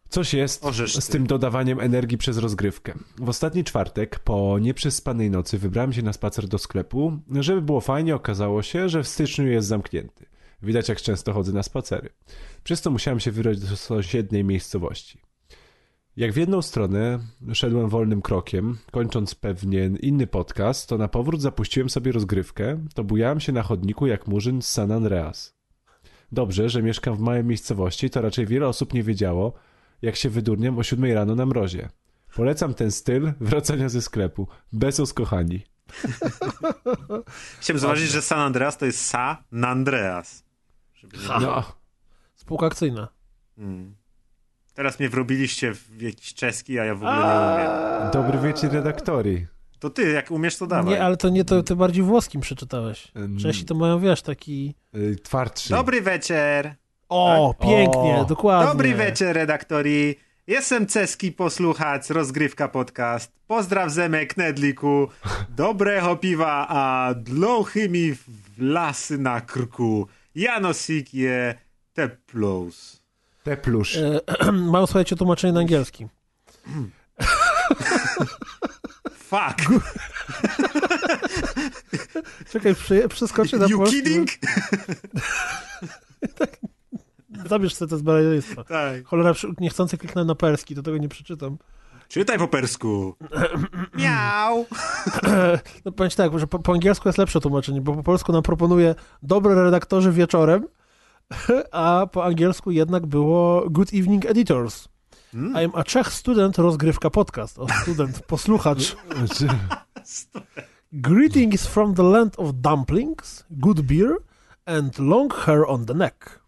[0.08, 1.12] Coś jest z ty.
[1.12, 2.94] tym dodawaniem energii przez rozgrywkę.
[3.18, 7.18] W ostatni czwartek, po nieprzespanej nocy, wybrałem się na spacer do sklepu.
[7.40, 10.26] Żeby było fajnie, okazało się, że w styczniu jest zamknięty.
[10.62, 12.10] Widać, jak często chodzę na spacery.
[12.64, 15.20] Przez to musiałem się wybrać do sąsiedniej miejscowości.
[16.16, 17.18] Jak w jedną stronę
[17.52, 23.40] szedłem wolnym krokiem, kończąc pewien inny podcast, to na powrót zapuściłem sobie rozgrywkę, to bujałem
[23.40, 25.58] się na chodniku jak murzyn z San Andreas.
[26.32, 29.52] Dobrze, że mieszkam w małej miejscowości, to raczej wiele osób nie wiedziało,
[30.02, 31.88] jak się wydurniam o 7 rano na mrozie.
[32.34, 34.48] Polecam ten styl wracania ze sklepu.
[34.72, 35.62] Bez kochani.
[37.60, 40.47] Chciałem zauważyć, że San Andreas to jest Sa Andreas.
[40.98, 41.22] Żeby nie...
[41.24, 41.38] Ha.
[41.40, 41.72] No,
[42.34, 43.08] Spółka akcyjna.
[43.58, 43.94] Mm.
[44.74, 48.10] Teraz mnie wrobiliście w jakiś czeski, a ja w ogóle nie umiem.
[48.12, 49.46] dobry wieczór redaktori.
[49.78, 50.94] To ty, jak umiesz, to dawaj.
[50.94, 53.12] Nie, ale to nie, to ty bardziej włoskim przeczytałeś.
[53.42, 54.74] Czesi to mają, wiesz, taki...
[54.94, 55.70] y, Twardszy.
[55.70, 56.70] Dobry wieczór.
[57.08, 57.68] O, Tak?
[57.68, 58.24] pięknie, O.
[58.24, 58.72] dokładnie.
[58.72, 60.14] Dobry wieczór, redaktori.
[60.46, 63.32] Jestem Ceski posłuchać rozgrywka podcast.
[63.46, 65.08] Pozdraw zemek Nedliku.
[65.56, 68.12] Dobrego piwa, a dlouchymi
[68.58, 70.08] wlasy na krku.
[70.38, 71.54] Janosik je
[71.92, 73.02] teplous.
[73.42, 73.96] Te plusz.
[73.96, 74.20] E,
[74.52, 76.06] Mam, słuchajcie, tłumaczenie na angielski.
[79.12, 79.82] Fuck.
[82.52, 82.74] Czekaj,
[83.08, 83.96] przeskoczę na You polski.
[83.96, 84.28] kidding?
[87.48, 88.64] Zabierz sobie to zbaleństwo.
[88.64, 89.04] Tak.
[89.04, 91.58] Cholera, niechcący kliknąłem na perski, to tego nie przeczytam.
[92.08, 93.16] Czytaj po persku.
[93.94, 94.66] Miau.
[95.84, 98.94] No powiem tak, że po, po angielsku jest lepsze tłumaczenie, bo po polsku nam proponuje
[99.22, 100.66] dobre redaktorzy wieczorem,
[101.72, 104.88] a po angielsku jednak było good evening editors.
[105.34, 105.52] Mm.
[105.52, 107.58] I'm a Czech student rozgrywka podcast.
[107.58, 108.96] O, student, posłuchacz.
[110.92, 114.16] Greetings from the land of dumplings, good beer
[114.66, 116.40] and long hair on the neck.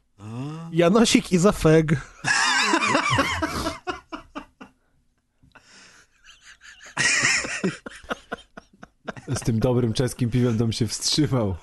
[0.72, 1.96] Janosik is a fag.
[9.34, 11.56] Z tym dobrym czeskim piwem to bym się wstrzymał.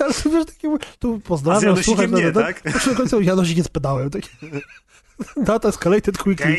[0.00, 2.64] Ale to wiesz, takie, tu z pozdrawiam, słuchaj, no, nie, no, tak?
[2.64, 4.10] no, przy końcu Janosik jest pedałem.
[4.10, 4.28] Taki.
[5.36, 6.56] Not escalated quickly.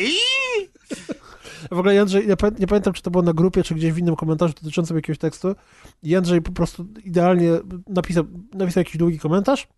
[1.70, 3.98] W ogóle Jędrzej, nie, pamię- nie pamiętam, czy to było na grupie, czy gdzieś w
[3.98, 5.54] innym komentarzu dotyczącym jakiegoś tekstu.
[6.02, 7.50] Jędrzej po prostu idealnie
[7.86, 9.68] napisał, napisał jakiś długi komentarz,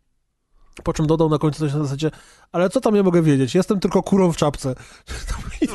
[0.85, 2.11] po czym dodał na końcu coś na zasadzie,
[2.53, 3.55] ale co tam ja mogę wiedzieć?
[3.55, 4.75] Jestem tylko kurą w czapce.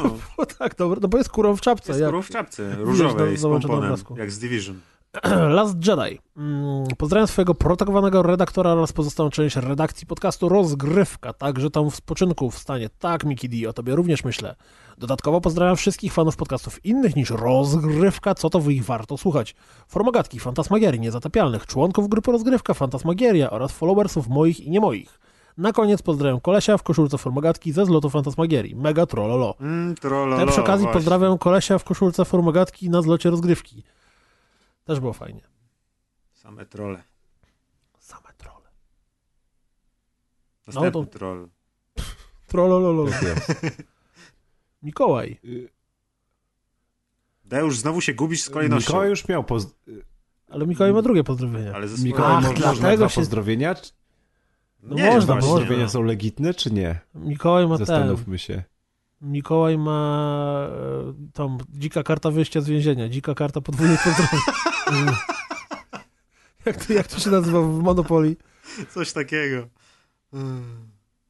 [0.03, 0.09] No.
[0.35, 1.91] było tak, dobre, no bo jest kurą w czapce.
[1.91, 4.79] Jest jak- kurą w czapce różowej z załączonym pomponem, jak z Division.
[5.57, 6.19] Last Jedi.
[6.37, 12.51] Mm, Pozdrawiam swojego protegowanego redaktora oraz pozostałą część redakcji podcastu Rozgrywka, także tam w spoczynku
[12.51, 12.89] w stanie.
[12.99, 14.55] Tak, Miki D, o tobie również myślę.
[14.97, 19.55] Dodatkowo pozdrawiam wszystkich fanów podcastów innych niż Rozgrywka, co to w ich warto słuchać.
[19.87, 25.19] Formogatki, Fantasmagierii, Niezatapialnych, członków grupy Rozgrywka, Fantasmagieria oraz followersów moich i nie moich.
[25.57, 28.75] Na koniec pozdrawiam kolesia w koszulce Formogatki ze zlotu Fantasmagierii.
[28.75, 29.55] Mega trollolo.
[29.61, 30.99] Mm, trololo, Też przy okazji właśnie.
[30.99, 33.83] pozdrawiam kolesia w koszulce Formogatki na zlocie Rozgrywki.
[34.91, 35.41] Też było fajnie.
[36.33, 37.03] Same trole.
[37.99, 38.69] Same trolle.
[40.67, 41.49] Następny No to- troll.
[42.47, 43.11] Trollololo.
[43.11, 43.55] Tak.
[44.83, 45.39] Mikołaj.
[47.45, 48.89] Deusz, znowu się gubisz z kolejnością.
[48.89, 49.67] Mikołaj już miał poz...
[50.49, 51.73] Ale Mikołaj ma drugie pozdrowienia.
[51.73, 53.75] Ale ze Mikołaj Ach, mo- można dlatego dwa się- pozdrowienia?
[53.75, 53.91] Czy
[54.83, 55.49] No Nie, można, właśnie.
[55.49, 55.99] pozdrowienia można.
[55.99, 56.99] są legitne, czy nie?
[57.15, 57.85] Mikołaj ma ten.
[57.85, 58.63] Zastanówmy się.
[59.21, 63.09] Mikołaj ma e, tą dzika karta wyjścia z więzienia.
[63.09, 64.39] Dzika karta podwójnych pozdrowień.
[66.65, 68.35] Jak, to, jak to się nazywa w Monopoly?
[68.89, 69.67] Coś takiego.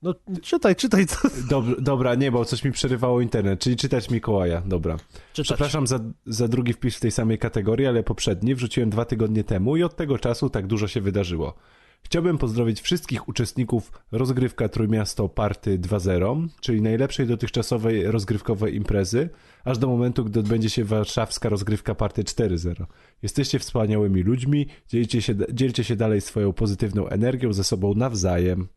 [0.01, 1.07] No czytaj, czytaj.
[1.07, 1.17] Co...
[1.49, 4.97] Dob dobra, nie, bo coś mi przerywało internet, czyli czytać Mikołaja, dobra.
[5.33, 5.47] Czytać.
[5.47, 9.77] Przepraszam za, za drugi wpis w tej samej kategorii, ale poprzedni wrzuciłem dwa tygodnie temu
[9.77, 11.55] i od tego czasu tak dużo się wydarzyło.
[12.03, 19.29] Chciałbym pozdrowić wszystkich uczestników rozgrywka Trójmiasto Party 2.0, czyli najlepszej dotychczasowej rozgrywkowej imprezy,
[19.65, 22.85] aż do momentu, gdy odbędzie się warszawska rozgrywka Party 4.0.
[23.21, 28.67] Jesteście wspaniałymi ludźmi, dzielcie się, dzielcie się dalej swoją pozytywną energią ze sobą nawzajem.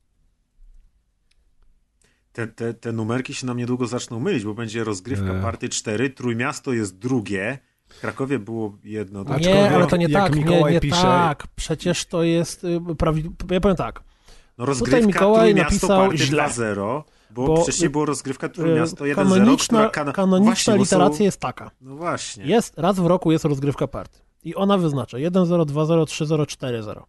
[2.32, 5.42] Te, te, te numerki się nam niedługo zaczną mylić, bo będzie rozgrywka Nie.
[5.42, 9.24] party 4, Trójmiasto jest drugie, w Krakowie było jedno.
[9.40, 11.46] Nie, ale to nie tak, nie, Mikołaj nie pisze- tak.
[11.56, 13.36] Przecież to jest y, prawidłowo.
[13.50, 14.02] Ja powiem tak.
[14.58, 16.42] No rozgrywka Mikołaj Trójmiasto napisał party źle.
[16.42, 17.02] 2.0,
[17.34, 20.12] bo, Bo, wcześniej było rozgrywka Y, Trójmiasto 1.0, Kanoniczna, kana...
[20.12, 21.70] kanoniczna Właśnie, bo są- literacja jest taka.
[21.80, 22.44] No właśnie.
[22.44, 24.18] Jest, raz w roku jest rozgrywka party.
[24.44, 27.02] I ona wyznacza 1-0, 2-0, 3-0, 4-0.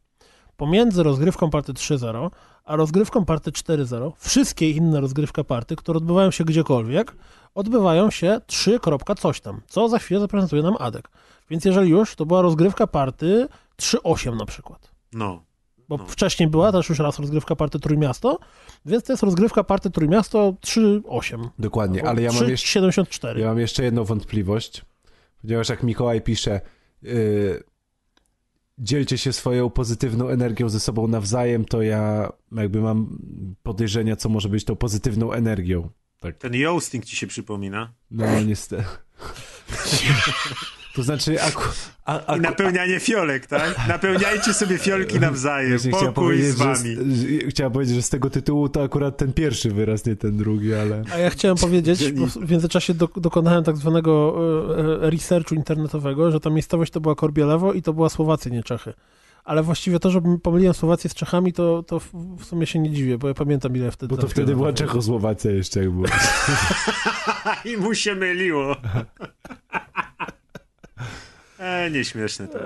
[0.57, 2.31] pomiędzy rozgrywką party 3.0
[2.65, 7.15] a rozgrywką party 4.0 wszystkie inne rozgrywka party, które odbywają się gdziekolwiek,
[7.55, 8.79] odbywają się 3.
[9.19, 11.09] coś tam, co za chwilę zaprezentuje nam Adek.
[11.49, 13.47] Więc jeżeli już, to była rozgrywka party
[13.81, 14.91] 3.8 na przykład.
[15.13, 15.43] No.
[15.89, 16.05] Bo No.
[16.07, 18.39] wcześniej była też już raz rozgrywka party Trójmiasto,
[18.85, 21.49] więc to jest rozgrywka party Trójmiasto 3.8.
[21.59, 23.37] Dokładnie, ale ja mam, jeszcze, 3.74.
[23.37, 24.81] ja mam jeszcze jedną wątpliwość,
[25.41, 26.61] ponieważ jak Mikołaj pisze,
[27.01, 27.63] yy,
[28.77, 33.17] dzielcie się swoją pozytywną energią ze sobą nawzajem, to ja jakby mam
[33.63, 35.89] podejrzenia, co może być tą pozytywną energią.
[36.19, 37.93] Tak, Ten Yoasting ci się przypomina.
[38.11, 38.83] no niestety.
[40.95, 41.61] To znaczy, aku,
[42.05, 43.87] a, I aku, napełnianie fiolek, tak?
[43.87, 45.69] Napełniajcie sobie fiolki nawzajem.
[45.69, 47.15] Właśnie chciałem Pokój powiedzieć, z że wami.
[47.15, 50.73] z- chciałem powiedzieć, że z tego tytułu to akurat ten pierwszy wyraz, nie ten drugi,
[50.73, 51.03] ale...
[51.13, 54.35] A ja chciałem powiedzieć, bo w międzyczasie do, dokonałem tak zwanego
[54.77, 58.63] e, e, researchu internetowego, że ta miejscowość to była Korbielewo i to była Słowacja, nie
[58.63, 58.93] Czechy.
[59.43, 62.09] Ale właściwie to, że pomyliłem Słowację z Czechami, to, to w,
[62.39, 64.15] w sumie się nie dziwię, bo ja pamiętam ile wtedy...
[64.15, 64.73] Bo to wtedy była.
[64.73, 66.05] Czechosłowacja jeszcze, jak było.
[67.73, 68.75] I mu się myliło.
[71.65, 72.59] E, nieśmieszne to.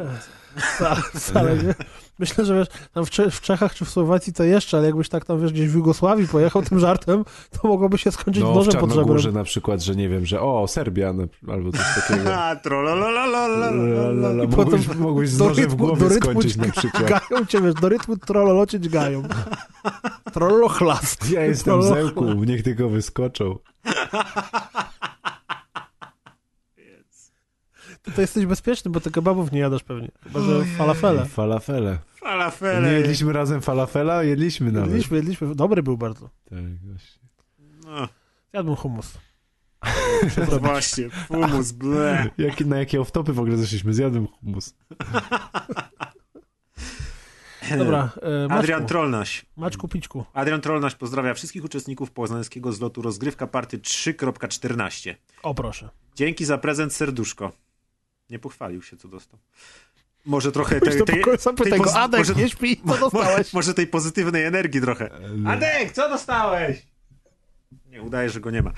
[0.75, 1.75] Wcale, wcale nie.
[2.19, 5.09] Myślę, że wiesz, tam w, Cze- w Czechach czy w Słowacji to jeszcze, ale jakbyś
[5.09, 8.55] tak tam, wiesz, gdzieś w Jugosławii pojechał tym żartem, to mogłoby się skończyć No, w
[8.55, 9.33] nożem pod żebrem.
[9.33, 11.13] na przykład, że nie wiem, że o, Serbia
[11.47, 12.35] albo coś takiego.
[12.35, 13.89] A, trolololololol.
[13.93, 17.03] Lalala, I Mogłeś, potem mogłeś z nożem w głowie skończyć na przykład.
[17.29, 19.23] Gają cię, wiesz, do rytmu trololo cię dźgają.
[20.33, 21.29] Trololo chlast.
[21.31, 23.57] Ja jestem zełku, niech tylko wyskoczą.
[27.88, 30.11] Ty to jesteś bezpieczny, bo ty kebabów nie jadasz pewnie.
[30.23, 31.25] Chyba, że falafele.
[31.25, 31.97] Falafele.
[32.15, 32.87] Falafele.
[32.91, 34.23] Nie jedliśmy razem falafela?
[34.23, 34.89] Jedliśmy nawet.
[34.89, 35.55] Jedliśmy, jedliśmy.
[35.55, 36.29] Dobry był bardzo.
[36.49, 37.21] Tak, właśnie.
[37.85, 38.07] No,
[38.53, 39.17] Jadłem hummus.
[40.51, 42.29] no właśnie, fumus, ble.
[42.37, 43.93] Jak, na jakie off-topy w ogóle zeszliśmy?
[43.93, 44.73] Zjadłem hummus.
[47.77, 49.45] Dobra, e, Maćku, Adrian Trollnaś.
[49.55, 50.25] Maćku Pićku.
[50.33, 55.15] Adrian Trollnaś pozdrawia wszystkich uczestników poznańskiego zlotu rozgrywka party 3.14.
[55.43, 55.89] O proszę.
[56.15, 57.51] Dzięki za prezent serduszko.
[58.29, 59.39] Nie pochwalił się, co dostał.
[60.25, 61.23] Może trochę tej, Tej, tej,
[61.69, 63.53] tej, go, Adek, może- nie śpi, co dostałeś?
[63.53, 65.09] może tej pozytywnej energii trochę.
[65.47, 66.81] Adek, co dostałeś?
[67.89, 68.71] Nie, udaje, że go nie ma.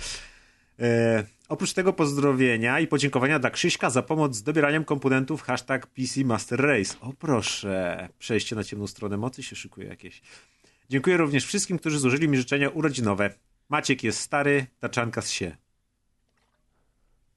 [0.79, 6.23] E, oprócz tego pozdrowienia i podziękowania dla Krzyśka za pomoc z dobieraniem komponentów hashtag PC
[6.23, 6.95] Master Race.
[7.01, 10.21] O proszę, przejście na ciemną stronę mocy się szykuje jakieś.
[10.89, 13.33] Dziękuję również wszystkim, którzy złożyli mi życzenia urodzinowe.
[13.69, 15.57] Maciek jest stary, taczanka z się.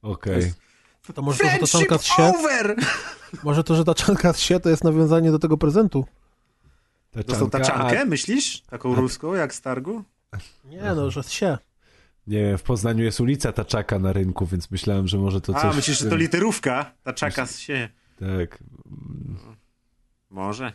[0.02, 0.52] Okej.
[1.12, 2.76] To może to, że taczanka z się, over!
[3.44, 6.05] może to, że taczanka z się, to jest nawiązanie do tego prezentu.
[7.26, 8.62] Dostał taczankę, myślisz?
[8.62, 10.02] Taką ruską, jak z targu?
[10.65, 11.58] Nie no, że z się.
[12.26, 15.65] Nie wiem, w Poznaniu jest ulica Taczaka na rynku, więc myślałem, że może to coś...
[15.65, 16.92] A, myślisz, że to literówka?
[17.02, 17.89] Taczaka z się.
[18.18, 18.58] Tak.
[20.31, 20.73] Może.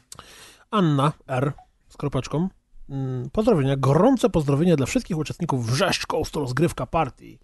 [0.72, 1.54] Anna R.
[1.90, 2.50] z kropeczką.
[2.90, 7.40] Mm, Pozdrowienia, gorące pozdrowienia dla wszystkich uczestników Wrzeszcz Coast rozgrywka party.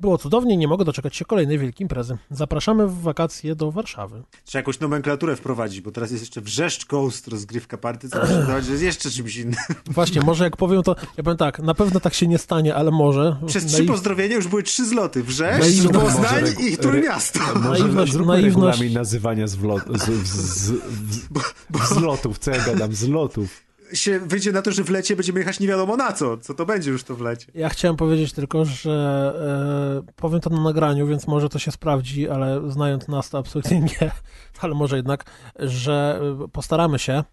[0.00, 2.18] Było cudownie, nie mogę doczekać się kolejnej wielkiej imprezy.
[2.30, 4.22] Zapraszamy w wakacje do Warszawy.
[4.44, 8.82] Trzeba jakąś nomenklaturę wprowadzić, bo teraz jest jeszcze Wrzeszcz Coast rozgrywka party, co że jest
[8.82, 9.54] jeszcze czymś innym.
[9.86, 12.90] Właśnie, może jak powiem to, ja powiem tak, na pewno tak się nie stanie, ale
[12.90, 13.36] może.
[13.46, 15.22] Przez Na trzy i- pozdrowienia już były trzy zloty.
[15.22, 17.38] Wrzeszcz, Poznań Może i Trójmiasto.
[17.54, 22.92] Może Naiwność- naiwność- nazywania z, wlot, z, z, z, z, z lotów, co ja gadam,
[22.94, 23.64] z lotów.
[23.92, 26.38] Się wyjdzie na to, że w lecie będziemy jechać nie wiadomo na co.
[26.38, 27.52] Co to będzie już to w lecie?
[27.54, 32.28] Ja chciałem powiedzieć tylko, że e, powiem to na nagraniu, więc może to się sprawdzi,
[32.28, 34.10] ale znając nas to absolutnie nie,
[34.60, 35.24] ale może jednak,
[35.58, 37.24] że e, postaramy się e,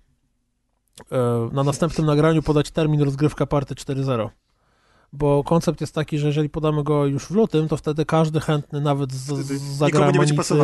[1.52, 4.30] na następnym nagraniu podać termin rozgrywka party 4.0.
[5.14, 8.82] Bo koncept jest taki, że jeżeli podamy go już w lutym, to wtedy każdy chętny,
[8.82, 10.56] nawet z, z zagranicy,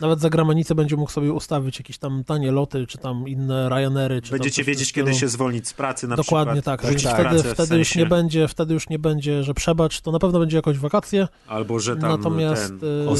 [0.00, 4.22] nawet za granicę będzie mógł sobie ustawić jakieś tam tanie loty, czy tam inne Ryanery,
[4.22, 6.80] czy Będziecie wiedzieć, kiedy się zwolnić z pracy na Dokładnie przykład.
[6.80, 6.90] tak.
[6.90, 7.26] Więc tak.
[7.26, 10.56] wtedy, wtedy już nie będzie, wtedy już nie będzie, że przebacz, to na pewno będzie
[10.56, 11.28] jakoś wakacje.
[11.46, 12.74] Albo, że tam Natomiast,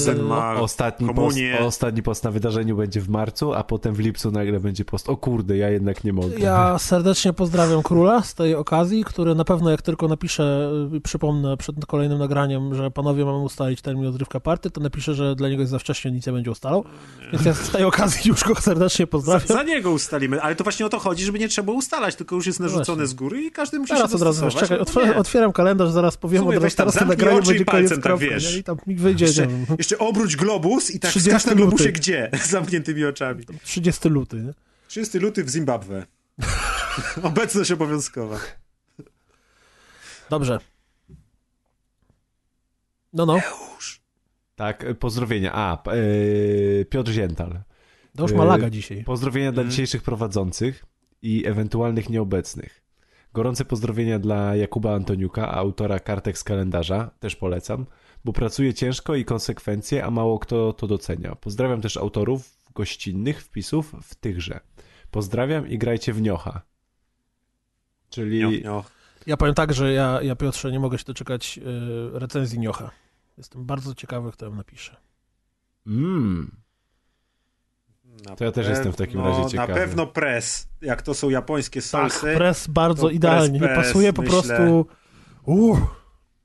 [0.06, 3.98] ten y, ma Ostatni post, ostatni post na wydarzeniu będzie w marcu, a potem w
[3.98, 5.08] lipcu nagle będzie post.
[5.08, 6.38] O kurde, ja jednak nie mogę.
[6.38, 10.57] Ja serdecznie pozdrawiam króla z tej okazji, który na pewno jak tylko napisze,
[10.96, 15.36] y, przypomnę przed kolejnym nagraniem, że panowie mamy ustalić termin odrywka party, to napisze, że
[15.36, 16.84] dla niego jest za wcześnie, nic nie będzie ustalał.
[17.32, 19.48] Więc ja z tej okazji już go serdecznie Za, pozdrawiam.
[19.48, 22.36] za niego ustalimy, ale to właśnie o to chodzi, żeby nie trzeba było ustalać, tylko
[22.36, 23.06] już jest narzucone Właśnie.
[23.06, 25.16] z góry i każdy musi Teraz się od razu, wiesz, czekaj, albo otw- nie.
[25.16, 28.26] otwieram kalendarz, zaraz powiem, sumie od razu teraz zamknij nagranie będzie koniec palcem tak kropka,
[28.26, 28.52] wiesz.
[28.52, 28.58] nie?
[28.58, 31.54] I tam mi wyjdzie, Jeszcze, nie wiem, jeszcze obróć globus i tak 30 wskaż na
[31.54, 31.92] globusie luty.
[31.92, 32.30] gdzie?
[32.42, 33.44] Z zamkniętymi oczami.
[33.64, 34.52] 30 luty, nie?
[34.88, 36.06] 30 luty w Zimbabwe.
[37.22, 38.36] Obecność obowiązkowa.
[40.31, 40.58] Dobrze.
[43.12, 43.40] No, no.
[44.57, 45.52] Tak, e, pozdrowienia.
[45.55, 47.60] A, e, Piotr Ziętal.
[48.16, 49.05] To już Y, ma laga dzisiaj.
[49.05, 49.70] Pozdrowienia dla Mhm.
[49.70, 50.84] dzisiejszych prowadzących
[51.23, 52.84] i ewentualnych nieobecnych.
[53.32, 57.86] Gorące pozdrowienia dla Jakuba Antoniuka, autora kartek z kalendarza, też polecam,
[58.24, 61.34] bo pracuje ciężko i konsekwencje, a mało kto to docenia.
[61.34, 64.60] Pozdrawiam też autorów gościnnych wpisów w tychże.
[65.10, 66.62] Pozdrawiam i grajcie w niocha.
[68.10, 68.39] Czyli...
[68.39, 68.90] Nioch, nioch.
[69.28, 71.58] Ja powiem tak, że ja, ja Piotrze nie mogę się doczekać
[72.15, 72.90] y, recenzji Niocha.
[73.39, 74.97] Jestem bardzo ciekawy, kto ją napisze.
[75.86, 76.50] Mm.
[78.28, 79.73] Na To ja też jestem w takim pewno- razie ciekawy.
[79.73, 80.68] Na pewno press.
[80.81, 83.58] Jak to są japońskie salsy, tak, pres bardzo idealnie.
[83.60, 84.42] press, nie pasuje po myślę.
[84.42, 84.86] prostu...
[85.44, 85.78] Uff.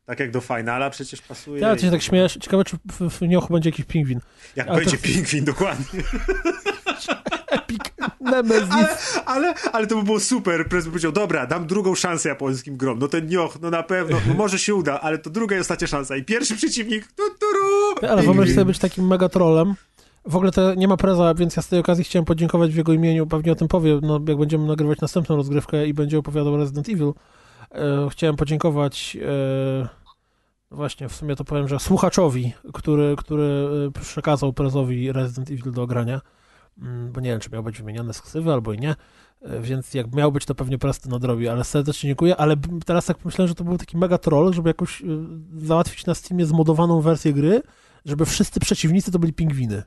[0.05, 1.61] tak jak do finala przecież pasuje.
[1.61, 2.37] Ja cię I- tak śmiesz.
[2.41, 4.19] Ciekawe, czy w, w Niochu będzie jakiś pingwin.
[4.55, 5.85] Jak Ale będzie to- pingwin, dokładnie.
[7.57, 7.81] Epic
[8.19, 8.71] Nemesis.
[8.73, 10.69] Ale, ale, ale to by było super.
[10.69, 12.99] By powiedział, dobra, dam drugą szansę japońskim grom.
[12.99, 15.87] No ten nioch, no na pewno, no może się uda, ale to druga i ostatnia
[15.87, 16.15] szansa.
[16.15, 19.75] I pierwszy przeciwnik, tu, turu, Ale wyobraź sobie być takim mega trollem.
[20.25, 22.93] W ogóle to nie ma preza, więc ja z tej okazji chciałem podziękować w jego
[22.93, 26.89] imieniu, pewnie o tym powie, no, jak będziemy nagrywać następną rozgrywkę i będzie opowiadał Resident
[26.89, 27.13] Evil.
[27.71, 29.87] E, chciałem podziękować e,
[30.71, 35.87] właśnie, w sumie to powiem, że słuchaczowi, który, który e, przekazał prezowi Resident Evil do
[35.87, 36.21] grania,
[37.11, 38.95] bo nie wiem, czy miał być wymieniony z ksywy albo i nie,
[39.43, 43.05] E, więc jak miał być, to pewnie prez to nadrobi, ale serdecznie dziękuję, ale teraz
[43.05, 45.05] tak pomyślałem, że to był taki mega troll, żeby jakoś e,
[45.55, 47.61] załatwić na Steamie zmodowaną wersję gry,
[48.05, 49.83] żeby wszyscy przeciwnicy to byli pingwiny.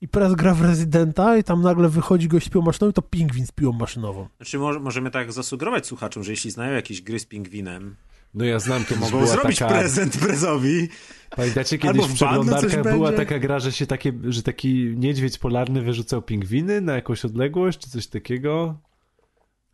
[0.00, 3.02] I prez gra w Residenta i tam nagle wychodzi gość z piłą maszynową i to
[3.02, 4.28] pingwin z piłą maszynową.
[4.36, 7.96] Znaczy, może, możemy tak zasugerować słuchaczom, że jeśli znają jakieś gry z pingwinem,
[8.34, 9.74] No ja znam, kiedyś mogą była zrobić taka...
[9.74, 10.88] prezent prezowi.
[11.36, 13.26] Pamiętacie, Albo kiedyś w w coś przeglądarkach była będzie?
[13.26, 17.90] taka gra, że się takie, że taki niedźwiedź polarny wyrzucał pingwiny na jakąś odległość, czy
[17.90, 18.78] coś takiego?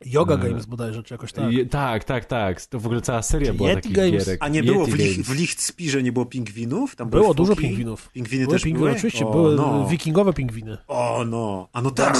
[0.06, 1.52] Yoga E, Games bodajże, czy jakoś tak.
[1.52, 2.66] Je, tak, tak, tak.
[2.66, 4.24] To w ogóle cała seria Czy była Yeti takich Games?
[4.24, 4.42] gierek.
[4.42, 6.96] A nie Yeti było w, lich, w Lichtspirze nie było pingwinów?
[6.96, 8.08] Tam Było dużo pingwinów.
[8.08, 8.96] Pingwiny Były też pingwiny, były?
[8.96, 9.86] oczywiście, o, były no.
[9.88, 10.78] wikingowe pingwiny.
[10.88, 12.18] O no, a no tak,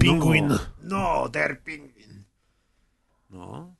[0.00, 0.48] Penguin.
[0.48, 2.24] No, no der Pingwin.
[3.30, 3.74] No.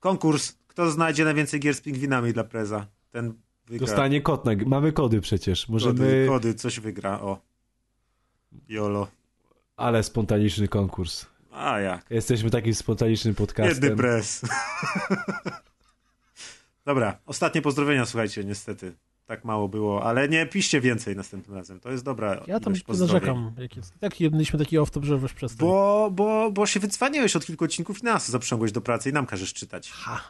[0.00, 0.54] Konkurs.
[0.72, 2.86] Kto znajdzie najwięcej gier z pingwinami dla Preza?
[3.10, 3.34] Ten
[3.66, 3.86] wygra.
[3.86, 4.52] Dostanie kod na...
[4.66, 5.68] Mamy kody przecież.
[5.68, 5.98] Możemy...
[5.98, 7.40] kody, kody, coś wygra, o.
[8.68, 9.06] Jolo.
[9.76, 11.26] Ale spontaniczny konkurs.
[11.50, 12.10] A jak?
[12.10, 13.74] Jesteśmy takim spontanicznym podcastem.
[13.74, 14.42] Jedny prez.
[16.86, 18.94] Dobra, ostatnie pozdrowienia, słuchajcie, niestety.
[19.26, 21.80] Tak mało było, ale nie piszcie więcej następnym razem.
[21.80, 23.52] To jest dobra Ja tam narzekam.
[23.58, 23.98] Jak jest.
[24.00, 25.68] Tak jedliśmy taki off-top, że weź przestań.
[25.68, 29.26] Bo, bo, bo się wycwaniałeś od kilku odcinków i nas zaprzęgłeś do pracy i nam
[29.26, 29.90] każesz czytać.
[29.90, 30.20] Ha.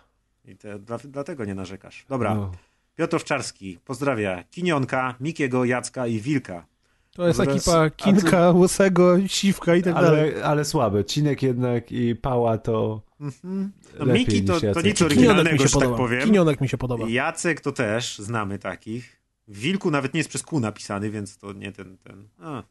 [0.45, 2.05] I te, dla, dlatego nie narzekasz.
[2.09, 2.53] Dobra, No.
[2.97, 6.67] Piotr Owczarski pozdrawia Kinionka, Mikiego, Jacka i Wilka.
[7.15, 10.35] To jest Dobra, ekipa ty- Kinka, Łysego, Siwka i tak dalej.
[10.35, 11.05] Ale, ale słabe.
[11.05, 13.73] Cinek jednak i Pała to Mhm.
[13.99, 15.97] No, lepiej Miki to, niż to nic oryginalnego, się że tak podoba.
[15.97, 16.23] powiem.
[16.25, 17.09] Kinionek mi się podoba.
[17.09, 19.21] Jacek to też, znamy takich.
[19.49, 21.97] W Wilku nawet nie jest przez Q napisany, więc to nie ten...
[21.99, 22.29] ten.
[22.41, 22.63] A.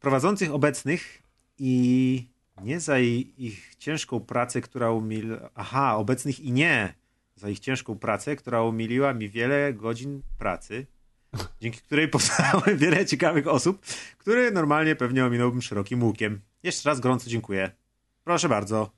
[0.00, 1.22] Prowadzących obecnych
[1.58, 2.26] i
[2.62, 5.38] nie za ich ciężką pracę, która umil...
[5.54, 6.94] Aha, obecnych i nie
[7.36, 10.86] za ich ciężką pracę, która umiliła mi wiele godzin pracy,
[11.60, 13.86] dzięki której powstało wiele ciekawych osób,
[14.18, 16.40] które normalnie pewnie ominąłbym szerokim łukiem.
[16.62, 17.70] Jeszcze raz gorąco dziękuję.
[18.24, 18.90] Proszę bardzo.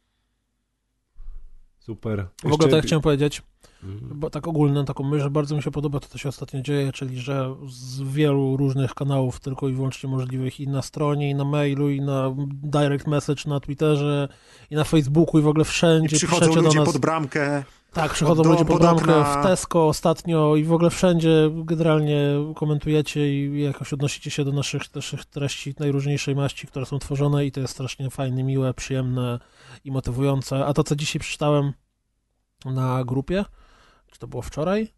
[1.89, 2.27] Super.
[2.43, 3.43] W ogóle Jeszcze- tak chciałem powiedzieć,
[3.83, 4.21] Mhm.
[4.21, 6.93] bo tak ogólną taką myśl, że bardzo mi się podoba to, co się ostatnio dzieje,
[6.93, 11.45] czyli że z wielu różnych kanałów, tylko i wyłącznie możliwych i na stronie, i na
[11.45, 14.29] mailu, i na direct message na Twitterze,
[14.71, 16.89] i na Facebooku, i w ogóle I wszędzie przychodzą piszecie do ludzie nas.
[16.93, 17.65] pod bramkę.
[17.93, 22.21] Tak, przychodzą do- ludzie pod bramkę w Tesco ostatnio i w ogóle wszędzie generalnie
[22.57, 27.53] komentujecie i jakoś odnosicie się do naszych, naszych treści najróżniejszej maści, które są tworzone i
[27.53, 29.39] to jest strasznie fajne, miłe, przyjemne
[29.85, 30.67] i motywujące.
[30.67, 31.73] A to, co dzisiaj przeczytałem
[32.65, 33.45] na grupie,
[34.13, 34.89] czy to było wczoraj?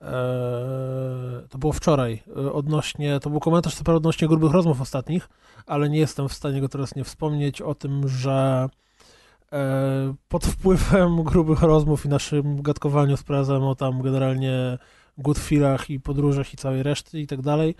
[0.00, 5.28] Eee, to było wczoraj, e, odnośnie, to był komentarz co prawda odnośnie grubych rozmów ostatnich,
[5.66, 8.68] ale nie jestem w stanie go teraz nie wspomnieć o tym, że
[10.28, 14.78] pod wpływem grubych rozmów i naszym gadkowaniu z prezem o tam generalnie
[15.18, 17.74] good feelach i podróżach i całej reszty i tak dalej,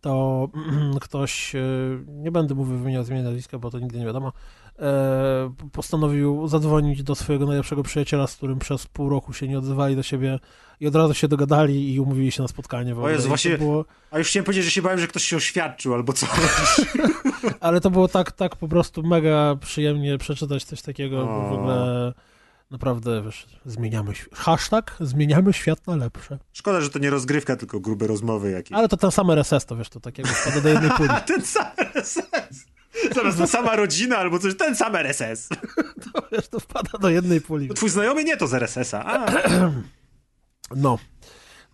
[0.00, 0.48] to
[1.00, 1.60] ktoś, e,
[2.08, 4.63] nie będę mówił wymieniał imienia nazwiska, bo to nigdy nie wiadomo, e,
[5.72, 10.02] postanowił zadzwonić do swojego najlepszego przyjaciela, z którym przez pół roku się nie odzywali do
[10.02, 10.38] siebie
[10.80, 12.92] i od razu się dogadali i umówili się na spotkanie.
[12.92, 13.12] Ogóle.
[13.12, 16.12] Jezu, właśnie- było, A już chciałem powiedzieć, że się bałem, że ktoś się oświadczył albo
[16.12, 16.28] coś.
[17.60, 21.58] ale to było tak, tak po prostu mega przyjemnie przeczytać coś takiego, bo w O.
[21.58, 22.12] ogóle
[22.70, 26.38] naprawdę, wiesz, zmieniamy, hashtag zmieniamy świat na lepsze.
[26.52, 28.72] Szkoda, że to nie rozgrywka, tylko grube rozmowy jakieś.
[28.72, 31.08] Ale to ten sam RSS, to wiesz, to takiego spada do jednej puli.
[31.26, 32.66] Ten sam RSS.
[33.14, 35.48] Zamiast ta sama rodzina albo coś, ten sam RSS.
[36.12, 37.68] To, wiesz, to wpada do jednej puli.
[37.68, 39.04] Twój znajomy nie to z RSS-a.
[39.04, 39.26] A,
[40.76, 40.98] No,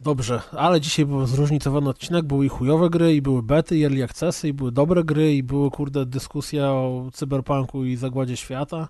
[0.01, 4.05] dobrze, ale dzisiaj był zróżnicowany odcinek, były i chujowe gry, i były bety, i early
[4.05, 8.89] accessy, i były dobre gry, i były, kurde, dyskusja o cyberpunku i zagładzie świata.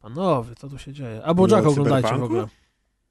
[0.00, 1.22] Panowie, co tu się dzieje?
[1.24, 2.48] A Bojack o oglądajcie w ogóle.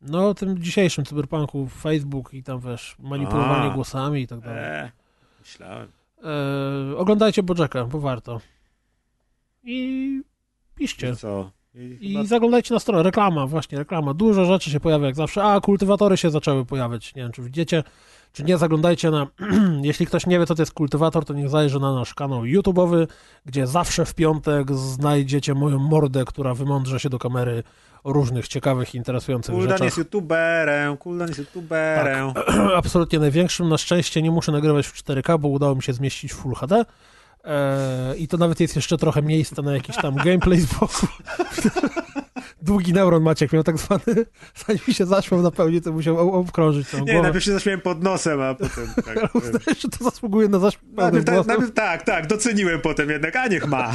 [0.02, 3.74] No, tym dzisiejszym cyberpunku, Facebook i tam wiesz, manipulowanie A.
[3.74, 4.64] głosami i tak dalej.
[4.64, 4.92] Eee,
[5.40, 5.88] myślałem.
[6.24, 8.40] E, oglądajcie Bojacka, bo warto.
[9.64, 10.22] I
[10.76, 11.10] piszcie.
[11.10, 11.52] I co?
[11.76, 14.14] I, I chyba- zaglądajcie na stronę, reklama, właśnie reklama.
[14.14, 15.44] Dużo rzeczy się pojawia jak zawsze.
[15.44, 17.16] A, kultywatory się zaczęły pojawiać.
[17.16, 17.84] Nie wiem, czy widzicie,
[18.34, 18.58] czy nie.
[18.58, 19.28] Zaglądajcie na.
[19.82, 23.08] Jeśli ktoś nie wie, co to jest kultywator, to niech zajrzy na nasz kanał YouTube'owy,
[23.46, 27.64] gdzie zawsze w piątek znajdziecie moją mordę, która wymądrze się do kamery
[28.04, 29.86] różnych ciekawych, interesujących Kuldan rzeczach.
[29.86, 32.34] jest youtuberem, Kuldan jest youtuberem.
[32.76, 33.70] Absolutnie największym.
[33.70, 36.86] Na szczęście nie muszę nagrywać w 4K, bo udało mi się zmieścić w Full HD.
[37.44, 41.08] Eee, I to nawet jest jeszcze trochę miejsca na jakiś tam gameplay z boku.
[42.62, 44.02] Długi neuron Maciek miał tak zwany.
[44.68, 47.22] Zanim się zaśmiał na pełni, to musiał obkrążyć tą Nie, głowę.
[47.22, 49.18] najpierw się zaśmiałem pod nosem, a potem tak.
[49.80, 53.68] Że to zasługuje na zaśmiał Najpierw, tak, najpierw, tak, tak, doceniłem potem jednak, a niech
[53.68, 53.92] ma.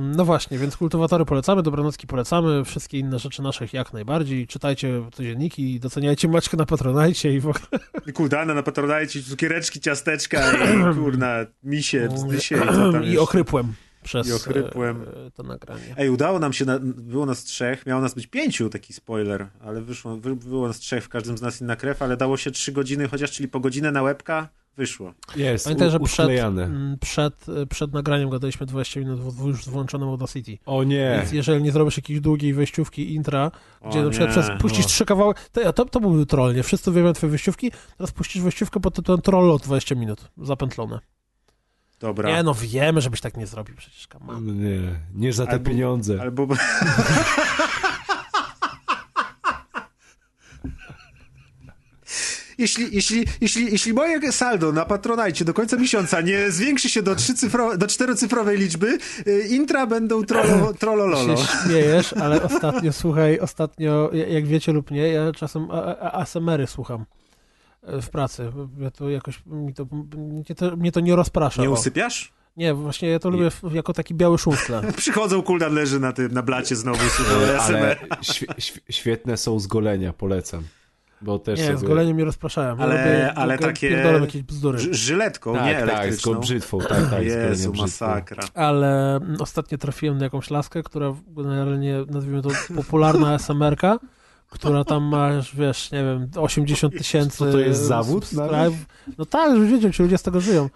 [0.00, 4.46] No właśnie, więc kultywatory polecamy, dobranocki polecamy, wszystkie inne rzeczy naszych jak najbardziej.
[4.46, 7.64] Czytajcie codzienniki, doceniajcie Maćka na Patronajcie i w ogóle
[8.06, 12.58] I Kuldana na patronajcie, cukiereczki, ciasteczka i kurna, misie, bzdysie i
[12.92, 13.20] tam I jeszcze.
[13.20, 15.02] ochrypłem przez I ochrypłem.
[15.26, 15.94] e, to nagranie.
[15.96, 19.82] Ej, udało nam się, na, było nas trzech, miało nas być pięciu, taki spoiler, ale
[19.82, 22.72] wyszło, wy, było nas trzech, w każdym z nas inna krew, ale dało się trzy
[22.72, 25.12] godziny, chociaż, czyli po godzinę na łebka, wyszło.
[25.36, 26.64] Jest, Pamiętaj, że przed, usklejane.
[26.64, 30.58] mm, przed, przed nagraniem gadaliśmy 20 minut w- już z włączonym Audacity.
[30.66, 31.16] O nie.
[31.20, 33.50] Więc jeżeli nie zrobisz jakiejś długiej wejściówki intra,
[33.88, 34.88] gdzie O na przykład nie, przez, puścisz no.
[34.88, 36.62] trzy kawałki, to, to, to byłby troll, nie?
[36.62, 40.98] Wszyscy wiemy twoje wejściówki, teraz puścisz wejściówkę pod tytułem troll o 20 minut, zapętlone.
[42.00, 42.36] Dobra.
[42.36, 44.46] Nie no, wiemy, żebyś tak nie zrobił przecież, on.
[44.46, 44.80] No Nie,
[45.14, 46.20] nie za te Albo- pieniądze.
[46.22, 46.46] Albo...
[52.62, 57.14] Jeśli, jeśli, jeśli, jeśli moje saldo na Patronajcie do końca miesiąca nie zwiększy się do,
[57.14, 61.36] trzycyfro, do czterocyfrowej liczby, y, intra będą trollo, trollololo.
[61.36, 65.68] się śmiejesz, ale ostatnio, słuchaj, ostatnio, jak wiecie lub nie, ja czasem
[66.00, 67.04] ASMR-y słucham
[67.82, 68.52] e, w pracy.
[68.78, 71.62] Ja to jakoś, mi to, mnie to, mnie to nie rozprasza.
[71.62, 72.32] Nie usypiasz?
[72.56, 74.54] Nie, właśnie ja to lubię w- jako taki biały szum.
[74.96, 78.46] Przychodzą, Kuldan leży na tym, na blacie znowu, słuchaj, Ale świe,
[78.90, 80.62] świetne są zgolenia, polecam.
[81.22, 81.78] Bo też Nie, sobie...
[81.78, 82.76] z goleniem mnie rozpraszają.
[82.76, 84.78] Ja Ale- lubię, ale takie- jakieś bzdury.
[84.94, 86.34] Żyletką, Tak, nie tak, z elektryczną.
[86.40, 86.98] brzytwą, tak, tak.
[87.06, 87.82] z goleniem Jezu, brzytwą.
[88.06, 88.42] masakra.
[88.54, 93.98] Ale mm, ostatnio trafiłem na jakąś laskę, która generalnie, nazwijmy to, popularna SMR-ka,
[94.50, 98.30] która tam ma, wiesz, nie wiem, 80 tysięcy to jest zawód.
[99.18, 100.68] No tak, żebyś wiedział, ci ludzie z tego żyją.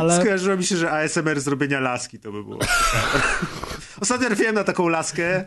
[0.00, 2.58] Ale- Skojarzyło mi się, że ASMR zrobienia laski to by było.
[4.00, 5.44] Ostatnio trafiłem na taką laskę.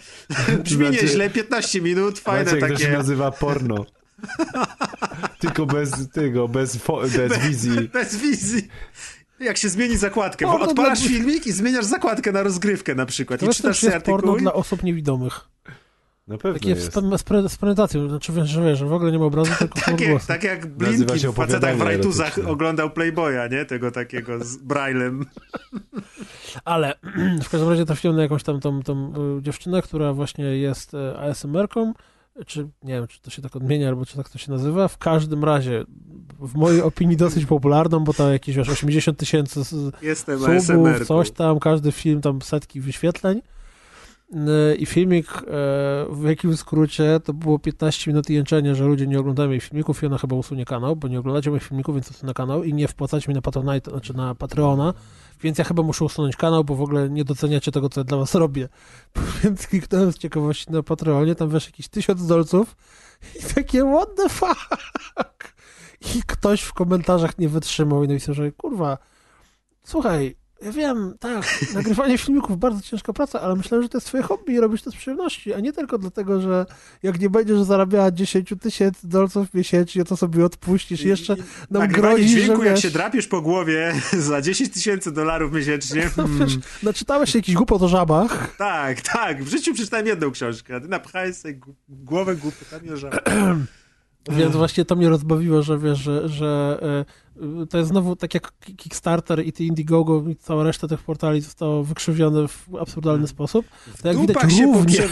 [0.64, 2.98] Brzmi Znaczy- nieźle, 15 minut, fajne Maciek, to się takie.
[2.98, 3.86] nazywa porno.
[5.40, 6.78] Tylko bez tego, bez,
[7.18, 7.90] bez wizji.
[7.94, 8.68] Bez wizji.
[9.40, 10.46] Jak się zmieni zakładkę.
[10.46, 13.40] Porno Odpalasz dla- filmik i zmieniasz zakładkę na rozgrywkę na przykład.
[13.40, 14.40] To I czytasz sobie jest porno artykuł.
[14.40, 15.40] dla osób niewidomych.
[16.28, 16.82] Na pewno Takie jest.
[16.82, 19.52] z, z, pre- z prezentacją, znaczy wiesz, że wiesz, że w ogóle nie ma obrazu,
[19.60, 23.66] tylko Tak jak, tak jak Blinki w facetach w rajtuzach oglądał Playboya, nie?
[23.66, 25.26] Tego takiego z Braillem.
[26.66, 26.96] Ale
[27.44, 31.20] w każdym razie trafiłem na jakąś tam tą, tą y, dziewczynę, która właśnie jest e,
[31.20, 31.94] ASMR-ką,
[32.48, 34.88] czy nie wiem, czy to się tak odmienia, albo czy tak to się nazywa.
[34.88, 35.86] W każdym razie,
[36.40, 39.94] w mojej opinii dosyć popularną, bo tam jakieś, wiesz, 80 tysięcy subów,
[41.08, 43.42] coś tam, każdy film tam setki wyświetleń.
[44.34, 45.42] Y, I filmik e,
[46.10, 50.06] w jakim skrócie to było 15 minut jęczenia, że ludzie nie oglądają jej filmików i
[50.06, 53.30] ona chyba usunie kanał, bo nie oglądacie moich filmików, więc usunę kanał i nie wpłacacie
[53.30, 54.94] mi na Patronite, znaczy na Patreona,
[55.42, 58.18] więc ja chyba muszę usunąć kanał, bo w ogóle nie doceniacie tego, co ja dla
[58.18, 58.70] was robię.
[59.44, 62.76] Więc kliknąłem z ciekawości na Patreonie, tam wiesz, jakieś tysiąc dolców
[63.40, 65.56] i takie what the fuck?
[66.16, 68.98] I ktoś w komentarzach nie wytrzymał i napisał, że kurwa,
[69.84, 71.44] słuchaj, ja wiem, tak,
[71.76, 74.92] nagrywanie filmików bardzo ciężka praca, ale myślałem, że to jest twoje hobby i robisz to
[74.92, 76.66] z przyjemności, a nie tylko dlatego, że
[77.04, 81.36] jak nie będziesz zarabiała 10 tysięcy dolców miesięcznie, to sobie odpuścisz jeszcze
[81.72, 83.94] nam grozi, że jak wiesz, się drapiesz po głowie
[84.30, 86.10] za 10 tysięcy dolarów miesięcznie.
[86.18, 86.40] no, Hmm.
[86.40, 89.44] wiesz, naczytałeś się jakiś głupot o żabach, Tak, tak.
[89.44, 93.24] W życiu przeczytałem jedną książkę, a ty napchałeś sobie głowę głupotami o żabach.
[94.30, 97.06] Więc właśnie to mnie rozbawiło, że wiesz, że, że e,
[97.70, 101.84] to jest znowu tak jak Kickstarter i ty Indiegogo i cała reszta tych portali zostało
[101.84, 103.66] wykrzywione w absurdalny sposób.
[104.02, 105.12] To jak widać się również,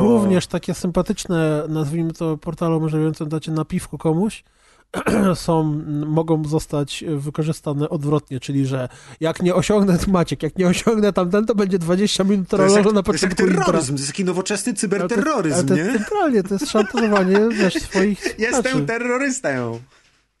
[0.00, 4.44] również takie sympatyczne, nazwijmy to portale umożliwiające dacie na piwko komuś,
[5.34, 5.62] są,
[6.06, 8.88] mogą zostać wykorzystane odwrotnie, czyli że
[9.20, 13.12] jak nie osiągnę, Maciek, jak nie osiągnę tamten, to będzie 20 minut trollożu na to
[13.12, 15.92] jest jak początku terroryzm, to jest taki nowoczesny Ale to- cyberterroryzm, ale to nie?
[15.92, 19.80] centralnie, to jest szantażowanie wiesz, swoich Jestem terrorystą.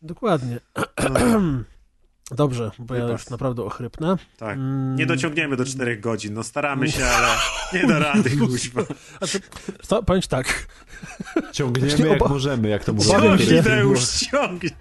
[0.02, 0.60] Dokładnie.
[2.30, 4.16] Dobrze, bo ja już naprawdę ochrypnę.
[4.36, 4.56] Tak.
[4.56, 4.96] Mm.
[4.96, 6.34] Nie dociągniemy do czterech godzin.
[6.34, 7.28] No staramy się, ale
[7.72, 8.82] nie da rady, kuźwa.
[9.20, 9.38] A to,
[9.82, 10.66] co, powiem ci tak,
[11.52, 12.92] Ciągniemy jak możemy, jak to.
[12.92, 13.62] Obawiam Ciągnij, się.
[13.62, 14.72] Deusz, ciągnij.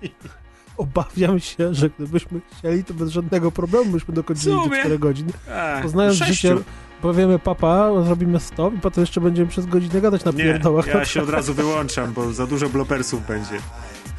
[0.78, 4.80] obawiam się, że gdybyśmy chcieli, to bez żadnego problemu byśmy dokończyli te sumie.
[4.80, 5.34] 4 godziny.
[5.82, 6.56] Poznając życie,
[7.02, 10.88] powiemy papa, zrobimy stop i potem jeszcze będziemy przez godzinę gadać na Nie, pierdołach.
[10.88, 13.60] ja się od razu wyłączam, bo za dużo blopersów będzie.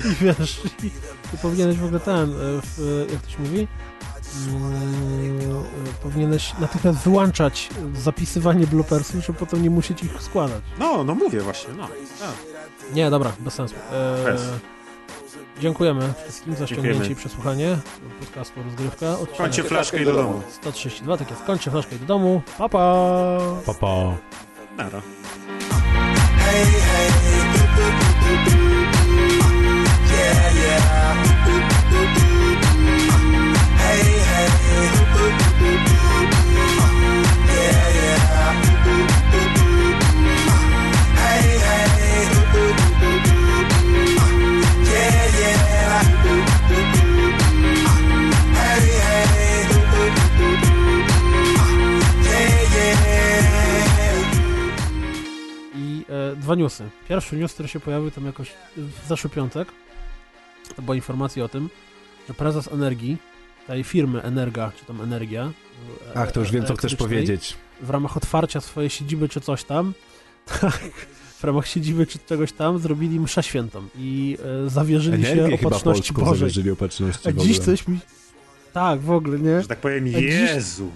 [0.05, 0.86] I wiesz, i,
[1.34, 3.68] i powinieneś w ogóle ten, e, w, jak to się mówi,
[4.48, 10.62] Mm, e, powinieneś natychmiast wyłączać zapisywanie bloopersów, żeby potem nie musieć ich składać.
[10.78, 11.89] No, no mówię właśnie, no.
[12.20, 12.34] Tak.
[12.94, 13.74] Nie, dobra, bez sensu.
[13.92, 14.36] E.
[15.60, 17.12] Dziękujemy wszystkim za ściągnięcie Dziękujemy.
[17.12, 17.78] i przesłuchanie
[18.20, 19.12] podcastu Rozgrywka.
[19.12, 20.42] Odcinek Kończę flaszkę i do domu.
[20.50, 21.42] 132, tak jest.
[21.42, 22.42] Kończę flaszkę i do domu.
[22.58, 23.39] Pa, pa!
[23.66, 24.16] Pa, pa.
[24.76, 25.02] Nara.
[26.39, 27.51] Hey, hey,
[56.36, 56.84] dwa newsy.
[57.09, 59.68] Pierwszy news, który się pojawił tam jakoś w zeszły piątek,
[60.76, 61.70] to była informacja o tym,
[62.28, 63.17] że prezes Energii,
[63.67, 65.52] tej firmy Energa, czy tam Energia.
[66.15, 67.57] e, Ach, to już wiem, co chcesz powiedzieć.
[67.81, 69.92] W ramach otwarcia swojej siedziby, czy coś tam,
[70.60, 70.81] tak,
[71.39, 76.12] w ramach siedziby, czy czegoś tam, zrobili mszę świętą i e, zawierzyli Energię się opatrzności
[76.12, 76.39] Bożej.
[76.39, 77.99] zawierzyli opatrzności A dziś coś mi...
[78.73, 79.62] Tak, w ogóle, nie?
[79.62, 80.23] Że tak powiem, A dziś-
[80.55, 80.91] Jezu.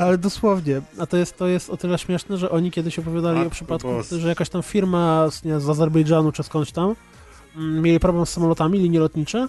[0.00, 0.82] Ale dosłownie.
[0.98, 3.88] A to jest, to jest o tyle śmieszne, że oni kiedyś opowiadali Matko o przypadku,
[4.18, 6.94] że jakaś tam firma z, nie, z Azerbejdżanu czy skądś tam
[7.56, 9.46] mm, mieli problem z samolotami, linie lotnicze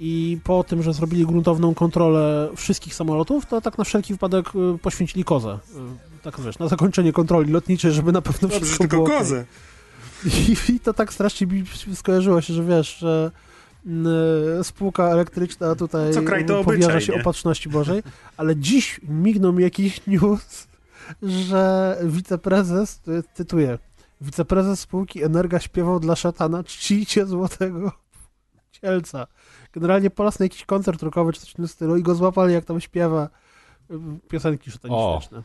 [0.00, 4.78] i po tym, że zrobili gruntowną kontrolę wszystkich samolotów, to tak na wszelki wypadek y,
[4.78, 5.58] poświęcili kozę.
[6.18, 9.44] Y, Tak wiesz, na zakończenie kontroli lotniczej, żeby na pewno Dobrze, wszystko tylko było kozę.
[10.48, 13.30] I, I to tak strasznie mi skojarzyło się, że wiesz, że
[14.62, 17.20] spółka elektryczna tutaj Co kraj to powierza obyczaj, się nie?
[17.20, 18.02] opatrzności Bożej,
[18.36, 20.68] ale dziś mignął mi jakiś news,
[21.22, 23.00] że wiceprezes,
[23.34, 23.78] cytuję,
[24.20, 27.92] wiceprezes spółki Energa śpiewał dla szatana czcijcie złotego
[28.72, 29.26] cielca.
[29.72, 32.54] Generalnie po raz na jakiś koncert rockowy czy coś w tym stylu i go złapali
[32.54, 33.28] jak tam śpiewa
[33.90, 33.94] y,
[34.28, 35.42] piosenki szatanistyczne.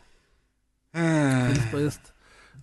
[1.48, 2.14] Więc to jest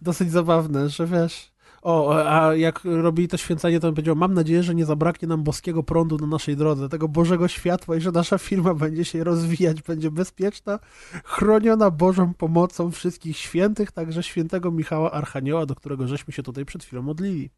[0.02, 1.49] dosyć zabawne, że wiesz.
[1.82, 5.42] O, a jak robili to święcenie, to on powiedział: Mam nadzieję, że nie zabraknie nam
[5.42, 9.82] boskiego prądu na naszej drodze, tego Bożego światła i że nasza firma będzie się rozwijać,
[9.82, 10.78] będzie bezpieczna,
[11.24, 16.84] chroniona Bożą pomocą wszystkich świętych, także świętego Michała Archanioła, do którego żeśmy się tutaj przed
[16.84, 17.50] chwilą modlili.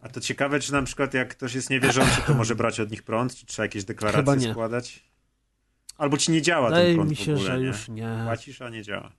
[0.00, 3.02] A to ciekawe, czy na przykład jak ktoś jest niewierzący, to może brać od nich
[3.02, 5.04] prąd, czy trzeba jakieś deklaracje składać?
[5.98, 7.66] Albo ci nie działa ten Wydaje prąd mi w się, ogóle, że nie?
[7.66, 8.20] już nie.
[8.24, 9.12] Płacisz, a nie działa.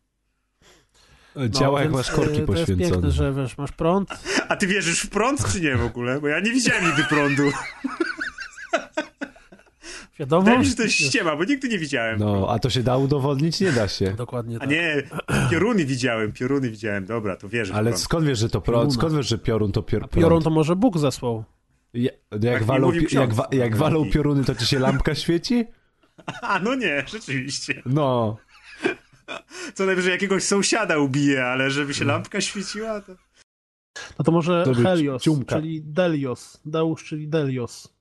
[1.50, 2.92] Działa jak No, więc, masz korki y, To jest poświęcone.
[2.92, 4.10] piękne, że wiesz, masz prąd,
[4.50, 6.22] A ty wierzysz w prąd, czy nie w ogóle?
[6.22, 7.44] Bo ja nie widziałem nigdy prądu.
[10.20, 10.42] wiadomo.
[10.42, 12.20] Wydaje mi się, że to jest ściema, bo nigdy nie widziałem.
[12.20, 13.60] No, a to się da udowodnić?
[13.60, 14.12] Nie da się.
[14.18, 14.70] Dokładnie A tak.
[14.70, 15.04] nie,
[15.52, 17.06] pioruny widziałem, pioruny widziałem.
[17.06, 18.94] Dobra, to wierzę w Ale skąd wiesz, że to prąd?
[18.94, 20.44] Skąd wiesz, że piorun to pior, Piorun prąd?
[20.44, 21.44] to może Bóg zesłał.
[21.94, 25.66] Ja, Tak jak, walą, jak, jak walą pioruny, to ci się lampka świeci?
[26.42, 27.82] A, no nie, rzeczywiście.
[27.86, 28.38] No.
[29.74, 33.16] Co najwyżej jakiegoś sąsiada ubije, ale żeby się lampka świeciła, to...
[34.20, 35.56] No to może To Helios, ciumka.
[35.56, 36.62] czyli Delios.
[36.66, 37.94] Deusz, czyli Delios.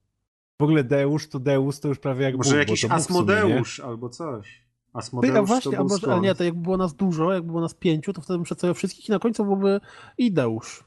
[0.61, 3.03] W ogóle Deusz to Deus to już prawie jak Może Bóg, jakiś bo to Bóg
[3.03, 3.21] w sumie?
[3.21, 4.67] Asmodeusz albo coś.
[4.93, 7.33] Ty, Asmodeusz a to właśnie, był a może, ale nie, to jakby było nas dużo,
[7.33, 9.81] jakby było nas pięciu, to wtedy bym przedstawiał wszystkich i na końcu byłby
[10.19, 10.85] i Deusz.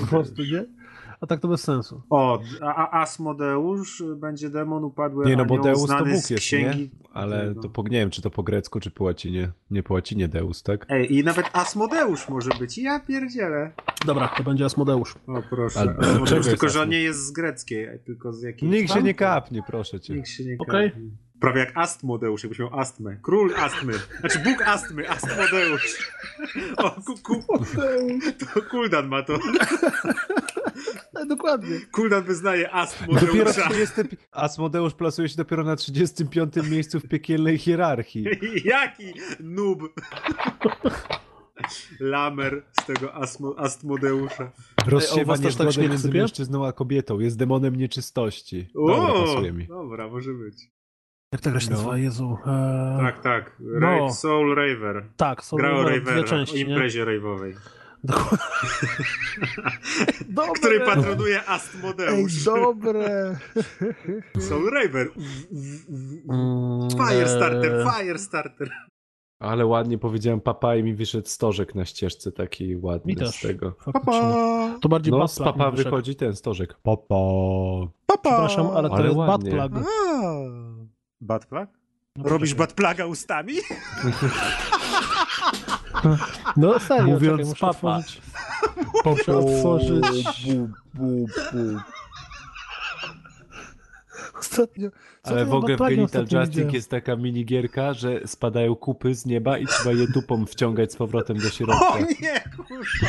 [0.00, 0.64] Po prostu, nie?
[1.20, 2.02] A tak to bez sensu.
[2.10, 6.78] O, a, Asmodeusz będzie demon upadły Nie, no bo Deus to Bóg jest, księgi...
[6.78, 7.06] nie?
[7.12, 9.52] Ale to po, nie wiem, czy to po grecku, czy po łacinie.
[9.70, 10.86] Nie po łacinie Deus, tak?
[10.88, 12.78] Ej, i nawet Asmodeusz może być.
[12.78, 13.72] Ja pierdzielę.
[14.06, 15.14] Dobra, to będzie Asmodeusz.
[15.26, 15.80] O, proszę.
[15.80, 18.72] Ale Asmodeusz, tylko, że on nie jest z greckiej, tylko z jakiejś...
[18.72, 20.14] Nikt się nie kapnie, proszę cię.
[20.14, 20.90] Nikt się nie Okej.
[20.90, 21.10] kapnie.
[21.40, 23.16] Prawie jak Astmodeusz, jakbyś miał astmę.
[23.22, 23.92] Król astmy.
[24.20, 25.96] Znaczy Bóg astmy, Astmodeusz.
[26.76, 27.42] O, ku, ku,
[28.54, 29.38] to Kuldan ma to.
[31.26, 31.80] E, dokładnie.
[31.92, 33.68] Kuldan wyznaje Dopiero Astmodeusza.
[33.70, 33.94] 30...
[34.32, 38.24] Asmodeusz plasuje się dopiero na 35 miejscu w piekielnej hierarchii.
[38.64, 39.78] Jaki noob.
[42.00, 44.44] Lamer z tego Asmo, Astmodeusza.
[44.44, 44.50] Ej,
[44.84, 47.18] a u Rozsiewa tak niezgodę śnieg między mężczyzną a kobietą.
[47.20, 48.68] Jest demonem nieczystości.
[48.74, 49.66] Dobra, O, pasuje mi.
[49.66, 50.54] Dobra, może być.
[51.32, 51.76] Jak ta gra się No.
[51.76, 51.98] nazywa?
[51.98, 52.38] Jezu.
[52.46, 53.56] Eee, Tak, tak.
[53.60, 53.80] No.
[53.80, 55.04] Rave, Soul Raver.
[55.16, 56.60] tak, są Gra o dwie Ravera, o części, nie?
[56.60, 57.52] imprezie rave'owej.
[60.28, 60.52] Dobre.
[60.54, 62.44] Który patronuje Ej, Astmodeusz.
[62.44, 63.36] dobre.
[64.48, 65.08] Soul Raver.
[66.28, 68.70] Mm, Firestarter, eee, Firestarter.
[69.40, 73.28] Ale ładnie powiedziałem papa i mi wyszedł stożek na ścieżce taki ładny Mi też.
[73.30, 73.74] z tego.
[73.84, 74.20] faktycznie.
[74.80, 76.74] To bardziej No, bad z papa wychodzi ten stożek.
[76.82, 77.14] Papa.
[78.22, 79.50] Przepraszam, ale to Ale jest bad ładnie.
[79.50, 79.72] plug.
[81.20, 81.68] Bad plug?
[82.16, 83.54] No, Robisz bad pluga ustami?
[86.56, 87.96] No serio, Mówiąc czekaj, muszę papa.
[87.96, 88.20] otworzyć.
[89.04, 90.26] Muszę otworzyć.
[94.38, 94.90] Ostatnio.
[95.22, 98.74] co Ale to w ja ogóle w Genital ostatnio Justic jest taka minigierka, że spadają
[98.76, 101.88] kupy z nieba i trzeba je dupą wciągać z powrotem do środka.
[101.88, 103.08] O nie, kurwa.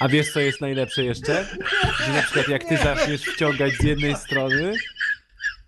[0.00, 1.46] A wiesz co jest najlepsze jeszcze?
[2.06, 4.72] Że na przykład jak ty zaczniesz wciągać z jednej strony,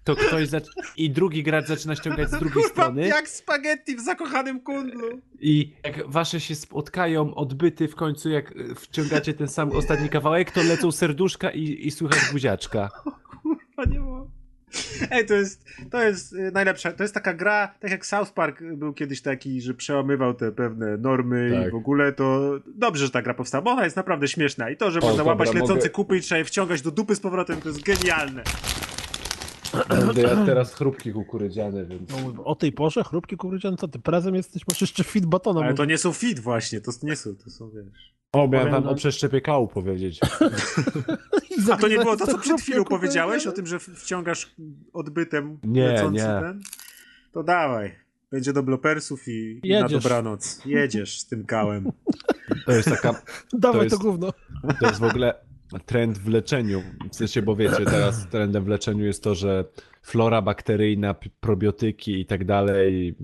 [0.06, 0.68] to ktoś zac...
[0.96, 5.20] i drugi gracz zaczyna ściągać z drugiej strony jak spaghetti w zakochanym kundlu.
[5.40, 10.62] i jak wasze się spotkają odbyty w końcu, jak wciągacie ten sam ostatni kawałek, to
[10.62, 12.90] lecą serduszka i, i słychać buziaczka.
[13.42, 14.26] Kurwa, nie ma.
[15.10, 16.92] Ej, to jest, to jest y, najlepsza.
[16.92, 20.96] To jest taka gra, tak jak South Park był kiedyś taki, że przełamywał te pewne
[20.96, 21.68] normy Tak.
[21.68, 24.70] i w ogóle to dobrze, że ta gra powstała, bo ona jest naprawdę śmieszna.
[24.70, 27.14] I to, że można dobra, łapać lecące mogę- kupy i trzeba je wciągać do dupy
[27.14, 28.42] z powrotem, to jest genialne.
[29.88, 32.10] Będę ja teraz chrupki kukurydziane, więc...
[32.10, 34.62] No, o tej porze chrupki kukurydziane, co ty prezem jesteś?
[34.68, 35.60] Masz jeszcze fit batona.
[35.60, 38.16] Ale to nie są fit właśnie, to nie są, to są, wiesz.
[38.32, 38.90] O, miałem wam no.
[38.90, 40.20] o przeszczepie kału powiedzieć.
[41.72, 44.54] A to nie było to, co przed chwilą powiedziałeś o tym, że wciągasz
[44.92, 46.40] odbytem Nie, lecący nie.
[46.40, 46.62] ten?
[47.32, 47.94] To dawaj.
[48.30, 50.62] Będzie do blopersów i, i na dobranoc.
[50.66, 51.92] Jedziesz z tym kałem.
[52.66, 53.22] To jest taka
[53.52, 54.32] Dawaj to, jest- gówno.
[54.80, 55.34] To jest w ogóle
[55.86, 56.82] trend w leczeniu.
[57.12, 59.64] W sensie, bo wiecie, teraz trendem w leczeniu jest to, że
[60.06, 63.14] flora bakteryjna, probiotyki i tak dalej,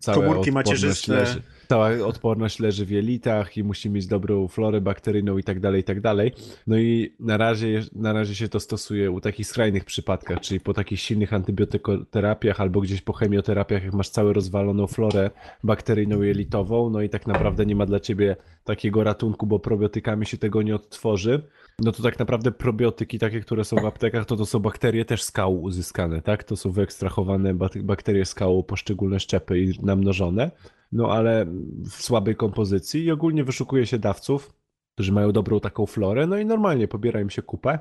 [0.00, 5.38] cała Komórki odporność leży, cała odporność leży w jelitach i musi mieć dobrą florę bakteryjną
[5.38, 6.32] i tak dalej, i tak dalej.
[6.66, 10.74] No i na razie, na razie się to stosuje u takich skrajnych przypadkach, czyli po
[10.74, 15.30] takich silnych antybiotykoterapiach albo gdzieś po chemioterapiach, jak masz całą rozwaloną florę
[15.64, 20.38] bakteryjną jelitową, no i tak naprawdę nie ma dla ciebie takiego ratunku, bo probiotykami się
[20.38, 21.42] tego nie odtworzy.
[21.78, 25.22] No to tak naprawdę probiotyki takie, które są w aptekach, to to są bakterie też
[25.22, 26.44] skał uzyskane, tak?
[26.44, 30.50] To są wyekstrahowane bak- bakterie skału, poszczególne szczepy i namnożone,
[30.92, 31.46] no ale
[31.90, 34.54] w słabej kompozycji i ogólnie wyszukuje się dawców,
[34.94, 37.78] którzy mają dobrą taką florę, no i normalnie pobiera im się kupę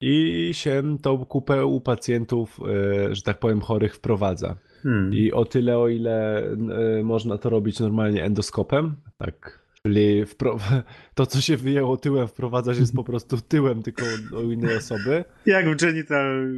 [0.00, 4.56] i się tą kupę u pacjentów, e, że tak powiem, chorych wprowadza.
[4.82, 5.14] Hmm.
[5.14, 6.42] I o tyle, o ile
[6.98, 9.63] e, można to robić normalnie endoskopem, tak.
[9.86, 10.58] Czyli wpro...
[11.14, 14.04] to, co się wyjęło tyłem, wprowadza się po prostu tyłem, tylko
[14.46, 15.24] u innej osoby.
[15.46, 16.48] Jak w Genital...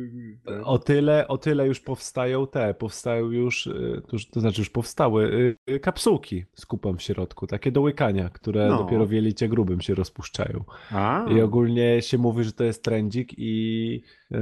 [0.65, 5.25] O tyle, o tyle już powstają te, powstają już, y, to, to znaczy już powstały
[5.69, 8.79] y, y, kapsułki z kupą w środku, takie do łykania, które No.
[8.79, 10.65] dopiero w jelicie grubym się rozpuszczają.
[10.93, 14.37] A, I ogólnie się mówi, że to jest trendzik i e,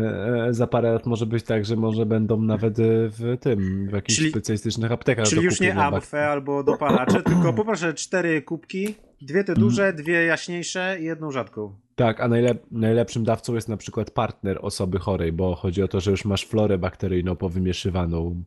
[0.46, 3.92] e, za parę lat może być tak, że może będą nawet e, w tym, w
[3.92, 5.26] jakichś Czyli- specjalistycznych aptekach.
[5.26, 8.73] czyli do już nie amfę albo dopalacze, tylko poproszę cztery kubki,
[9.22, 11.74] dwie te duże, dwie jaśniejsze i jedną rzadką.
[11.94, 16.00] Tak, a najlep- najlepszym dawcą jest na przykład partner osoby chorej, bo chodzi o to,
[16.00, 18.42] że już masz florę bakteryjną powymieszywaną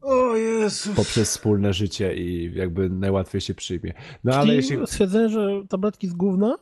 [0.96, 3.94] poprzez wspólne życie i jakby najłatwiej się przyjmie.
[4.24, 4.78] No ale Czyli jeśli...
[4.88, 6.56] stwierdzenie, że tabletki z gówna?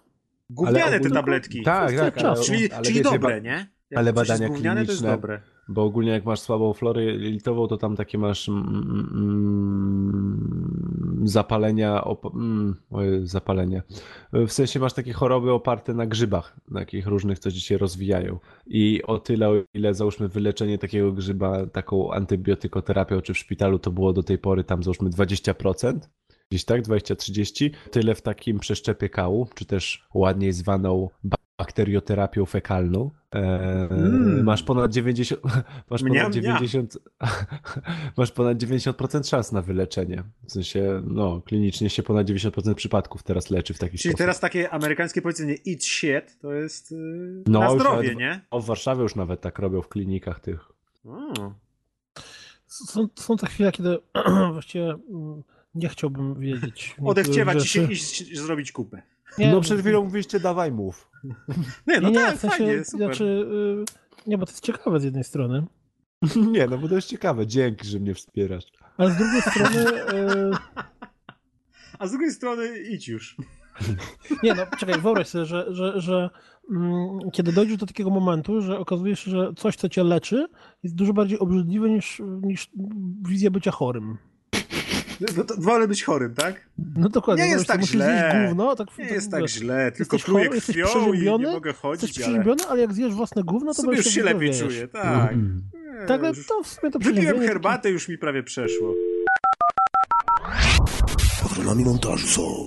[0.50, 1.64] Gówniane ale te ogólnie- tabletki.
[1.64, 3.68] Tak, tak, ale, Czyli, ale czyli wiecie, dobre, nie?
[3.90, 5.42] Jak ale badania gówniane, to jest kliniczne- dobre.
[5.68, 12.36] Bo ogólnie jak masz słabą florę jelitową, to tam takie masz mm, mm, zapalenia, op-
[12.36, 13.82] mm, oj, zapalenia.
[14.34, 18.40] W sensie masz takie choroby oparte na grzybach, takich różnych, co ci się rozwijają.
[18.68, 23.92] I o tyle, o ile załóżmy wyleczenie takiego grzyba taką antybiotykoterapią, czy w szpitalu to
[23.92, 26.00] było do tej pory tam załóżmy 20%,
[26.50, 31.10] gdzieś tak, 20-30, tyle w takim przeszczepie kału, czy też ładniej zwaną
[31.58, 33.12] bakterioterapią fekalną.
[33.36, 34.44] E, Mm.
[34.44, 35.42] Masz ponad 90,
[35.90, 36.98] masz Mniam, ponad 90,
[38.18, 40.24] masz ponad 90% szans na wyleczenie.
[40.48, 44.18] W sensie, no, klinicznie się ponad 90% przypadków teraz leczy w taki Czyli sposób.
[44.18, 48.42] teraz takie amerykańskie powiedzenie eat shit to jest yy, No, na zdrowie, nawet- nie?
[48.52, 50.72] O, w Warszawie już nawet tak robią w klinikach tych.
[51.06, 51.54] O.
[52.68, 53.98] Są, są te chwile, kiedy
[54.54, 55.44] właściwie mm,
[55.76, 56.96] nie chciałbym wiedzieć.
[57.06, 59.02] Odechciewa ci się iść zrobić kupę.
[59.38, 61.12] Nie, no przed chwilą mówiliście dawaj mów.
[61.88, 63.08] Nie, no nie, nie, tak, w sensie, fajnie, super.
[63.08, 63.24] znaczy,
[64.26, 65.66] y, nie, bo to jest ciekawe z jednej strony,
[66.52, 67.48] Nie, no bo to jest ciekawe.
[67.48, 68.66] Dzięki, że mnie wspierasz.
[68.98, 70.58] ale z drugiej strony, y,
[72.00, 73.38] A z drugiej strony idź już.
[74.44, 76.30] nie no, czekaj, wyobraź sobie, że, że, że
[76.72, 80.48] mm, kiedy dojdziesz do takiego momentu, że okazuje się, że coś, co cię leczy,
[80.84, 82.70] jest dużo bardziej obrzydliwe niż, niż
[83.28, 84.18] wizja bycia chorym.
[85.38, 86.56] No to wolę być chorym, tak?
[86.96, 87.44] No dokładnie.
[87.44, 88.32] Nie jest tak źle.
[88.32, 91.38] zjeść gówno, tak, Nie tak jest tak źle, tylko Jesteś pluję jesteś krwią i nie
[91.38, 94.24] mogę Jesteś chodzić, ale przeziębiony, ale jak zjesz własne gówno, to sobie będziesz już się
[94.24, 94.92] lepiej wyzdrowiejesz.
[94.92, 95.32] czuję, tak.
[95.34, 95.62] Mm.
[95.74, 98.94] Nie, Tak, ale już to w sumie to Wypiłem herbatę, już mi prawie przeszło.
[101.44, 102.66] Patronami montażu są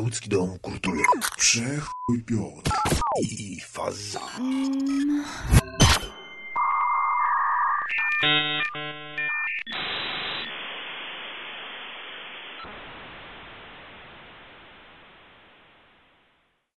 [0.00, 1.00] Łódzki Dom Kultury,
[1.36, 2.70] Przechuj Piotr
[3.30, 4.20] i Faza.